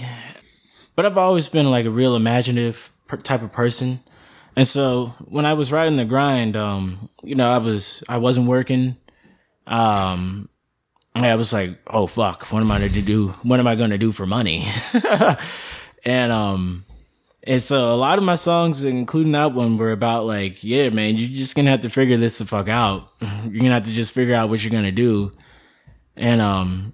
but 0.95 1.05
I've 1.05 1.17
always 1.17 1.49
been 1.49 1.69
like 1.69 1.85
a 1.85 1.89
real 1.91 2.15
imaginative 2.15 2.91
type 3.23 3.41
of 3.41 3.51
person. 3.51 3.99
And 4.55 4.67
so 4.67 5.13
when 5.25 5.45
I 5.45 5.53
was 5.55 5.71
riding 5.71 5.97
the 5.97 6.05
grind, 6.05 6.55
um, 6.55 7.09
you 7.23 7.33
know, 7.35 7.49
I 7.49 7.57
was 7.57 8.03
I 8.07 8.17
wasn't 8.17 8.47
working. 8.47 8.97
Um, 9.65 10.49
I 11.15 11.35
was 11.35 11.53
like, 11.53 11.77
oh 11.87 12.05
fuck, 12.07 12.51
what 12.51 12.61
am 12.61 12.71
I 12.71 12.79
gonna 12.79 13.01
do? 13.01 13.29
What 13.43 13.59
am 13.59 13.67
I 13.67 13.75
gonna 13.75 13.97
do 13.97 14.11
for 14.11 14.25
money? 14.27 14.65
and 16.05 16.31
um, 16.31 16.85
and 17.45 17.61
so 17.61 17.93
a 17.93 17.97
lot 17.97 18.17
of 18.17 18.23
my 18.23 18.35
songs, 18.35 18.83
including 18.83 19.33
that 19.33 19.53
one, 19.53 19.77
were 19.77 19.91
about 19.91 20.25
like, 20.25 20.63
yeah, 20.63 20.89
man, 20.89 21.15
you're 21.15 21.29
just 21.29 21.55
gonna 21.55 21.71
have 21.71 21.81
to 21.81 21.89
figure 21.89 22.17
this 22.17 22.37
the 22.37 22.45
fuck 22.45 22.69
out. 22.69 23.09
You're 23.21 23.61
gonna 23.61 23.73
have 23.73 23.83
to 23.83 23.91
just 23.91 24.13
figure 24.13 24.35
out 24.35 24.49
what 24.49 24.63
you're 24.63 24.71
gonna 24.71 24.91
do. 24.91 25.31
And 26.15 26.39
um, 26.41 26.93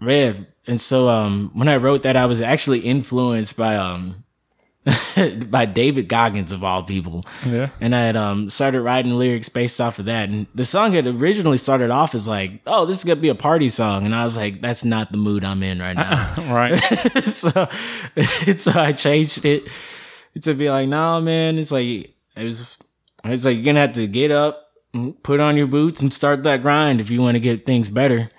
man, 0.00 0.46
and 0.66 0.80
so 0.80 1.08
um, 1.08 1.50
when 1.54 1.68
I 1.68 1.76
wrote 1.76 2.02
that, 2.02 2.16
I 2.16 2.26
was 2.26 2.40
actually 2.40 2.80
influenced 2.80 3.56
by 3.56 3.76
um, 3.76 4.24
by 5.50 5.66
David 5.66 6.08
Goggins 6.08 6.52
of 6.52 6.64
all 6.64 6.82
people. 6.82 7.24
yeah, 7.46 7.68
And 7.80 7.94
I 7.94 8.00
had 8.00 8.16
um, 8.16 8.48
started 8.48 8.80
writing 8.80 9.12
lyrics 9.12 9.48
based 9.48 9.80
off 9.80 9.98
of 9.98 10.06
that. 10.06 10.30
And 10.30 10.46
the 10.54 10.64
song 10.64 10.94
had 10.94 11.06
originally 11.06 11.58
started 11.58 11.90
off 11.90 12.14
as 12.14 12.26
like, 12.26 12.62
oh, 12.66 12.86
this 12.86 12.96
is 12.98 13.04
going 13.04 13.18
to 13.18 13.22
be 13.22 13.28
a 13.28 13.34
party 13.34 13.68
song. 13.68 14.06
And 14.06 14.14
I 14.14 14.24
was 14.24 14.38
like, 14.38 14.62
that's 14.62 14.84
not 14.84 15.12
the 15.12 15.18
mood 15.18 15.44
I'm 15.44 15.62
in 15.62 15.80
right 15.80 15.96
now. 15.96 16.34
right. 16.54 16.76
so, 17.24 17.66
so 18.56 18.72
I 18.80 18.92
changed 18.92 19.44
it 19.44 19.68
to 20.40 20.54
be 20.54 20.70
like, 20.70 20.88
no, 20.88 21.20
man, 21.20 21.58
it's 21.58 21.72
like, 21.72 22.14
it 22.36 22.44
was, 22.44 22.78
it's 23.24 23.44
like, 23.44 23.56
you're 23.56 23.64
going 23.64 23.76
to 23.76 23.82
have 23.82 23.92
to 23.92 24.06
get 24.06 24.30
up, 24.30 24.68
and 24.92 25.22
put 25.22 25.40
on 25.40 25.56
your 25.56 25.66
boots, 25.66 26.00
and 26.00 26.12
start 26.12 26.42
that 26.44 26.62
grind 26.62 27.00
if 27.00 27.10
you 27.10 27.20
want 27.20 27.36
to 27.36 27.40
get 27.40 27.66
things 27.66 27.90
better. 27.90 28.30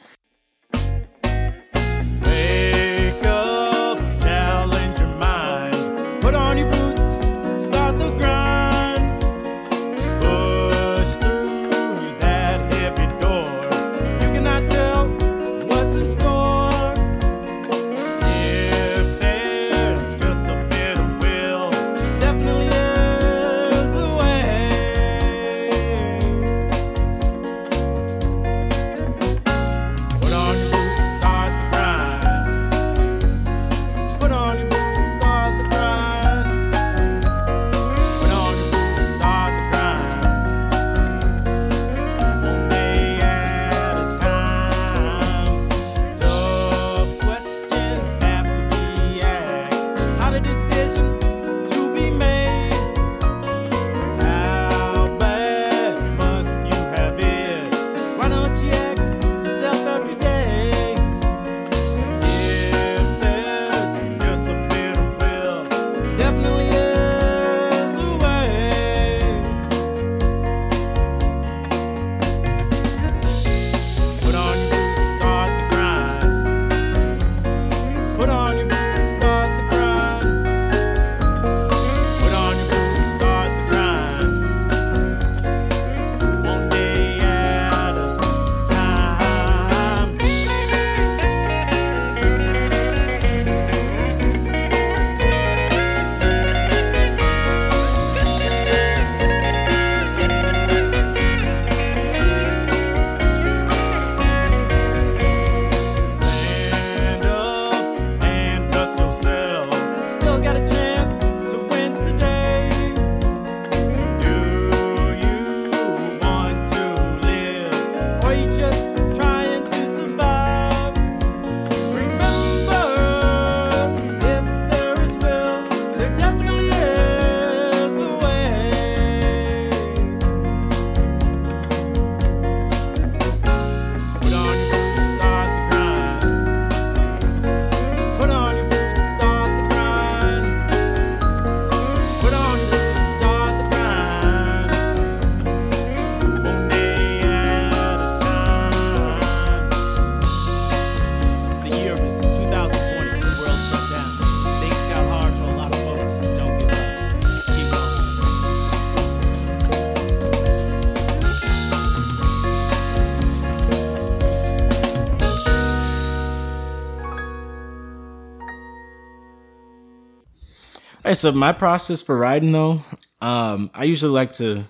So 171.21 171.31
my 171.31 171.53
process 171.53 172.01
for 172.01 172.17
writing 172.17 172.51
though, 172.51 172.81
um, 173.21 173.69
I 173.75 173.83
usually 173.83 174.11
like 174.11 174.31
to, 174.33 174.63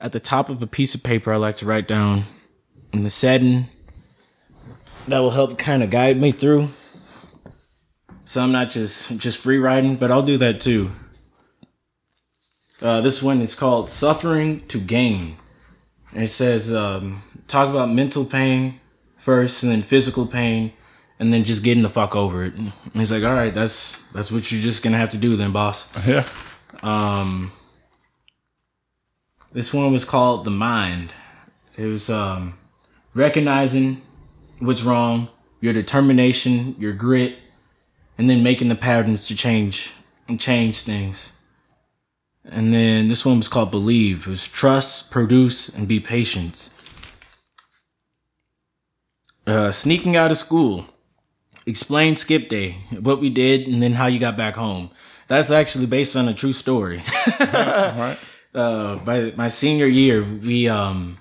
at 0.00 0.12
the 0.12 0.20
top 0.20 0.48
of 0.48 0.62
a 0.62 0.66
piece 0.68 0.94
of 0.94 1.02
paper, 1.02 1.32
I 1.32 1.36
like 1.36 1.56
to 1.56 1.66
write 1.66 1.88
down 1.88 2.26
in 2.92 3.02
the 3.02 3.10
setting 3.10 3.66
that 5.08 5.18
will 5.18 5.32
help 5.32 5.58
kind 5.58 5.82
of 5.82 5.90
guide 5.90 6.20
me 6.20 6.30
through. 6.30 6.68
So 8.24 8.40
I'm 8.40 8.52
not 8.52 8.70
just 8.70 9.18
just 9.18 9.38
free 9.38 9.58
writing, 9.58 9.96
but 9.96 10.12
I'll 10.12 10.22
do 10.22 10.36
that 10.36 10.60
too. 10.60 10.92
Uh, 12.80 13.00
this 13.00 13.20
one 13.20 13.42
is 13.42 13.56
called 13.56 13.88
"Suffering 13.88 14.60
to 14.68 14.78
Gain." 14.78 15.38
And 16.12 16.22
it 16.22 16.28
says 16.28 16.72
um, 16.72 17.24
talk 17.48 17.68
about 17.68 17.90
mental 17.90 18.24
pain 18.24 18.78
first, 19.16 19.64
and 19.64 19.72
then 19.72 19.82
physical 19.82 20.24
pain, 20.24 20.72
and 21.20 21.32
then 21.32 21.44
just 21.44 21.62
getting 21.62 21.82
the 21.82 21.88
fuck 21.88 22.16
over 22.16 22.44
it. 22.44 22.54
And 22.54 22.72
he's 22.94 23.12
like, 23.12 23.22
"All 23.22 23.34
right, 23.34 23.54
that's 23.54 23.96
that's 24.12 24.32
what 24.32 24.50
you're 24.50 24.62
just 24.62 24.82
gonna 24.82 24.96
have 24.96 25.10
to 25.10 25.18
do 25.18 25.36
then, 25.36 25.52
boss." 25.52 25.88
Yeah. 26.06 26.26
Um, 26.82 27.52
this 29.52 29.72
one 29.72 29.92
was 29.92 30.04
called 30.04 30.44
The 30.44 30.50
Mind. 30.50 31.12
It 31.76 31.84
was 31.84 32.08
um, 32.08 32.54
recognizing 33.14 34.00
what's 34.60 34.82
wrong, 34.82 35.28
your 35.60 35.74
determination, 35.74 36.74
your 36.78 36.94
grit, 36.94 37.36
and 38.16 38.28
then 38.30 38.42
making 38.42 38.68
the 38.68 38.74
patterns 38.74 39.28
to 39.28 39.36
change 39.36 39.92
and 40.26 40.40
change 40.40 40.82
things. 40.82 41.32
And 42.44 42.72
then 42.72 43.08
this 43.08 43.26
one 43.26 43.36
was 43.36 43.48
called 43.48 43.70
Believe. 43.70 44.26
It 44.26 44.30
was 44.30 44.46
trust, 44.46 45.10
produce, 45.10 45.68
and 45.68 45.86
be 45.86 46.00
patient. 46.00 46.70
Uh, 49.46 49.70
sneaking 49.70 50.16
out 50.16 50.30
of 50.30 50.38
school. 50.38 50.86
Explain 51.66 52.16
skip 52.16 52.48
day, 52.48 52.76
what 53.00 53.20
we 53.20 53.30
did, 53.30 53.68
and 53.68 53.82
then 53.82 53.92
how 53.92 54.06
you 54.06 54.18
got 54.18 54.36
back 54.36 54.54
home. 54.56 54.90
That's 55.28 55.50
actually 55.50 55.86
based 55.86 56.16
on 56.16 56.28
a 56.28 56.34
true 56.34 56.52
story. 56.52 57.02
Right. 57.40 58.18
uh, 58.54 58.96
by 58.96 59.32
my 59.36 59.48
senior 59.48 59.86
year, 59.86 60.22
we 60.24 60.68
um, 60.68 61.18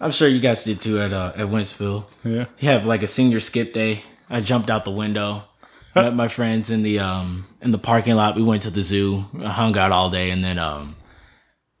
I'm 0.00 0.12
sure 0.12 0.28
you 0.28 0.40
guys 0.40 0.64
did 0.64 0.80
too 0.80 1.00
at 1.00 1.12
uh, 1.12 1.32
at 1.34 1.48
Wentzville. 1.48 2.04
Yeah. 2.24 2.46
You 2.58 2.68
have 2.68 2.86
like 2.86 3.02
a 3.02 3.06
senior 3.06 3.40
skip 3.40 3.72
day. 3.72 4.02
I 4.28 4.40
jumped 4.40 4.70
out 4.70 4.84
the 4.84 4.90
window, 4.92 5.44
met 5.94 6.14
my 6.14 6.28
friends 6.28 6.70
in 6.70 6.82
the 6.82 7.00
um 7.00 7.46
in 7.60 7.72
the 7.72 7.78
parking 7.78 8.14
lot. 8.14 8.36
We 8.36 8.42
went 8.42 8.62
to 8.62 8.70
the 8.70 8.82
zoo, 8.82 9.24
I 9.42 9.50
hung 9.50 9.76
out 9.76 9.92
all 9.92 10.10
day, 10.10 10.30
and 10.30 10.44
then 10.44 10.58
um, 10.58 10.94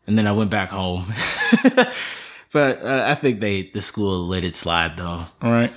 and 0.06 0.18
then 0.18 0.26
I 0.26 0.32
went 0.32 0.50
back 0.50 0.70
home. 0.70 1.04
but 2.52 2.82
uh, 2.82 3.04
I 3.06 3.14
think 3.14 3.40
they 3.40 3.70
the 3.72 3.80
school 3.80 4.26
let 4.26 4.42
it 4.44 4.56
slide 4.56 4.96
though. 4.96 5.24
All 5.40 5.50
right. 5.50 5.72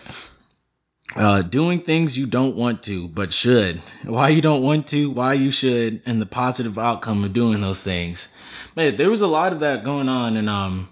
Uh, 1.15 1.43
doing 1.43 1.79
things 1.79 2.17
you 2.17 2.25
don't 2.25 2.55
want 2.55 2.81
to 2.81 3.07
but 3.09 3.31
should. 3.31 3.79
Why 4.03 4.29
you 4.29 4.41
don't 4.41 4.63
want 4.63 4.87
to, 4.87 5.11
why 5.11 5.33
you 5.33 5.51
should, 5.51 6.01
and 6.05 6.19
the 6.19 6.25
positive 6.25 6.79
outcome 6.79 7.23
of 7.23 7.33
doing 7.33 7.61
those 7.61 7.83
things. 7.83 8.33
Man, 8.75 8.95
there 8.95 9.09
was 9.09 9.21
a 9.21 9.27
lot 9.27 9.53
of 9.53 9.59
that 9.59 9.83
going 9.83 10.09
on, 10.09 10.37
and 10.37 10.49
um, 10.49 10.89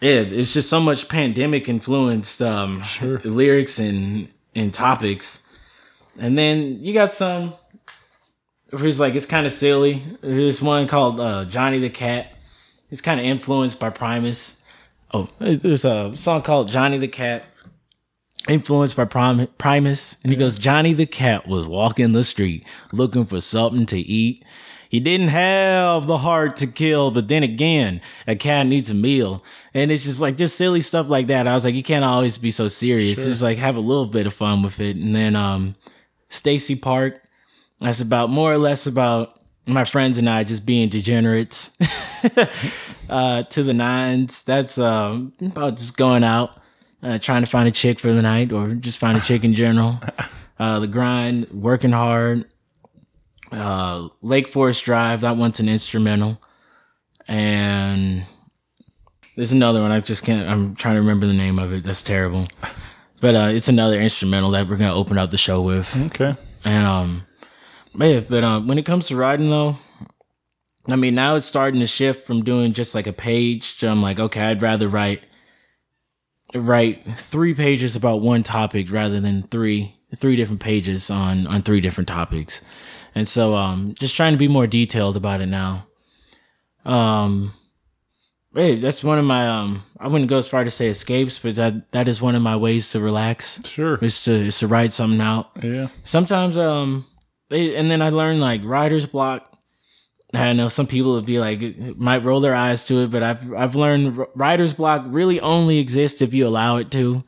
yeah, 0.00 0.20
it's 0.20 0.52
just 0.52 0.70
so 0.70 0.80
much 0.80 1.08
pandemic 1.08 1.68
influenced 1.68 2.42
um 2.42 2.84
lyrics 3.24 3.80
and 3.80 4.28
and 4.54 4.72
topics, 4.72 5.42
and 6.18 6.38
then 6.38 6.78
you 6.80 6.94
got 6.94 7.10
some. 7.10 7.54
It's 8.72 9.00
like 9.00 9.16
it's 9.16 9.26
kind 9.26 9.46
of 9.46 9.52
silly. 9.52 10.02
There's 10.20 10.62
one 10.62 10.86
called 10.86 11.18
uh, 11.18 11.44
Johnny 11.46 11.78
the 11.80 11.90
Cat. 11.90 12.32
It's 12.90 13.00
kind 13.00 13.18
of 13.18 13.26
influenced 13.26 13.80
by 13.80 13.90
Primus. 13.90 14.62
Oh, 15.12 15.28
there's 15.40 15.84
a 15.84 16.16
song 16.16 16.42
called 16.42 16.68
Johnny 16.68 16.98
the 16.98 17.08
Cat 17.08 17.44
influenced 18.48 18.96
by 18.96 19.04
Prim- 19.04 19.48
Primus. 19.58 20.16
And 20.22 20.32
he 20.32 20.36
goes, 20.36 20.56
Johnny 20.56 20.92
the 20.92 21.06
cat 21.06 21.46
was 21.46 21.66
walking 21.66 22.12
the 22.12 22.24
street 22.24 22.64
looking 22.92 23.24
for 23.24 23.40
something 23.40 23.86
to 23.86 23.98
eat. 23.98 24.44
He 24.88 25.00
didn't 25.00 25.28
have 25.28 26.06
the 26.06 26.18
heart 26.18 26.56
to 26.56 26.66
kill, 26.66 27.10
but 27.10 27.28
then 27.28 27.42
again, 27.42 28.02
a 28.26 28.36
cat 28.36 28.66
needs 28.66 28.90
a 28.90 28.94
meal. 28.94 29.42
And 29.72 29.90
it's 29.90 30.04
just 30.04 30.20
like, 30.20 30.36
just 30.36 30.56
silly 30.56 30.82
stuff 30.82 31.08
like 31.08 31.28
that. 31.28 31.48
I 31.48 31.54
was 31.54 31.64
like, 31.64 31.74
you 31.74 31.82
can't 31.82 32.04
always 32.04 32.36
be 32.36 32.50
so 32.50 32.68
serious. 32.68 33.24
Just 33.24 33.42
like 33.42 33.56
have 33.56 33.76
a 33.76 33.80
little 33.80 34.04
bit 34.04 34.26
of 34.26 34.34
fun 34.34 34.62
with 34.62 34.80
it. 34.80 34.96
And 34.96 35.16
then, 35.16 35.34
um, 35.34 35.76
Stacy 36.28 36.76
Park, 36.76 37.22
that's 37.78 38.00
about 38.00 38.30
more 38.30 38.52
or 38.52 38.58
less 38.58 38.86
about 38.86 39.38
my 39.66 39.84
friends 39.84 40.18
and 40.18 40.28
I 40.28 40.44
just 40.44 40.66
being 40.66 40.88
degenerates 40.88 41.70
uh, 43.08 43.42
to 43.44 43.62
the 43.62 43.74
nines. 43.74 44.42
That's 44.42 44.78
um, 44.78 45.32
about 45.40 45.76
just 45.76 45.96
going 45.96 46.24
out, 46.24 46.58
uh, 47.02 47.18
trying 47.18 47.42
to 47.42 47.50
find 47.50 47.68
a 47.68 47.72
chick 47.72 47.98
for 47.98 48.12
the 48.12 48.22
night 48.22 48.52
or 48.52 48.74
just 48.74 48.98
find 48.98 49.18
a 49.18 49.20
chick 49.20 49.44
in 49.44 49.54
general. 49.54 50.00
Uh, 50.58 50.78
the 50.78 50.86
grind, 50.86 51.50
working 51.50 51.90
hard. 51.90 52.44
Uh, 53.50 54.06
Lake 54.20 54.46
Forest 54.46 54.84
Drive, 54.84 55.22
that 55.22 55.36
one's 55.36 55.58
an 55.58 55.68
instrumental. 55.68 56.40
And 57.26 58.22
there's 59.34 59.50
another 59.50 59.80
one. 59.80 59.90
I 59.90 59.98
just 59.98 60.22
can't, 60.22 60.48
I'm 60.48 60.76
trying 60.76 60.94
to 60.94 61.00
remember 61.00 61.26
the 61.26 61.32
name 61.32 61.58
of 61.58 61.72
it. 61.72 61.82
That's 61.82 62.02
terrible. 62.02 62.46
But 63.20 63.34
uh, 63.34 63.48
it's 63.50 63.66
another 63.66 64.00
instrumental 64.00 64.52
that 64.52 64.68
we're 64.68 64.76
going 64.76 64.90
to 64.90 64.96
open 64.96 65.18
up 65.18 65.32
the 65.32 65.36
show 65.36 65.62
with. 65.62 65.96
Okay. 65.96 66.36
And 66.64 66.86
um, 66.86 67.26
yeah, 67.94 68.20
but 68.20 68.44
um, 68.44 68.66
when 68.68 68.78
it 68.78 68.86
comes 68.86 69.08
to 69.08 69.16
writing 69.16 69.50
though, 69.50 69.76
I 70.88 70.96
mean 70.96 71.14
now 71.14 71.36
it's 71.36 71.46
starting 71.46 71.80
to 71.80 71.86
shift 71.86 72.26
from 72.26 72.44
doing 72.44 72.72
just 72.72 72.94
like 72.94 73.06
a 73.06 73.12
page 73.12 73.78
to 73.78 73.88
I'm 73.88 74.02
like, 74.02 74.20
okay, 74.20 74.42
I'd 74.42 74.62
rather 74.62 74.88
write 74.88 75.22
write 76.54 77.04
three 77.16 77.54
pages 77.54 77.96
about 77.96 78.20
one 78.20 78.42
topic 78.42 78.90
rather 78.92 79.20
than 79.20 79.42
three 79.44 79.96
three 80.14 80.36
different 80.36 80.60
pages 80.60 81.10
on 81.10 81.46
on 81.46 81.62
three 81.62 81.80
different 81.80 82.08
topics. 82.08 82.60
And 83.14 83.26
so 83.28 83.54
um 83.54 83.94
just 83.98 84.14
trying 84.16 84.32
to 84.32 84.38
be 84.38 84.48
more 84.48 84.66
detailed 84.66 85.16
about 85.16 85.40
it 85.40 85.46
now. 85.46 85.86
Um 86.84 87.52
Hey, 88.54 88.76
that's 88.78 89.02
one 89.02 89.18
of 89.18 89.24
my 89.24 89.48
um 89.48 89.82
I 89.98 90.08
wouldn't 90.08 90.28
go 90.28 90.36
as 90.36 90.46
far 90.46 90.62
to 90.62 90.70
say 90.70 90.88
escapes, 90.88 91.38
but 91.38 91.54
that 91.56 91.90
that 91.92 92.06
is 92.08 92.20
one 92.20 92.34
of 92.34 92.42
my 92.42 92.56
ways 92.56 92.90
to 92.90 93.00
relax. 93.00 93.60
Sure. 93.64 93.96
Is 94.02 94.22
to 94.24 94.32
is 94.32 94.58
to 94.58 94.66
write 94.66 94.92
something 94.92 95.20
out 95.20 95.50
Yeah. 95.62 95.88
sometimes 96.04 96.58
um 96.58 97.06
and 97.50 97.90
then 97.90 98.00
i 98.00 98.08
learned 98.08 98.40
like 98.40 98.62
writer's 98.64 99.04
block 99.04 99.51
i 100.34 100.52
know 100.52 100.68
some 100.68 100.86
people 100.86 101.12
would 101.12 101.26
be 101.26 101.38
like 101.38 101.60
might 101.96 102.24
roll 102.24 102.40
their 102.40 102.54
eyes 102.54 102.84
to 102.84 103.02
it 103.02 103.10
but 103.10 103.22
i've 103.22 103.52
i've 103.54 103.74
learned 103.74 104.18
writer's 104.34 104.74
block 104.74 105.04
really 105.08 105.40
only 105.40 105.78
exists 105.78 106.22
if 106.22 106.32
you 106.34 106.46
allow 106.46 106.76
it 106.76 106.90
to 106.90 107.22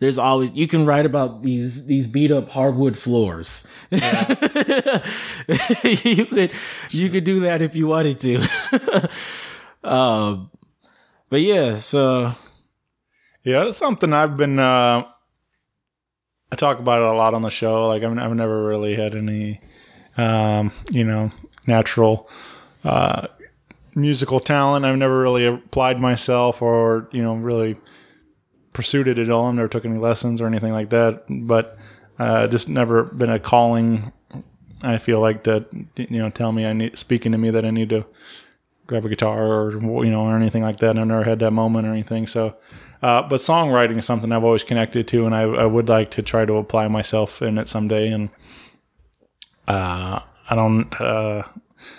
there's 0.00 0.18
always 0.18 0.54
you 0.54 0.66
can 0.66 0.86
write 0.86 1.06
about 1.06 1.42
these 1.42 1.86
these 1.86 2.06
beat 2.06 2.30
up 2.30 2.48
hardwood 2.48 2.96
floors 2.96 3.66
you 3.90 4.00
could 6.26 6.52
you 6.90 7.08
could 7.08 7.24
do 7.24 7.40
that 7.40 7.60
if 7.62 7.74
you 7.76 7.86
wanted 7.86 8.18
to 8.20 8.38
um 9.84 10.50
but 11.30 11.40
yeah 11.40 11.76
so 11.76 12.32
Yeah, 13.44 13.64
that's 13.64 13.78
something 13.78 14.12
I've 14.12 14.36
been. 14.36 14.58
Uh, 14.58 15.04
I 16.52 16.56
talk 16.56 16.78
about 16.80 17.00
it 17.00 17.06
a 17.08 17.12
lot 17.12 17.32
on 17.34 17.42
the 17.42 17.50
show. 17.50 17.88
Like 17.88 18.02
I've, 18.02 18.18
I've 18.18 18.34
never 18.34 18.66
really 18.66 18.94
had 18.94 19.14
any, 19.14 19.60
um, 20.18 20.70
you 20.90 21.04
know, 21.04 21.30
natural 21.68 22.28
uh, 22.84 23.28
musical 23.94 24.40
talent. 24.40 24.84
I've 24.84 24.96
never 24.96 25.20
really 25.20 25.46
applied 25.46 26.00
myself 26.00 26.62
or 26.62 27.08
you 27.12 27.22
know 27.22 27.34
really 27.34 27.76
pursued 28.72 29.08
it 29.08 29.18
at 29.18 29.30
all. 29.30 29.46
I've 29.46 29.54
never 29.54 29.68
took 29.68 29.84
any 29.84 29.98
lessons 29.98 30.40
or 30.40 30.46
anything 30.46 30.72
like 30.72 30.90
that. 30.90 31.24
But 31.28 31.78
uh, 32.18 32.48
just 32.48 32.68
never 32.68 33.04
been 33.04 33.30
a 33.30 33.38
calling. 33.38 34.12
I 34.82 34.98
feel 34.98 35.20
like 35.20 35.44
that 35.44 35.66
you 35.96 36.18
know 36.18 36.30
tell 36.30 36.52
me 36.52 36.66
I 36.66 36.72
need 36.72 36.98
speaking 36.98 37.32
to 37.32 37.38
me 37.38 37.50
that 37.50 37.64
I 37.64 37.70
need 37.70 37.90
to 37.90 38.06
grab 38.86 39.04
a 39.04 39.08
guitar 39.08 39.46
or 39.46 39.72
you 40.04 40.10
know 40.10 40.22
or 40.22 40.36
anything 40.36 40.62
like 40.62 40.78
that. 40.78 40.98
I've 40.98 41.06
never 41.06 41.24
had 41.24 41.38
that 41.40 41.52
moment 41.52 41.86
or 41.86 41.92
anything. 41.92 42.26
So, 42.26 42.56
uh, 43.02 43.22
but 43.22 43.40
songwriting 43.40 43.98
is 43.98 44.06
something 44.06 44.32
I've 44.32 44.44
always 44.44 44.64
connected 44.64 45.06
to, 45.08 45.26
and 45.26 45.34
I, 45.34 45.42
I 45.42 45.66
would 45.66 45.88
like 45.88 46.10
to 46.12 46.22
try 46.22 46.44
to 46.44 46.54
apply 46.54 46.88
myself 46.88 47.42
in 47.42 47.58
it 47.58 47.68
someday. 47.68 48.10
And 48.10 48.30
uh, 49.68 50.20
I 50.48 50.54
don't. 50.54 51.00
Uh, 51.00 51.42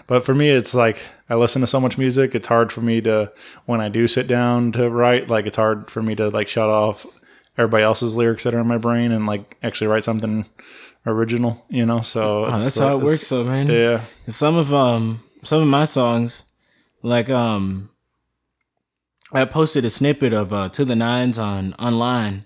but 0.07 0.25
for 0.25 0.33
me, 0.35 0.49
it's 0.49 0.73
like 0.73 1.01
I 1.29 1.35
listen 1.35 1.61
to 1.61 1.67
so 1.67 1.79
much 1.79 1.97
music. 1.97 2.35
It's 2.35 2.47
hard 2.47 2.71
for 2.71 2.81
me 2.81 3.01
to 3.01 3.31
when 3.65 3.79
I 3.81 3.89
do 3.89 4.07
sit 4.07 4.27
down 4.27 4.71
to 4.73 4.89
write. 4.89 5.29
Like 5.29 5.45
it's 5.45 5.57
hard 5.57 5.89
for 5.89 6.01
me 6.01 6.15
to 6.15 6.29
like 6.29 6.47
shut 6.47 6.69
off 6.69 7.05
everybody 7.57 7.83
else's 7.83 8.17
lyrics 8.17 8.43
that 8.43 8.53
are 8.53 8.59
in 8.59 8.67
my 8.67 8.77
brain 8.77 9.11
and 9.11 9.25
like 9.27 9.57
actually 9.63 9.87
write 9.87 10.03
something 10.03 10.45
original. 11.05 11.65
You 11.69 11.85
know, 11.85 12.01
so 12.01 12.45
oh, 12.45 12.49
that's 12.51 12.77
how 12.79 12.97
it 12.97 13.03
works 13.03 13.29
though 13.29 13.43
man 13.43 13.67
Yeah. 13.67 14.01
some 14.27 14.55
of 14.57 14.73
um 14.73 15.21
some 15.43 15.61
of 15.61 15.67
my 15.67 15.85
songs 15.85 16.43
like 17.01 17.29
um 17.29 17.89
i 19.31 19.45
posted 19.45 19.85
a 19.85 19.89
snippet 19.89 20.33
of 20.33 20.51
uh 20.51 20.67
to 20.67 20.83
the 20.83 20.97
nines 20.97 21.37
on 21.39 21.73
online 21.75 22.45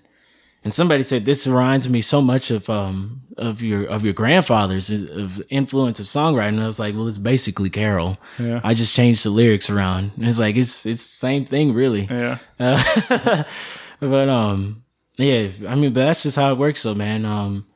and 0.64 0.72
somebody 0.74 1.02
said 1.02 1.24
this 1.24 1.46
reminds 1.46 1.88
me 1.88 2.00
so 2.00 2.20
much 2.22 2.50
of 2.50 2.68
um 2.70 3.20
of 3.36 3.62
your 3.62 3.84
of 3.84 4.04
your 4.04 4.14
grandfather's 4.14 4.90
of 4.90 5.42
influence 5.50 5.98
of 6.00 6.06
songwriting 6.06 6.48
and 6.54 6.62
i 6.62 6.66
was 6.66 6.78
like 6.78 6.94
well 6.94 7.06
it's 7.08 7.18
basically 7.18 7.68
carol 7.70 8.16
Yeah. 8.38 8.60
i 8.64 8.74
just 8.74 8.94
changed 8.94 9.24
the 9.24 9.30
lyrics 9.30 9.68
around 9.70 10.12
and 10.16 10.26
it's 10.26 10.38
like 10.38 10.56
it's 10.56 10.86
it's 10.86 11.02
the 11.04 11.16
same 11.16 11.44
thing 11.44 11.74
really 11.74 12.02
Yeah. 12.02 12.38
uh, 12.60 13.42
but 14.00 14.28
um 14.28 14.82
yeah 15.16 15.48
i 15.68 15.74
mean 15.74 15.92
but 15.92 16.00
that's 16.06 16.22
just 16.22 16.36
how 16.36 16.50
it 16.52 16.58
works 16.58 16.82
though 16.84 16.94
man 16.94 17.24
um 17.24 17.66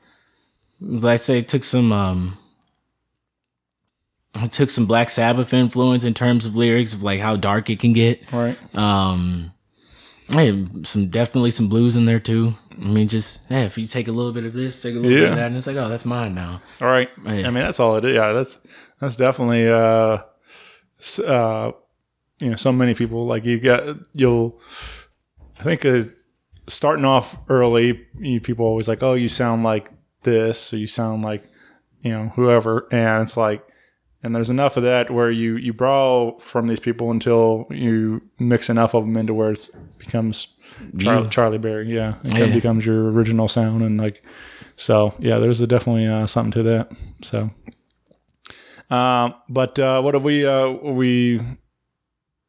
like 0.80 1.14
I 1.14 1.16
say 1.16 1.38
it 1.38 1.48
took 1.48 1.64
some 1.64 1.90
um 1.92 2.38
I 4.34 4.46
took 4.46 4.70
some 4.70 4.86
Black 4.86 5.10
Sabbath 5.10 5.52
influence 5.52 6.04
in 6.04 6.14
terms 6.14 6.46
of 6.46 6.54
lyrics 6.54 6.92
of 6.94 7.02
like 7.02 7.18
how 7.18 7.34
dark 7.34 7.70
it 7.70 7.80
can 7.80 7.92
get. 7.92 8.30
Right. 8.32 8.56
Um, 8.76 9.52
I 10.30 10.42
had 10.42 10.86
some 10.86 11.08
definitely 11.08 11.50
some 11.50 11.68
blues 11.68 11.96
in 11.96 12.04
there 12.04 12.18
too. 12.18 12.54
I 12.72 12.84
mean, 12.84 13.08
just 13.08 13.40
yeah, 13.48 13.64
if 13.64 13.78
you 13.78 13.86
take 13.86 14.08
a 14.08 14.12
little 14.12 14.32
bit 14.32 14.44
of 14.44 14.52
this, 14.52 14.82
take 14.82 14.94
a 14.94 14.98
little 14.98 15.16
bit 15.16 15.30
of 15.30 15.36
that, 15.36 15.46
and 15.46 15.56
it's 15.56 15.66
like, 15.66 15.76
oh, 15.76 15.88
that's 15.88 16.04
mine 16.04 16.34
now. 16.34 16.60
All 16.80 16.88
right. 16.88 17.08
I 17.24 17.42
mean, 17.42 17.54
that's 17.54 17.80
all 17.80 17.96
it 17.96 18.04
is. 18.04 18.14
Yeah, 18.14 18.32
that's 18.32 18.58
that's 19.00 19.16
definitely 19.16 19.68
uh, 19.68 20.18
uh, 21.26 21.72
you 22.40 22.50
know, 22.50 22.56
so 22.56 22.72
many 22.72 22.94
people 22.94 23.26
like 23.26 23.44
you 23.44 23.58
got 23.58 23.98
you'll. 24.14 24.60
I 25.58 25.62
think 25.62 25.84
uh, 25.84 26.02
starting 26.68 27.04
off 27.04 27.38
early, 27.48 28.06
you, 28.20 28.40
people 28.40 28.66
always 28.66 28.86
like, 28.86 29.02
oh, 29.02 29.14
you 29.14 29.28
sound 29.28 29.64
like 29.64 29.90
this, 30.22 30.72
or 30.72 30.76
you 30.76 30.86
sound 30.86 31.24
like 31.24 31.44
you 32.02 32.12
know 32.12 32.28
whoever, 32.34 32.86
and 32.90 33.22
it's 33.22 33.36
like. 33.36 33.67
And 34.22 34.34
there's 34.34 34.50
enough 34.50 34.76
of 34.76 34.82
that 34.82 35.10
where 35.10 35.30
you, 35.30 35.56
you 35.56 35.72
borrow 35.72 36.36
from 36.38 36.66
these 36.66 36.80
people 36.80 37.10
until 37.12 37.66
you 37.70 38.20
mix 38.40 38.68
enough 38.68 38.92
of 38.94 39.04
them 39.04 39.16
into 39.16 39.32
where 39.32 39.52
it 39.52 39.70
becomes 39.98 40.48
Char- 40.98 41.22
You. 41.22 41.28
Charlie 41.28 41.58
Berry. 41.58 41.92
Yeah, 41.94 42.14
it 42.24 42.36
Yeah. 42.36 42.46
becomes 42.52 42.84
your 42.84 43.10
original 43.10 43.46
sound 43.48 43.82
and 43.82 43.98
like 44.00 44.24
so 44.76 45.14
yeah, 45.18 45.38
there's 45.38 45.60
a 45.60 45.66
definitely 45.66 46.06
uh, 46.06 46.26
something 46.26 46.52
to 46.52 46.62
that. 46.64 46.92
So, 47.22 47.50
um, 48.90 49.34
but 49.48 49.78
uh, 49.78 50.00
what 50.02 50.14
are 50.14 50.20
we? 50.20 50.46
Uh, 50.46 50.68
are 50.68 50.92
we 50.92 51.40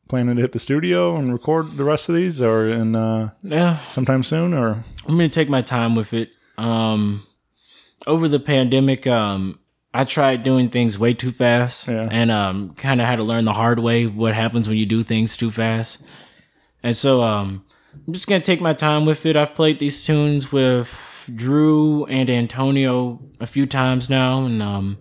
planning 0.08 0.36
to 0.36 0.42
hit 0.42 0.52
the 0.52 0.60
studio 0.60 1.16
and 1.16 1.34
record 1.34 1.76
the 1.78 1.84
rest 1.84 2.08
of 2.10 2.16
these, 2.16 2.42
or 2.42 2.70
in 2.70 2.96
uh, 2.96 3.32
Yeah, 3.44 3.78
sometime 3.90 4.24
soon, 4.24 4.54
or 4.54 4.84
I'm 5.08 5.18
gonna 5.18 5.30
take 5.30 5.50
my 5.50 5.62
time 5.62 5.96
with 5.96 6.14
it. 6.14 6.32
Um, 6.58 7.24
over 8.08 8.28
the 8.28 8.40
pandemic, 8.40 9.06
um, 9.08 9.60
I 9.94 10.04
tried 10.04 10.44
doing 10.44 10.70
things 10.70 11.00
way 11.00 11.14
too 11.14 11.32
fast, 11.32 11.88
Yeah. 11.88 12.08
and 12.12 12.30
um, 12.32 12.74
kind 12.76 13.02
of 13.02 13.08
had 13.08 13.16
to 13.16 13.24
learn 13.24 13.46
the 13.46 13.54
hard 13.54 13.80
way 13.80 14.06
what 14.06 14.36
happens 14.36 14.68
when 14.68 14.78
you 14.78 14.86
do 14.86 15.02
things 15.04 15.36
too 15.36 15.50
fast. 15.50 16.02
And 16.84 16.96
so, 16.96 17.22
um, 17.24 17.64
I'm 18.08 18.14
just 18.14 18.28
gonna 18.28 18.42
take 18.42 18.62
my 18.62 18.74
time 18.74 19.06
with 19.06 19.26
it. 19.26 19.36
I've 19.36 19.56
played 19.56 19.80
these 19.80 20.06
tunes 20.06 20.52
with 20.52 21.26
Drew 21.34 22.06
and 22.06 22.30
Antonio 22.30 23.20
a 23.40 23.46
few 23.48 23.66
times 23.66 24.10
now, 24.10 24.46
and 24.46 24.62
um, 24.62 24.98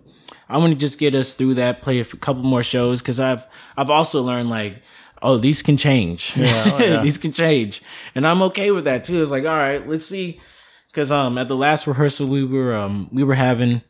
I 0.49 0.57
want 0.57 0.73
to 0.73 0.79
just 0.79 0.97
get 0.97 1.13
us 1.13 1.35
through 1.35 1.53
that. 1.55 1.81
Play 1.83 1.99
a 1.99 2.05
couple 2.05 2.41
more 2.43 2.63
shows 2.63 3.01
because 3.01 3.19
I've 3.19 3.45
I've 3.77 3.89
also 3.89 4.21
learned 4.21 4.49
like. 4.49 4.81
Oh, 5.21 5.37
these 5.37 5.61
can 5.61 5.75
change. 5.75 6.37
Yeah, 6.37 6.63
oh, 6.73 6.77
yeah. 6.83 7.01
these 7.03 7.17
can 7.17 7.33
change, 7.33 7.81
and 8.15 8.25
I'm 8.25 8.41
okay 8.43 8.71
with 8.71 8.85
that 8.85 9.03
too. 9.03 9.21
It's 9.21 9.31
like, 9.31 9.43
all 9.43 9.49
right, 9.53 9.85
let's 9.85 10.05
see, 10.05 10.39
because 10.87 11.11
um, 11.11 11.37
at 11.37 11.49
the 11.49 11.57
last 11.57 11.87
rehearsal 11.87 12.27
we 12.29 12.45
were 12.45 12.73
um 12.73 13.09
we 13.11 13.25
were 13.25 13.35
having 13.35 13.81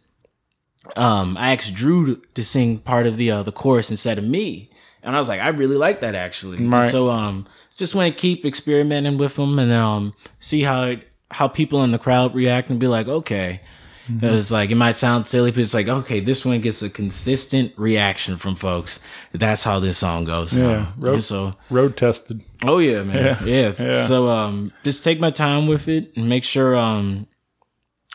um 0.95 1.38
I 1.38 1.53
asked 1.53 1.73
Drew 1.73 2.05
to, 2.15 2.21
to 2.36 2.43
sing 2.43 2.80
part 2.80 3.05
of 3.07 3.17
the 3.17 3.32
uh, 3.32 3.43
the 3.43 3.51
chorus 3.51 3.91
instead 3.91 4.17
of 4.17 4.23
me, 4.23 4.69
and 5.03 5.15
I 5.15 5.19
was 5.19 5.30
like, 5.30 5.41
I 5.41 5.49
really 5.49 5.77
like 5.77 6.01
that 6.01 6.15
actually. 6.15 6.65
Right. 6.65 6.89
So 6.89 7.09
um, 7.09 7.45
just 7.77 7.95
want 7.95 8.13
to 8.13 8.19
keep 8.19 8.45
experimenting 8.45 9.17
with 9.17 9.36
them 9.36 9.59
and 9.59 9.71
um 9.71 10.13
see 10.39 10.61
how 10.63 10.84
it, 10.84 11.07
how 11.32 11.47
people 11.47 11.84
in 11.84 11.91
the 11.91 11.99
crowd 11.99 12.34
react 12.34 12.69
and 12.69 12.80
be 12.80 12.88
like, 12.88 13.07
okay. 13.07 13.61
Mm-hmm. 14.09 14.25
It's 14.25 14.49
like 14.49 14.71
it 14.71 14.75
might 14.75 14.97
sound 14.97 15.27
silly, 15.27 15.51
but 15.51 15.59
it's 15.59 15.75
like 15.75 15.88
okay, 15.88 16.19
this 16.19 16.43
one 16.43 16.61
gets 16.61 16.82
a 16.82 16.89
consistent 16.89 17.73
reaction 17.77 18.38
from 18.38 18.55
folks. 18.55 18.99
That's 19.34 19.63
how 19.63 19.80
this 19.80 19.99
song 19.99 20.23
goes. 20.23 20.55
Yeah, 20.55 20.65
now. 20.65 20.93
road- 20.97 21.23
so 21.23 21.53
road 21.69 21.95
tested? 21.95 22.41
Oh 22.65 22.80
yeah, 22.80 23.03
man. 23.03 23.38
Yeah. 23.45 23.73
yeah. 23.77 24.07
So 24.07 24.27
um 24.30 24.73
just 24.84 25.03
take 25.03 25.19
my 25.19 25.30
time 25.30 25.67
with 25.67 25.88
it 25.88 26.11
and 26.17 26.27
make 26.27 26.43
sure 26.43 26.75
um 26.75 27.27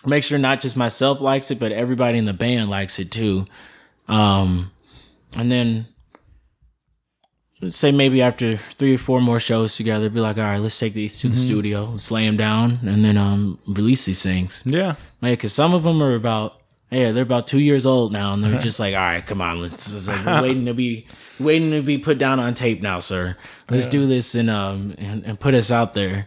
make 0.06 0.22
sure 0.24 0.38
not 0.38 0.60
just 0.60 0.76
myself 0.76 1.20
likes 1.20 1.50
it, 1.50 1.58
but 1.58 1.72
everybody 1.72 2.18
in 2.18 2.24
the 2.24 2.32
band 2.32 2.70
likes 2.70 2.98
it 2.98 3.10
too. 3.10 3.46
Um 4.08 4.70
and 5.36 5.50
then 5.50 5.86
say 7.68 7.90
maybe 7.92 8.20
after 8.20 8.56
three 8.56 8.94
or 8.94 8.98
four 8.98 9.20
more 9.20 9.40
shows 9.40 9.76
together, 9.76 10.10
be 10.10 10.20
like, 10.20 10.36
all 10.36 10.42
right, 10.44 10.58
let's 10.60 10.78
take 10.78 10.92
these 10.92 11.18
to 11.20 11.28
the 11.28 11.34
Mm-hmm. 11.34 11.44
studio, 11.46 11.84
let's 11.86 12.10
lay 12.10 12.26
them 12.26 12.36
down, 12.36 12.78
and 12.82 13.04
then 13.04 13.16
um 13.16 13.58
release 13.66 14.04
these 14.04 14.22
things. 14.22 14.62
Yeah, 14.66 14.96
Like, 15.22 15.38
because 15.38 15.52
some 15.54 15.72
of 15.72 15.82
them 15.84 16.02
are 16.02 16.14
about, 16.14 16.60
yeah, 16.90 17.12
they're 17.12 17.22
about 17.22 17.46
two 17.46 17.60
years 17.60 17.86
old 17.86 18.12
now, 18.12 18.34
and 18.34 18.44
they're 18.44 18.58
just 18.60 18.78
like, 18.78 18.94
all 18.94 19.00
right, 19.00 19.24
come 19.26 19.40
on, 19.40 19.60
let's. 19.62 19.90
It's 19.92 20.06
like 20.08 20.24
we're 20.26 20.42
waiting 20.42 20.66
to 20.66 20.74
be, 20.74 21.06
waiting 21.40 21.70
to 21.70 21.80
be 21.80 21.96
put 21.98 22.18
down 22.18 22.38
on 22.38 22.52
tape 22.54 22.82
now, 22.82 23.00
sir. 23.00 23.36
Let's 23.70 23.86
do 23.86 24.06
this 24.06 24.34
and 24.34 24.50
um 24.50 24.94
and, 24.98 25.24
and 25.24 25.40
put 25.40 25.54
us 25.54 25.70
out 25.70 25.94
there 25.94 26.26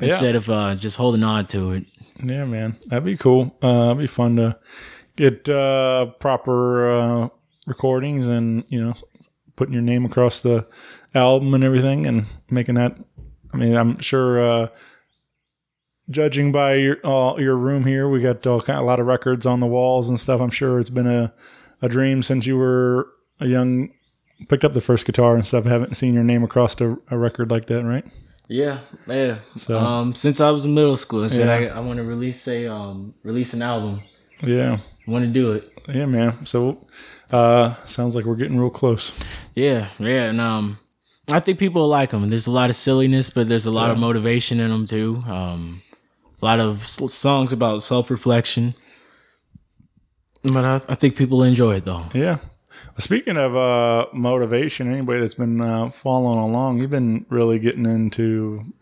instead 0.00 0.34
of 0.34 0.48
uh 0.48 0.74
just 0.76 0.96
holding 0.96 1.22
on 1.22 1.46
to 1.48 1.72
it. 1.72 1.84
Yeah, 2.22 2.44
man, 2.44 2.76
that'd 2.86 3.04
be 3.04 3.16
cool. 3.16 3.56
Uh, 3.62 3.86
it'd 3.86 3.98
be 3.98 4.06
fun 4.06 4.36
to 4.36 4.58
get 5.16 5.48
uh, 5.48 6.06
proper 6.18 6.90
uh, 6.90 7.28
recordings 7.66 8.28
and 8.28 8.64
you 8.68 8.82
know 8.82 8.94
putting 9.56 9.72
your 9.72 9.82
name 9.82 10.04
across 10.04 10.40
the 10.40 10.66
album 11.14 11.54
and 11.54 11.64
everything 11.64 12.06
and 12.06 12.24
making 12.50 12.74
that. 12.76 12.98
I 13.52 13.56
mean, 13.56 13.76
I'm 13.76 13.98
sure. 14.00 14.40
Uh, 14.40 14.68
judging 16.10 16.52
by 16.52 16.74
your 16.74 16.98
uh, 17.04 17.36
your 17.36 17.56
room 17.56 17.84
here, 17.84 18.08
we 18.08 18.20
got 18.20 18.42
kind 18.42 18.78
a 18.78 18.82
lot 18.82 19.00
of 19.00 19.06
records 19.06 19.46
on 19.46 19.60
the 19.60 19.66
walls 19.66 20.08
and 20.08 20.18
stuff. 20.18 20.40
I'm 20.40 20.50
sure 20.50 20.78
it's 20.78 20.90
been 20.90 21.06
a 21.06 21.32
a 21.82 21.88
dream 21.88 22.22
since 22.22 22.46
you 22.46 22.56
were 22.56 23.08
a 23.40 23.46
young. 23.46 23.90
Picked 24.48 24.64
up 24.64 24.74
the 24.74 24.80
first 24.80 25.06
guitar 25.06 25.34
and 25.34 25.46
stuff. 25.46 25.66
I 25.66 25.70
Haven't 25.70 25.96
seen 25.96 26.12
your 26.12 26.24
name 26.24 26.42
across 26.42 26.78
a, 26.80 26.96
a 27.08 27.16
record 27.16 27.50
like 27.50 27.66
that, 27.66 27.84
right? 27.84 28.04
Yeah, 28.48 28.80
yeah. 29.06 29.38
So- 29.56 29.78
um, 29.78 30.14
since 30.14 30.40
I 30.40 30.50
was 30.50 30.64
in 30.64 30.74
middle 30.74 30.96
school, 30.96 31.24
I 31.24 31.28
said 31.28 31.46
Yeah. 31.62 31.74
I, 31.74 31.78
I 31.78 31.80
want 31.80 31.96
to 31.98 32.04
release 32.04 32.46
a 32.48 32.66
um 32.66 33.14
release 33.22 33.54
an 33.54 33.62
album. 33.62 34.02
Yeah, 34.42 34.78
I 35.06 35.10
want 35.10 35.24
to 35.24 35.30
do 35.30 35.52
it. 35.52 35.72
yeah, 35.88 36.06
man. 36.06 36.44
So, 36.46 36.86
uh, 37.30 37.74
sounds 37.86 38.14
like 38.14 38.24
we're 38.26 38.36
getting 38.36 38.58
real 38.58 38.70
close. 38.70 39.12
Yeah, 39.54 39.88
yeah, 39.98 40.24
and 40.24 40.40
um, 40.40 40.78
I 41.30 41.40
think 41.40 41.58
people 41.58 41.86
like 41.88 42.10
them. 42.10 42.28
There's 42.28 42.46
a 42.46 42.50
lot 42.52 42.68
of 42.68 42.76
silliness, 42.76 43.30
but 43.30 43.48
there's 43.48 43.64
a 43.66 43.70
lot 43.70 43.90
of 43.90 43.98
motivation 43.98 44.60
in 44.60 44.70
them 44.70 44.86
too. 44.86 45.22
Um, 45.26 45.82
a 46.42 46.44
lot 46.44 46.60
of 46.60 46.84
songs 46.86 47.52
about 47.52 47.82
self 47.82 48.10
reflection. 48.10 48.74
But 50.42 50.64
I, 50.64 50.74
I 50.90 50.94
think 50.94 51.16
people 51.16 51.42
enjoy 51.42 51.76
it 51.76 51.84
though. 51.86 52.04
Yeah. 52.12 52.36
Speaking 52.98 53.36
of 53.36 53.56
uh, 53.56 54.06
motivation, 54.12 54.90
anybody 54.92 55.20
that's 55.20 55.34
been 55.34 55.60
uh, 55.60 55.90
following 55.90 56.38
along, 56.38 56.78
you've 56.78 56.90
been 56.90 57.26
really 57.28 57.58
getting 57.58 57.86
into 57.86 58.72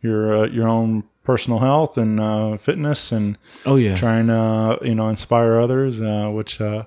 your 0.00 0.36
uh, 0.36 0.46
your 0.46 0.68
own 0.68 1.02
personal 1.24 1.58
health 1.58 1.98
and 1.98 2.20
uh, 2.20 2.56
fitness, 2.58 3.10
and 3.10 3.36
Oh 3.64 3.74
yeah, 3.76 3.96
trying 3.96 4.28
to 4.28 4.78
you 4.82 4.94
know 4.94 5.08
inspire 5.08 5.58
others, 5.58 6.00
uh, 6.00 6.28
which 6.32 6.60
uh, 6.60 6.84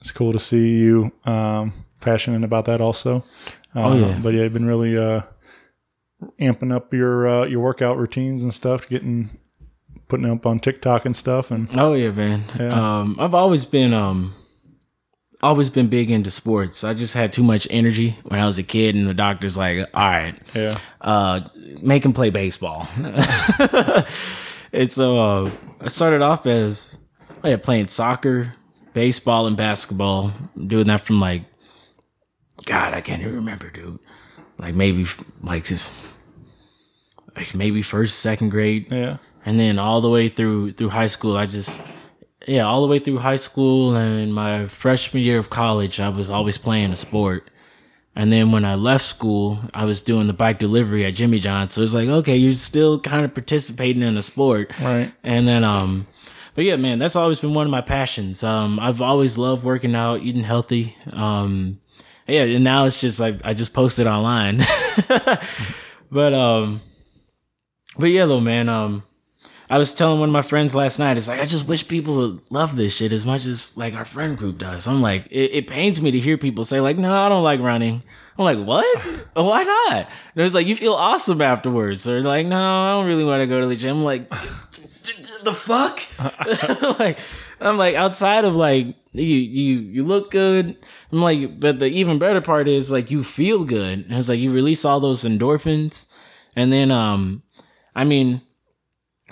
it's 0.00 0.12
cool 0.12 0.32
to 0.32 0.38
see 0.38 0.76
you 0.78 1.10
um, 1.24 1.72
passionate 2.00 2.44
about 2.44 2.64
that 2.66 2.80
also. 2.80 3.24
Uh, 3.74 3.88
Oh, 3.90 3.96
yeah. 3.96 4.18
But 4.22 4.34
yeah, 4.34 4.42
you've 4.44 4.52
been 4.52 4.66
really 4.66 4.96
uh, 4.96 5.22
amping 6.40 6.72
up 6.72 6.92
your 6.94 7.26
uh, 7.28 7.44
your 7.46 7.60
workout 7.60 7.96
routines 7.98 8.42
and 8.44 8.54
stuff, 8.54 8.88
getting 8.88 9.30
putting 10.06 10.30
up 10.30 10.46
on 10.46 10.60
TikTok 10.60 11.06
and 11.06 11.16
stuff, 11.16 11.50
and 11.50 11.68
oh 11.76 11.94
yeah, 11.94 12.10
man. 12.12 12.42
Yeah. 12.58 13.00
Um, 13.00 13.16
I've 13.18 13.34
always 13.34 13.64
been 13.66 13.92
um, 13.92 14.32
always 15.42 15.70
been 15.70 15.88
big 15.88 16.10
into 16.10 16.30
sports. 16.30 16.84
I 16.84 16.94
just 16.94 17.14
had 17.14 17.32
too 17.32 17.42
much 17.42 17.66
energy 17.70 18.16
when 18.24 18.40
I 18.40 18.46
was 18.46 18.58
a 18.58 18.62
kid, 18.62 18.94
and 18.94 19.06
the 19.06 19.14
doctor's 19.14 19.56
like, 19.56 19.78
"All 19.94 20.08
right, 20.08 20.34
yeah, 20.54 20.78
uh, 21.00 21.40
make 21.82 22.04
him 22.04 22.12
play 22.12 22.30
baseball. 22.30 22.86
and 24.72 24.90
so 24.90 25.18
uh, 25.18 25.50
I 25.80 25.88
started 25.88 26.22
off 26.22 26.46
as 26.46 26.96
oh 27.42 27.48
yeah, 27.48 27.56
playing 27.56 27.86
soccer, 27.88 28.54
baseball, 28.92 29.46
and 29.46 29.56
basketball. 29.56 30.32
Doing 30.66 30.86
that 30.88 31.04
from 31.04 31.20
like, 31.20 31.42
God, 32.64 32.94
I 32.94 33.00
can't 33.00 33.20
even 33.22 33.34
remember, 33.36 33.70
dude. 33.70 33.98
Like 34.58 34.74
maybe 34.74 35.06
like 35.42 35.64
just- 35.64 35.88
like 37.36 37.54
maybe 37.54 37.80
first, 37.80 38.18
second 38.18 38.50
grade, 38.50 38.88
yeah, 38.90 39.16
and 39.46 39.58
then 39.58 39.78
all 39.78 40.00
the 40.00 40.10
way 40.10 40.28
through 40.28 40.72
through 40.72 40.88
high 40.90 41.06
school. 41.06 41.36
I 41.36 41.46
just 41.46 41.80
yeah, 42.46 42.64
all 42.66 42.82
the 42.82 42.88
way 42.88 42.98
through 42.98 43.18
high 43.18 43.36
school 43.36 43.94
and 43.94 44.34
my 44.34 44.66
freshman 44.66 45.22
year 45.22 45.38
of 45.38 45.50
college, 45.50 46.00
I 46.00 46.08
was 46.08 46.30
always 46.30 46.58
playing 46.58 46.92
a 46.92 46.96
sport. 46.96 47.50
And 48.16 48.32
then 48.32 48.50
when 48.50 48.64
I 48.64 48.74
left 48.74 49.04
school, 49.04 49.58
I 49.72 49.84
was 49.84 50.02
doing 50.02 50.26
the 50.26 50.32
bike 50.32 50.58
delivery 50.58 51.04
at 51.04 51.14
Jimmy 51.14 51.38
John's. 51.38 51.74
So 51.74 51.82
it's 51.82 51.94
like, 51.94 52.08
okay, 52.08 52.36
you're 52.36 52.52
still 52.52 52.98
kind 53.00 53.24
of 53.24 53.34
participating 53.34 54.02
in 54.02 54.16
a 54.16 54.22
sport. 54.22 54.72
right, 54.80 55.12
And 55.22 55.46
then, 55.46 55.62
um, 55.64 56.06
but 56.54 56.64
yeah, 56.64 56.76
man, 56.76 56.98
that's 56.98 57.14
always 57.14 57.40
been 57.40 57.54
one 57.54 57.66
of 57.66 57.70
my 57.70 57.80
passions. 57.80 58.42
Um, 58.42 58.80
I've 58.80 59.00
always 59.00 59.38
loved 59.38 59.64
working 59.64 59.94
out, 59.94 60.22
eating 60.22 60.42
healthy. 60.42 60.96
Um, 61.12 61.80
yeah, 62.26 62.42
and 62.42 62.64
now 62.64 62.84
it's 62.84 63.00
just 63.00 63.20
like 63.20 63.36
I 63.44 63.54
just 63.54 63.72
posted 63.74 64.06
online. 64.06 64.58
but 66.10 66.34
um, 66.34 66.80
but 67.98 68.06
yeah, 68.06 68.26
though, 68.26 68.40
man. 68.40 68.68
Um, 68.68 69.02
I 69.70 69.78
was 69.78 69.94
telling 69.94 70.18
one 70.18 70.28
of 70.28 70.32
my 70.32 70.42
friends 70.42 70.74
last 70.74 70.98
night. 70.98 71.16
It's 71.16 71.28
like 71.28 71.40
I 71.40 71.44
just 71.44 71.68
wish 71.68 71.86
people 71.86 72.16
would 72.16 72.40
love 72.50 72.74
this 72.74 72.96
shit 72.96 73.12
as 73.12 73.24
much 73.24 73.46
as 73.46 73.76
like 73.76 73.94
our 73.94 74.04
friend 74.04 74.36
group 74.36 74.58
does. 74.58 74.88
I'm 74.88 75.00
like, 75.00 75.26
it, 75.30 75.52
it 75.52 75.66
pains 75.68 76.00
me 76.00 76.10
to 76.10 76.18
hear 76.18 76.36
people 76.36 76.64
say 76.64 76.80
like, 76.80 76.98
no, 76.98 77.12
I 77.12 77.28
don't 77.28 77.44
like 77.44 77.60
running. 77.60 78.02
I'm 78.36 78.44
like, 78.44 78.58
what? 78.58 78.84
Why 79.34 79.62
not? 79.62 80.08
And 80.34 80.44
it's 80.44 80.56
like 80.56 80.66
you 80.66 80.74
feel 80.74 80.94
awesome 80.94 81.40
afterwards. 81.40 82.08
Or 82.08 82.20
like, 82.20 82.46
no, 82.46 82.58
I 82.58 82.92
don't 82.94 83.06
really 83.06 83.22
want 83.22 83.42
to 83.42 83.46
go 83.46 83.60
to 83.60 83.68
the 83.68 83.76
gym. 83.76 83.98
I'm 83.98 84.04
like, 84.04 84.28
the 85.44 85.54
fuck? 85.54 86.00
like, 86.98 87.20
I'm 87.60 87.76
like, 87.76 87.94
outside 87.94 88.44
of 88.44 88.56
like, 88.56 88.96
you, 89.12 89.24
you, 89.24 89.78
you 89.78 90.04
look 90.04 90.32
good. 90.32 90.76
I'm 91.12 91.22
like, 91.22 91.60
but 91.60 91.78
the 91.78 91.86
even 91.86 92.18
better 92.18 92.40
part 92.40 92.66
is 92.66 92.90
like, 92.90 93.12
you 93.12 93.22
feel 93.22 93.64
good. 93.64 94.00
And 94.00 94.12
it's 94.12 94.28
like, 94.28 94.40
you 94.40 94.52
release 94.52 94.84
all 94.84 94.98
those 94.98 95.22
endorphins. 95.22 96.06
And 96.56 96.72
then, 96.72 96.90
um, 96.90 97.44
I 97.94 98.02
mean, 98.02 98.42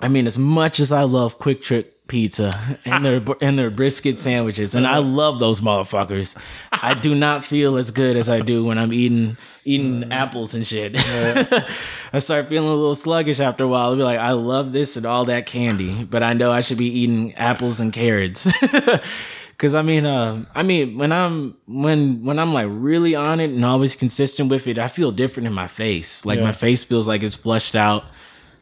I 0.00 0.08
mean, 0.08 0.26
as 0.26 0.38
much 0.38 0.80
as 0.80 0.92
I 0.92 1.02
love 1.02 1.38
QuikTrip 1.38 1.86
pizza 2.08 2.58
and 2.86 3.04
their 3.04 3.22
and 3.40 3.58
their 3.58 3.70
brisket 3.70 4.18
sandwiches, 4.18 4.74
and 4.74 4.86
I 4.86 4.98
love 4.98 5.38
those 5.38 5.60
motherfuckers, 5.60 6.36
I 6.72 6.94
do 6.94 7.14
not 7.14 7.44
feel 7.52 7.76
as 7.76 7.90
good 7.90 8.16
as 8.16 8.28
I 8.28 8.40
do 8.40 8.64
when 8.64 8.78
I'm 8.78 8.92
eating 8.92 9.36
eating 9.64 10.10
apples 10.12 10.54
and 10.54 10.66
shit. 10.66 10.94
I 12.12 12.18
start 12.18 12.48
feeling 12.48 12.68
a 12.68 12.74
little 12.74 12.94
sluggish 12.94 13.40
after 13.40 13.64
a 13.64 13.68
while. 13.68 13.90
I'll 13.90 13.96
be 13.96 14.02
like, 14.02 14.18
I 14.18 14.32
love 14.32 14.72
this 14.72 14.96
and 14.96 15.04
all 15.04 15.26
that 15.26 15.46
candy, 15.46 16.04
but 16.04 16.22
I 16.22 16.32
know 16.32 16.50
I 16.50 16.60
should 16.60 16.78
be 16.78 16.86
eating 16.86 17.34
apples 17.34 17.80
and 17.80 17.92
carrots. 17.92 18.50
Cause 19.58 19.74
I 19.74 19.82
mean, 19.82 20.06
uh, 20.06 20.44
I 20.54 20.62
mean, 20.62 20.96
when 20.98 21.10
I'm 21.10 21.56
when 21.66 22.24
when 22.24 22.38
I'm 22.38 22.52
like 22.52 22.68
really 22.70 23.16
on 23.16 23.40
it 23.40 23.50
and 23.50 23.64
always 23.64 23.96
consistent 23.96 24.50
with 24.50 24.68
it, 24.68 24.78
I 24.78 24.86
feel 24.86 25.10
different 25.10 25.48
in 25.48 25.52
my 25.52 25.66
face. 25.66 26.24
Like 26.24 26.38
my 26.40 26.52
face 26.52 26.84
feels 26.84 27.08
like 27.08 27.24
it's 27.24 27.34
flushed 27.34 27.74
out. 27.74 28.04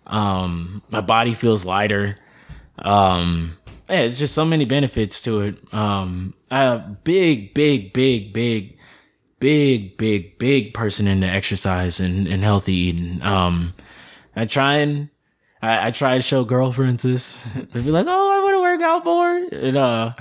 Um, 0.07 0.83
my 0.89 1.01
body 1.01 1.35
feels 1.35 1.65
lighter. 1.65 2.17
Um, 2.79 3.57
yeah, 3.89 4.01
it's 4.01 4.19
just 4.19 4.35
so 4.35 4.45
many 4.45 4.65
benefits 4.65 5.23
to 5.23 5.41
it. 5.43 5.75
Um, 5.75 6.35
a 6.51 6.79
big, 7.05 7.55
big, 7.55 7.93
big, 7.93 8.33
big, 8.33 8.77
big, 9.39 9.97
big, 9.97 10.39
big 10.39 10.75
person 10.75 11.07
into 11.07 11.27
exercise 11.27 12.01
and, 12.01 12.27
and 12.27 12.43
healthy 12.43 12.75
eating. 12.75 13.23
Um, 13.23 13.75
I 14.35 14.45
try 14.47 14.77
and 14.77 15.09
I, 15.63 15.89
I 15.89 15.91
try 15.91 16.17
to 16.17 16.23
show 16.23 16.45
girlfriends 16.45 17.03
this. 17.03 17.45
They'd 17.55 17.85
be 17.85 17.91
like, 17.91 18.07
"Oh, 18.09 18.41
I 18.41 18.43
want 18.43 18.55
to 18.55 18.61
work 18.61 18.83
out 18.83 19.05
more," 19.05 19.63
and 19.67 19.77
uh, 19.77 20.13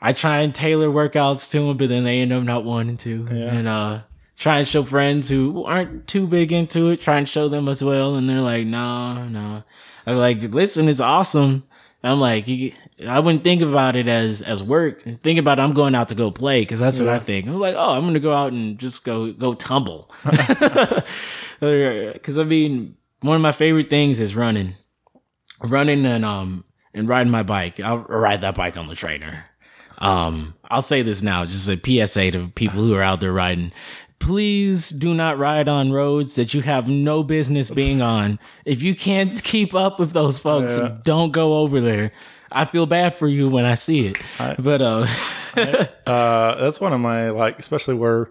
I 0.00 0.12
try 0.12 0.38
and 0.38 0.54
tailor 0.54 0.88
workouts 0.88 1.50
to 1.52 1.60
them, 1.60 1.76
but 1.76 1.88
then 1.88 2.04
they 2.04 2.20
end 2.20 2.32
up 2.32 2.42
not 2.42 2.64
wanting 2.64 2.96
to. 2.98 3.28
Yeah. 3.30 3.54
And 3.54 3.68
uh, 3.68 4.02
try 4.42 4.58
and 4.58 4.66
show 4.66 4.82
friends 4.82 5.28
who 5.28 5.64
aren't 5.64 6.08
too 6.08 6.26
big 6.26 6.50
into 6.50 6.90
it, 6.90 7.00
try 7.00 7.16
and 7.16 7.28
show 7.28 7.48
them 7.48 7.68
as 7.68 7.82
well, 7.82 8.16
and 8.16 8.28
they're 8.28 8.40
like, 8.40 8.66
"No, 8.66 9.24
no." 9.28 9.62
I'm 10.04 10.16
like, 10.16 10.42
"Listen, 10.52 10.88
it's 10.88 11.00
awesome." 11.00 11.62
I'm 12.02 12.18
like, 12.18 12.48
I 13.06 13.20
wouldn't 13.20 13.44
think 13.44 13.62
about 13.62 13.94
it 13.94 14.08
as 14.08 14.42
as 14.42 14.60
work. 14.60 15.04
Think 15.22 15.38
about 15.38 15.60
it, 15.60 15.62
I'm 15.62 15.72
going 15.72 15.94
out 15.94 16.08
to 16.08 16.16
go 16.16 16.32
play 16.32 16.62
because 16.62 16.80
that's 16.80 16.98
what 16.98 17.08
I 17.08 17.20
think. 17.20 17.46
I'm 17.46 17.60
like, 17.60 17.76
oh, 17.78 17.92
I'm 17.92 18.04
gonna 18.04 18.18
go 18.18 18.32
out 18.34 18.52
and 18.52 18.76
just 18.78 19.04
go 19.04 19.32
go 19.32 19.54
tumble. 19.54 20.10
Because 21.62 22.40
I 22.40 22.42
mean, 22.42 22.96
one 23.20 23.36
of 23.36 23.42
my 23.42 23.52
favorite 23.52 23.88
things 23.88 24.18
is 24.18 24.34
running, 24.34 24.74
running 25.62 26.04
and 26.04 26.24
um 26.24 26.64
and 26.92 27.08
riding 27.08 27.30
my 27.30 27.44
bike. 27.44 27.78
I'll 27.78 27.98
ride 27.98 28.40
that 28.40 28.56
bike 28.56 28.76
on 28.76 28.88
the 28.88 28.96
trainer. 28.96 29.44
Um, 29.98 30.54
I'll 30.68 30.82
say 30.82 31.02
this 31.02 31.22
now, 31.22 31.44
just 31.44 31.68
a 31.68 31.76
PSA 31.76 32.32
to 32.32 32.48
people 32.48 32.80
who 32.80 32.94
are 32.94 33.02
out 33.02 33.20
there 33.20 33.32
riding. 33.32 33.70
Please 34.22 34.90
do 34.90 35.14
not 35.14 35.36
ride 35.38 35.68
on 35.68 35.90
roads 35.92 36.36
that 36.36 36.54
you 36.54 36.60
have 36.62 36.86
no 36.88 37.24
business 37.24 37.70
being 37.70 38.00
on. 38.00 38.38
If 38.64 38.80
you 38.80 38.94
can't 38.94 39.42
keep 39.42 39.74
up 39.74 39.98
with 39.98 40.12
those 40.12 40.38
folks, 40.38 40.78
Yeah. 40.78 40.96
don't 41.02 41.32
go 41.32 41.56
over 41.56 41.80
there. 41.80 42.12
I 42.52 42.64
feel 42.66 42.86
bad 42.86 43.16
for 43.16 43.26
you 43.26 43.48
when 43.48 43.64
I 43.64 43.74
see 43.74 44.06
it. 44.06 44.18
but 44.58 44.80
uh 44.80 45.06
Uh, 46.06 46.54
that's 46.54 46.80
one 46.80 46.92
of 46.92 47.00
my 47.00 47.30
like, 47.30 47.58
especially 47.58 47.94
where 47.94 48.28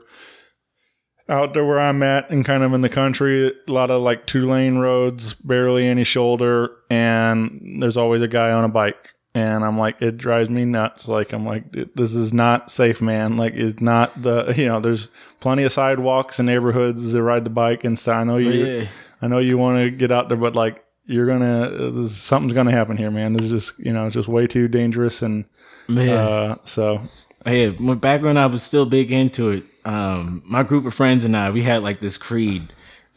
out 1.27 1.53
there 1.53 1.65
where 1.65 1.79
I'm 1.79 2.01
at 2.03 2.29
and 2.29 2.43
kind 2.45 2.63
of 2.63 2.73
in 2.73 2.81
the 2.81 2.89
country, 2.89 3.47
a 3.47 3.71
lot 3.71 3.89
of 3.89 4.01
like 4.01 4.25
two 4.25 4.49
lane 4.49 4.77
roads, 4.77 5.33
barely 5.33 5.87
any 5.87 6.03
shoulder, 6.03 6.71
and 6.89 7.79
there's 7.81 7.97
always 7.97 8.21
a 8.21 8.27
guy 8.27 8.51
on 8.51 8.63
a 8.63 8.69
bike. 8.69 9.13
And 9.33 9.63
I'm 9.63 9.77
like, 9.77 10.01
it 10.01 10.17
drives 10.17 10.49
me 10.49 10.65
nuts. 10.65 11.07
Like, 11.07 11.31
I'm 11.31 11.45
like, 11.45 11.71
this 11.71 12.13
is 12.13 12.33
not 12.33 12.69
safe, 12.69 13.01
man. 13.01 13.37
Like, 13.37 13.53
it's 13.53 13.81
not 13.81 14.21
the, 14.21 14.53
you 14.57 14.65
know, 14.65 14.79
there's 14.79 15.09
plenty 15.39 15.63
of 15.63 15.71
sidewalks 15.71 16.39
and 16.39 16.47
neighborhoods 16.47 17.13
to 17.13 17.23
ride 17.23 17.45
the 17.45 17.49
bike 17.49 17.83
and 17.83 17.97
stuff. 17.97 18.17
I 18.17 18.23
know 18.23 18.37
you, 18.37 18.51
Yeah. 18.51 18.87
I 19.21 19.27
know 19.27 19.37
you 19.37 19.57
want 19.57 19.77
to 19.77 19.89
get 19.89 20.11
out 20.11 20.27
there, 20.27 20.37
but 20.37 20.55
like, 20.55 20.83
you're 21.05 21.27
gonna, 21.27 21.69
this, 21.91 22.15
something's 22.15 22.53
gonna 22.53 22.71
happen 22.71 22.97
here, 22.97 23.11
man. 23.11 23.33
This 23.33 23.45
is 23.45 23.51
just, 23.51 23.79
you 23.79 23.93
know, 23.93 24.05
it's 24.05 24.15
just 24.15 24.27
way 24.27 24.47
too 24.47 24.67
dangerous. 24.67 25.21
And, 25.21 25.45
man. 25.87 26.09
uh, 26.09 26.55
so 26.63 27.01
Hey, 27.45 27.71
when 27.71 27.97
back 27.97 28.21
when 28.21 28.37
I 28.37 28.45
was 28.45 28.61
still 28.61 28.85
big 28.85 29.11
into 29.11 29.51
it, 29.51 29.63
um, 29.83 30.43
my 30.45 30.63
group 30.63 30.85
of 30.85 30.93
friends 30.93 31.25
and 31.25 31.35
I, 31.35 31.49
we 31.49 31.63
had 31.63 31.81
like 31.81 31.99
this 31.99 32.17
creed. 32.17 32.61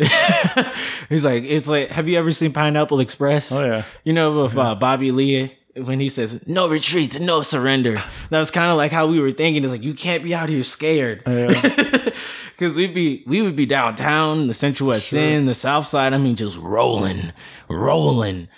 He's 1.08 1.24
like, 1.24 1.44
it's 1.44 1.68
like, 1.68 1.90
have 1.90 2.08
you 2.08 2.18
ever 2.18 2.32
seen 2.32 2.52
Pineapple 2.52 3.00
Express? 3.00 3.52
Oh, 3.52 3.64
yeah. 3.64 3.82
You 4.02 4.12
know, 4.12 4.42
with 4.42 4.56
uh, 4.56 4.74
Bobby 4.74 5.12
Lee 5.12 5.56
when 5.76 6.00
he 6.00 6.08
says 6.08 6.46
no 6.46 6.68
retreat, 6.68 7.20
no 7.20 7.42
surrender. 7.42 7.96
That 8.30 8.38
was 8.38 8.50
kind 8.50 8.70
of 8.70 8.76
like 8.76 8.92
how 8.92 9.06
we 9.06 9.20
were 9.20 9.30
thinking. 9.30 9.64
It's 9.64 9.72
like 9.72 9.82
you 9.82 9.94
can't 9.94 10.22
be 10.22 10.34
out 10.34 10.48
here 10.48 10.62
scared, 10.62 11.24
because 11.24 12.76
we'd 12.76 12.94
be 12.94 13.24
we 13.26 13.42
would 13.42 13.56
be 13.56 13.66
downtown, 13.66 14.46
the 14.46 14.54
Central 14.54 14.88
West 14.90 15.12
End, 15.14 15.48
the 15.48 15.54
South 15.54 15.86
Side. 15.86 16.12
I 16.12 16.18
mean, 16.18 16.36
just 16.36 16.58
rolling, 16.58 17.32
rolling. 17.68 18.48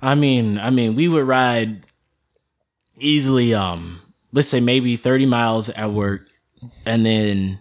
I 0.00 0.14
mean, 0.14 0.58
I 0.58 0.70
mean, 0.70 0.94
we 0.94 1.08
would 1.08 1.26
ride 1.26 1.86
easily 2.98 3.52
um 3.52 4.00
let's 4.32 4.48
say 4.48 4.60
maybe 4.60 4.96
30 4.96 5.26
miles 5.26 5.68
at 5.70 5.90
work 5.90 6.28
and 6.86 7.04
then 7.04 7.60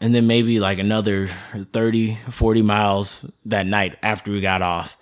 and 0.00 0.14
then 0.14 0.26
maybe 0.26 0.60
like 0.60 0.78
another 0.78 1.26
30 1.72 2.16
40 2.30 2.62
miles 2.62 3.30
that 3.44 3.66
night 3.66 3.98
after 4.02 4.30
we 4.30 4.40
got 4.40 4.62
off 4.62 4.96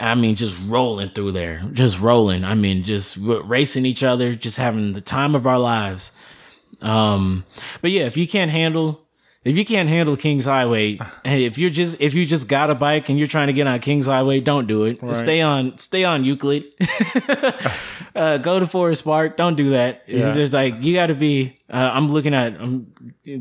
i 0.00 0.14
mean 0.14 0.34
just 0.34 0.58
rolling 0.66 1.08
through 1.10 1.32
there 1.32 1.60
just 1.72 2.00
rolling 2.00 2.44
i 2.44 2.54
mean 2.54 2.82
just 2.82 3.16
racing 3.20 3.84
each 3.86 4.02
other 4.02 4.34
just 4.34 4.56
having 4.58 4.92
the 4.92 5.00
time 5.00 5.34
of 5.34 5.46
our 5.46 5.58
lives 5.58 6.12
um 6.80 7.44
but 7.80 7.90
yeah 7.90 8.04
if 8.04 8.16
you 8.16 8.26
can't 8.26 8.50
handle 8.50 8.98
if 9.44 9.56
you 9.56 9.64
can't 9.64 9.88
handle 9.88 10.16
Kings 10.16 10.44
Highway, 10.44 11.00
and 11.24 11.40
if 11.42 11.58
you're 11.58 11.68
just 11.68 12.00
if 12.00 12.14
you 12.14 12.24
just 12.24 12.46
got 12.46 12.70
a 12.70 12.76
bike 12.76 13.08
and 13.08 13.18
you're 13.18 13.26
trying 13.26 13.48
to 13.48 13.52
get 13.52 13.66
on 13.66 13.80
Kings 13.80 14.06
Highway, 14.06 14.38
don't 14.38 14.68
do 14.68 14.84
it. 14.84 15.00
Stay 15.16 15.40
on 15.40 15.76
stay 15.78 16.04
on 16.04 16.22
Euclid. 16.22 16.62
uh, 18.14 18.38
go 18.38 18.60
to 18.60 18.68
Forest 18.68 19.02
Park. 19.04 19.36
Don't 19.36 19.56
do 19.56 19.70
that. 19.70 20.02
It's- 20.06 20.22
Yeah. 20.22 20.34
There's 20.34 20.52
like 20.52 20.80
you 20.80 20.94
got 20.94 21.06
to 21.08 21.14
be. 21.16 21.58
Uh, 21.68 21.90
I'm 21.92 22.06
looking 22.06 22.34
at. 22.34 22.54
I'm 22.60 22.92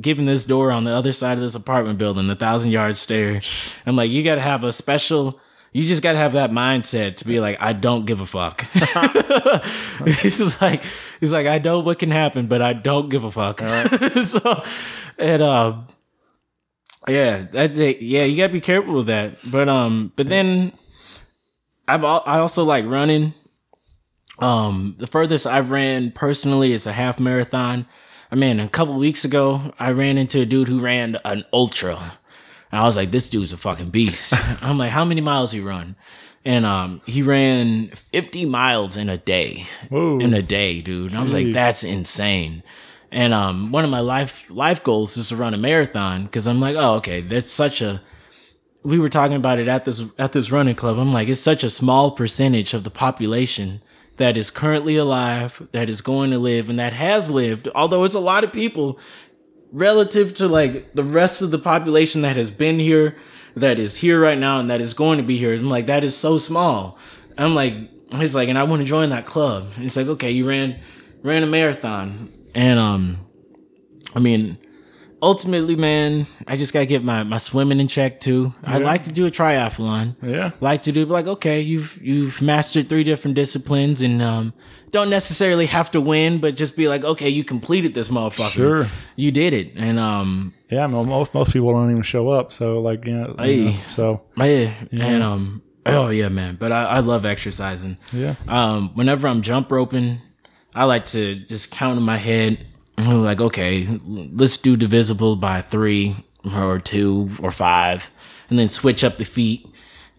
giving 0.02 0.26
this 0.26 0.44
door 0.44 0.72
on 0.72 0.86
the 0.86 0.92
other 0.96 1.12
side 1.12 1.34
of 1.38 1.42
this 1.42 1.54
apartment 1.54 2.00
building, 2.00 2.26
the 2.26 2.36
thousand 2.36 2.72
yard 2.72 2.98
stare. 2.98 3.40
I'm 3.86 3.96
like, 3.96 4.10
you 4.10 4.24
got 4.24 4.36
to 4.36 4.42
have 4.42 4.64
a 4.64 4.72
special. 4.72 5.40
You 5.74 5.84
just 5.84 6.04
got 6.04 6.14
to 6.14 6.18
have 6.18 6.34
that 6.34 6.52
mindset 6.52 7.16
to 7.18 7.26
be 7.26 7.40
like, 7.40 7.58
I 7.62 7.72
don't 7.72 8.06
give 8.06 8.20
a 8.20 8.26
fuck. 8.26 8.66
This 10.04 10.40
is 10.40 10.62
like, 10.62 10.84
he's 11.20 11.32
like, 11.32 11.48
I 11.48 11.60
know 11.60 11.80
what 11.80 12.00
can 12.00 12.12
happen, 12.12 12.48
but 12.48 12.62
I 12.62 12.74
don't 12.74 13.10
give 13.10 13.24
a 13.24 13.32
fuck. 13.32 13.60
so, 14.26 14.64
and 15.18 15.42
um, 15.42 15.88
yeah, 17.08 17.46
that's 17.50 17.78
it. 17.78 18.02
Yeah, 18.02 18.24
you 18.24 18.38
gotta 18.38 18.54
be 18.54 18.62
careful 18.62 18.96
with 18.96 19.08
that. 19.08 19.38
But 19.50 19.70
um, 19.70 20.12
but 20.16 20.28
then 20.28 20.74
I've 21.88 22.04
al- 22.04 22.24
I 22.26 22.40
also 22.40 22.64
like 22.64 22.86
running. 22.86 23.34
Um, 24.40 24.96
the 24.98 25.08
furthest 25.08 25.46
I've 25.46 25.72
ran 25.72 26.12
personally 26.12 26.72
is 26.74 26.88
a 26.88 26.92
half 26.92 27.20
marathon. 27.20 27.86
I 28.32 28.36
mean, 28.36 28.60
a 28.60 28.68
couple 28.68 28.96
weeks 28.96 29.26
ago, 29.26 29.74
I 29.78 29.92
ran 29.92 30.18
into 30.18 30.42
a 30.42 30.46
dude 30.46 30.68
who 30.68 30.80
ran 30.80 31.18
an 31.26 31.44
ultra. 31.54 32.14
And 32.72 32.80
I 32.80 32.86
was 32.86 32.96
like, 32.96 33.12
this 33.12 33.30
dude's 33.30 33.54
a 33.54 33.58
fucking 33.58 33.88
beast. 33.90 34.34
I'm 34.62 34.78
like, 34.78 34.92
how 34.92 35.06
many 35.06 35.22
miles 35.22 35.52
he 35.52 35.60
run? 35.60 35.96
And 36.44 36.66
um, 36.66 37.02
he 37.06 37.22
ran 37.22 37.90
50 37.90 38.46
miles 38.46 38.98
in 38.98 39.10
a 39.10 39.18
day. 39.18 39.66
Whoa. 39.90 40.20
In 40.20 40.34
a 40.34 40.42
day, 40.42 40.82
dude. 40.82 41.12
And 41.12 41.20
I 41.20 41.22
was 41.22 41.34
like, 41.34 41.52
that's 41.52 41.84
insane. 41.84 42.64
And 43.12 43.34
um, 43.34 43.72
one 43.72 43.84
of 43.84 43.90
my 43.90 44.00
life 44.00 44.50
life 44.50 44.84
goals 44.84 45.18
is 45.18 45.30
to 45.30 45.36
run 45.36 45.54
a 45.54 45.58
marathon 45.58 46.26
because 46.26 46.48
I'm 46.48 46.62
like, 46.62 46.78
oh, 46.78 46.96
okay, 46.96 47.20
that's 47.22 47.52
such 47.52 47.82
a. 47.82 48.02
We 48.84 48.98
were 48.98 49.10
talking 49.10 49.36
about 49.36 49.60
it 49.60 49.68
at 49.68 49.84
this 49.84 50.04
at 50.18 50.32
this 50.32 50.50
running 50.50 50.76
club. 50.76 50.98
I'm 50.98 51.12
like, 51.12 51.28
it's 51.28 51.42
such 51.42 51.66
a 51.66 51.70
small 51.70 52.12
percentage 52.12 52.74
of 52.74 52.86
the 52.86 52.90
population 52.90 53.82
that 54.16 54.38
is 54.38 54.50
currently 54.50 54.96
alive, 54.96 55.68
that 55.74 55.90
is 55.90 56.02
going 56.02 56.32
to 56.32 56.38
live, 56.38 56.70
and 56.70 56.80
that 56.80 56.94
has 56.94 57.30
lived. 57.30 57.68
Although 57.76 58.06
it's 58.06 58.16
a 58.16 58.20
lot 58.20 58.46
of 58.46 58.54
people 58.54 58.98
relative 59.72 60.36
to 60.36 60.48
like 60.48 60.94
the 60.94 61.04
rest 61.04 61.42
of 61.42 61.52
the 61.52 61.60
population 61.60 62.22
that 62.22 62.36
has 62.36 62.52
been 62.52 62.80
here, 62.80 63.18
that 63.56 63.80
is 63.80 63.98
here 63.98 64.20
right 64.20 64.38
now, 64.38 64.60
and 64.60 64.70
that 64.70 64.82
is 64.82 64.94
going 64.94 65.18
to 65.18 65.24
be 65.24 65.38
here. 65.38 65.54
I'm 65.54 65.70
like, 65.70 65.88
that 65.88 66.04
is 66.04 66.16
so 66.16 66.38
small. 66.38 66.98
I'm 67.38 67.56
like, 67.56 67.74
he's 68.16 68.36
like, 68.36 68.50
and 68.50 68.58
I 68.58 68.64
want 68.64 68.82
to 68.82 68.88
join 68.88 69.10
that 69.10 69.26
club. 69.26 69.68
And 69.76 69.84
He's 69.84 69.98
like, 69.98 70.08
okay, 70.08 70.32
you 70.32 70.48
ran 70.48 70.80
ran 71.24 71.44
a 71.44 71.48
marathon, 71.48 72.30
and 72.56 72.80
um, 72.80 73.18
I 74.16 74.20
mean, 74.20 74.58
ultimately, 75.22 75.76
man, 75.76 76.26
I 76.48 76.56
just 76.56 76.74
gotta 76.74 76.86
get 76.86 77.04
my 77.04 77.24
my 77.24 77.38
swimming 77.38 77.80
in 77.80 77.88
check 77.88 78.20
too. 78.20 78.54
I'd 78.64 78.82
like 78.82 79.04
to 79.04 79.12
do 79.12 79.26
a 79.26 79.32
triathlon. 79.32 80.16
Yeah. 80.22 80.52
like 80.60 80.82
to 80.84 80.92
do 80.92 81.06
like 81.06 81.28
okay, 81.28 81.62
you've 81.62 81.98
you've 82.02 82.42
mastered 82.42 82.90
three 82.90 83.04
different 83.04 83.36
disciplines, 83.36 84.02
and 84.02 84.22
um, 84.22 84.54
don't 84.92 85.10
necessarily 85.10 85.66
have 85.68 85.92
to 85.92 86.02
win, 86.02 86.40
but 86.40 86.56
just 86.56 86.76
be 86.76 86.88
like, 86.88 87.04
okay, 87.04 87.30
you 87.30 87.44
completed 87.44 87.94
this 87.94 88.10
motherfucker. 88.10 88.50
Sure. 88.52 88.88
you 89.16 89.32
did 89.32 89.54
it, 89.54 89.74
and 89.76 90.00
um, 90.00 90.54
Yeah, 90.70 90.88
most 90.88 91.34
most 91.34 91.54
people 91.54 91.72
don't 91.72 91.92
even 91.92 92.04
show 92.04 92.30
up. 92.30 92.52
So 92.52 92.80
like, 92.82 93.06
yeah, 93.06 93.28
you 93.28 93.36
Hey. 93.40 93.66
know, 93.66 93.72
so 93.90 94.22
yeah, 94.38 94.74
and 94.92 95.24
um, 95.24 95.62
Oh 95.86 96.10
yeah, 96.10 96.30
man. 96.30 96.58
But 96.60 96.72
I, 96.72 96.84
I 96.86 97.00
love 97.00 97.26
exercising. 97.26 97.98
Yeah. 98.14 98.36
Um, 98.48 98.92
whenever 98.94 99.28
I'm 99.28 99.42
jump 99.42 99.72
roping, 99.72 100.20
I 100.76 100.86
like 100.86 101.06
to 101.08 101.36
just 101.36 101.72
count 101.72 101.98
in 101.98 102.04
my 102.04 102.18
head. 102.18 102.68
I'm 102.98 103.24
like, 103.24 103.42
okay, 103.42 103.88
let's 104.06 104.58
do 104.58 104.76
divisible 104.76 105.36
by 105.36 105.62
three 105.62 106.16
or 106.56 106.80
two 106.80 107.30
or 107.42 107.52
five, 107.52 108.12
and 108.50 108.58
then 108.60 108.70
switch 108.70 109.04
up 109.04 109.18
the 109.18 109.26
feet. 109.26 109.68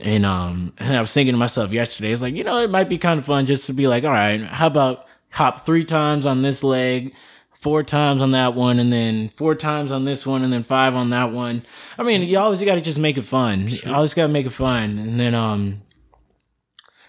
And 0.01 0.27
um, 0.27 0.73
and 0.79 0.97
I 0.97 1.01
was 1.01 1.13
thinking 1.13 1.35
to 1.35 1.39
myself 1.39 1.73
yesterday, 1.73 2.11
it's 2.11 2.23
like, 2.23 2.35
you 2.35 2.45
know, 2.45 2.59
it 2.59 2.71
might 2.71 2.89
be 2.89 2.99
kind 2.99 3.19
of 3.19 3.27
fun 3.27 3.47
just 3.47 3.67
to 3.67 3.73
be 3.73 3.87
like, 3.87 4.05
all 4.05 4.11
right, 4.11 4.41
how 4.43 4.67
about 4.67 5.07
hop 5.31 5.65
three 5.65 5.85
times 5.85 6.27
on 6.27 6.43
this 6.43 6.65
leg, 6.65 7.15
four 7.53 7.85
times 7.85 8.21
on 8.21 8.33
that 8.33 8.55
one, 8.55 8.81
and 8.81 8.93
then 8.93 9.29
four 9.29 9.55
times 9.55 9.93
on 9.93 10.05
this 10.05 10.27
one, 10.27 10.43
and 10.43 10.53
then 10.53 10.65
five 10.65 10.97
on 10.97 11.11
that 11.11 11.31
one. 11.31 11.65
I 11.97 12.03
mean, 12.03 12.23
you 12.23 12.39
always 12.39 12.63
got 12.65 12.75
to 12.75 12.81
just 12.81 12.99
make 12.99 13.17
it 13.17 13.23
fun. 13.23 13.69
You 13.69 13.93
always 13.93 14.15
got 14.15 14.27
to 14.27 14.33
make 14.33 14.47
it 14.47 14.51
fun, 14.51 14.99
and 14.99 15.21
then 15.21 15.35
um, 15.35 15.83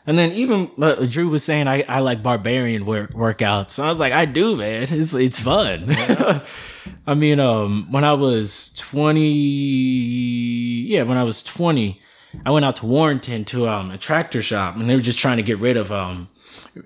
and 0.06 0.18
then 0.20 0.32
even 0.34 0.70
uh, 0.82 1.06
Drew 1.06 1.30
was 1.30 1.44
saying 1.44 1.68
I, 1.68 1.84
I 1.84 2.00
like 2.00 2.22
barbarian 2.22 2.86
work, 2.86 3.12
workouts. 3.14 3.72
So 3.72 3.84
I 3.84 3.90
was 3.90 4.00
like, 4.00 4.14
I 4.14 4.26
do, 4.26 4.58
man. 4.58 4.84
It's 4.92 5.16
it's 5.16 5.40
fun. 5.40 5.88
I 7.08 7.14
mean, 7.14 7.40
um, 7.40 7.92
when 7.92 8.04
I 8.04 8.14
was 8.14 8.74
twenty, 8.76 9.30
yeah, 10.88 11.04
when 11.04 11.18
I 11.18 11.24
was 11.24 11.42
twenty, 11.42 12.02
I 12.46 12.52
went 12.52 12.66
out 12.66 12.76
to 12.78 12.86
Warrenton 12.86 13.46
to 13.46 13.68
um 13.70 13.92
a 13.92 13.98
tractor 13.98 14.42
shop, 14.42 14.76
and 14.76 14.90
they 14.90 14.96
were 14.96 15.02
just 15.02 15.20
trying 15.20 15.38
to 15.38 15.44
get 15.44 15.60
rid 15.60 15.78
of 15.78 15.92
um 15.92 16.30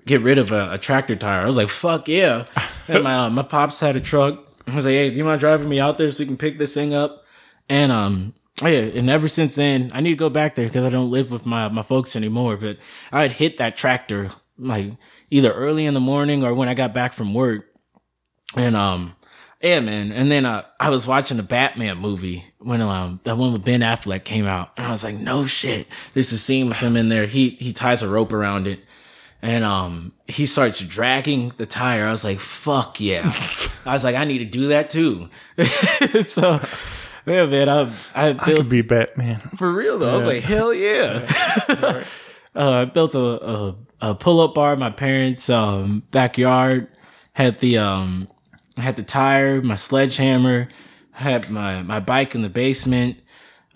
get 0.06 0.20
rid 0.20 0.38
of 0.38 0.52
a, 0.52 0.72
a 0.72 0.78
tractor 0.78 1.16
tire. 1.16 1.42
I 1.42 1.46
was 1.46 1.56
like, 1.56 1.68
fuck 1.68 2.08
yeah. 2.08 2.44
And 2.88 3.04
my 3.04 3.26
uh, 3.26 3.30
my 3.30 3.42
pops 3.42 3.80
had 3.80 3.96
a 3.96 4.00
truck. 4.00 4.38
I 4.66 4.74
was 4.74 4.86
like, 4.86 4.92
hey, 4.92 5.10
do 5.10 5.16
you 5.16 5.24
mind 5.24 5.40
driving 5.40 5.68
me 5.68 5.78
out 5.78 5.98
there 5.98 6.10
so 6.10 6.22
we 6.22 6.26
can 6.26 6.38
pick 6.38 6.56
this 6.56 6.72
thing 6.72 6.94
up? 6.94 7.24
And 7.68 7.92
um, 7.92 8.32
yeah, 8.62 8.68
and 8.68 9.08
ever 9.08 9.28
since 9.28 9.54
then, 9.56 9.90
I 9.94 10.00
need 10.00 10.10
to 10.10 10.16
go 10.16 10.30
back 10.30 10.54
there 10.54 10.66
because 10.66 10.84
I 10.84 10.88
don't 10.88 11.10
live 11.10 11.30
with 11.30 11.46
my 11.46 11.68
my 11.68 11.82
folks 11.82 12.16
anymore. 12.16 12.56
But 12.56 12.78
I'd 13.12 13.32
hit 13.32 13.58
that 13.58 13.76
tractor 13.76 14.28
like 14.58 14.92
either 15.30 15.52
early 15.52 15.86
in 15.86 15.94
the 15.94 16.00
morning 16.00 16.44
or 16.44 16.54
when 16.54 16.68
I 16.68 16.74
got 16.74 16.92
back 16.92 17.12
from 17.12 17.34
work. 17.34 17.66
And 18.56 18.76
um, 18.76 19.14
yeah, 19.62 19.80
man. 19.80 20.12
And 20.12 20.30
then 20.30 20.44
uh, 20.44 20.64
I 20.80 20.90
was 20.90 21.06
watching 21.06 21.36
the 21.36 21.42
Batman 21.42 21.98
movie 21.98 22.44
when 22.58 22.80
um 22.80 23.20
that 23.24 23.36
one 23.36 23.52
with 23.52 23.64
Ben 23.64 23.80
Affleck 23.80 24.24
came 24.24 24.46
out, 24.46 24.70
and 24.76 24.86
I 24.86 24.92
was 24.92 25.04
like, 25.04 25.16
no 25.16 25.46
shit. 25.46 25.86
There's 26.14 26.32
a 26.32 26.38
scene 26.38 26.68
with 26.68 26.78
him 26.78 26.96
in 26.96 27.08
there. 27.08 27.26
He 27.26 27.50
he 27.50 27.72
ties 27.72 28.02
a 28.02 28.08
rope 28.08 28.32
around 28.32 28.66
it, 28.66 28.84
and 29.42 29.64
um 29.64 30.12
he 30.26 30.46
starts 30.46 30.80
dragging 30.80 31.52
the 31.58 31.66
tire. 31.66 32.06
I 32.06 32.10
was 32.10 32.24
like, 32.24 32.38
fuck 32.38 33.00
yeah. 33.00 33.32
I 33.86 33.92
was 33.92 34.04
like, 34.04 34.16
I 34.16 34.24
need 34.24 34.38
to 34.38 34.44
do 34.44 34.68
that 34.68 34.90
too. 34.90 35.28
so. 36.24 36.60
Yeah, 37.28 37.46
man, 37.46 37.68
I 37.68 37.80
I 38.14 38.28
I 38.28 38.32
built 38.32 38.44
could 38.44 38.68
be 38.68 38.82
Batman. 38.82 39.40
for 39.56 39.72
real 39.72 39.98
though. 39.98 40.10
I 40.10 40.14
was 40.14 40.26
like, 40.26 40.42
hell 40.42 40.72
yeah. 40.74 41.26
uh, 41.68 42.04
I 42.54 42.84
built 42.86 43.14
a, 43.14 43.18
a, 43.20 43.76
a 44.00 44.14
pull 44.14 44.40
up 44.40 44.54
bar 44.54 44.72
in 44.74 44.78
my 44.78 44.90
parents' 44.90 45.48
um, 45.50 46.02
backyard. 46.10 46.88
Had 47.32 47.60
the 47.60 47.78
um, 47.78 48.28
had 48.76 48.96
the 48.96 49.02
tire, 49.02 49.62
my 49.62 49.76
sledgehammer, 49.76 50.68
had 51.12 51.50
my 51.50 51.82
my 51.82 52.00
bike 52.00 52.34
in 52.34 52.42
the 52.42 52.48
basement. 52.48 53.20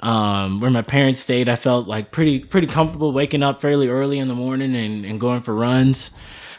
Um, 0.00 0.58
where 0.58 0.70
my 0.70 0.82
parents 0.82 1.20
stayed, 1.20 1.48
I 1.48 1.54
felt 1.54 1.86
like 1.86 2.10
pretty 2.10 2.40
pretty 2.40 2.66
comfortable 2.66 3.12
waking 3.12 3.44
up 3.44 3.60
fairly 3.60 3.86
early 3.86 4.18
in 4.18 4.26
the 4.26 4.34
morning 4.34 4.74
and, 4.74 5.04
and 5.06 5.20
going 5.20 5.42
for 5.42 5.54
runs. 5.54 6.10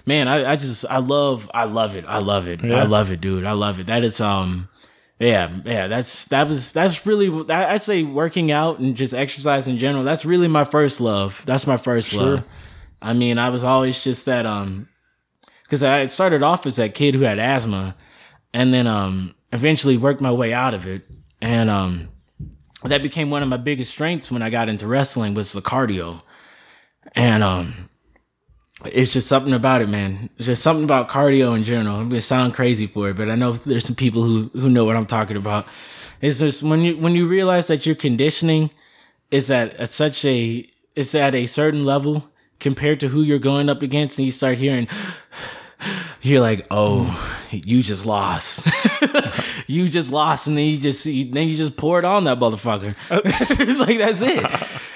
Man, 0.06 0.30
I, 0.30 0.54
I 0.54 0.56
just 0.56 0.86
I 0.90 1.00
love 1.00 1.52
I 1.54 1.66
love 1.66 1.98
it. 1.98 2.06
I 2.08 2.20
love 2.20 2.48
it. 2.48 2.64
I 2.64 2.84
love 2.84 3.12
it, 3.12 3.20
dude. 3.20 3.44
I 3.46 3.52
love 3.52 3.80
it. 3.82 3.88
That 3.88 4.04
is 4.06 4.22
um 4.22 4.70
yeah, 5.24 5.50
yeah, 5.66 5.88
that's 5.88 6.26
that 6.26 6.48
was 6.48 6.74
that's 6.74 7.06
really 7.06 7.30
I- 7.54 7.74
I'd 7.74 7.82
say 7.82 8.04
working 8.04 8.52
out 8.52 8.80
and 8.80 8.96
just 8.96 9.14
exercise 9.14 9.68
in 9.68 9.78
general. 9.78 10.04
That's 10.04 10.26
really 10.26 10.48
my 10.48 10.64
first 10.64 11.00
love. 11.02 11.42
That's 11.46 11.66
my 11.68 11.78
first 11.78 12.14
love. 12.14 12.44
I 13.02 13.14
mean, 13.14 13.38
I 13.38 13.50
was 13.50 13.64
always 13.64 14.04
just 14.04 14.26
that 14.26 14.46
um 14.46 14.88
because 15.64 15.84
I 15.84 16.06
started 16.08 16.44
off 16.44 16.66
as 16.66 16.76
that 16.76 16.94
kid 16.94 17.16
who 17.16 17.22
had 17.22 17.40
asthma, 17.40 17.96
and 18.54 18.74
then 18.74 18.88
um 18.88 19.36
eventually 19.52 19.98
worked 19.98 20.22
my 20.22 20.32
way 20.32 20.54
out 20.54 20.74
of 20.74 20.86
it, 20.88 21.04
and 21.42 21.70
um 21.70 22.10
that 22.84 23.02
became 23.02 23.30
one 23.30 23.42
of 23.44 23.50
my 23.50 23.58
biggest 23.58 23.92
strengths 23.92 24.30
when 24.32 24.42
I 24.42 24.50
got 24.50 24.68
into 24.68 24.88
wrestling 24.88 25.34
was 25.36 25.54
the 25.54 25.62
cardio, 25.62 26.22
and 27.16 27.44
um 27.44 27.90
it's 28.92 29.14
just 29.14 29.28
something 29.28 29.54
about 29.54 29.82
it, 29.82 29.90
man. 29.90 30.30
It's 30.38 30.48
just 30.48 30.64
something 30.64 30.84
about 30.84 31.10
cardio 31.10 31.56
in 31.56 31.64
general. 31.64 31.98
I'm 31.98 32.10
gonna 32.10 32.22
sound 32.22 32.54
crazy 32.54 32.88
for 32.88 33.10
it, 33.10 33.18
but 33.18 33.30
I 33.30 33.36
know 33.36 33.54
there's 33.54 33.86
some 33.86 33.96
people 33.96 34.24
who 34.24 34.50
who 34.54 34.70
know 34.70 34.86
what 34.86 34.96
I'm 34.96 35.06
talking 35.06 35.38
about. 35.38 35.68
It's 36.22 36.40
just 36.40 36.64
when 36.64 36.82
you 36.82 36.98
when 36.98 37.16
you 37.16 37.26
realize 37.26 37.68
that 37.68 37.86
your 37.86 37.96
conditioning 37.96 38.72
is 39.32 39.52
at, 39.52 39.74
at 39.76 39.90
such 39.90 40.26
a 40.26 40.68
it's 40.96 41.16
at 41.16 41.36
a 41.36 41.46
certain 41.46 41.84
level 41.84 42.30
compared 42.60 43.00
to 43.02 43.10
who 43.10 43.22
you're 43.22 43.40
going 43.40 43.70
up 43.70 43.82
against, 43.82 44.18
and 44.20 44.26
you 44.26 44.32
start 44.32 44.58
hearing. 44.58 44.88
You're 46.22 46.40
like, 46.40 46.66
oh, 46.72 47.06
you 47.52 47.84
just 47.84 48.06
lost. 48.06 48.66
you 49.68 49.90
just 49.90 50.10
lost, 50.10 50.48
and 50.48 50.58
then 50.58 50.68
you 50.68 50.78
just 50.78 51.06
you, 51.06 51.26
then 51.26 51.50
you 51.50 51.56
just 51.58 51.76
pour 51.76 52.00
it 52.00 52.06
on 52.06 52.24
that 52.24 52.40
motherfucker. 52.40 52.96
it's 53.12 53.80
like 53.82 53.98
that's 53.98 54.22
it. 54.22 54.40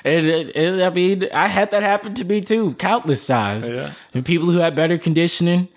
And, 0.08 0.26
it, 0.26 0.56
it- 0.56 0.82
I 0.82 0.90
mean, 0.90 1.28
I 1.34 1.48
had 1.48 1.72
that 1.72 1.84
happen 1.84 2.14
to 2.16 2.26
me 2.26 2.42
too, 2.42 2.74
countless 2.76 3.26
times. 3.28 3.68
Yeah. 3.68 3.92
And 4.14 4.26
people 4.26 4.50
who 4.50 4.58
had 4.60 4.76
better 4.76 4.98
conditioning, 4.98 5.68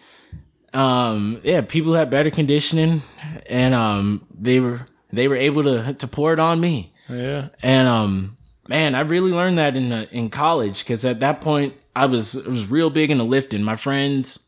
um, 0.72 1.40
yeah, 1.42 1.60
people 1.62 1.92
who 1.92 1.98
had 1.98 2.10
better 2.10 2.30
conditioning, 2.30 3.02
and 3.46 3.74
um, 3.74 4.26
they 4.38 4.60
were 4.60 4.80
they 5.12 5.26
were 5.28 5.36
able 5.36 5.62
to 5.64 5.94
to 5.94 6.06
pour 6.06 6.32
it 6.32 6.38
on 6.38 6.60
me. 6.60 6.92
Yeah. 7.08 7.48
And 7.62 7.88
um, 7.88 8.36
man, 8.68 8.94
I 8.94 9.00
really 9.00 9.32
learned 9.32 9.58
that 9.58 9.76
in 9.76 9.90
uh, 9.92 10.06
in 10.12 10.30
college 10.30 10.84
because 10.84 11.04
at 11.04 11.20
that 11.20 11.40
point 11.40 11.74
I 11.96 12.06
was 12.06 12.36
I 12.36 12.48
was 12.48 12.70
real 12.70 12.90
big 12.90 13.10
into 13.10 13.24
lifting. 13.24 13.62
My 13.64 13.74
friends 13.74 14.38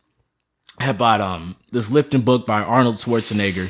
had 0.78 0.96
bought 0.96 1.20
um 1.20 1.56
this 1.72 1.90
lifting 1.90 2.22
book 2.22 2.46
by 2.46 2.62
Arnold 2.62 2.94
Schwarzenegger. 2.96 3.68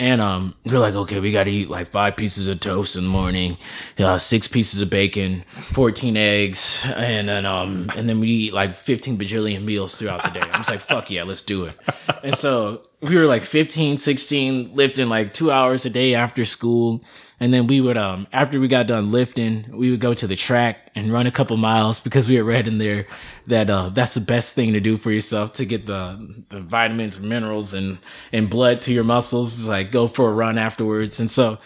And 0.00 0.20
um, 0.20 0.54
they're 0.64 0.78
like, 0.78 0.94
okay, 0.94 1.18
we 1.18 1.32
got 1.32 1.44
to 1.44 1.50
eat 1.50 1.68
like 1.68 1.88
five 1.88 2.16
pieces 2.16 2.46
of 2.46 2.60
toast 2.60 2.94
in 2.94 3.02
the 3.04 3.10
morning, 3.10 3.58
uh, 3.98 4.18
six 4.18 4.46
pieces 4.46 4.80
of 4.80 4.88
bacon, 4.88 5.44
fourteen 5.72 6.16
eggs, 6.16 6.86
and 6.96 7.28
then 7.28 7.44
um, 7.44 7.90
and 7.96 8.08
then 8.08 8.20
we 8.20 8.28
eat 8.28 8.52
like 8.52 8.74
fifteen 8.74 9.18
bajillion 9.18 9.64
meals 9.64 9.98
throughout 9.98 10.22
the 10.22 10.30
day. 10.30 10.48
I 10.52 10.58
was 10.58 10.70
like, 10.70 10.78
fuck 10.78 11.10
yeah, 11.10 11.24
let's 11.24 11.42
do 11.42 11.64
it. 11.64 11.74
And 12.22 12.36
so 12.36 12.82
we 13.00 13.16
were 13.16 13.26
like 13.26 13.42
15, 13.42 13.98
16, 13.98 14.74
lifting 14.74 15.08
like 15.08 15.32
two 15.32 15.50
hours 15.50 15.86
a 15.86 15.90
day 15.90 16.14
after 16.14 16.44
school. 16.44 17.02
And 17.40 17.54
then 17.54 17.68
we 17.68 17.80
would, 17.80 17.96
um, 17.96 18.26
after 18.32 18.58
we 18.58 18.66
got 18.66 18.88
done 18.88 19.12
lifting, 19.12 19.66
we 19.72 19.90
would 19.90 20.00
go 20.00 20.12
to 20.12 20.26
the 20.26 20.34
track 20.34 20.90
and 20.96 21.12
run 21.12 21.26
a 21.26 21.30
couple 21.30 21.56
miles 21.56 22.00
because 22.00 22.28
we 22.28 22.34
had 22.34 22.44
read 22.44 22.66
in 22.66 22.78
there 22.78 23.06
that, 23.46 23.70
uh, 23.70 23.90
that's 23.90 24.14
the 24.14 24.20
best 24.20 24.56
thing 24.56 24.72
to 24.72 24.80
do 24.80 24.96
for 24.96 25.12
yourself 25.12 25.52
to 25.52 25.64
get 25.64 25.86
the, 25.86 26.44
the 26.48 26.60
vitamins, 26.60 27.20
minerals, 27.20 27.74
and, 27.74 27.98
and 28.32 28.50
blood 28.50 28.80
to 28.82 28.92
your 28.92 29.04
muscles. 29.04 29.58
It's 29.58 29.68
like 29.68 29.92
go 29.92 30.08
for 30.08 30.28
a 30.30 30.32
run 30.32 30.58
afterwards. 30.58 31.20
And 31.20 31.30
so 31.30 31.58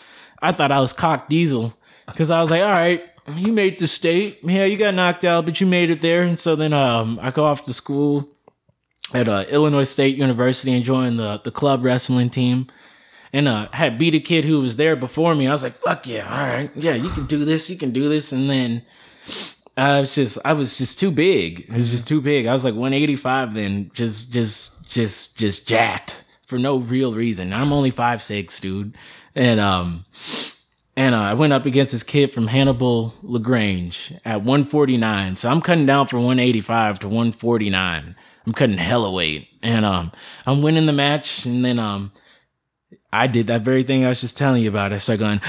I 0.42 0.52
thought 0.52 0.72
I 0.72 0.80
was 0.80 0.92
cock 0.92 1.28
diesel 1.28 1.74
because 2.06 2.30
I 2.30 2.40
was 2.40 2.50
like, 2.50 2.62
all 2.62 2.70
right, 2.70 3.02
you 3.36 3.52
made 3.52 3.78
the 3.78 3.86
state. 3.86 4.40
Yeah, 4.42 4.66
you 4.66 4.76
got 4.76 4.94
knocked 4.94 5.24
out, 5.24 5.46
but 5.46 5.60
you 5.60 5.66
made 5.66 5.88
it 5.88 6.02
there. 6.02 6.22
And 6.22 6.38
so 6.38 6.54
then, 6.54 6.72
um, 6.72 7.18
I 7.22 7.30
go 7.30 7.44
off 7.44 7.64
to 7.64 7.72
school 7.72 8.28
at 9.14 9.28
uh, 9.28 9.44
Illinois 9.48 9.84
State 9.84 10.16
University 10.16 10.72
and 10.72 10.84
join 10.84 11.16
the 11.16 11.40
the 11.42 11.50
club 11.50 11.84
wrestling 11.84 12.30
team. 12.30 12.66
And 13.32 13.48
uh, 13.48 13.68
had 13.72 13.96
beat 13.96 14.14
a 14.14 14.20
kid 14.20 14.44
who 14.44 14.60
was 14.60 14.76
there 14.76 14.94
before 14.94 15.34
me. 15.34 15.46
I 15.46 15.52
was 15.52 15.62
like, 15.62 15.72
"Fuck 15.72 16.06
yeah, 16.06 16.28
all 16.30 16.46
right, 16.46 16.70
yeah, 16.74 16.94
you 16.94 17.08
can 17.08 17.26
do 17.26 17.44
this, 17.44 17.70
you 17.70 17.78
can 17.78 17.90
do 17.90 18.08
this." 18.08 18.30
And 18.32 18.50
then 18.50 18.82
I 19.76 20.00
was 20.00 20.14
just, 20.14 20.38
I 20.44 20.52
was 20.52 20.76
just 20.76 20.98
too 21.00 21.10
big. 21.10 21.60
It 21.60 21.72
was 21.72 21.90
just 21.90 22.06
too 22.06 22.20
big. 22.20 22.46
I 22.46 22.52
was 22.52 22.64
like 22.64 22.74
185 22.74 23.54
then, 23.54 23.90
just, 23.94 24.32
just, 24.32 24.86
just, 24.88 25.38
just 25.38 25.66
jacked 25.66 26.24
for 26.46 26.58
no 26.58 26.76
real 26.76 27.14
reason. 27.14 27.52
I'm 27.52 27.72
only 27.72 27.90
five 27.90 28.22
six, 28.22 28.60
dude, 28.60 28.94
and 29.34 29.58
um, 29.58 30.04
and 30.96 31.14
uh, 31.14 31.22
I 31.22 31.34
went 31.34 31.54
up 31.54 31.64
against 31.64 31.92
this 31.92 32.02
kid 32.02 32.30
from 32.30 32.48
Hannibal 32.48 33.14
Lagrange 33.22 34.12
at 34.26 34.42
149. 34.42 35.36
So 35.36 35.48
I'm 35.48 35.62
cutting 35.62 35.86
down 35.86 36.06
from 36.06 36.20
185 36.20 36.98
to 37.00 37.08
149. 37.08 38.14
I'm 38.44 38.52
cutting 38.52 38.76
hella 38.76 39.10
weight, 39.10 39.48
and 39.62 39.86
um, 39.86 40.12
I'm 40.44 40.60
winning 40.60 40.84
the 40.84 40.92
match. 40.92 41.46
And 41.46 41.64
then 41.64 41.78
um, 41.78 42.12
I 43.12 43.26
did 43.26 43.48
that 43.48 43.62
very 43.62 43.82
thing 43.82 44.04
I 44.04 44.08
was 44.08 44.20
just 44.20 44.38
telling 44.38 44.62
you 44.62 44.68
about. 44.68 44.92
I 44.92 44.98
started 44.98 45.20
going, 45.20 45.40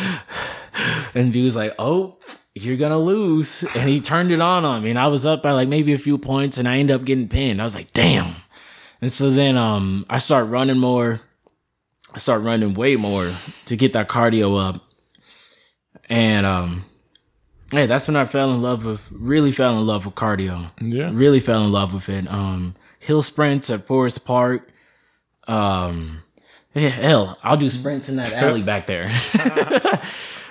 and 1.16 1.32
dude's 1.32 1.56
like, 1.56 1.74
"Oh, 1.80 2.18
you're 2.54 2.78
gonna 2.78 3.00
lose," 3.00 3.64
and 3.76 3.90
he 3.90 4.00
turned 4.00 4.32
it 4.32 4.42
on 4.42 4.66
on 4.66 4.84
me, 4.84 4.90
and 4.90 5.00
I 5.00 5.08
was 5.08 5.26
up 5.26 5.44
by 5.44 5.52
like 5.52 5.68
maybe 5.68 5.94
a 5.94 5.98
few 5.98 6.18
points, 6.18 6.58
and 6.58 6.68
I 6.68 6.78
ended 6.78 6.96
up 6.96 7.06
getting 7.06 7.30
pinned. 7.30 7.62
I 7.62 7.64
was 7.64 7.76
like, 7.76 7.94
"Damn!" 7.94 8.36
And 9.02 9.12
so 9.12 9.32
then 9.32 9.58
um, 9.58 10.06
I 10.10 10.18
start 10.18 10.48
running 10.48 10.78
more. 10.78 11.20
I 12.14 12.20
start 12.20 12.44
running 12.44 12.74
way 12.76 12.96
more 12.96 13.32
to 13.66 13.76
get 13.76 13.94
that 13.94 14.08
cardio 14.08 14.62
up. 14.62 14.82
And 16.10 16.46
um 16.46 16.86
yeah, 17.72 17.88
that's 17.88 18.08
when 18.08 18.16
I 18.16 18.26
fell 18.26 18.54
in 18.54 18.62
love 18.62 18.86
with 18.86 19.08
really 19.12 19.52
fell 19.52 19.78
in 19.80 19.88
love 19.88 20.06
with 20.06 20.16
cardio. 20.16 20.70
Yeah. 20.80 21.10
Really 21.12 21.40
fell 21.40 21.64
in 21.64 21.72
love 21.72 21.94
with 21.94 22.10
it. 22.10 22.32
Um 22.32 22.76
hill 23.00 23.22
sprints 23.22 23.70
at 23.70 23.88
Forest 23.88 24.26
Park. 24.26 24.70
Um 25.48 26.22
yeah, 26.74 26.90
hell, 26.90 27.38
I'll 27.44 27.58
do 27.58 27.70
sprints 27.70 28.10
in 28.10 28.18
that 28.18 28.34
alley 28.34 28.64
back 28.64 28.86
there. 28.88 29.10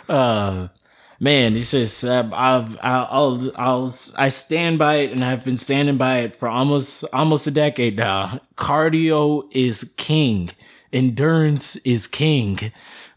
uh 0.09 0.69
man, 1.23 1.57
it's 1.57 1.71
just 1.71 2.05
uh, 2.05 2.29
I've, 2.33 2.77
I'll, 2.83 3.09
I'll 3.11 3.53
I'll 3.57 3.95
I 4.17 4.29
stand 4.29 4.79
by 4.79 4.97
it, 4.97 5.13
and 5.13 5.25
I've 5.25 5.45
been 5.45 5.57
standing 5.57 5.97
by 5.97 6.19
it 6.19 6.37
for 6.37 6.49
almost 6.49 7.05
almost 7.13 7.47
a 7.47 7.51
decade 7.51 7.97
now. 7.97 8.41
Cardio 8.57 9.49
is 9.53 9.95
king. 9.97 10.51
Endurance 10.93 11.77
is 11.77 12.07
king. 12.07 12.59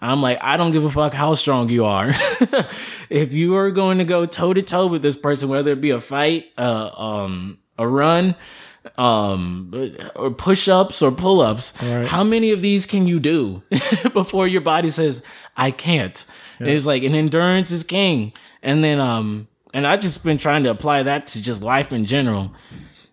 I'm 0.01 0.21
like, 0.21 0.37
I 0.41 0.55
don't 0.55 0.71
give 0.71 0.85
a 0.85 0.89
fuck 0.89 1.13
how 1.13 1.33
strong 1.33 1.69
you 1.69 1.85
are. 1.85 2.07
if 3.09 3.33
you 3.33 3.55
are 3.55 3.71
going 3.71 3.97
to 3.97 4.05
go 4.05 4.25
toe 4.25 4.53
to 4.53 4.61
toe 4.61 4.87
with 4.87 5.01
this 5.01 5.17
person, 5.17 5.49
whether 5.49 5.71
it 5.71 5.81
be 5.81 5.89
a 5.89 5.99
fight, 5.99 6.45
uh, 6.57 6.91
um, 6.95 7.57
a 7.77 7.87
run, 7.87 8.35
um, 8.97 9.71
or 10.15 10.31
push 10.31 10.67
ups 10.67 11.01
or 11.01 11.11
pull 11.11 11.41
ups, 11.41 11.71
how 11.79 12.23
many 12.23 12.51
of 12.51 12.61
these 12.61 12.85
can 12.85 13.07
you 13.07 13.19
do 13.19 13.63
before 14.13 14.47
your 14.47 14.61
body 14.61 14.89
says, 14.89 15.23
I 15.57 15.71
can't? 15.71 16.25
And 16.59 16.69
It's 16.69 16.85
like, 16.85 17.03
an 17.03 17.15
endurance 17.15 17.71
is 17.71 17.83
king. 17.83 18.33
And 18.63 18.83
then, 18.83 18.99
um, 18.99 19.47
and 19.73 19.85
I 19.85 19.97
just 19.97 20.23
been 20.23 20.37
trying 20.37 20.63
to 20.63 20.71
apply 20.71 21.03
that 21.03 21.27
to 21.27 21.41
just 21.41 21.61
life 21.61 21.91
in 21.91 22.05
general. 22.05 22.53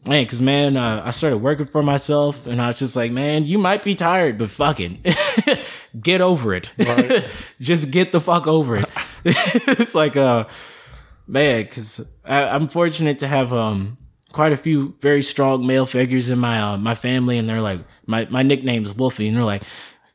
Man, 0.07 0.27
cause 0.27 0.41
man, 0.41 0.77
uh, 0.77 1.03
I 1.05 1.13
started 1.13 1.39
working 1.39 1.67
for 1.67 1.83
myself 1.83 2.47
and 2.49 2.61
I 2.61 2.69
was 2.69 2.79
just 2.79 2.97
like, 2.97 3.13
man, 3.13 3.45
you 3.45 3.57
might 3.57 3.85
be 3.85 3.95
tired, 3.95 4.37
but 4.37 4.51
fucking 4.51 5.05
get 6.01 6.21
over 6.21 6.55
it. 6.55 6.73
just 7.61 7.91
get 7.93 8.11
the 8.11 8.21
fuck 8.21 8.49
over 8.49 8.77
it. 8.77 8.87
it's 9.25 9.95
like, 9.95 10.17
uh, 10.17 10.47
man, 11.29 11.67
cause 11.69 12.05
I'm 12.25 12.67
fortunate 12.67 13.21
to 13.21 13.29
have, 13.29 13.53
um, 13.53 13.97
quite 14.33 14.53
a 14.53 14.57
few 14.57 14.95
very 15.01 15.23
strong 15.23 15.67
male 15.67 15.87
figures 15.87 16.31
in 16.31 16.39
my, 16.39 16.61
uh, 16.61 16.77
my 16.77 16.95
family. 16.95 17.39
And 17.39 17.49
they're 17.49 17.61
like, 17.61 17.81
my, 18.07 18.27
my 18.31 18.43
nickname's 18.43 18.95
Wolfie. 18.95 19.29
And 19.29 19.37
they're 19.37 19.45
like, 19.45 19.63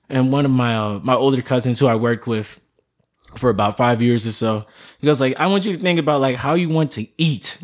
and 0.09 0.32
one 0.32 0.45
of 0.45 0.51
my, 0.51 0.76
uh, 0.76 0.99
my 0.99 1.15
older 1.15 1.41
cousins 1.41 1.80
who 1.80 1.88
I 1.88 1.95
worked 1.95 2.28
with, 2.28 2.59
for 3.36 3.49
about 3.49 3.78
five 3.78 4.01
years 4.01 4.26
or 4.26 4.32
so. 4.32 4.65
He 4.99 5.05
goes 5.05 5.22
like, 5.22 5.39
I 5.39 5.47
want 5.47 5.65
you 5.65 5.76
to 5.76 5.82
think 5.82 5.99
about 5.99 6.22
like 6.22 6.36
how 6.36 6.55
you 6.55 6.70
want 6.70 6.91
to 6.93 7.07
eat. 7.18 7.57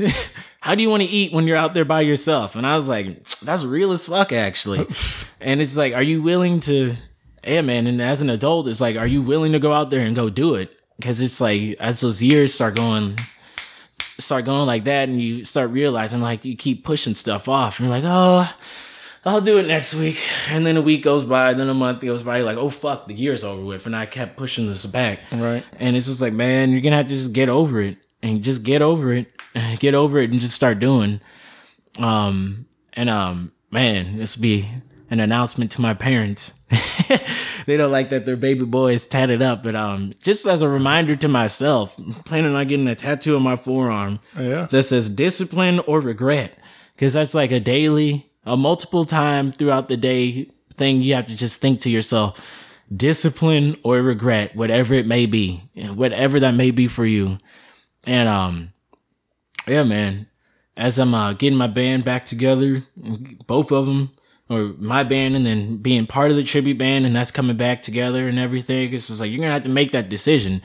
how 0.61 0.75
do 0.75 0.83
you 0.83 0.89
want 0.89 1.03
to 1.03 1.09
eat 1.09 1.33
when 1.33 1.47
you're 1.47 1.57
out 1.57 1.73
there 1.73 1.85
by 1.85 2.01
yourself? 2.01 2.55
And 2.55 2.65
I 2.65 2.75
was 2.75 2.89
like, 2.89 3.27
that's 3.39 3.65
real 3.65 3.91
as 3.91 4.07
fuck 4.07 4.31
actually. 4.31 4.87
and 5.41 5.61
it's 5.61 5.77
like, 5.77 5.93
are 5.93 6.03
you 6.03 6.21
willing 6.21 6.59
to, 6.61 6.95
yeah, 7.43 7.61
man. 7.61 7.87
And 7.87 8.01
as 8.01 8.21
an 8.21 8.29
adult, 8.29 8.67
it's 8.67 8.81
like, 8.81 8.97
are 8.97 9.07
you 9.07 9.21
willing 9.21 9.53
to 9.53 9.59
go 9.59 9.73
out 9.73 9.89
there 9.89 10.01
and 10.01 10.15
go 10.15 10.29
do 10.29 10.55
it? 10.55 10.79
Because 10.97 11.21
it's 11.21 11.41
like 11.41 11.75
as 11.79 12.01
those 12.01 12.21
years 12.21 12.53
start 12.53 12.75
going, 12.75 13.17
start 14.19 14.45
going 14.45 14.67
like 14.67 14.85
that, 14.85 15.09
and 15.09 15.21
you 15.21 15.43
start 15.43 15.71
realizing 15.71 16.21
like 16.21 16.45
you 16.45 16.55
keep 16.55 16.83
pushing 16.83 17.13
stuff 17.13 17.47
off, 17.47 17.79
and 17.79 17.87
you're 17.87 17.95
like, 17.95 18.05
oh. 18.05 18.51
I'll 19.25 19.39
do 19.39 19.57
it 19.57 19.67
next 19.67 19.95
week. 19.95 20.21
And 20.49 20.67
then 20.67 20.75
a 20.75 20.81
week 20.81 21.01
goes 21.01 21.23
by, 21.23 21.53
then 21.53 21.69
a 21.69 21.73
month 21.73 22.01
goes 22.01 22.23
by, 22.23 22.39
you're 22.39 22.45
like, 22.45 22.57
oh 22.57 22.67
fuck, 22.67 23.07
the 23.07 23.13
year's 23.13 23.45
over 23.45 23.63
with. 23.63 23.85
And 23.85 23.95
I 23.95 24.05
kept 24.05 24.35
pushing 24.35 24.67
this 24.67 24.85
back. 24.85 25.19
Right. 25.31 25.63
And 25.79 25.95
it's 25.95 26.07
just 26.07 26.21
like, 26.21 26.33
man, 26.33 26.71
you're 26.71 26.81
gonna 26.81 26.97
have 26.97 27.07
to 27.07 27.13
just 27.13 27.31
get 27.31 27.47
over 27.47 27.79
it. 27.79 27.99
And 28.21 28.43
just 28.43 28.63
get 28.63 28.81
over 28.81 29.13
it. 29.13 29.31
Get 29.79 29.93
over 29.93 30.17
it 30.19 30.31
and 30.31 30.41
just 30.41 30.55
start 30.55 30.79
doing. 30.79 31.21
Um 31.99 32.65
and 32.93 33.09
um, 33.09 33.51
man, 33.71 34.17
this 34.17 34.37
will 34.37 34.41
be 34.41 34.69
an 35.09 35.19
announcement 35.19 35.71
to 35.71 35.81
my 35.81 35.93
parents. 35.93 36.53
they 37.65 37.77
don't 37.77 37.91
like 37.91 38.09
that 38.09 38.25
their 38.25 38.35
baby 38.35 38.65
boy 38.65 38.93
is 38.93 39.07
tatted 39.07 39.41
up, 39.41 39.63
but 39.63 39.75
um, 39.75 40.13
just 40.21 40.45
as 40.45 40.61
a 40.61 40.67
reminder 40.69 41.15
to 41.15 41.27
myself, 41.27 41.97
I'm 41.97 42.13
planning 42.23 42.55
on 42.55 42.67
getting 42.67 42.87
a 42.87 42.95
tattoo 42.95 43.35
on 43.35 43.43
my 43.43 43.55
forearm 43.55 44.19
Yeah. 44.37 44.67
that 44.71 44.83
says 44.83 45.09
discipline 45.09 45.79
or 45.81 45.99
regret. 45.99 46.57
Because 46.95 47.13
that's 47.13 47.33
like 47.33 47.51
a 47.51 47.59
daily 47.59 48.29
a 48.45 48.55
multiple 48.57 49.05
time 49.05 49.51
throughout 49.51 49.87
the 49.87 49.97
day 49.97 50.49
thing 50.73 51.01
you 51.01 51.13
have 51.15 51.27
to 51.27 51.35
just 51.35 51.61
think 51.61 51.79
to 51.81 51.89
yourself 51.89 52.39
discipline 52.95 53.77
or 53.83 54.01
regret 54.01 54.55
whatever 54.55 54.93
it 54.93 55.07
may 55.07 55.25
be 55.25 55.61
whatever 55.93 56.39
that 56.39 56.53
may 56.53 56.69
be 56.71 56.87
for 56.87 57.05
you. 57.05 57.37
And 58.05 58.27
um 58.29 58.73
yeah 59.67 59.83
man. 59.83 60.27
As 60.75 60.99
i'm 60.99 61.13
uh, 61.15 61.33
getting 61.33 61.57
my 61.57 61.67
band 61.67 62.03
back 62.03 62.25
together 62.25 62.81
both 63.47 63.71
of 63.71 63.85
them 63.85 64.11
or 64.49 64.73
my 64.77 65.03
band 65.03 65.35
and 65.35 65.45
then 65.45 65.77
being 65.77 66.05
part 66.05 66.29
of 66.29 66.37
the 66.37 66.43
tribute 66.43 66.77
band 66.77 67.05
and 67.05 67.15
that's 67.15 67.31
coming 67.31 67.55
back 67.55 67.81
together 67.81 68.27
and 68.27 68.37
everything 68.37 68.93
it's 68.93 69.07
just 69.07 69.21
like 69.21 69.31
you're 69.31 69.39
gonna 69.39 69.53
have 69.53 69.61
to 69.63 69.69
make 69.69 69.91
that 69.91 70.09
decision. 70.09 70.61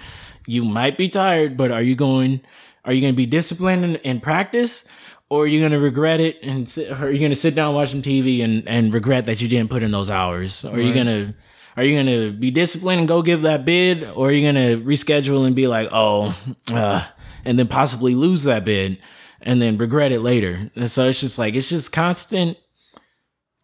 You 0.46 0.64
might 0.64 0.96
be 0.98 1.08
tired 1.08 1.56
but 1.56 1.70
are 1.70 1.82
you 1.82 1.94
going 1.94 2.40
are 2.84 2.92
you 2.92 3.00
gonna 3.00 3.12
be 3.12 3.26
disciplined 3.26 3.84
in, 3.84 3.96
in 3.96 4.20
practice 4.20 4.84
or 5.28 5.44
are 5.44 5.46
you 5.46 5.60
gonna 5.60 5.78
regret 5.78 6.20
it 6.20 6.38
and 6.42 6.68
sit, 6.68 6.90
are 6.90 7.10
you 7.10 7.20
gonna 7.20 7.34
sit 7.34 7.54
down 7.54 7.68
and 7.68 7.76
watch 7.76 7.90
some 7.90 8.02
tv 8.02 8.42
and 8.42 8.66
and 8.68 8.94
regret 8.94 9.26
that 9.26 9.40
you 9.40 9.48
didn't 9.48 9.70
put 9.70 9.82
in 9.82 9.90
those 9.90 10.10
hours? 10.10 10.64
Or 10.64 10.76
are 10.76 10.80
you 10.80 10.94
gonna 10.94 11.34
are 11.76 11.84
you 11.84 11.96
gonna 11.96 12.32
be 12.32 12.50
disciplined 12.50 12.98
and 13.00 13.08
go 13.08 13.22
give 13.22 13.42
that 13.42 13.64
bid 13.64 14.04
or 14.04 14.28
are 14.28 14.32
you 14.32 14.46
gonna 14.46 14.76
reschedule 14.78 15.46
and 15.46 15.54
be 15.54 15.66
like 15.66 15.88
oh 15.92 16.36
uh, 16.72 17.06
and 17.44 17.58
then 17.58 17.68
possibly 17.68 18.14
lose 18.14 18.44
that 18.44 18.64
bid 18.64 18.98
and 19.42 19.62
then 19.62 19.78
regret 19.78 20.10
it 20.10 20.20
later? 20.20 20.70
And 20.74 20.90
so 20.90 21.08
it's 21.08 21.20
just 21.20 21.38
like 21.38 21.54
it's 21.54 21.68
just 21.68 21.92
constant 21.92 22.58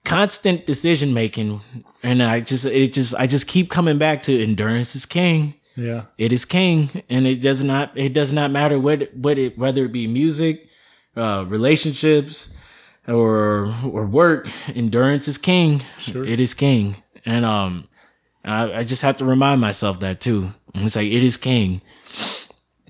constant 0.05 0.67
decision 0.67 1.15
making 1.15 1.61
and 2.03 2.23
i 2.23 2.39
just 2.39 2.67
it 2.67 2.93
just 2.93 3.15
i 3.17 3.27
just 3.27 3.47
keep 3.47 3.71
coming 3.71 3.97
back 3.99 4.21
to 4.23 4.43
endurance 4.43 4.95
is 4.95 5.07
king. 5.07 5.55
Yeah. 5.77 6.03
it 6.19 6.33
is 6.33 6.45
king 6.45 7.03
and 7.11 7.27
it 7.27 7.41
does 7.41 7.65
not 7.65 7.97
it 7.97 8.13
does 8.13 8.33
not 8.33 8.51
matter 8.53 8.79
what 8.79 9.13
what 9.17 9.39
it 9.39 9.59
whether 9.59 9.87
it 9.87 9.93
be 9.93 10.07
music 10.07 10.69
uh 11.17 11.45
relationships 11.49 12.55
or 13.09 13.73
or 13.85 14.07
work 14.07 14.49
endurance 14.75 15.27
is 15.27 15.39
king. 15.39 15.83
Sure. 15.99 16.25
it 16.25 16.39
is 16.41 16.55
king. 16.55 16.97
And 17.27 17.45
um 17.45 17.89
I, 18.45 18.73
I 18.81 18.85
just 18.85 19.03
have 19.03 19.17
to 19.17 19.25
remind 19.25 19.61
myself 19.61 20.01
that 20.01 20.21
too. 20.21 20.51
It's 20.75 20.97
like 20.97 21.07
it 21.11 21.25
is 21.25 21.37
king. 21.37 21.81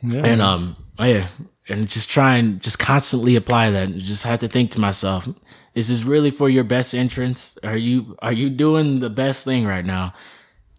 Yeah. 0.03 0.23
and 0.27 0.43
um 0.43 0.77
oh 0.99 1.05
yeah. 1.05 1.27
And 1.69 1.89
just 1.89 2.11
try 2.11 2.37
and 2.37 2.61
just 2.61 2.79
constantly 2.79 3.37
apply 3.37 3.71
that. 3.71 3.89
And 3.89 3.99
just 4.01 4.25
have 4.25 4.41
to 4.41 4.49
think 4.49 4.71
to 4.73 4.81
myself 4.81 5.27
is 5.75 5.89
this 5.89 6.05
really 6.05 6.31
for 6.31 6.49
your 6.49 6.65
best 6.65 6.95
entrance? 6.95 7.59
are 7.63 7.77
you 7.77 8.17
are 8.21 8.33
you 8.33 8.51
doing 8.51 9.01
the 9.01 9.11
best 9.11 9.45
thing 9.45 9.67
right 9.67 9.85
now 9.85 10.13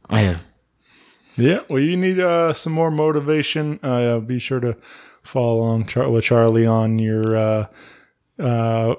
yeah 0.10 0.38
Yeah, 1.38 1.60
well, 1.70 1.82
you 1.82 1.98
need 1.98 2.20
uh, 2.20 2.54
some 2.54 2.72
more 2.74 2.90
motivation. 2.92 3.80
Uh, 3.84 4.20
be 4.20 4.40
sure 4.40 4.62
to 4.62 4.78
follow 5.22 5.58
along 5.60 5.88
Char- 5.88 6.10
with 6.10 6.24
Charlie 6.24 6.66
on 6.66 6.98
your 6.98 7.36
uh, 7.36 7.66
uh, 8.40 8.96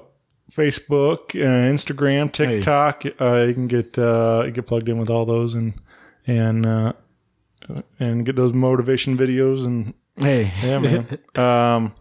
Facebook, 0.51 1.33
uh, 1.35 1.73
Instagram, 1.73 2.31
TikTok. 2.31 3.05
Uh, 3.19 3.45
you 3.47 3.53
can 3.53 3.67
get 3.67 3.97
uh, 3.97 4.49
get 4.51 4.67
plugged 4.67 4.87
in 4.89 4.97
with 4.99 5.09
all 5.09 5.25
those 5.25 5.55
and 5.55 5.73
and 6.27 6.65
uh, 6.65 6.93
and 7.99 8.23
get 8.25 8.35
those 8.35 8.53
motivation 8.53 9.17
videos 9.17 9.65
and 9.65 9.93
hey 10.17 10.51
yeah, 10.63 10.77
man. 10.79 11.17
um, 11.35 11.95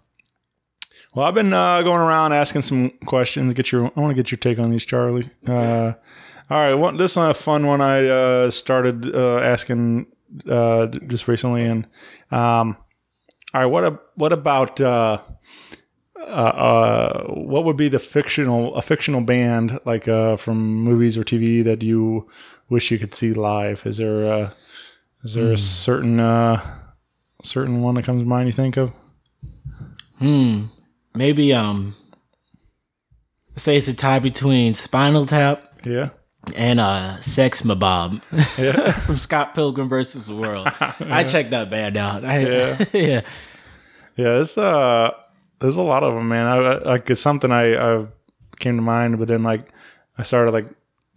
well, 1.17 1.27
I've 1.27 1.35
been 1.35 1.55
uh, 1.55 1.81
going 1.81 2.03
around 2.03 2.35
asking 2.35 2.61
some 2.61 2.91
questions. 3.07 3.55
Get 3.55 3.73
your, 3.73 3.87
I 3.97 4.01
want 4.01 4.11
to 4.11 4.15
get 4.15 4.31
your 4.31 4.37
take 4.37 4.59
on 4.59 4.69
these, 4.69 4.85
Charlie. 4.85 5.31
Uh, 5.47 5.95
all 6.51 6.59
right, 6.59 6.75
one, 6.75 6.99
this 6.99 7.13
is 7.13 7.17
a 7.17 7.33
fun 7.33 7.67
one. 7.67 7.81
I 7.81 8.07
uh, 8.07 8.51
started 8.51 9.15
uh, 9.15 9.39
asking 9.39 10.09
uh, 10.47 10.87
just 10.87 11.27
recently, 11.27 11.65
and 11.65 11.87
um, 12.31 12.77
all 13.55 13.63
right, 13.63 13.67
what 13.67 13.85
a, 13.85 13.99
what 14.17 14.35
about 14.35 14.79
uh, 14.79 15.19
uh, 16.21 16.23
uh, 16.23 17.25
what 17.29 17.65
would 17.65 17.79
be 17.79 17.89
the 17.89 17.99
fictional 17.99 18.75
a 18.75 18.83
fictional 18.83 19.23
band 19.23 19.81
like 19.87 20.09
uh, 20.09 20.37
from 20.37 20.59
movies 20.59 21.17
or 21.17 21.23
TV 21.23 21.65
that 21.65 21.83
you 21.83 22.29
wish 22.69 22.91
you 22.91 22.99
could 22.99 23.15
see 23.15 23.33
live? 23.33 23.87
Is 23.87 23.97
there 23.97 24.25
a, 24.25 24.53
is 25.25 25.33
there 25.33 25.53
a 25.53 25.59
certain 25.59 26.21
uh, 26.21 26.61
certain 27.43 27.81
one 27.81 27.95
that 27.95 28.05
comes 28.05 28.23
to 28.23 28.29
mind? 28.29 28.49
You 28.49 28.53
think 28.53 28.77
of? 28.77 28.93
Maybe 31.17 31.53
um 31.53 31.95
say 33.57 33.77
it's 33.77 33.89
a 33.89 33.95
tie 33.95 34.19
between 34.19 34.75
Spinal 34.75 35.27
Tap 35.27 35.63
Yeah. 35.85 36.11
and 36.55 36.79
uh 36.79 37.21
Sex 37.21 37.63
Bob-Omb 37.63 38.23
from 39.05 39.17
Scott 39.17 39.55
Pilgrim 39.55 39.89
versus 39.89 40.27
the 40.27 40.37
World. 40.37 40.69
I 41.01 41.25
checked 41.29 41.51
that 41.51 41.71
band 41.71 41.97
out. 41.97 42.25
I, 42.25 42.39
Yeah. 42.41 42.85
yeah. 42.93 43.21
Yeah, 44.17 44.41
it's 44.41 44.57
uh, 44.57 45.11
there's 45.61 45.77
a 45.77 45.83
lot 45.83 46.03
of 46.03 46.15
them, 46.15 46.29
man. 46.29 46.47
I, 46.47 46.57
I 46.57 46.79
like 46.85 47.11
it's 47.11 47.21
something 47.21 47.53
I, 47.53 47.75
I 47.77 48.07
came 48.59 48.77
to 48.77 48.83
mind, 48.83 49.19
but 49.19 49.29
then 49.29 49.43
like 49.43 49.69
I 50.17 50.23
started 50.23 50.53
like 50.53 50.67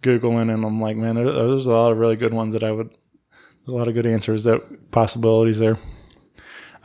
googling, 0.02 0.52
and 0.52 0.62
I'm 0.64 0.80
like, 0.82 0.98
man, 0.98 1.14
there, 1.14 1.24
there's 1.32 1.66
a 1.66 1.70
lot 1.72 1.92
of 1.92 1.98
really 1.98 2.16
good 2.16 2.34
ones 2.34 2.52
that 2.52 2.62
I 2.62 2.70
would. 2.72 2.88
There's 2.90 3.72
a 3.72 3.74
lot 3.76 3.88
of 3.88 3.94
good 3.94 4.04
answers, 4.04 4.44
that 4.44 4.90
possibilities 4.90 5.58
there. 5.58 5.78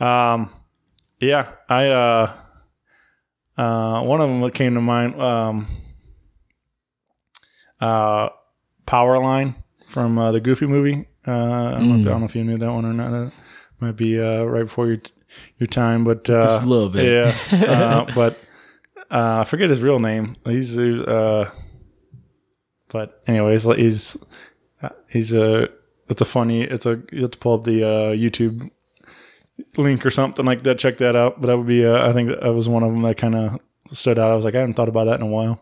Um, 0.00 0.48
yeah, 1.20 1.52
I 1.68 1.88
uh, 1.88 2.32
uh, 3.56 4.02
one 4.02 4.20
of 4.20 4.28
them 4.28 4.40
that 4.42 4.54
came 4.54 4.74
to 4.74 4.80
mind, 4.80 5.20
um, 5.20 5.66
uh, 7.80 8.28
Powerline 8.86 9.54
from 9.86 10.18
uh, 10.18 10.32
the 10.32 10.40
Goofy 10.40 10.66
movie. 10.66 11.08
Uh, 11.26 11.32
I 11.32 11.70
don't, 11.72 11.88
know 11.88 11.94
if, 11.96 12.06
I 12.06 12.10
don't 12.10 12.20
know 12.20 12.26
if 12.26 12.36
you 12.36 12.44
knew 12.44 12.58
that 12.58 12.72
one 12.72 12.84
or 12.84 12.92
not. 12.92 13.10
That 13.10 13.32
might 13.80 13.96
be 13.96 14.20
uh, 14.20 14.42
right 14.44 14.64
before 14.64 14.86
your 14.86 15.00
your 15.58 15.66
time, 15.66 16.04
but 16.04 16.28
uh, 16.30 16.42
Just 16.42 16.64
a 16.64 16.66
little 16.66 16.88
bit. 16.88 17.04
Yeah, 17.52 17.58
uh, 17.66 18.14
but 18.14 18.38
uh, 19.10 19.40
I 19.40 19.44
forget 19.44 19.70
his 19.70 19.82
real 19.82 19.98
name. 19.98 20.36
He's 20.44 20.78
uh, 20.78 21.50
but 22.88 23.22
anyways, 23.26 23.64
he's 23.64 24.16
he's 25.08 25.32
a 25.32 25.68
it's 26.08 26.20
a 26.20 26.24
funny 26.24 26.62
it's 26.62 26.86
a 26.86 27.02
you 27.12 27.22
have 27.22 27.32
to 27.32 27.38
pull 27.38 27.54
up 27.54 27.64
the 27.64 27.82
uh, 27.82 28.12
YouTube 28.12 28.70
link 29.76 30.04
or 30.06 30.10
something 30.10 30.44
like 30.44 30.62
that, 30.64 30.78
check 30.78 30.98
that 30.98 31.16
out. 31.16 31.40
But 31.40 31.48
that 31.48 31.56
would 31.58 31.66
be, 31.66 31.84
uh, 31.86 32.08
I 32.08 32.12
think 32.12 32.28
that 32.28 32.54
was 32.54 32.68
one 32.68 32.82
of 32.82 32.92
them 32.92 33.02
that 33.02 33.16
kind 33.16 33.34
of 33.34 33.58
stood 33.88 34.18
out. 34.18 34.30
I 34.30 34.36
was 34.36 34.44
like, 34.44 34.54
I 34.54 34.60
haven't 34.60 34.74
thought 34.74 34.88
about 34.88 35.04
that 35.04 35.20
in 35.20 35.26
a 35.26 35.30
while. 35.30 35.60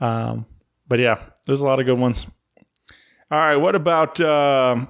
Um, 0.00 0.46
but 0.86 0.98
yeah, 0.98 1.18
there's 1.46 1.60
a 1.60 1.66
lot 1.66 1.80
of 1.80 1.86
good 1.86 1.98
ones. 1.98 2.26
All 3.30 3.38
right, 3.40 3.56
what 3.56 3.74
about 3.74 4.20
um 4.20 4.88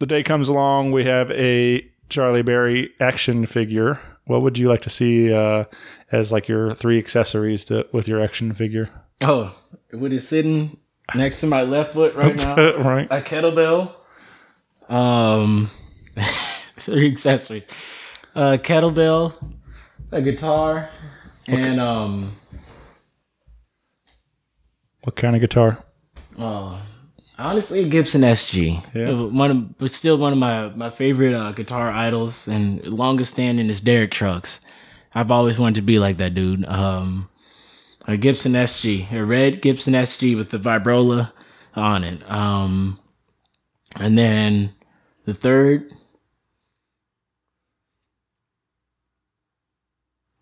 the 0.00 0.06
day 0.06 0.22
comes 0.22 0.48
along? 0.48 0.92
We 0.92 1.04
have 1.04 1.30
a 1.32 1.88
Charlie 2.08 2.42
Berry 2.42 2.92
action 3.00 3.46
figure. 3.46 4.00
What 4.26 4.42
would 4.42 4.58
you 4.58 4.68
like 4.68 4.82
to 4.82 4.90
see 4.90 5.32
uh, 5.32 5.64
as 6.12 6.32
like 6.32 6.48
your 6.48 6.72
three 6.72 6.98
accessories 6.98 7.64
to 7.66 7.86
with 7.92 8.06
your 8.06 8.20
action 8.20 8.52
figure? 8.54 8.90
Oh, 9.20 9.54
with 9.92 10.12
it 10.12 10.20
sitting 10.20 10.78
next 11.14 11.40
to 11.40 11.46
my 11.46 11.62
left 11.62 11.94
foot 11.94 12.14
right 12.14 12.36
now. 12.44 12.76
right. 12.76 13.08
a 13.10 13.20
kettlebell. 13.20 13.92
Um, 14.88 15.70
three 16.92 17.10
accessories: 17.10 17.66
a 18.34 18.58
kettlebell, 18.58 19.32
a 20.12 20.20
guitar, 20.22 20.88
and 21.46 21.80
um, 21.80 22.36
What 25.02 25.16
kind 25.16 25.34
of 25.36 25.40
guitar? 25.40 25.84
oh, 26.38 26.80
honestly, 27.38 27.80
a 27.80 27.88
Gibson 27.88 28.22
SG. 28.22 28.82
Yeah. 28.94 29.10
Uh, 29.10 29.26
One, 29.26 29.50
of, 29.50 29.78
but 29.78 29.90
still 29.90 30.16
one 30.16 30.32
of 30.32 30.38
my 30.38 30.68
my 30.70 30.90
favorite 30.90 31.34
uh, 31.34 31.52
guitar 31.52 31.90
idols 31.90 32.48
and 32.48 32.82
longest 32.86 33.32
standing 33.34 33.68
is 33.68 33.80
Derek 33.80 34.10
Trucks. 34.10 34.60
I've 35.14 35.30
always 35.30 35.58
wanted 35.58 35.76
to 35.76 35.82
be 35.82 35.98
like 35.98 36.16
that 36.18 36.34
dude. 36.34 36.64
Um, 36.66 37.28
a 38.06 38.16
Gibson 38.16 38.52
SG, 38.52 39.10
a 39.12 39.24
red 39.24 39.62
Gibson 39.62 39.94
SG 39.94 40.36
with 40.36 40.50
the 40.50 40.58
vibrola 40.58 41.32
on 41.76 42.02
it. 42.04 42.28
Um, 42.30 42.98
and 44.00 44.18
then 44.18 44.74
the 45.24 45.32
third, 45.34 45.92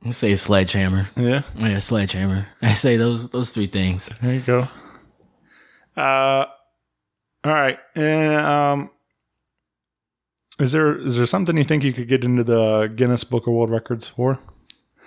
let's 0.05 0.19
say 0.19 0.33
a 0.33 0.37
sledgehammer. 0.37 1.09
Yeah, 1.17 1.43
Yeah, 1.57 1.79
sledgehammer. 1.79 2.47
I 2.63 2.75
say 2.75 2.97
those 2.97 3.31
those 3.31 3.53
three 3.53 3.67
things. 3.67 4.11
there 4.21 4.35
you 4.35 4.41
go. 4.41 4.69
Uh, 5.97 6.47
all 7.45 7.53
right. 7.53 7.79
And 7.95 8.35
um, 8.35 8.91
is 10.59 10.73
there 10.73 10.97
is 10.97 11.17
there 11.17 11.27
something 11.27 11.57
you 11.57 11.65
think 11.65 11.85
you 11.85 11.93
could 11.93 12.09
get 12.09 12.25
into 12.25 12.45
the 12.45 12.93
Guinness 12.95 13.25
Book 13.25 13.47
of 13.47 13.53
World 13.53 13.71
Records 13.71 14.09
for? 14.09 14.39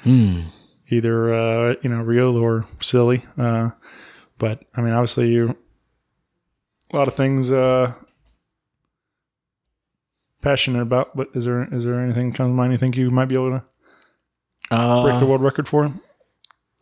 Hmm. 0.04 0.41
Either 0.89 1.34
uh, 1.34 1.76
you 1.82 1.89
know, 1.89 2.02
real 2.02 2.38
or 2.38 2.66
silly. 2.80 3.26
Uh, 3.38 3.72
but 4.38 4.64
I 4.76 4.82
mean, 4.82 4.93
obviously, 4.93 5.30
you 5.30 5.56
a 6.91 6.96
lot 6.96 7.08
of 7.08 7.16
things 7.16 7.52
uh 7.52 7.93
passionate 10.41 10.82
about. 10.82 11.16
But 11.16 11.30
is 11.34 11.46
there 11.46 11.68
is 11.74 11.86
there 11.86 12.00
anything 12.00 12.32
comes 12.34 12.50
to 12.52 12.54
mind 12.54 12.72
you 12.74 12.78
think 12.78 12.98
you 12.98 13.10
might 13.10 13.26
be 13.26 13.36
able 13.36 13.52
to 13.52 13.64
Uh, 14.76 15.01
break 15.01 15.19
the 15.19 15.26
world 15.26 15.41
record 15.41 15.67
for? 15.67 15.91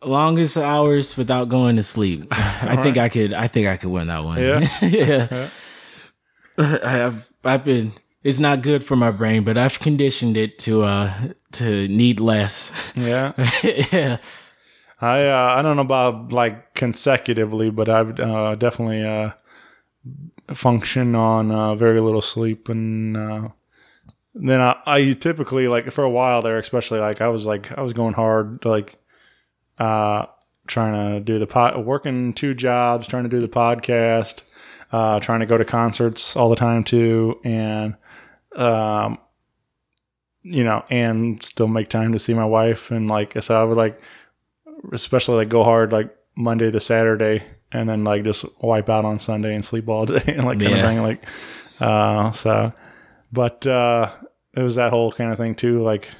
longest 0.06 0.56
hours 0.56 1.16
without 1.16 1.48
going 1.48 1.76
to 1.76 1.82
sleep. 1.82 2.26
I 2.30 2.76
think 2.76 2.98
I 2.98 3.08
could. 3.08 3.32
I 3.32 3.46
think 3.48 3.66
I 3.66 3.76
could 3.76 3.90
win 3.90 4.08
that 4.08 4.24
one. 4.24 4.40
Yeah? 4.40 4.68
yeah. 4.82 5.48
I 6.58 6.90
have. 6.90 7.28
I've 7.44 7.64
been. 7.64 7.92
It's 8.22 8.38
not 8.38 8.62
good 8.62 8.84
for 8.84 8.96
my 8.96 9.10
brain, 9.10 9.44
but 9.44 9.58
I've 9.58 9.80
conditioned 9.80 10.36
it 10.36 10.58
to 10.60 10.82
uh 10.84 11.12
to 11.52 11.88
need 11.88 12.20
less. 12.20 12.72
Yeah. 12.94 13.32
yeah. 13.92 14.16
I 15.00 15.26
uh, 15.26 15.54
I 15.58 15.62
don't 15.62 15.76
know 15.76 15.82
about 15.82 16.32
like 16.32 16.74
consecutively, 16.74 17.70
but 17.70 17.88
I've 17.88 18.18
uh, 18.18 18.54
definitely 18.54 19.04
uh, 19.04 19.32
function 20.54 21.14
on 21.14 21.50
uh, 21.50 21.74
very 21.74 22.00
little 22.00 22.22
sleep, 22.22 22.70
and 22.70 23.52
uh, 24.36 24.40
then 24.42 24.60
I, 24.60 24.76
I 24.86 25.12
typically 25.12 25.68
like 25.68 25.90
for 25.90 26.04
a 26.04 26.10
while 26.10 26.42
there, 26.42 26.58
especially 26.58 27.00
like 27.00 27.20
I 27.20 27.28
was 27.28 27.46
like 27.46 27.76
I 27.76 27.80
was 27.82 27.92
going 27.92 28.14
hard, 28.14 28.64
like 28.64 28.96
uh, 29.78 30.26
trying 30.66 30.92
to 31.14 31.20
do 31.20 31.38
the 31.38 31.46
pod, 31.46 31.84
working 31.84 32.32
two 32.32 32.54
jobs, 32.54 33.06
trying 33.06 33.24
to 33.24 33.28
do 33.28 33.40
the 33.40 33.48
podcast, 33.48 34.42
uh, 34.92 35.20
trying 35.20 35.40
to 35.40 35.46
go 35.46 35.56
to 35.58 35.64
concerts 35.64 36.36
all 36.36 36.48
the 36.50 36.56
time 36.56 36.84
too, 36.84 37.40
and 37.44 37.96
um, 38.56 39.18
you 40.42 40.62
know, 40.64 40.84
and 40.90 41.42
still 41.42 41.68
make 41.68 41.88
time 41.88 42.12
to 42.12 42.18
see 42.18 42.34
my 42.34 42.44
wife, 42.44 42.90
and 42.90 43.08
like 43.08 43.40
so 43.42 43.60
I 43.60 43.64
would 43.64 43.76
like 43.76 44.00
especially 44.92 45.36
like 45.36 45.48
go 45.48 45.64
hard 45.64 45.92
like 45.92 46.14
Monday 46.36 46.70
to 46.70 46.80
Saturday 46.80 47.42
and 47.72 47.88
then 47.88 48.04
like 48.04 48.22
just 48.22 48.44
wipe 48.62 48.90
out 48.90 49.04
on 49.06 49.18
Sunday 49.18 49.54
and 49.54 49.64
sleep 49.64 49.88
all 49.88 50.04
day 50.06 50.22
and 50.26 50.44
like 50.44 50.58
kind 50.60 50.72
Yeah. 50.72 50.76
of 50.80 50.84
thing. 50.86 51.02
Like, 51.02 51.26
uh, 51.80 52.32
so, 52.32 52.72
but, 53.32 53.66
uh, 53.66 54.10
it 54.56 54.62
was 54.62 54.74
that 54.76 54.90
whole 54.90 55.12
kind 55.12 55.30
of 55.32 55.36
thing 55.38 55.54
too. 55.54 55.82
Like, 55.82 56.10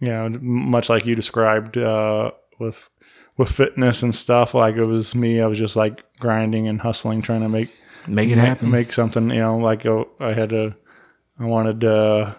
you 0.00 0.08
know, 0.08 0.28
much 0.40 0.88
like 0.88 1.06
you 1.06 1.14
described, 1.14 1.76
uh, 1.76 2.30
with, 2.58 2.88
with 3.36 3.50
fitness 3.50 4.02
and 4.02 4.14
stuff, 4.14 4.54
like 4.54 4.76
it 4.76 4.84
was 4.84 5.14
me, 5.14 5.40
I 5.40 5.46
was 5.46 5.58
just 5.58 5.76
like 5.76 6.04
grinding 6.18 6.68
and 6.68 6.80
hustling, 6.80 7.22
trying 7.22 7.42
to 7.42 7.48
make, 7.48 7.70
Make 8.06 8.30
it 8.30 8.36
make, 8.36 8.44
happen. 8.44 8.70
make 8.70 8.92
something, 8.92 9.30
you 9.30 9.40
know, 9.40 9.58
like 9.58 9.84
uh, 9.84 10.04
I 10.18 10.32
had 10.32 10.50
to, 10.50 10.74
I 11.38 11.44
wanted, 11.44 11.84
uh, 11.84 12.34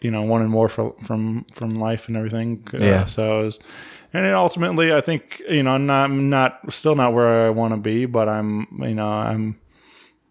you 0.00 0.10
know, 0.10 0.22
wanted 0.22 0.48
more 0.48 0.68
for, 0.68 0.94
from, 1.04 1.44
from 1.52 1.74
life 1.74 2.08
and 2.08 2.16
everything. 2.16 2.66
Uh, 2.74 2.78
Yeah. 2.78 3.04
So 3.04 3.40
it 3.40 3.44
was, 3.44 3.58
and 4.12 4.26
ultimately, 4.26 4.92
I 4.92 5.00
think, 5.00 5.42
you 5.48 5.62
know, 5.62 5.72
I'm 5.72 5.86
not, 5.86 6.04
I'm 6.04 6.28
not, 6.28 6.72
still 6.72 6.96
not 6.96 7.12
where 7.14 7.46
I 7.46 7.50
want 7.50 7.72
to 7.72 7.76
be, 7.78 8.06
but 8.06 8.28
I'm, 8.28 8.66
you 8.78 8.94
know, 8.94 9.08
I'm, 9.08 9.58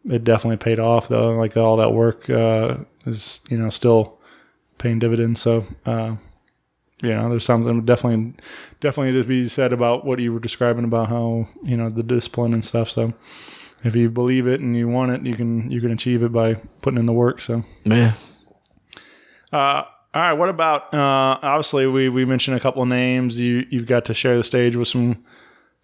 it 0.06 0.24
definitely 0.24 0.58
paid 0.58 0.80
off 0.80 1.08
though. 1.08 1.32
Like 1.32 1.56
all 1.58 1.78
that 1.78 1.94
work, 1.94 2.30
uh, 2.30 2.78
is, 3.06 3.40
you 3.50 3.58
know, 3.58 3.70
still 3.70 4.20
paying 4.78 5.00
dividends. 5.00 5.42
So, 5.42 5.66
uh, 5.86 6.16
you 7.04 7.10
know, 7.10 7.30
there's 7.30 7.46
something 7.46 7.84
definitely, 7.84 8.34
definitely 8.80 9.20
to 9.22 9.28
be 9.28 9.48
said 9.50 9.74
about 9.74 10.06
what 10.06 10.20
you 10.20 10.32
were 10.32 10.40
describing 10.40 10.84
about 10.84 11.10
how, 11.10 11.48
you 11.64 11.76
know, 11.78 11.90
the 11.90 12.04
discipline 12.04 12.54
and 12.54 12.64
stuff. 12.64 12.90
So, 12.90 13.14
if 13.84 13.96
you 13.96 14.10
believe 14.12 14.46
it 14.46 14.62
and 14.62 14.76
you 14.78 14.88
want 14.88 15.12
it, 15.12 15.26
you 15.26 15.34
can 15.36 15.72
you 15.72 15.82
can 15.82 15.90
achieve 15.92 16.22
it 16.22 16.32
by 16.32 16.56
putting 16.84 17.00
in 17.00 17.08
the 17.08 17.14
work. 17.14 17.42
So, 17.42 17.64
Yeah. 17.84 18.14
uh, 19.52 19.84
all 20.14 20.22
right. 20.22 20.34
What 20.34 20.50
about 20.50 20.94
uh, 20.94 21.40
obviously 21.42 21.88
we 21.88 22.10
we 22.10 22.26
mentioned 22.26 22.58
a 22.58 22.60
couple 22.60 22.82
of 22.84 22.88
names. 22.90 23.40
You 23.40 23.66
you've 23.70 23.88
got 23.88 24.06
to 24.06 24.14
share 24.14 24.36
the 24.38 24.44
stage 24.44 24.76
with 24.76 24.88
some 24.88 25.24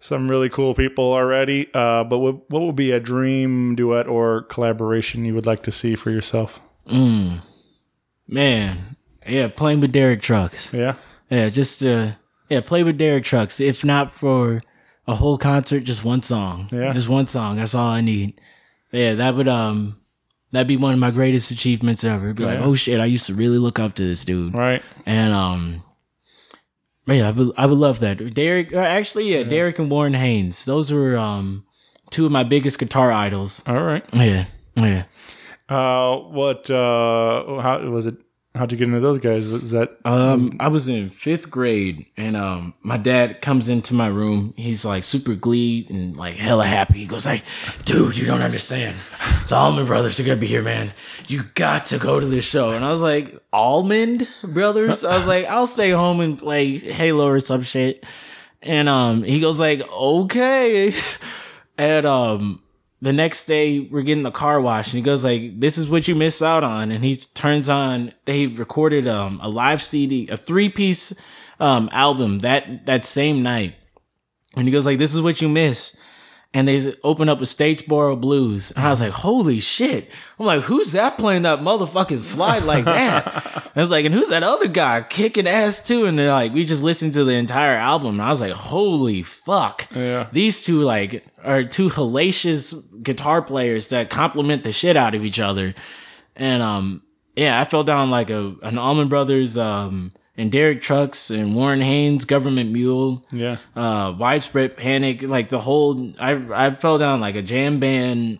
some 0.00 0.30
really 0.30 0.48
cool 0.48 0.74
people 0.74 1.12
already. 1.12 1.68
Uh, 1.74 2.04
but 2.04 2.18
what 2.18 2.50
what 2.50 2.62
would 2.62 2.76
be 2.76 2.90
a 2.92 3.00
dream 3.00 3.74
duet 3.74 4.06
or 4.06 4.42
collaboration 4.42 5.24
you 5.24 5.34
would 5.34 5.46
like 5.46 5.62
to 5.64 5.72
see 5.72 5.94
for 5.94 6.10
yourself? 6.10 6.60
Man. 8.26 8.96
Yeah. 9.26 9.48
Playing 9.48 9.80
with 9.80 9.92
Derek 9.92 10.22
Trucks. 10.22 10.72
Yeah. 10.72 10.94
Yeah. 11.30 11.48
Just 11.48 11.84
uh. 11.84 12.12
Yeah. 12.48 12.60
Play 12.60 12.82
with 12.82 12.98
Derek 12.98 13.24
Trucks. 13.24 13.60
If 13.60 13.84
not 13.84 14.12
for 14.12 14.62
a 15.06 15.14
whole 15.14 15.36
concert, 15.36 15.80
just 15.80 16.04
one 16.04 16.22
song. 16.22 16.68
Yeah. 16.72 16.92
Just 16.92 17.08
one 17.08 17.26
song. 17.26 17.56
That's 17.56 17.74
all 17.74 17.88
I 17.88 18.00
need. 18.00 18.40
Yeah. 18.92 19.14
That 19.14 19.34
would 19.34 19.48
um. 19.48 20.00
That'd 20.50 20.66
be 20.66 20.78
one 20.78 20.94
of 20.94 20.98
my 20.98 21.10
greatest 21.10 21.50
achievements 21.50 22.04
ever. 22.04 22.32
Be 22.32 22.42
like, 22.44 22.60
oh 22.60 22.74
shit, 22.74 23.00
I 23.00 23.04
used 23.04 23.26
to 23.26 23.34
really 23.34 23.58
look 23.58 23.78
up 23.78 23.94
to 23.96 24.02
this 24.02 24.24
dude. 24.24 24.54
Right. 24.54 24.82
And 25.04 25.34
um, 25.34 25.82
yeah, 27.08 27.28
I 27.28 27.30
would, 27.32 27.52
I 27.56 27.66
would 27.66 27.78
love 27.78 28.00
that. 28.00 28.34
Derek, 28.34 28.72
uh, 28.74 28.78
actually, 28.78 29.32
yeah, 29.34 29.42
Derek 29.42 29.78
and 29.78 29.90
Warren 29.90 30.14
Haynes. 30.14 30.64
Those 30.64 30.92
were 30.92 31.16
um 31.16 31.64
two 32.10 32.26
of 32.26 32.32
my 32.32 32.44
biggest 32.44 32.78
guitar 32.78 33.12
idols. 33.12 33.62
All 33.66 33.82
right. 33.82 34.04
Yeah, 34.12 34.44
yeah. 34.76 35.04
Uh, 35.68 36.16
what 36.16 36.70
uh, 36.70 37.60
how 37.60 37.80
was 37.90 38.06
it? 38.06 38.16
How'd 38.58 38.72
you 38.72 38.78
get 38.78 38.88
into 38.88 39.00
those 39.00 39.20
guys? 39.20 39.46
Was 39.46 39.70
that 39.70 39.96
Um, 40.04 40.50
I 40.58 40.68
was 40.68 40.88
in 40.88 41.10
fifth 41.10 41.48
grade, 41.50 42.06
and 42.16 42.36
um, 42.36 42.74
my 42.82 42.96
dad 42.96 43.40
comes 43.40 43.68
into 43.68 43.94
my 43.94 44.08
room. 44.08 44.52
He's 44.56 44.84
like 44.84 45.04
super 45.04 45.34
glee 45.34 45.86
and 45.88 46.16
like 46.16 46.34
hella 46.36 46.66
happy. 46.66 46.98
He 46.98 47.06
goes 47.06 47.24
like, 47.24 47.44
"Dude, 47.84 48.16
you 48.16 48.26
don't 48.26 48.42
understand. 48.42 48.96
The 49.48 49.56
Allman 49.56 49.86
Brothers 49.86 50.18
are 50.18 50.24
gonna 50.24 50.36
be 50.36 50.46
here, 50.48 50.62
man. 50.62 50.92
You 51.28 51.44
got 51.54 51.86
to 51.86 51.98
go 51.98 52.18
to 52.18 52.26
this 52.26 52.44
show." 52.44 52.72
And 52.72 52.84
I 52.84 52.90
was 52.90 53.00
like, 53.02 53.34
"Almond 53.52 54.28
Brothers?" 54.42 55.04
I 55.04 55.16
was 55.16 55.26
like, 55.28 55.46
"I'll 55.46 55.66
stay 55.68 55.90
home 55.90 56.20
and 56.20 56.36
play 56.38 56.78
Halo 56.78 57.28
or 57.28 57.40
some 57.40 57.62
shit." 57.62 58.04
And 58.62 58.88
um, 58.88 59.22
he 59.22 59.38
goes 59.40 59.60
like, 59.60 59.80
"Okay." 59.90 60.92
And 61.80 62.06
um, 62.06 62.60
the 63.00 63.12
next 63.12 63.44
day 63.44 63.80
we're 63.80 64.02
getting 64.02 64.24
the 64.24 64.30
car 64.30 64.60
wash 64.60 64.88
and 64.88 64.94
he 64.94 65.02
goes 65.02 65.24
like 65.24 65.58
this 65.60 65.78
is 65.78 65.88
what 65.88 66.08
you 66.08 66.14
missed 66.14 66.42
out 66.42 66.64
on 66.64 66.90
and 66.90 67.04
he 67.04 67.16
turns 67.16 67.68
on 67.68 68.12
they 68.24 68.46
recorded 68.46 69.06
um 69.06 69.38
a 69.42 69.48
live 69.48 69.82
cd 69.82 70.26
a 70.28 70.36
three 70.36 70.68
piece 70.68 71.12
um 71.60 71.88
album 71.92 72.40
that 72.40 72.86
that 72.86 73.04
same 73.04 73.42
night. 73.42 73.74
And 74.56 74.66
he 74.66 74.72
goes 74.72 74.86
like 74.86 74.98
this 74.98 75.14
is 75.14 75.20
what 75.20 75.40
you 75.40 75.48
miss 75.48 75.96
and 76.54 76.66
they 76.66 76.94
open 77.04 77.28
up 77.28 77.40
with 77.40 77.48
Statesboro 77.50 78.18
Blues. 78.20 78.70
And 78.72 78.84
I 78.84 78.88
was 78.88 79.02
like, 79.02 79.12
holy 79.12 79.60
shit. 79.60 80.10
I'm 80.38 80.46
like, 80.46 80.62
who's 80.62 80.92
that 80.92 81.18
playing 81.18 81.42
that 81.42 81.60
motherfucking 81.60 82.18
slide 82.18 82.62
like 82.62 82.86
that? 82.86 83.26
and 83.66 83.76
I 83.76 83.80
was 83.80 83.90
like, 83.90 84.06
and 84.06 84.14
who's 84.14 84.30
that 84.30 84.42
other 84.42 84.66
guy 84.66 85.02
kicking 85.02 85.46
ass 85.46 85.86
too? 85.86 86.06
And 86.06 86.18
they're 86.18 86.30
like, 86.30 86.54
we 86.54 86.64
just 86.64 86.82
listened 86.82 87.12
to 87.14 87.24
the 87.24 87.34
entire 87.34 87.76
album. 87.76 88.12
And 88.12 88.22
I 88.22 88.30
was 88.30 88.40
like, 88.40 88.52
holy 88.52 89.22
fuck. 89.22 89.88
Yeah. 89.94 90.28
These 90.32 90.64
two 90.64 90.80
like 90.80 91.22
are 91.44 91.64
two 91.64 91.90
hellacious 91.90 93.02
guitar 93.02 93.42
players 93.42 93.90
that 93.90 94.08
complement 94.08 94.62
the 94.62 94.72
shit 94.72 94.96
out 94.96 95.14
of 95.14 95.24
each 95.24 95.40
other. 95.40 95.74
And 96.34 96.62
um 96.62 97.02
yeah, 97.36 97.60
I 97.60 97.64
fell 97.64 97.84
down 97.84 98.10
like 98.10 98.30
a 98.30 98.54
an 98.62 98.78
Allman 98.78 99.08
Brothers 99.08 99.58
um 99.58 100.12
and 100.38 100.50
Derek 100.52 100.80
Trucks 100.80 101.30
and 101.30 101.54
Warren 101.54 101.80
Haynes 101.82 102.24
Government 102.24 102.70
Mule. 102.72 103.22
Yeah. 103.32 103.56
uh 103.76 104.14
widespread 104.18 104.76
panic 104.78 105.22
like 105.22 105.48
the 105.50 105.60
whole 105.60 106.12
i 106.18 106.32
i 106.66 106.70
fell 106.70 106.96
down 106.96 107.20
like 107.20 107.34
a 107.34 107.42
jam 107.42 107.78
band 107.80 108.38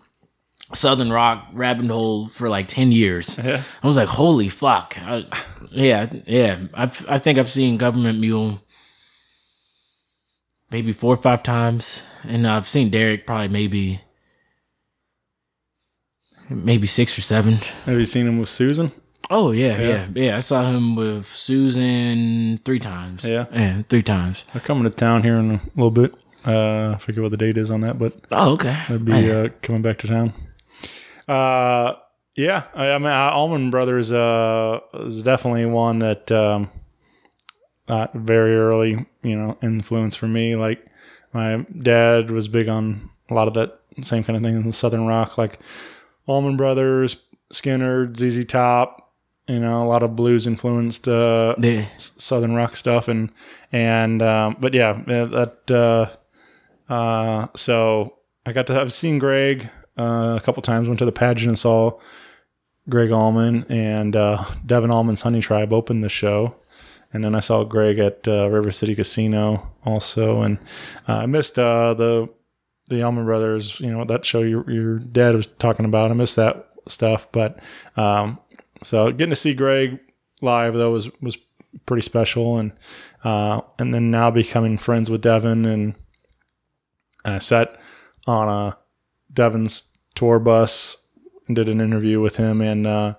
southern 0.73 1.11
rock 1.11 1.47
rabbit 1.53 1.87
hole 1.87 2.27
for 2.29 2.47
like 2.49 2.67
10 2.67 2.91
years 2.91 3.39
Yeah. 3.43 3.61
i 3.83 3.87
was 3.87 3.97
like 3.97 4.07
holy 4.07 4.49
fuck 4.49 4.95
I, 5.01 5.25
yeah 5.71 6.07
yeah 6.27 6.59
i 6.73 6.83
i 7.07 7.17
think 7.17 7.37
i've 7.39 7.49
seen 7.49 7.77
government 7.77 8.19
mule 8.19 8.61
maybe 10.71 10.93
four 10.93 11.13
or 11.13 11.17
five 11.17 11.41
times 11.41 12.05
and 12.23 12.47
i've 12.47 12.67
seen 12.67 12.89
derek 12.91 13.25
probably 13.25 13.47
maybe 13.47 13.99
maybe 16.49 16.87
six 16.87 17.17
or 17.17 17.21
seven 17.21 17.53
Have 17.85 17.97
you 17.97 18.05
seen 18.05 18.27
him 18.27 18.39
with 18.39 18.49
Susan? 18.49 18.91
Oh 19.29 19.51
yeah 19.51 19.79
Yeah. 19.79 19.87
yeah 19.87 20.07
yeah, 20.23 20.37
i 20.37 20.39
saw 20.39 20.63
him 20.63 20.95
with 20.95 21.27
susan 21.27 22.57
three 22.65 22.79
times 22.79 23.23
Yeah. 23.25 23.45
yeah 23.53 23.81
three 23.89 24.01
times 24.01 24.43
They're 24.53 24.61
coming 24.61 24.83
to 24.85 24.89
town 24.89 25.23
here 25.23 25.37
in 25.37 25.51
a 25.51 25.61
little 25.75 25.91
bit. 25.91 26.13
Uh, 26.45 26.93
I 26.95 26.97
forget 26.99 27.21
what 27.21 27.31
the 27.31 27.37
date 27.37 27.57
is 27.57 27.69
on 27.69 27.81
that, 27.81 27.97
but 27.99 28.13
oh 28.31 28.53
okay 28.53 28.75
That'd 28.87 29.05
be 29.05 29.31
uh, 29.31 29.49
coming 29.61 29.81
back 29.81 29.97
to 29.99 30.07
town. 30.07 30.33
Uh, 31.27 31.93
yeah, 32.35 32.63
I, 32.73 32.91
I 32.91 32.97
mean, 32.97 33.07
Allman 33.11 33.69
Brothers 33.69 34.11
uh, 34.11 34.79
is 34.93 35.21
definitely 35.21 35.65
one 35.65 35.99
that 35.99 36.31
um, 36.31 36.69
uh, 37.89 38.07
very 38.15 38.55
early, 38.55 39.05
you 39.21 39.35
know, 39.35 39.57
influence 39.61 40.15
for 40.15 40.27
me. 40.27 40.55
Like 40.55 40.83
my 41.33 41.57
dad 41.77 42.31
was 42.31 42.47
big 42.47 42.69
on 42.69 43.09
a 43.29 43.33
lot 43.33 43.47
of 43.49 43.53
that 43.55 43.79
same 44.01 44.23
kind 44.23 44.37
of 44.37 44.41
thing 44.43 44.55
in 44.55 44.71
Southern 44.71 45.05
rock, 45.05 45.37
like 45.37 45.59
Allman 46.25 46.55
Brothers, 46.57 47.17
Skynyrd, 47.53 48.15
ZZ 48.17 48.45
Top. 48.45 49.08
You 49.49 49.59
know, 49.59 49.83
a 49.83 49.89
lot 49.89 50.03
of 50.03 50.15
blues 50.15 50.45
influenced 50.45 51.07
uh, 51.07 51.55
yeah. 51.57 51.87
southern 51.97 52.53
rock 52.53 52.77
stuff 52.77 53.07
and 53.07 53.31
and 53.71 54.21
um, 54.21 54.57
but 54.59 54.75
yeah 54.75 54.93
that 55.07 55.71
uh, 55.71 56.93
uh, 56.93 57.47
so 57.55 58.13
I 58.45 58.53
got 58.53 58.67
to 58.67 58.79
I've 58.79 58.93
seen 58.93 59.17
Gregg 59.17 59.67
uh, 59.97 60.37
a 60.37 60.41
couple 60.43 60.61
times 60.61 60.87
went 60.87 60.99
to 60.99 61.05
the 61.05 61.11
pageant 61.11 61.47
and 61.47 61.57
saw 61.57 61.99
Gregg 62.87 63.11
Allman 63.11 63.65
and 63.69 64.15
uh, 64.15 64.45
Devon 64.65 64.91
Allman's 64.91 65.23
Honeytribe 65.23 65.73
opened 65.73 66.03
the 66.03 66.09
show. 66.09 66.55
And 67.11 67.23
then 67.23 67.33
I 67.33 67.39
saw 67.39 67.63
Gregg 67.63 67.97
at 67.97 68.27
uh, 68.27 68.49
River 68.49 68.71
City 68.71 68.93
Casino 68.93 69.71
also. 69.83 70.43
And 70.43 70.59
uh, 71.07 71.17
I 71.17 71.25
missed 71.25 71.57
uh, 71.57 71.95
the 71.95 72.29
the 72.87 73.03
Allman 73.03 73.25
Brothers 73.25 73.79
you 73.79 73.89
know 73.91 74.05
that 74.05 74.25
show 74.25 74.41
your 74.41 74.69
your 74.69 74.99
dad 74.99 75.35
was 75.35 75.47
talking 75.57 75.85
about. 75.85 76.11
I 76.11 76.13
missed 76.13 76.35
that 76.35 76.69
stuff 76.87 77.31
but 77.31 77.59
um, 77.97 78.39
so 78.83 79.11
getting 79.11 79.31
to 79.31 79.35
see 79.35 79.53
Gregg 79.53 79.99
live 80.41 80.73
though 80.73 80.91
was 80.91 81.09
was 81.21 81.37
pretty 81.85 82.01
special. 82.01 82.57
And 82.57 82.73
uh, 83.23 83.61
and 83.77 83.93
then 83.93 84.11
now 84.11 84.31
becoming 84.31 84.77
friends 84.77 85.09
with 85.09 85.21
Devon 85.21 85.65
and 85.65 85.95
I 87.25 87.39
sat 87.39 87.79
on 88.25 88.47
a 88.47 88.77
Devon's 89.33 89.83
tour 90.15 90.39
bus 90.39 91.07
and 91.47 91.55
did 91.55 91.69
an 91.69 91.81
interview 91.81 92.21
with 92.21 92.37
him 92.37 92.61
and 92.61 92.87
uh, 92.87 93.15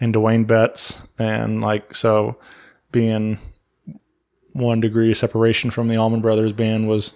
and 0.00 0.12
Duane 0.12 0.44
Betts. 0.44 1.00
And 1.18 1.60
like 1.60 1.94
so 1.94 2.38
being 2.92 3.38
one 4.52 4.80
degree 4.80 5.14
separation 5.14 5.70
from 5.70 5.88
the 5.88 5.96
Allman 5.96 6.20
Brothers 6.20 6.52
band 6.52 6.88
was 6.88 7.14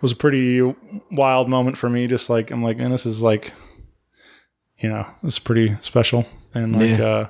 was 0.00 0.12
a 0.12 0.16
pretty 0.16 0.74
wild 1.10 1.48
moment 1.48 1.76
for 1.76 1.88
me. 1.88 2.06
Just 2.06 2.28
like 2.28 2.50
I'm 2.50 2.62
like 2.62 2.78
and 2.78 2.92
this 2.92 3.06
is 3.06 3.22
like 3.22 3.52
you 4.78 4.88
know 4.88 5.06
it's 5.22 5.38
pretty 5.38 5.76
special. 5.80 6.26
And 6.54 6.72
like 6.78 6.98
Yeah. 6.98 7.04
uh 7.04 7.28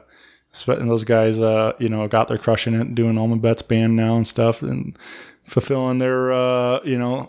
and 0.69 0.89
those 0.89 1.05
guys 1.05 1.41
uh 1.41 1.73
you 1.79 1.89
know 1.89 2.07
got 2.09 2.29
their 2.29 2.39
crushing 2.39 2.75
it 2.75 2.95
doing 2.95 3.19
Allman 3.19 3.41
Betts 3.41 3.63
band 3.63 3.97
now 3.97 4.17
and 4.17 4.27
stuff 4.27 4.63
and 4.63 4.97
fulfilling 5.45 5.99
their 5.99 6.33
uh 6.33 6.81
you 6.85 6.97
know 6.99 7.29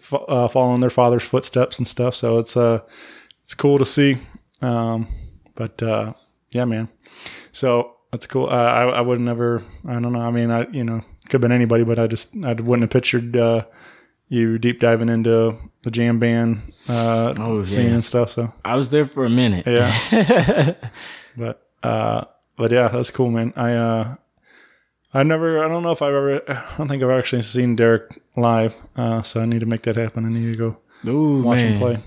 f- 0.00 0.20
uh, 0.28 0.48
following 0.48 0.80
their 0.80 0.90
father's 0.90 1.22
footsteps 1.22 1.78
and 1.78 1.86
stuff. 1.86 2.14
So 2.14 2.38
it's 2.38 2.56
uh 2.56 2.80
it's 3.44 3.54
cool 3.54 3.78
to 3.78 3.84
see. 3.84 4.16
Um 4.60 5.06
but 5.54 5.82
uh 5.82 6.14
yeah 6.50 6.64
man. 6.64 6.88
So 7.52 7.96
that's 8.10 8.26
cool. 8.26 8.46
Uh, 8.46 8.50
I 8.52 8.82
I 8.88 9.00
would 9.00 9.20
never 9.20 9.62
I 9.86 9.94
don't 9.94 10.12
know. 10.12 10.20
I 10.20 10.30
mean 10.30 10.50
I 10.50 10.66
you 10.70 10.84
know 10.84 11.00
could 11.26 11.34
have 11.34 11.40
been 11.42 11.52
anybody 11.52 11.84
but 11.84 11.98
I 11.98 12.06
just 12.06 12.34
I 12.42 12.52
wouldn't 12.54 12.82
have 12.82 12.90
pictured 12.90 13.36
uh 13.36 13.64
you 14.28 14.58
deep 14.58 14.80
diving 14.80 15.08
into 15.08 15.56
the 15.82 15.90
jam 15.90 16.18
band 16.18 16.60
uh 16.88 17.34
Oh, 17.38 17.62
scene 17.62 17.86
yeah. 17.88 17.94
and 17.94 18.04
stuff 18.04 18.30
so 18.30 18.52
I 18.64 18.74
was 18.76 18.90
there 18.90 19.04
for 19.06 19.24
a 19.24 19.30
minute. 19.30 19.66
yeah. 19.66 20.74
but 21.36 21.66
uh 21.82 22.24
but 22.56 22.70
yeah, 22.70 22.88
that's 22.88 23.10
cool, 23.10 23.30
man. 23.30 23.52
I 23.56 23.72
uh 23.74 24.16
I 25.12 25.22
never 25.22 25.64
I 25.64 25.68
don't 25.68 25.82
know 25.82 25.92
if 25.92 26.02
I've 26.02 26.14
ever 26.14 26.42
I 26.48 26.76
don't 26.78 26.88
think 26.88 27.02
I've 27.02 27.10
actually 27.10 27.42
seen 27.42 27.76
Derek 27.76 28.22
live. 28.36 28.74
Uh 28.96 29.22
so 29.22 29.40
I 29.40 29.46
need 29.46 29.60
to 29.60 29.66
make 29.66 29.82
that 29.82 29.96
happen. 29.96 30.24
I 30.24 30.28
need 30.28 30.56
to 30.56 30.56
go 30.56 31.10
Ooh, 31.10 31.42
watch 31.42 31.58
man. 31.58 31.72
him 31.74 31.78
play. 31.78 31.98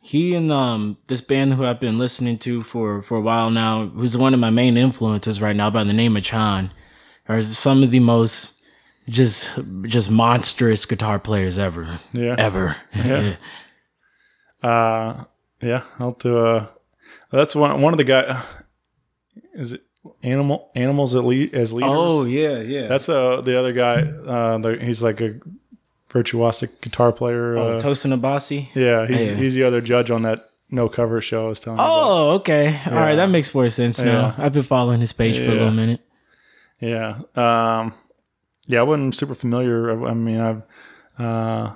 He 0.00 0.34
and 0.34 0.50
um 0.52 0.96
this 1.08 1.20
band 1.20 1.54
who 1.54 1.64
I've 1.64 1.80
been 1.80 1.98
listening 1.98 2.38
to 2.38 2.62
for 2.62 3.02
for 3.02 3.16
a 3.18 3.20
while 3.20 3.50
now, 3.50 3.86
who's 3.86 4.16
one 4.16 4.32
of 4.34 4.40
my 4.40 4.50
main 4.50 4.76
influences 4.76 5.42
right 5.42 5.56
now 5.56 5.70
by 5.70 5.84
the 5.84 5.92
name 5.92 6.16
of 6.16 6.22
CHON, 6.24 6.70
are 7.28 7.42
some 7.42 7.82
of 7.82 7.90
the 7.90 8.00
most 8.00 8.54
just 9.08 9.50
just 9.82 10.10
monstrous 10.10 10.84
guitar 10.86 11.18
players 11.18 11.58
ever. 11.58 11.98
Yeah. 12.12 12.34
Ever. 12.38 12.76
Yeah. 12.94 13.36
Uh 14.62 15.24
yeah, 15.62 15.82
I'll 16.00 16.12
to 16.14 16.38
uh 16.44 16.66
that's 17.30 17.54
one 17.54 17.80
one 17.80 17.92
of 17.94 17.98
the 17.98 18.04
guy 18.04 18.42
is 19.54 19.72
it 19.72 19.82
animal 20.22 20.70
animals 20.74 21.14
at 21.14 21.24
lead 21.24 21.54
as 21.54 21.72
leaders? 21.72 21.90
Oh 21.94 22.24
yeah, 22.26 22.58
yeah. 22.60 22.88
That's 22.88 23.08
uh 23.08 23.40
the 23.40 23.56
other 23.56 23.72
guy 23.72 24.02
uh 24.02 24.58
the, 24.58 24.76
he's 24.80 25.00
like 25.02 25.20
a 25.20 25.38
virtuosic 26.10 26.80
guitar 26.80 27.12
player. 27.12 27.56
oh, 27.56 27.76
uh, 27.76 27.80
Tosin 27.80 28.18
Abasi. 28.18 28.66
yeah, 28.74 29.06
he's 29.06 29.28
Yeah. 29.28 29.34
he's 29.34 29.54
the 29.54 29.62
other 29.62 29.80
judge 29.80 30.10
on 30.10 30.22
that 30.22 30.46
no 30.70 30.88
cover 30.88 31.20
show 31.20 31.46
I 31.46 31.48
was 31.50 31.60
telling 31.60 31.78
you 31.78 31.84
about. 31.84 32.10
Oh, 32.10 32.30
okay. 32.36 32.78
All 32.86 32.92
right, 32.94 33.14
that 33.14 33.30
makes 33.30 33.54
more 33.54 33.70
sense 33.70 34.00
now. 34.00 34.34
Yeah. 34.36 34.44
I've 34.44 34.52
been 34.52 34.62
following 34.64 35.00
his 35.00 35.12
page 35.12 35.38
for 35.38 35.50
a 35.50 35.54
little 35.54 35.70
minute. 35.70 36.00
Yeah. 36.80 37.20
Um, 37.36 37.94
yeah, 38.68 38.78
I 38.80 38.82
wasn't 38.84 39.16
super 39.16 39.34
familiar. 39.34 39.90
I, 39.90 40.10
I 40.10 40.14
mean, 40.14 40.38
I've, 40.38 40.62
uh, 41.18 41.74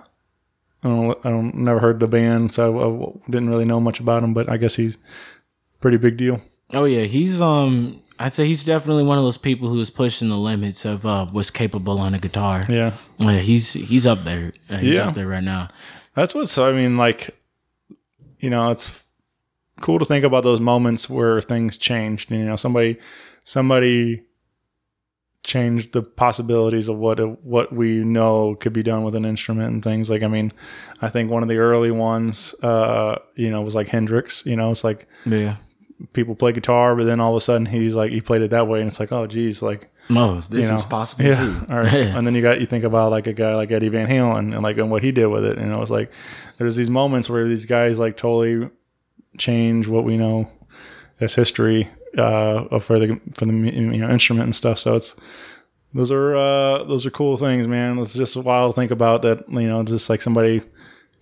I 0.85 0.89
don't, 0.89 1.19
I 1.27 1.31
don't, 1.31 1.55
never 1.56 1.81
heard 1.81 1.98
the 1.98 2.06
band, 2.06 2.52
so 2.52 2.78
I, 2.78 3.06
I 3.09 3.31
didn't 3.31 3.48
really 3.51 3.64
know 3.64 3.81
much 3.81 3.98
about 3.98 4.23
him, 4.23 4.32
but 4.35 4.48
I 4.48 4.56
guess 4.56 4.77
he's 4.77 4.97
pretty 5.81 5.97
big 5.97 6.16
deal. 6.16 6.40
Oh 6.74 6.85
yeah, 6.85 7.02
he's 7.02 7.43
um 7.43 8.01
I'd 8.19 8.32
say 8.32 8.47
he's 8.47 8.62
definitely 8.64 9.02
one 9.05 9.19
of 9.19 9.24
those 9.24 9.36
people 9.36 9.69
who 9.69 9.78
is 9.81 9.90
pushing 9.90 10.28
the 10.28 10.36
limits 10.39 10.85
of 10.85 11.05
uh 11.05 11.27
what's 11.27 11.51
capable 11.51 11.98
on 11.98 12.14
a 12.14 12.19
guitar. 12.19 12.64
Yeah. 12.69 12.93
Yeah, 13.19 13.39
he's 13.40 13.73
he's 13.74 14.06
up 14.06 14.23
there. 14.23 14.52
Uh, 14.70 14.78
he's 14.78 14.94
Yeah. 14.94 15.09
up 15.09 15.14
there 15.14 15.27
right 15.27 15.43
now. 15.43 15.69
That's 16.14 16.35
what's, 16.35 16.56
I 16.59 16.73
mean, 16.73 16.97
like, 16.97 17.35
you 18.39 18.48
know, 18.51 18.70
it's 18.70 19.05
cool 19.81 19.98
to 19.98 20.05
think 20.05 20.24
about 20.24 20.44
those 20.44 20.60
moments 20.60 21.09
where 21.10 21.40
things 21.40 21.77
changed. 21.77 22.31
And 22.31 22.40
you 22.40 22.47
know, 22.47 22.56
somebody, 22.56 22.98
somebody 23.44 24.23
changed 25.43 25.93
the 25.93 26.02
possibilities 26.02 26.89
of 26.89 26.97
what 26.98 27.19
what 27.44 27.73
we 27.73 28.05
know 28.05 28.55
could 28.55 28.73
be 28.73 28.82
done 28.82 29.02
with 29.02 29.14
an 29.14 29.24
instrument 29.24 29.73
and 29.73 29.82
things. 29.82 30.09
Like, 30.09 30.23
I 30.23 30.28
mean, 30.28 30.52
I 31.01 31.09
think 31.09 31.31
one 31.31 31.43
of 31.43 31.48
the 31.48 31.59
early 31.59 31.90
ones, 31.90 32.55
uh, 32.62 33.16
you 33.35 33.51
know, 33.51 33.62
was 33.62 33.74
like 33.74 33.89
Hendrix. 33.89 34.47
You 34.47 34.56
know, 34.56 34.70
it's 34.70 34.85
like 34.85 35.09
Yeah. 35.27 35.56
people 36.12 36.35
play 36.36 36.52
guitar, 36.52 36.94
but 36.97 37.05
then 37.05 37.19
all 37.20 37.32
of 37.32 37.36
a 37.36 37.40
sudden 37.40 37.66
he's 37.66 37.94
like 37.94 38.12
he 38.12 38.20
played 38.20 38.43
it 38.43 38.51
that 38.51 38.69
way, 38.69 38.81
and 38.81 38.89
it's 38.89 39.01
like, 39.01 39.10
oh, 39.12 39.27
geez, 39.27 39.62
like 39.62 39.90
No, 40.09 40.43
this 40.48 40.64
you 40.64 40.70
know, 40.70 40.77
is 40.78 40.85
possible 40.85 41.24
Yeah, 41.24 41.36
too. 41.44 41.66
all 41.70 41.78
right. 41.81 41.93
and 41.94 42.24
then 42.27 42.35
you 42.36 42.43
got 42.43 42.60
you 42.60 42.66
think 42.66 42.85
about 42.85 43.10
like 43.10 43.27
a 43.27 43.32
guy 43.32 43.55
like 43.56 43.73
Eddie 43.73 43.89
Van 43.89 44.09
Halen 44.09 44.55
and 44.55 44.62
like 44.62 44.78
and 44.78 44.90
what 44.93 45.02
he 45.02 45.10
did 45.10 45.27
with 45.27 45.44
it, 45.44 45.59
and 45.59 45.73
it 45.73 45.77
was 45.77 45.90
like 45.90 46.12
there's 46.59 46.77
these 46.77 46.90
moments 46.90 47.28
where 47.28 47.48
these 47.48 47.66
guys 47.66 47.98
like 47.98 48.16
totally 48.16 48.70
change 49.39 49.89
what 49.89 50.05
we 50.05 50.16
know 50.16 50.48
as 51.20 51.35
history 51.35 51.89
uh, 52.18 52.78
for 52.78 52.98
the 52.98 53.20
for 53.34 53.47
the 53.47 53.52
you 53.52 53.98
know 53.98 54.10
instrument 54.10 54.44
and 54.44 54.55
stuff. 54.55 54.78
So 54.78 54.94
it's 54.94 55.16
those 55.94 56.10
are 56.10 56.34
uh, 56.34 56.84
those 56.84 57.06
are 57.06 57.10
cool 57.10 57.36
things, 57.36 57.66
man. 57.66 57.98
It's 57.98 58.14
just 58.14 58.36
a 58.36 58.40
wild 58.40 58.72
to 58.72 58.80
think 58.80 58.90
about 58.90 59.22
that. 59.22 59.48
You 59.48 59.68
know, 59.68 59.82
just 59.82 60.09
like 60.09 60.22
somebody 60.22 60.62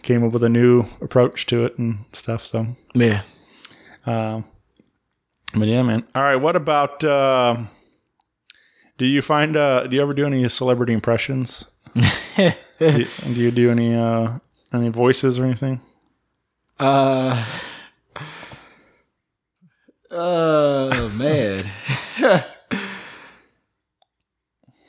came 0.03 0.25
up 0.25 0.33
with 0.33 0.45
a 0.45 0.49
new 0.49 0.85
approach 1.01 1.47
to 1.47 1.65
it 1.65 1.79
and 1.79 1.99
stuff. 2.13 2.45
So 2.45 2.67
Yeah. 2.95 3.23
Um, 4.07 4.45
but 5.55 5.69
yeah, 5.69 5.83
man. 5.83 6.05
All 6.15 6.23
right. 6.23 6.37
What 6.37 6.57
about? 6.57 7.03
Uh, 7.05 7.65
do 8.99 9.07
you 9.07 9.23
find? 9.23 9.57
Uh, 9.57 9.87
do 9.87 9.97
you 9.97 10.03
ever 10.03 10.15
do 10.15 10.27
any 10.27 10.49
celebrity 10.49 10.93
impressions? 10.93 11.65
do, 12.37 12.53
you, 12.79 13.05
do 13.25 13.41
you 13.41 13.51
do 13.51 13.71
any 13.71 13.95
uh, 13.95 14.39
any 14.73 14.89
voices 14.89 15.39
or 15.39 15.45
anything? 15.45 15.81
Uh 16.79 17.45
Oh 20.11 21.09
man. 21.17 21.63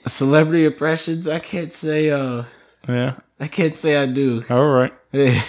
Celebrity 0.07 0.65
impressions, 0.65 1.27
I 1.27 1.39
can't 1.39 1.71
say 1.71 2.09
uh 2.09 2.43
Yeah. 2.87 3.15
I 3.39 3.47
can't 3.47 3.77
say 3.77 3.97
I 3.97 4.05
do. 4.05 4.43
All 4.49 4.67
right. 4.67 4.93
Yeah. 5.13 5.41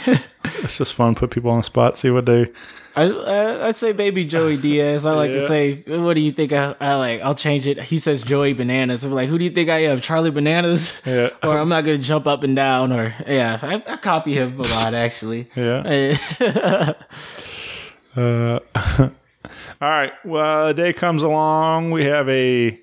It's 0.44 0.76
just 0.76 0.92
fun. 0.94 1.14
Put 1.14 1.30
people 1.30 1.48
on 1.52 1.58
the 1.58 1.62
spot. 1.62 1.96
See 1.96 2.10
what 2.10 2.26
they 2.26 2.50
I, 2.96 3.04
I 3.04 3.68
I'd 3.68 3.76
say 3.76 3.92
baby 3.92 4.24
Joey 4.24 4.56
Diaz. 4.56 5.06
I 5.06 5.12
like 5.12 5.30
to 5.30 5.46
say, 5.46 5.82
what 5.86 6.14
do 6.14 6.20
you 6.20 6.32
think? 6.32 6.52
I, 6.52 6.74
I 6.80 6.94
like. 6.96 7.20
I'll 7.22 7.36
change 7.36 7.68
it. 7.68 7.80
He 7.80 7.98
says 7.98 8.22
Joey 8.22 8.52
Bananas. 8.54 9.04
I'm 9.04 9.12
like, 9.12 9.28
who 9.28 9.38
do 9.38 9.44
you 9.44 9.50
think 9.50 9.70
I 9.70 9.84
am, 9.84 10.00
Charlie 10.00 10.30
Bananas? 10.32 11.00
Yeah. 11.06 11.30
Or 11.44 11.58
I'm 11.58 11.68
not 11.68 11.84
gonna 11.84 11.96
jump 11.98 12.26
up 12.26 12.42
and 12.42 12.56
down. 12.56 12.92
Or 12.92 13.14
yeah, 13.26 13.58
I, 13.62 13.74
I 13.86 13.96
copy 13.96 14.34
him 14.34 14.58
a 14.58 14.62
lot 14.62 14.94
actually. 14.94 15.48
Yeah. 15.54 16.94
Uh, 18.14 19.08
all 19.82 19.90
right. 19.90 20.12
Well, 20.24 20.68
a 20.68 20.74
day 20.74 20.92
comes 20.92 21.22
along. 21.22 21.90
We 21.90 22.04
have 22.04 22.28
a 22.28 22.78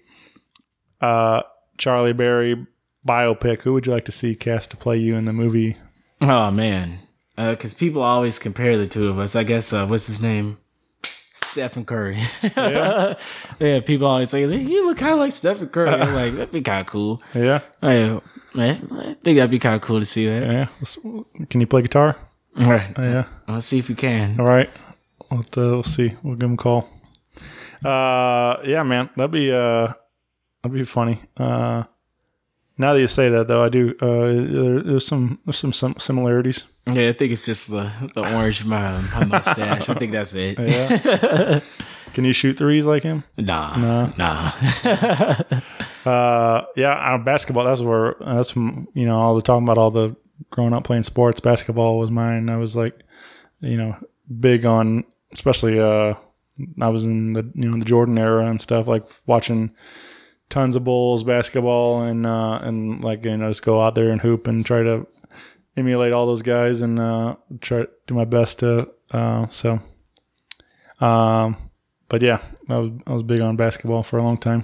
uh, 1.01 1.43
Charlie 1.77 2.13
Berry 2.13 2.67
biopic. 3.07 3.61
Who 3.61 3.73
would 3.73 3.87
you 3.87 3.93
like 3.93 4.05
to 4.05 4.11
see 4.11 4.35
cast 4.35 4.71
to 4.71 4.77
play 4.77 4.97
you 4.97 5.15
in 5.15 5.25
the 5.25 5.33
movie? 5.33 5.77
oh 6.21 6.51
man, 6.51 6.99
because 7.37 7.73
people 7.73 8.01
always 8.01 8.37
compare 8.39 8.77
the 8.77 8.85
two 8.85 9.07
of 9.07 9.17
us. 9.17 9.35
I 9.35 9.43
guess 9.43 9.71
uh, 9.71 9.87
what's 9.87 10.07
his 10.07 10.21
name? 10.21 10.57
Stephen 11.31 11.85
Curry. 11.85 12.17
Yeah. 12.57 13.13
yeah, 13.59 13.79
people 13.79 14.07
always 14.07 14.29
say 14.29 14.41
you 14.45 14.85
look 14.85 14.97
kind 14.97 15.13
of 15.13 15.19
like 15.19 15.31
Stephen 15.31 15.69
Curry. 15.69 15.89
I'm 15.89 16.13
like 16.13 16.33
that'd 16.33 16.51
be 16.51 16.61
kind 16.61 16.81
of 16.81 16.87
cool. 16.87 17.23
Yeah. 17.33 17.61
I, 17.81 18.19
man, 18.53 18.87
I 18.91 19.13
think 19.23 19.37
that'd 19.37 19.49
be 19.49 19.59
kind 19.59 19.75
of 19.75 19.81
cool 19.81 19.99
to 19.99 20.05
see 20.05 20.27
that. 20.27 20.43
Yeah. 20.43 21.45
Can 21.49 21.61
you 21.61 21.67
play 21.67 21.81
guitar? 21.81 22.17
All 22.61 22.69
right, 22.69 22.91
Yeah. 22.97 23.23
let's 23.47 23.65
see 23.67 23.79
if 23.79 23.89
you 23.89 23.95
can. 23.95 24.37
All 24.39 24.45
right. 24.45 24.69
We'll, 25.31 25.41
uh, 25.41 25.43
we'll 25.55 25.83
see. 25.83 26.15
We'll 26.23 26.35
give 26.35 26.49
him 26.49 26.55
a 26.55 26.57
call. 26.57 26.89
Uh, 27.83 28.57
yeah, 28.65 28.83
man. 28.83 29.09
That'd 29.15 29.31
be 29.31 29.51
uh, 29.51 29.93
that'd 30.63 30.77
be 30.77 30.83
funny. 30.83 31.21
Uh, 31.37 31.83
now 32.77 32.93
that 32.93 32.99
you 33.01 33.07
say 33.07 33.29
that, 33.29 33.47
though, 33.47 33.63
I 33.63 33.69
do. 33.69 33.95
Uh, 34.01 34.51
there, 34.51 34.79
there's 34.81 35.05
some 35.05 35.39
there's 35.45 35.57
some, 35.57 35.95
similarities. 35.97 36.63
Yeah, 36.87 37.09
I 37.09 37.13
think 37.13 37.33
it's 37.33 37.45
just 37.45 37.69
the 37.69 37.91
the 38.15 38.35
orange 38.35 38.65
my, 38.65 38.99
my 39.13 39.25
mustache. 39.25 39.89
I 39.89 39.93
think 39.93 40.11
that's 40.11 40.33
it. 40.35 40.57
Yeah. 40.57 41.59
Can 42.13 42.25
you 42.25 42.33
shoot 42.33 42.57
threes 42.57 42.85
like 42.85 43.03
him? 43.03 43.23
Nah, 43.37 44.09
nah. 44.17 44.51
Uh, 46.05 46.65
yeah, 46.77 46.93
uh, 46.93 47.17
basketball. 47.17 47.65
That's 47.65 47.81
where 47.81 48.15
that's 48.19 48.55
you 48.55 48.87
know 48.95 49.19
all 49.19 49.35
the 49.35 49.41
talking 49.41 49.63
about 49.63 49.77
all 49.77 49.91
the 49.91 50.15
growing 50.49 50.73
up 50.73 50.85
playing 50.85 51.03
sports. 51.03 51.41
Basketball 51.41 51.99
was 51.99 52.09
mine. 52.09 52.49
I 52.49 52.55
was 52.55 52.75
like, 52.75 52.97
you 53.59 53.75
know, 53.75 53.97
big 54.39 54.65
on 54.65 55.03
especially. 55.31 55.79
Uh, 55.79 56.15
I 56.81 56.89
was 56.89 57.05
in 57.05 57.33
the 57.33 57.49
you 57.55 57.69
know 57.69 57.79
the 57.79 57.85
Jordan 57.85 58.17
era 58.17 58.45
and 58.45 58.59
stuff 58.59 58.87
like 58.87 59.07
watching 59.25 59.71
tons 60.49 60.75
of 60.75 60.83
Bulls 60.83 61.23
basketball 61.23 62.01
and 62.03 62.25
uh, 62.25 62.59
and 62.61 63.03
like 63.03 63.23
you 63.23 63.37
know 63.37 63.49
just 63.49 63.63
go 63.63 63.81
out 63.81 63.95
there 63.95 64.09
and 64.09 64.21
hoop 64.21 64.47
and 64.47 64.65
try 64.65 64.83
to 64.83 65.07
emulate 65.77 66.11
all 66.11 66.25
those 66.25 66.41
guys 66.41 66.81
and 66.81 66.99
uh, 66.99 67.35
try 67.61 67.79
to 67.79 67.89
do 68.07 68.13
my 68.13 68.25
best 68.25 68.59
to. 68.59 68.89
Uh, 69.11 69.47
so, 69.49 69.79
um, 70.99 71.55
but 72.09 72.21
yeah, 72.21 72.39
I 72.67 72.77
was 72.79 72.91
I 73.07 73.13
was 73.13 73.23
big 73.23 73.39
on 73.39 73.55
basketball 73.55 74.03
for 74.03 74.17
a 74.17 74.23
long 74.23 74.37
time 74.37 74.63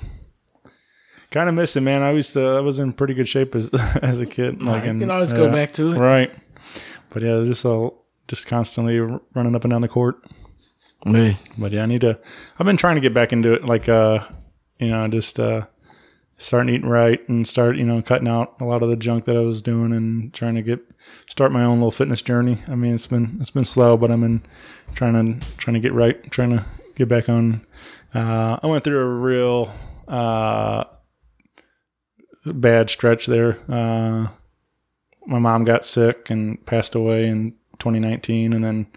kind 1.35 1.49
of 1.49 1.55
miss 1.55 1.75
it, 1.75 1.81
man. 1.81 2.01
I 2.01 2.11
used 2.11 2.31
to, 2.33 2.41
I 2.41 2.61
was 2.61 2.79
in 2.79 2.93
pretty 2.93 3.13
good 3.13 3.27
shape 3.27 3.55
as 3.55 3.69
as 4.01 4.21
a 4.21 4.25
kid. 4.25 4.61
Like, 4.61 4.85
you 4.85 4.99
can 4.99 5.11
always 5.11 5.33
go 5.33 5.51
back 5.51 5.71
to 5.73 5.91
it. 5.91 5.97
right? 5.97 6.31
But 7.09 7.23
yeah, 7.23 7.43
just 7.45 7.65
all 7.65 8.05
just 8.27 8.47
constantly 8.47 8.99
running 8.99 9.55
up 9.55 9.63
and 9.63 9.71
down 9.71 9.81
the 9.81 9.87
court. 9.87 10.15
Hey, 11.05 11.37
But 11.55 11.71
yeah, 11.71 11.83
I 11.83 11.85
need 11.85 12.01
to. 12.01 12.19
I've 12.57 12.65
been 12.65 12.77
trying 12.77 12.95
to 12.95 13.01
get 13.01 13.13
back 13.13 13.31
into 13.31 13.53
it, 13.53 13.65
like 13.65 13.87
uh, 13.87 14.19
you 14.79 14.89
know, 14.89 15.07
just 15.07 15.39
uh, 15.39 15.67
starting 16.37 16.73
eating 16.73 16.89
right 16.89 17.27
and 17.29 17.47
start, 17.47 17.77
you 17.77 17.83
know, 17.83 18.01
cutting 18.01 18.27
out 18.27 18.55
a 18.59 18.65
lot 18.65 18.81
of 18.81 18.89
the 18.89 18.95
junk 18.95 19.25
that 19.25 19.37
I 19.37 19.41
was 19.41 19.61
doing 19.61 19.93
and 19.93 20.33
trying 20.33 20.55
to 20.55 20.63
get 20.63 20.81
start 21.29 21.51
my 21.51 21.63
own 21.63 21.77
little 21.77 21.91
fitness 21.91 22.23
journey. 22.23 22.57
I 22.67 22.73
mean, 22.73 22.95
it's 22.95 23.05
been 23.05 23.37
it's 23.39 23.51
been 23.51 23.65
slow, 23.65 23.97
but 23.97 24.09
I'm 24.09 24.23
in 24.23 24.41
trying 24.95 25.39
to 25.39 25.47
trying 25.57 25.75
to 25.75 25.79
get 25.79 25.93
right, 25.93 26.31
trying 26.31 26.49
to 26.57 26.65
get 26.95 27.07
back 27.07 27.29
on. 27.29 27.65
Uh, 28.13 28.57
I 28.63 28.67
went 28.67 28.83
through 28.83 28.99
a 28.99 29.05
real 29.05 29.71
uh, 30.07 30.85
bad 32.45 32.89
stretch 32.89 33.27
there. 33.27 33.59
Uh, 33.69 34.29
my 35.27 35.37
mom 35.37 35.65
got 35.65 35.85
sick 35.85 36.31
and 36.31 36.65
passed 36.65 36.95
away 36.95 37.27
in 37.27 37.51
2019, 37.77 38.53
and 38.53 38.63
then 38.63 38.87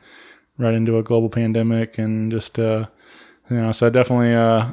right 0.58 0.74
into 0.74 0.98
a 0.98 1.02
global 1.02 1.30
pandemic, 1.30 1.98
and 1.98 2.30
just 2.30 2.58
uh, 2.58 2.86
you 3.50 3.56
know, 3.56 3.72
so 3.72 3.86
I 3.86 3.90
definitely 3.90 4.34
uh, 4.34 4.72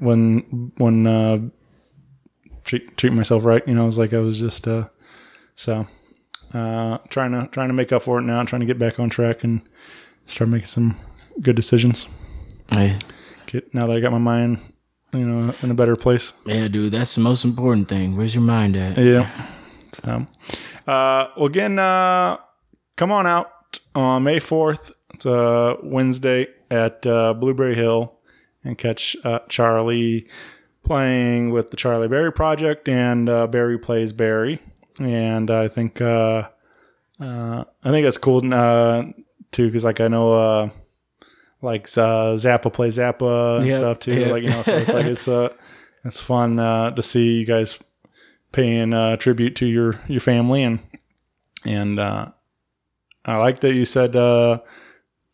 when 0.00 0.72
when 0.76 1.06
uh, 1.06 1.38
treat 2.64 2.96
treat 2.96 3.12
myself 3.12 3.44
right, 3.44 3.66
you 3.66 3.74
know, 3.74 3.84
it 3.84 3.86
was 3.86 3.98
like 3.98 4.12
I 4.12 4.18
was 4.18 4.38
just 4.38 4.68
uh, 4.68 4.88
so 5.56 5.86
uh, 6.52 6.98
trying 7.08 7.32
to 7.32 7.48
trying 7.48 7.68
to 7.68 7.74
make 7.74 7.92
up 7.92 8.02
for 8.02 8.18
it 8.18 8.22
now, 8.22 8.42
trying 8.44 8.60
to 8.60 8.66
get 8.66 8.78
back 8.78 9.00
on 9.00 9.08
track 9.08 9.44
and 9.44 9.62
start 10.26 10.50
making 10.50 10.68
some 10.68 10.96
good 11.40 11.56
decisions. 11.56 12.06
hey. 12.70 12.98
Get 13.46 13.74
now 13.74 13.86
that 13.86 13.96
I 13.96 14.00
got 14.00 14.12
my 14.12 14.18
mind, 14.18 14.58
you 15.12 15.26
know, 15.26 15.54
in 15.62 15.70
a 15.70 15.74
better 15.74 15.96
place. 15.96 16.32
Yeah, 16.46 16.68
dude, 16.68 16.92
that's 16.92 17.14
the 17.14 17.20
most 17.20 17.44
important 17.44 17.88
thing. 17.88 18.16
Where's 18.16 18.34
your 18.34 18.44
mind 18.44 18.76
at? 18.76 18.96
Yeah. 18.98 19.28
So, 19.92 20.26
uh, 20.86 21.28
well, 21.36 21.46
again, 21.46 21.78
uh, 21.78 22.38
come 22.96 23.12
on 23.12 23.26
out 23.26 23.50
on 23.94 24.24
May 24.24 24.38
4th. 24.40 24.90
It's 25.14 25.26
a 25.26 25.76
Wednesday 25.82 26.48
at 26.70 27.06
uh, 27.06 27.34
Blueberry 27.34 27.74
Hill 27.74 28.14
and 28.64 28.76
catch 28.78 29.16
uh, 29.24 29.40
Charlie 29.48 30.26
playing 30.84 31.50
with 31.50 31.70
the 31.70 31.76
Charlie 31.76 32.08
Berry 32.08 32.32
Project 32.32 32.88
and 32.88 33.28
uh, 33.28 33.46
Berry 33.46 33.78
Plays 33.78 34.12
Berry. 34.12 34.58
And 35.00 35.50
I 35.50 35.68
think, 35.68 36.00
uh, 36.00 36.48
uh, 37.20 37.64
I 37.84 37.90
think 37.90 38.04
that's 38.04 38.18
cool 38.18 38.42
uh, 38.52 39.04
too, 39.52 39.66
because 39.66 39.84
like 39.84 40.00
I 40.00 40.08
know, 40.08 40.32
uh, 40.32 40.68
like 41.60 41.84
uh, 41.96 42.34
Zappa 42.36 42.72
plays 42.72 42.98
Zappa 42.98 43.58
and 43.58 43.66
Yep, 43.66 43.76
stuff 43.76 43.98
too. 44.00 44.14
yep. 44.14 44.30
Like 44.32 44.42
you 44.42 44.48
know, 44.50 44.62
so 44.62 44.76
it's 44.76 44.92
like 44.92 45.06
it's 45.06 45.28
uh, 45.28 45.48
it's 46.04 46.20
fun 46.20 46.58
uh, 46.58 46.90
to 46.90 47.02
see 47.02 47.38
you 47.38 47.46
guys 47.46 47.78
paying 48.50 48.92
uh, 48.92 49.16
tribute 49.16 49.54
to 49.56 49.66
your 49.66 50.00
your 50.08 50.20
family 50.20 50.62
and 50.64 50.80
and 51.64 52.00
uh, 52.00 52.32
I 53.24 53.36
like 53.36 53.60
that 53.60 53.74
you 53.74 53.84
said 53.84 54.16
uh, 54.16 54.60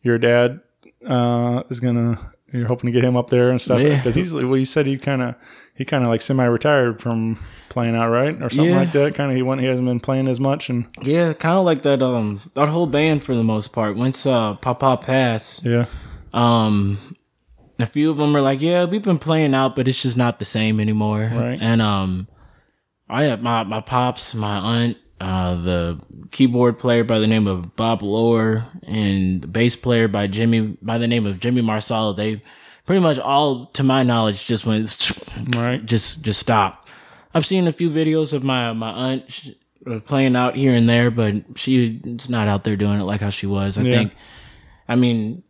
your 0.01 0.17
dad 0.17 0.59
uh, 1.05 1.63
is 1.69 1.79
gonna 1.79 2.33
you're 2.51 2.67
hoping 2.67 2.87
to 2.87 2.91
get 2.91 3.03
him 3.03 3.15
up 3.15 3.29
there 3.29 3.49
and 3.51 3.61
stuff 3.61 3.79
Yeah. 3.79 3.97
because 3.97 4.15
he's 4.15 4.33
well 4.33 4.57
you 4.57 4.65
said 4.65 4.85
he 4.87 4.97
kind 4.97 5.21
of 5.21 5.35
he 5.75 5.85
kind 5.85 6.03
of 6.03 6.09
like 6.09 6.21
semi 6.21 6.45
retired 6.45 7.01
from 7.01 7.39
playing 7.69 7.95
out 7.95 8.09
right 8.09 8.35
or 8.41 8.49
something 8.49 8.73
Yeah. 8.73 8.79
like 8.79 8.91
that 8.93 9.13
kind 9.15 9.29
of 9.31 9.35
he 9.37 9.43
went 9.43 9.61
he 9.61 9.67
hasn't 9.67 9.87
been 9.87 9.99
playing 9.99 10.27
as 10.27 10.39
much 10.39 10.69
and 10.69 10.85
Yeah, 11.01 11.33
kind 11.33 11.57
of 11.57 11.65
like 11.65 11.83
that. 11.83 12.01
Um, 12.01 12.41
that 12.55 12.69
whole 12.69 12.87
band 12.87 13.23
for 13.23 13.35
the 13.35 13.43
most 13.43 13.71
part. 13.71 13.95
Once 13.95 14.25
uh, 14.25 14.55
Papa 14.55 14.97
passed, 15.03 15.63
yeah 15.65 15.85
um, 16.33 16.97
a 17.79 17.85
few 17.85 18.09
of 18.09 18.17
them 18.17 18.35
are 18.35 18.41
like, 18.41 18.61
yeah, 18.61 18.85
we've 18.85 19.01
been 19.01 19.17
playing 19.19 19.53
out, 19.55 19.75
but 19.75 19.87
it's 19.87 20.01
just 20.01 20.17
not 20.17 20.37
the 20.37 20.45
same 20.45 20.79
anymore. 20.79 21.21
Right. 21.33 21.57
And 21.61 21.81
um, 21.81 22.27
I 23.09 23.23
had 23.23 23.41
my 23.41 23.63
my 23.63 23.81
pops, 23.81 24.35
my 24.35 24.57
aunt, 24.57 24.97
uh, 25.19 25.55
the 25.55 25.99
keyboard 26.31 26.77
player 26.79 27.03
by 27.03 27.19
the 27.19 27.27
name 27.27 27.47
of 27.47 27.75
Bob 27.75 28.01
Lohr, 28.01 28.65
and 28.83 29.41
the 29.41 29.47
bass 29.47 29.75
player 29.75 30.07
by 30.07 30.27
Jimmy 30.27 30.77
by 30.81 30.97
the 30.97 31.07
name 31.07 31.25
of 31.25 31.39
Jimmy 31.39 31.61
Marsala. 31.61 32.15
They 32.15 32.41
pretty 32.85 33.01
much 33.01 33.19
all, 33.19 33.67
to 33.67 33.83
my 33.83 34.03
knowledge, 34.03 34.45
just 34.45 34.65
went 34.65 35.11
right 35.55 35.85
just 35.85 36.23
just 36.23 36.39
stop. 36.39 36.87
I've 37.33 37.45
seen 37.45 37.67
a 37.67 37.71
few 37.71 37.89
videos 37.89 38.33
of 38.33 38.43
my 38.43 38.73
my 38.73 38.89
aunt 38.91 39.51
playing 40.05 40.35
out 40.35 40.55
here 40.55 40.73
and 40.73 40.87
there, 40.89 41.11
but 41.11 41.35
she's 41.55 42.29
not 42.29 42.47
out 42.47 42.63
there 42.63 42.75
doing 42.75 42.99
it 42.99 43.03
like 43.03 43.21
how 43.21 43.29
she 43.29 43.47
was. 43.47 43.77
I 43.77 43.83
Yeah. 43.83 43.91
think. 43.91 44.15
I 44.87 44.95
mean, 44.95 45.43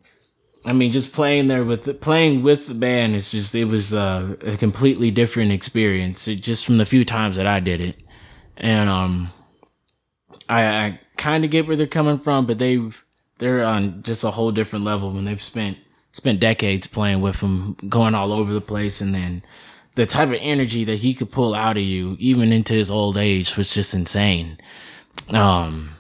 I 0.65 0.73
mean, 0.73 0.91
just 0.91 1.13
playing 1.13 1.47
there 1.47 1.63
with 1.63 2.01
playing 2.01 2.43
with 2.43 2.67
the 2.67 2.73
band 2.75 3.15
is 3.15 3.31
just 3.31 3.55
it 3.55 3.65
was 3.65 3.93
uh, 3.93 4.35
a 4.41 4.57
completely 4.57 5.11
different 5.11 5.51
experience. 5.51 6.27
It, 6.27 6.37
just 6.37 6.65
from 6.65 6.77
the 6.77 6.85
few 6.85 7.05
times 7.05 7.37
that 7.37 7.47
I 7.47 7.59
did 7.61 7.79
it, 7.81 7.95
and 8.57 8.89
um, 8.89 9.29
I, 10.49 10.85
I 10.85 10.99
kind 11.15 11.45
of 11.45 11.51
get 11.51 11.67
where 11.67 11.75
they're 11.75 11.87
coming 11.87 12.17
from, 12.17 12.45
but 12.45 12.57
they 12.57 12.81
they're 13.37 13.63
on 13.63 14.03
just 14.03 14.23
a 14.23 14.31
whole 14.31 14.51
different 14.51 14.83
level 14.83 15.11
when 15.11 15.23
they've 15.23 15.41
spent 15.41 15.77
spent 16.11 16.39
decades 16.39 16.87
playing 16.87 17.21
with 17.21 17.39
him, 17.41 17.75
going 17.87 18.15
all 18.15 18.33
over 18.33 18.51
the 18.51 18.61
place, 18.61 18.99
and 18.99 19.13
then 19.13 19.43
the 19.95 20.05
type 20.05 20.29
of 20.29 20.37
energy 20.39 20.83
that 20.85 20.97
he 20.97 21.13
could 21.13 21.31
pull 21.31 21.53
out 21.53 21.77
of 21.77 21.83
you, 21.83 22.17
even 22.19 22.51
into 22.51 22.73
his 22.73 22.89
old 22.89 23.15
age, 23.17 23.55
was 23.55 23.73
just 23.73 23.93
insane. 23.93 24.57
Um, 25.29 25.91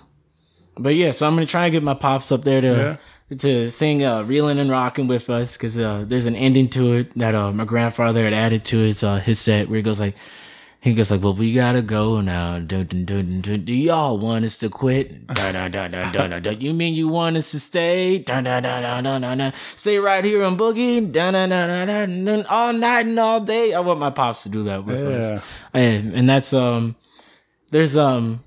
but 0.77 0.95
yeah, 0.95 1.11
so 1.11 1.27
I'm 1.27 1.35
gonna 1.35 1.45
try 1.45 1.65
and 1.65 1.71
get 1.71 1.83
my 1.83 1.93
pops 1.93 2.31
up 2.31 2.43
there 2.43 2.61
to 2.61 2.99
to 3.39 3.69
sing 3.69 4.03
uh, 4.03 4.23
"Reeling 4.23 4.57
and 4.59 4.71
Rocking" 4.71 5.07
with 5.07 5.29
us 5.29 5.57
because 5.57 5.77
uh, 5.77 6.05
there's 6.07 6.25
an 6.25 6.35
ending 6.35 6.69
to 6.69 6.93
it 6.93 7.17
that 7.17 7.35
uh, 7.35 7.51
my 7.51 7.65
grandfather 7.65 8.23
had 8.23 8.33
added 8.33 8.65
to 8.65 8.79
his 8.79 9.03
uh, 9.03 9.17
his 9.17 9.39
set 9.39 9.69
where 9.69 9.77
he 9.77 9.83
goes 9.83 9.99
like. 9.99 10.15
He 10.81 10.93
goes 10.93 11.11
like, 11.11 11.21
"Well, 11.21 11.33
we 11.33 11.53
gotta 11.53 11.81
go 11.81 12.21
now. 12.21 12.57
Dun, 12.59 12.85
dun, 12.85 13.03
dun, 13.03 13.41
dun. 13.41 13.65
Do 13.65 13.73
y'all 13.73 14.17
want 14.17 14.45
us 14.45 14.57
to 14.59 14.69
quit? 14.69 15.27
Dun, 15.27 15.53
dun, 15.53 15.71
dun, 15.71 15.91
dun, 15.91 16.11
dun, 16.13 16.41
dun. 16.41 16.61
You 16.61 16.73
mean 16.73 16.95
you 16.95 17.09
want 17.09 17.35
us 17.35 17.51
to 17.51 17.59
stay? 17.59 18.19
Dun, 18.19 18.45
dun, 18.45 18.63
dun, 18.63 18.83
dun, 18.83 19.03
dun, 19.03 19.21
dun, 19.21 19.37
dun. 19.39 19.53
Stay 19.75 19.99
right 19.99 20.23
here 20.23 20.41
and 20.43 20.57
boogie 20.57 20.99
dun, 21.11 21.33
dun, 21.33 21.49
dun, 21.49 21.67
dun, 21.69 21.87
dun, 21.87 22.25
dun, 22.25 22.45
all 22.45 22.71
night 22.71 23.05
and 23.07 23.19
all 23.19 23.41
day. 23.41 23.73
I 23.73 23.81
want 23.81 23.99
my 23.99 24.09
pops 24.09 24.43
to 24.43 24.49
do 24.49 24.63
that 24.65 24.85
with 24.85 25.01
Yeah. 25.01 25.09
us, 25.17 25.43
and, 25.73 26.13
and 26.13 26.29
that's 26.29 26.53
um, 26.53 26.95
there's 27.71 27.97
um, 27.97 28.41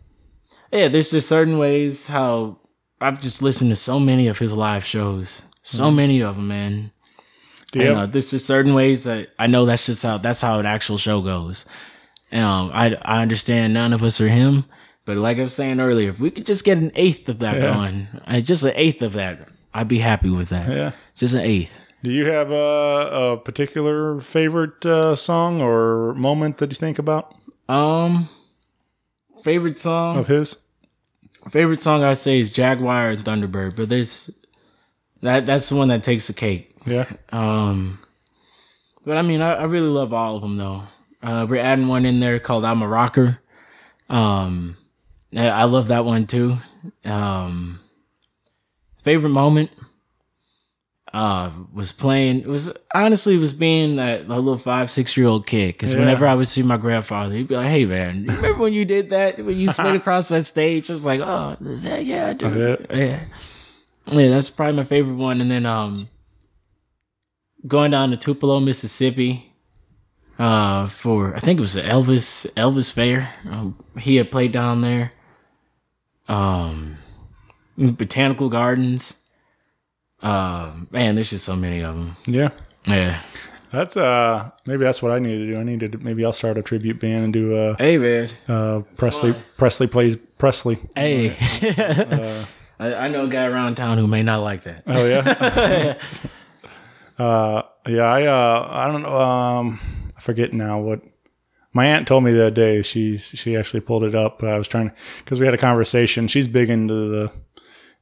yeah, 0.72 0.88
there's 0.88 1.10
just 1.10 1.28
certain 1.28 1.58
ways 1.58 2.06
how 2.06 2.56
I've 2.98 3.20
just 3.20 3.42
listened 3.42 3.68
to 3.70 3.76
so 3.76 4.00
many 4.00 4.28
of 4.28 4.38
his 4.38 4.54
live 4.54 4.86
shows, 4.86 5.42
so 5.62 5.84
Mm-hmm. 5.88 5.96
many 5.96 6.20
of 6.22 6.36
them, 6.36 6.48
man. 6.48 6.92
And, 7.74 7.96
uh, 7.96 8.06
there's 8.06 8.30
just 8.30 8.46
certain 8.46 8.72
ways 8.74 9.04
that 9.04 9.28
I 9.38 9.46
know 9.48 9.66
that's 9.66 9.84
just 9.84 10.02
how 10.02 10.16
that's 10.16 10.40
how 10.40 10.58
an 10.58 10.64
actual 10.66 10.96
show 10.96 11.20
goes. 11.20 11.66
Um, 12.32 12.70
I 12.72 12.96
I 13.02 13.22
understand 13.22 13.74
none 13.74 13.92
of 13.92 14.02
us 14.02 14.20
are 14.20 14.28
him, 14.28 14.64
but 15.04 15.16
like 15.16 15.38
I 15.38 15.42
was 15.42 15.54
saying 15.54 15.80
earlier, 15.80 16.08
if 16.10 16.20
we 16.20 16.30
could 16.30 16.46
just 16.46 16.64
get 16.64 16.78
an 16.78 16.90
eighth 16.94 17.28
of 17.28 17.40
that 17.40 17.56
Yeah. 17.56 17.74
going, 17.74 18.08
uh, 18.26 18.40
just 18.40 18.64
an 18.64 18.72
eighth 18.74 19.02
of 19.02 19.12
that, 19.14 19.48
I'd 19.74 19.88
be 19.88 19.98
happy 19.98 20.30
with 20.30 20.48
that. 20.50 20.68
Yeah. 20.68 20.92
just 21.14 21.34
an 21.34 21.40
eighth. 21.40 21.84
Do 22.02 22.10
you 22.10 22.26
have 22.26 22.50
a, 22.50 23.10
a 23.12 23.36
particular 23.36 24.18
favorite 24.20 24.84
uh, 24.84 25.14
song 25.14 25.60
or 25.62 26.14
moment 26.14 26.58
that 26.58 26.70
you 26.70 26.74
think 26.76 26.98
about 26.98 27.34
Um, 27.68 28.28
favorite 29.44 29.78
song 29.78 30.16
of 30.18 30.26
his? 30.26 30.56
favorite 31.50 31.80
song 31.80 32.02
I 32.02 32.14
say 32.14 32.40
is 32.40 32.50
Jaguar 32.50 33.10
and 33.10 33.24
Thunderbird, 33.24 33.76
but 33.76 33.88
there's 33.88 34.30
that 35.22 35.44
that's 35.46 35.68
the 35.68 35.76
one 35.76 35.88
that 35.88 36.02
takes 36.02 36.26
the 36.28 36.32
cake. 36.32 36.74
Yeah. 36.86 37.06
Um, 37.30 37.98
but 39.04 39.16
I 39.16 39.22
mean, 39.22 39.40
I, 39.42 39.54
I 39.54 39.64
really 39.64 39.88
love 39.88 40.12
all 40.12 40.36
of 40.36 40.42
them 40.42 40.56
though. 40.56 40.82
Uh, 41.22 41.46
we're 41.48 41.60
adding 41.60 41.88
one 41.88 42.04
in 42.04 42.20
there 42.20 42.38
called 42.38 42.64
"I'm 42.64 42.82
a 42.82 42.88
Rocker." 42.88 43.38
Um, 44.08 44.76
I 45.36 45.64
love 45.64 45.88
that 45.88 46.04
one 46.04 46.26
too. 46.26 46.56
Um, 47.04 47.80
favorite 49.02 49.30
moment 49.30 49.70
uh 51.14 51.50
was 51.74 51.92
playing 51.92 52.40
it 52.40 52.46
was 52.46 52.72
honestly 52.94 53.36
was 53.36 53.52
being 53.52 53.96
that 53.96 54.22
a 54.22 54.28
little 54.28 54.56
five 54.56 54.90
six 54.90 55.14
year 55.14 55.26
old 55.26 55.46
kid 55.46 55.74
because 55.74 55.92
Yeah. 55.92 56.00
whenever 56.00 56.26
i 56.26 56.34
would 56.34 56.48
see 56.48 56.62
my 56.62 56.78
grandfather 56.78 57.34
he'd 57.34 57.48
be 57.48 57.54
like 57.56 57.66
hey 57.68 57.84
man 57.84 58.24
you 58.24 58.30
remember 58.34 58.62
when 58.62 58.72
you 58.72 58.86
did 58.86 59.10
that 59.10 59.36
when 59.44 59.58
you 59.58 59.66
slid 59.66 59.94
across 60.00 60.28
that 60.28 60.46
stage 60.46 60.88
i 60.88 60.94
was 60.94 61.04
like 61.04 61.20
oh 61.20 61.54
is 61.66 61.82
that 61.82 62.06
yeah 62.06 62.28
i 62.28 62.32
do 62.32 62.46
Yeah. 62.88 62.96
yeah 62.96 63.20
yeah 64.10 64.28
that's 64.30 64.48
probably 64.48 64.76
my 64.76 64.84
favorite 64.84 65.16
one 65.16 65.42
and 65.42 65.50
then 65.50 65.66
um 65.66 66.08
going 67.66 67.90
down 67.90 68.10
to 68.12 68.16
tupelo 68.16 68.58
mississippi 68.58 69.51
uh 70.42 70.86
for 70.86 71.34
i 71.34 71.38
think 71.38 71.58
it 71.58 71.60
was 71.60 71.74
the 71.74 71.82
elvis 71.82 72.46
elvis 72.54 72.92
fair 72.92 73.32
um, 73.48 73.76
he 73.98 74.16
had 74.16 74.30
played 74.30 74.52
down 74.52 74.80
there 74.80 75.12
um 76.28 76.96
botanical 77.76 78.48
gardens 78.48 79.16
uh, 80.22 80.72
man, 80.90 81.16
there's 81.16 81.30
just 81.30 81.44
so 81.44 81.56
many 81.56 81.80
of 81.80 81.94
them. 81.96 82.16
Yeah. 82.26 82.50
Yeah. 82.86 83.20
That's 83.72 83.96
uh 83.96 84.50
maybe 84.66 84.84
that's 84.84 85.02
what 85.02 85.12
I 85.12 85.18
need 85.18 85.38
to 85.38 85.52
do. 85.52 85.58
I 85.58 85.62
need 85.64 85.80
to 85.80 85.98
maybe 85.98 86.24
I'll 86.24 86.32
start 86.32 86.58
a 86.58 86.62
tribute 86.62 87.00
band 87.00 87.24
and 87.24 87.32
do 87.32 87.56
uh 87.56 87.74
Hey, 87.78 87.96
man. 87.96 88.28
uh 88.46 88.82
Presley 88.98 89.34
Presley 89.56 89.86
plays 89.86 90.16
Presley. 90.36 90.78
Hey. 90.94 91.34
I, 92.78 92.94
I 92.94 93.08
know 93.08 93.24
a 93.24 93.28
guy 93.28 93.46
around 93.46 93.76
town 93.76 93.96
who 93.96 94.06
may 94.06 94.22
not 94.22 94.42
like 94.42 94.64
that. 94.64 94.82
Oh 94.86 95.06
yeah. 95.06 95.96
uh 97.18 97.62
yeah, 97.88 98.02
I 98.02 98.26
uh 98.26 98.68
I 98.70 98.92
don't 98.92 99.02
know 99.02 99.16
um 99.16 99.80
I 99.80 100.01
forget 100.22 100.52
now 100.52 100.78
what 100.80 101.02
my 101.72 101.86
aunt 101.86 102.06
told 102.06 102.24
me 102.24 102.32
the 102.32 102.42
other 102.42 102.50
day 102.50 102.82
she's 102.82 103.30
she 103.30 103.56
actually 103.56 103.80
pulled 103.80 104.04
it 104.04 104.14
up. 104.14 104.42
I 104.42 104.58
was 104.58 104.68
trying 104.68 104.90
to 104.90 104.96
cuz 105.24 105.40
we 105.40 105.46
had 105.46 105.54
a 105.54 105.58
conversation. 105.58 106.28
She's 106.28 106.48
big 106.48 106.70
into 106.70 107.08
the 107.08 107.32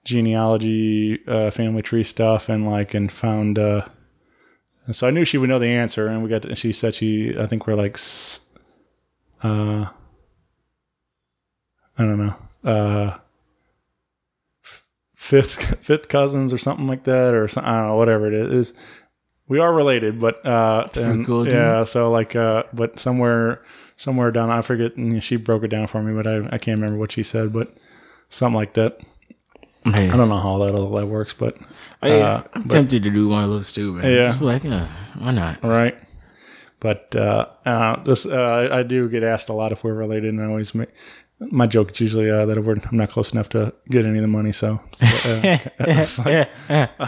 genealogy 0.04 1.20
uh 1.26 1.50
family 1.50 1.82
tree 1.82 2.02
stuff 2.02 2.48
and 2.48 2.68
like 2.68 2.94
and 2.94 3.12
found 3.12 3.58
uh 3.58 3.86
and 4.86 4.96
so 4.96 5.06
I 5.06 5.10
knew 5.10 5.24
she 5.24 5.38
would 5.38 5.48
know 5.48 5.58
the 5.58 5.68
answer 5.68 6.06
and 6.06 6.22
we 6.22 6.28
got 6.28 6.42
to, 6.42 6.54
she 6.56 6.72
said 6.72 6.94
she 6.94 7.36
I 7.38 7.46
think 7.46 7.66
we're 7.66 7.74
like 7.74 7.98
uh 9.42 9.86
I 11.98 12.02
don't 12.04 12.18
know. 12.18 12.34
Uh 12.64 13.18
fifth 15.14 15.78
fifth 15.84 16.08
cousins 16.08 16.52
or 16.52 16.58
something 16.58 16.88
like 16.88 17.04
that 17.04 17.34
or 17.34 17.46
something, 17.46 17.70
I 17.70 17.78
don't 17.78 17.88
know 17.88 17.96
whatever 17.96 18.26
it 18.26 18.34
is. 18.34 18.74
We 19.50 19.58
are 19.58 19.74
related, 19.74 20.20
but 20.20 20.46
uh 20.46 20.86
and- 20.94 21.26
yeah, 21.48 21.82
so 21.82 22.08
like 22.10 22.36
uh 22.36 22.62
but 22.72 23.00
somewhere 23.00 23.60
somewhere 23.96 24.30
down 24.30 24.48
I 24.48 24.62
forget 24.62 24.96
and 24.96 25.22
she 25.22 25.34
broke 25.34 25.64
it 25.64 25.68
down 25.68 25.88
for 25.88 26.00
me, 26.02 26.14
but 26.14 26.24
I 26.26 26.36
I 26.54 26.58
can't 26.58 26.78
remember 26.80 26.96
what 26.98 27.10
she 27.10 27.24
said, 27.24 27.52
but 27.52 27.76
something 28.28 28.54
like 28.54 28.74
that. 28.74 29.00
I 29.84 30.06
don't 30.06 30.28
know 30.28 30.38
how 30.38 30.58
that 30.58 30.78
all 30.78 30.90
that 30.92 31.08
works, 31.08 31.34
but 31.34 31.56
I, 32.00 32.20
uh, 32.20 32.42
I'm 32.54 32.62
but- 32.62 32.70
tempted 32.70 33.02
to 33.02 33.10
do 33.10 33.28
one 33.28 33.42
of 33.42 33.50
those 33.50 33.72
too, 33.72 33.94
man. 33.94 34.12
Yeah. 34.12 34.28
Just 34.28 34.40
like, 34.40 34.62
yeah, 34.62 34.86
why 35.18 35.32
not? 35.32 35.64
right. 35.64 35.98
But 36.78 37.14
uh, 37.16 37.46
uh, 37.66 38.02
this 38.04 38.24
uh, 38.26 38.68
I 38.70 38.84
do 38.84 39.08
get 39.08 39.22
asked 39.24 39.48
a 39.48 39.52
lot 39.52 39.72
if 39.72 39.82
we're 39.82 39.94
related, 39.94 40.32
and 40.32 40.40
I 40.40 40.46
always 40.46 40.74
make 40.74 40.90
my 41.40 41.66
joke 41.66 41.90
is 41.92 42.00
usually 42.00 42.30
uh, 42.30 42.44
that 42.46 42.62
we're, 42.62 42.76
I'm 42.90 42.96
not 42.98 43.10
close 43.10 43.32
enough 43.32 43.48
to 43.50 43.72
get 43.88 44.04
any 44.04 44.18
of 44.18 44.22
the 44.22 44.28
money. 44.28 44.52
So, 44.52 44.80
so, 44.96 45.06
uh, 45.34 45.58
like, 46.68 47.00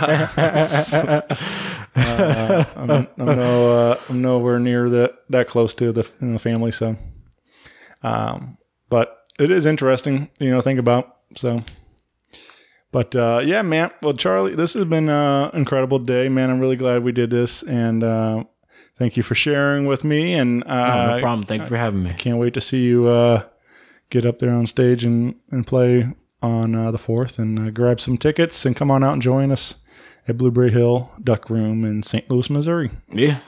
uh, 0.94 1.20
I'm, 1.94 3.08
I'm 3.18 3.26
no 3.26 3.90
uh, 3.90 3.96
I'm 4.08 4.22
nowhere 4.22 4.58
near 4.58 4.88
that 4.88 5.18
that 5.30 5.48
close 5.48 5.74
to 5.74 5.92
the 5.92 6.10
in 6.20 6.32
the 6.32 6.38
family. 6.38 6.72
So, 6.72 6.96
um, 8.02 8.58
but 8.88 9.18
it 9.38 9.50
is 9.50 9.66
interesting, 9.66 10.30
you 10.40 10.50
know, 10.50 10.60
think 10.60 10.78
about 10.78 11.16
so. 11.34 11.62
But 12.92 13.16
uh, 13.16 13.40
yeah, 13.44 13.62
man. 13.62 13.90
Well, 14.02 14.12
Charlie, 14.14 14.54
this 14.54 14.74
has 14.74 14.84
been 14.84 15.08
an 15.08 15.50
incredible 15.54 15.98
day, 15.98 16.28
man. 16.28 16.50
I'm 16.50 16.60
really 16.60 16.76
glad 16.76 17.02
we 17.02 17.12
did 17.12 17.30
this, 17.30 17.62
and 17.62 18.04
uh, 18.04 18.44
thank 18.96 19.16
you 19.16 19.22
for 19.22 19.34
sharing 19.34 19.86
with 19.86 20.04
me. 20.04 20.34
And 20.34 20.62
uh, 20.64 21.16
no 21.16 21.20
problem. 21.20 21.46
Thank 21.46 21.62
you 21.62 21.68
for 21.68 21.76
having 21.78 22.02
me. 22.02 22.10
I 22.10 22.14
can't 22.14 22.38
wait 22.38 22.54
to 22.54 22.60
see 22.60 22.84
you 22.84 23.06
uh, 23.06 23.44
get 24.10 24.26
up 24.26 24.38
there 24.38 24.52
on 24.52 24.66
stage 24.66 25.04
and, 25.04 25.34
and 25.50 25.66
play 25.66 26.12
on 26.42 26.74
uh, 26.74 26.90
the 26.90 26.98
4th 26.98 27.38
and 27.38 27.58
uh, 27.58 27.70
grab 27.70 28.00
some 28.00 28.18
tickets 28.18 28.66
and 28.66 28.76
come 28.76 28.90
on 28.90 29.02
out 29.02 29.14
and 29.14 29.22
join 29.22 29.50
us 29.50 29.76
at 30.28 30.36
Blueberry 30.38 30.70
Hill 30.70 31.10
Duck 31.22 31.50
Room 31.50 31.84
in 31.84 32.02
St. 32.02 32.30
Louis, 32.30 32.48
Missouri. 32.50 32.90
Yeah. 33.10 33.38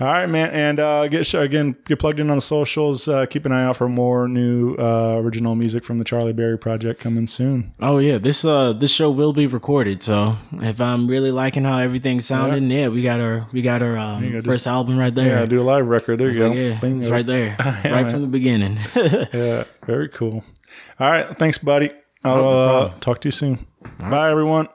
All 0.00 0.08
right, 0.08 0.26
man. 0.28 0.50
And 0.50 0.80
uh, 0.80 1.06
get 1.06 1.32
again, 1.34 1.76
get 1.84 2.00
plugged 2.00 2.18
in 2.18 2.28
on 2.28 2.36
the 2.38 2.42
socials. 2.42 3.06
Uh, 3.06 3.26
keep 3.26 3.46
an 3.46 3.52
eye 3.52 3.62
out 3.62 3.76
for 3.76 3.88
more 3.88 4.26
new 4.26 4.74
uh, 4.74 5.18
original 5.18 5.54
music 5.54 5.84
from 5.84 5.98
the 5.98 6.04
Charlie 6.04 6.32
Berry 6.32 6.58
Project 6.58 6.98
coming 7.00 7.28
soon. 7.28 7.72
Oh 7.80 7.98
yeah, 7.98 8.18
this 8.18 8.44
uh 8.44 8.72
this 8.72 8.90
show 8.90 9.08
will 9.08 9.32
be 9.32 9.46
recorded. 9.46 10.02
So 10.02 10.34
if 10.54 10.80
I'm 10.80 11.06
really 11.06 11.30
liking 11.30 11.62
how 11.62 11.78
everything's 11.78 12.26
sounding, 12.26 12.68
yeah, 12.72 12.88
we 12.88 13.02
got 13.04 13.20
our 13.20 13.46
we 13.52 13.62
got 13.62 13.82
our 13.82 13.96
um, 13.96 14.32
first 14.32 14.46
just- 14.46 14.66
album 14.66 14.98
right 14.98 15.14
there. 15.14 15.38
Yeah, 15.38 15.46
do 15.46 15.60
a 15.60 15.62
live 15.62 15.86
record. 15.86 16.18
There 16.18 16.28
you 16.28 16.38
go. 16.38 16.48
Like, 16.48 16.56
yeah, 16.58 16.78
it's 16.98 17.10
right 17.10 17.24
there, 17.26 17.56
right 17.60 17.84
man. 17.84 18.10
from 18.10 18.22
the 18.22 18.26
beginning. 18.28 18.78
Yeah, 19.32 19.62
very 19.86 20.08
cool. 20.08 20.42
All 20.98 21.10
right. 21.10 21.38
Thanks, 21.38 21.58
buddy. 21.58 21.90
I'll 22.24 22.36
no 22.42 22.50
uh, 22.50 22.92
talk 22.98 23.20
to 23.20 23.28
you 23.28 23.32
soon. 23.32 23.64
Bye, 24.00 24.30
everyone. 24.30 24.68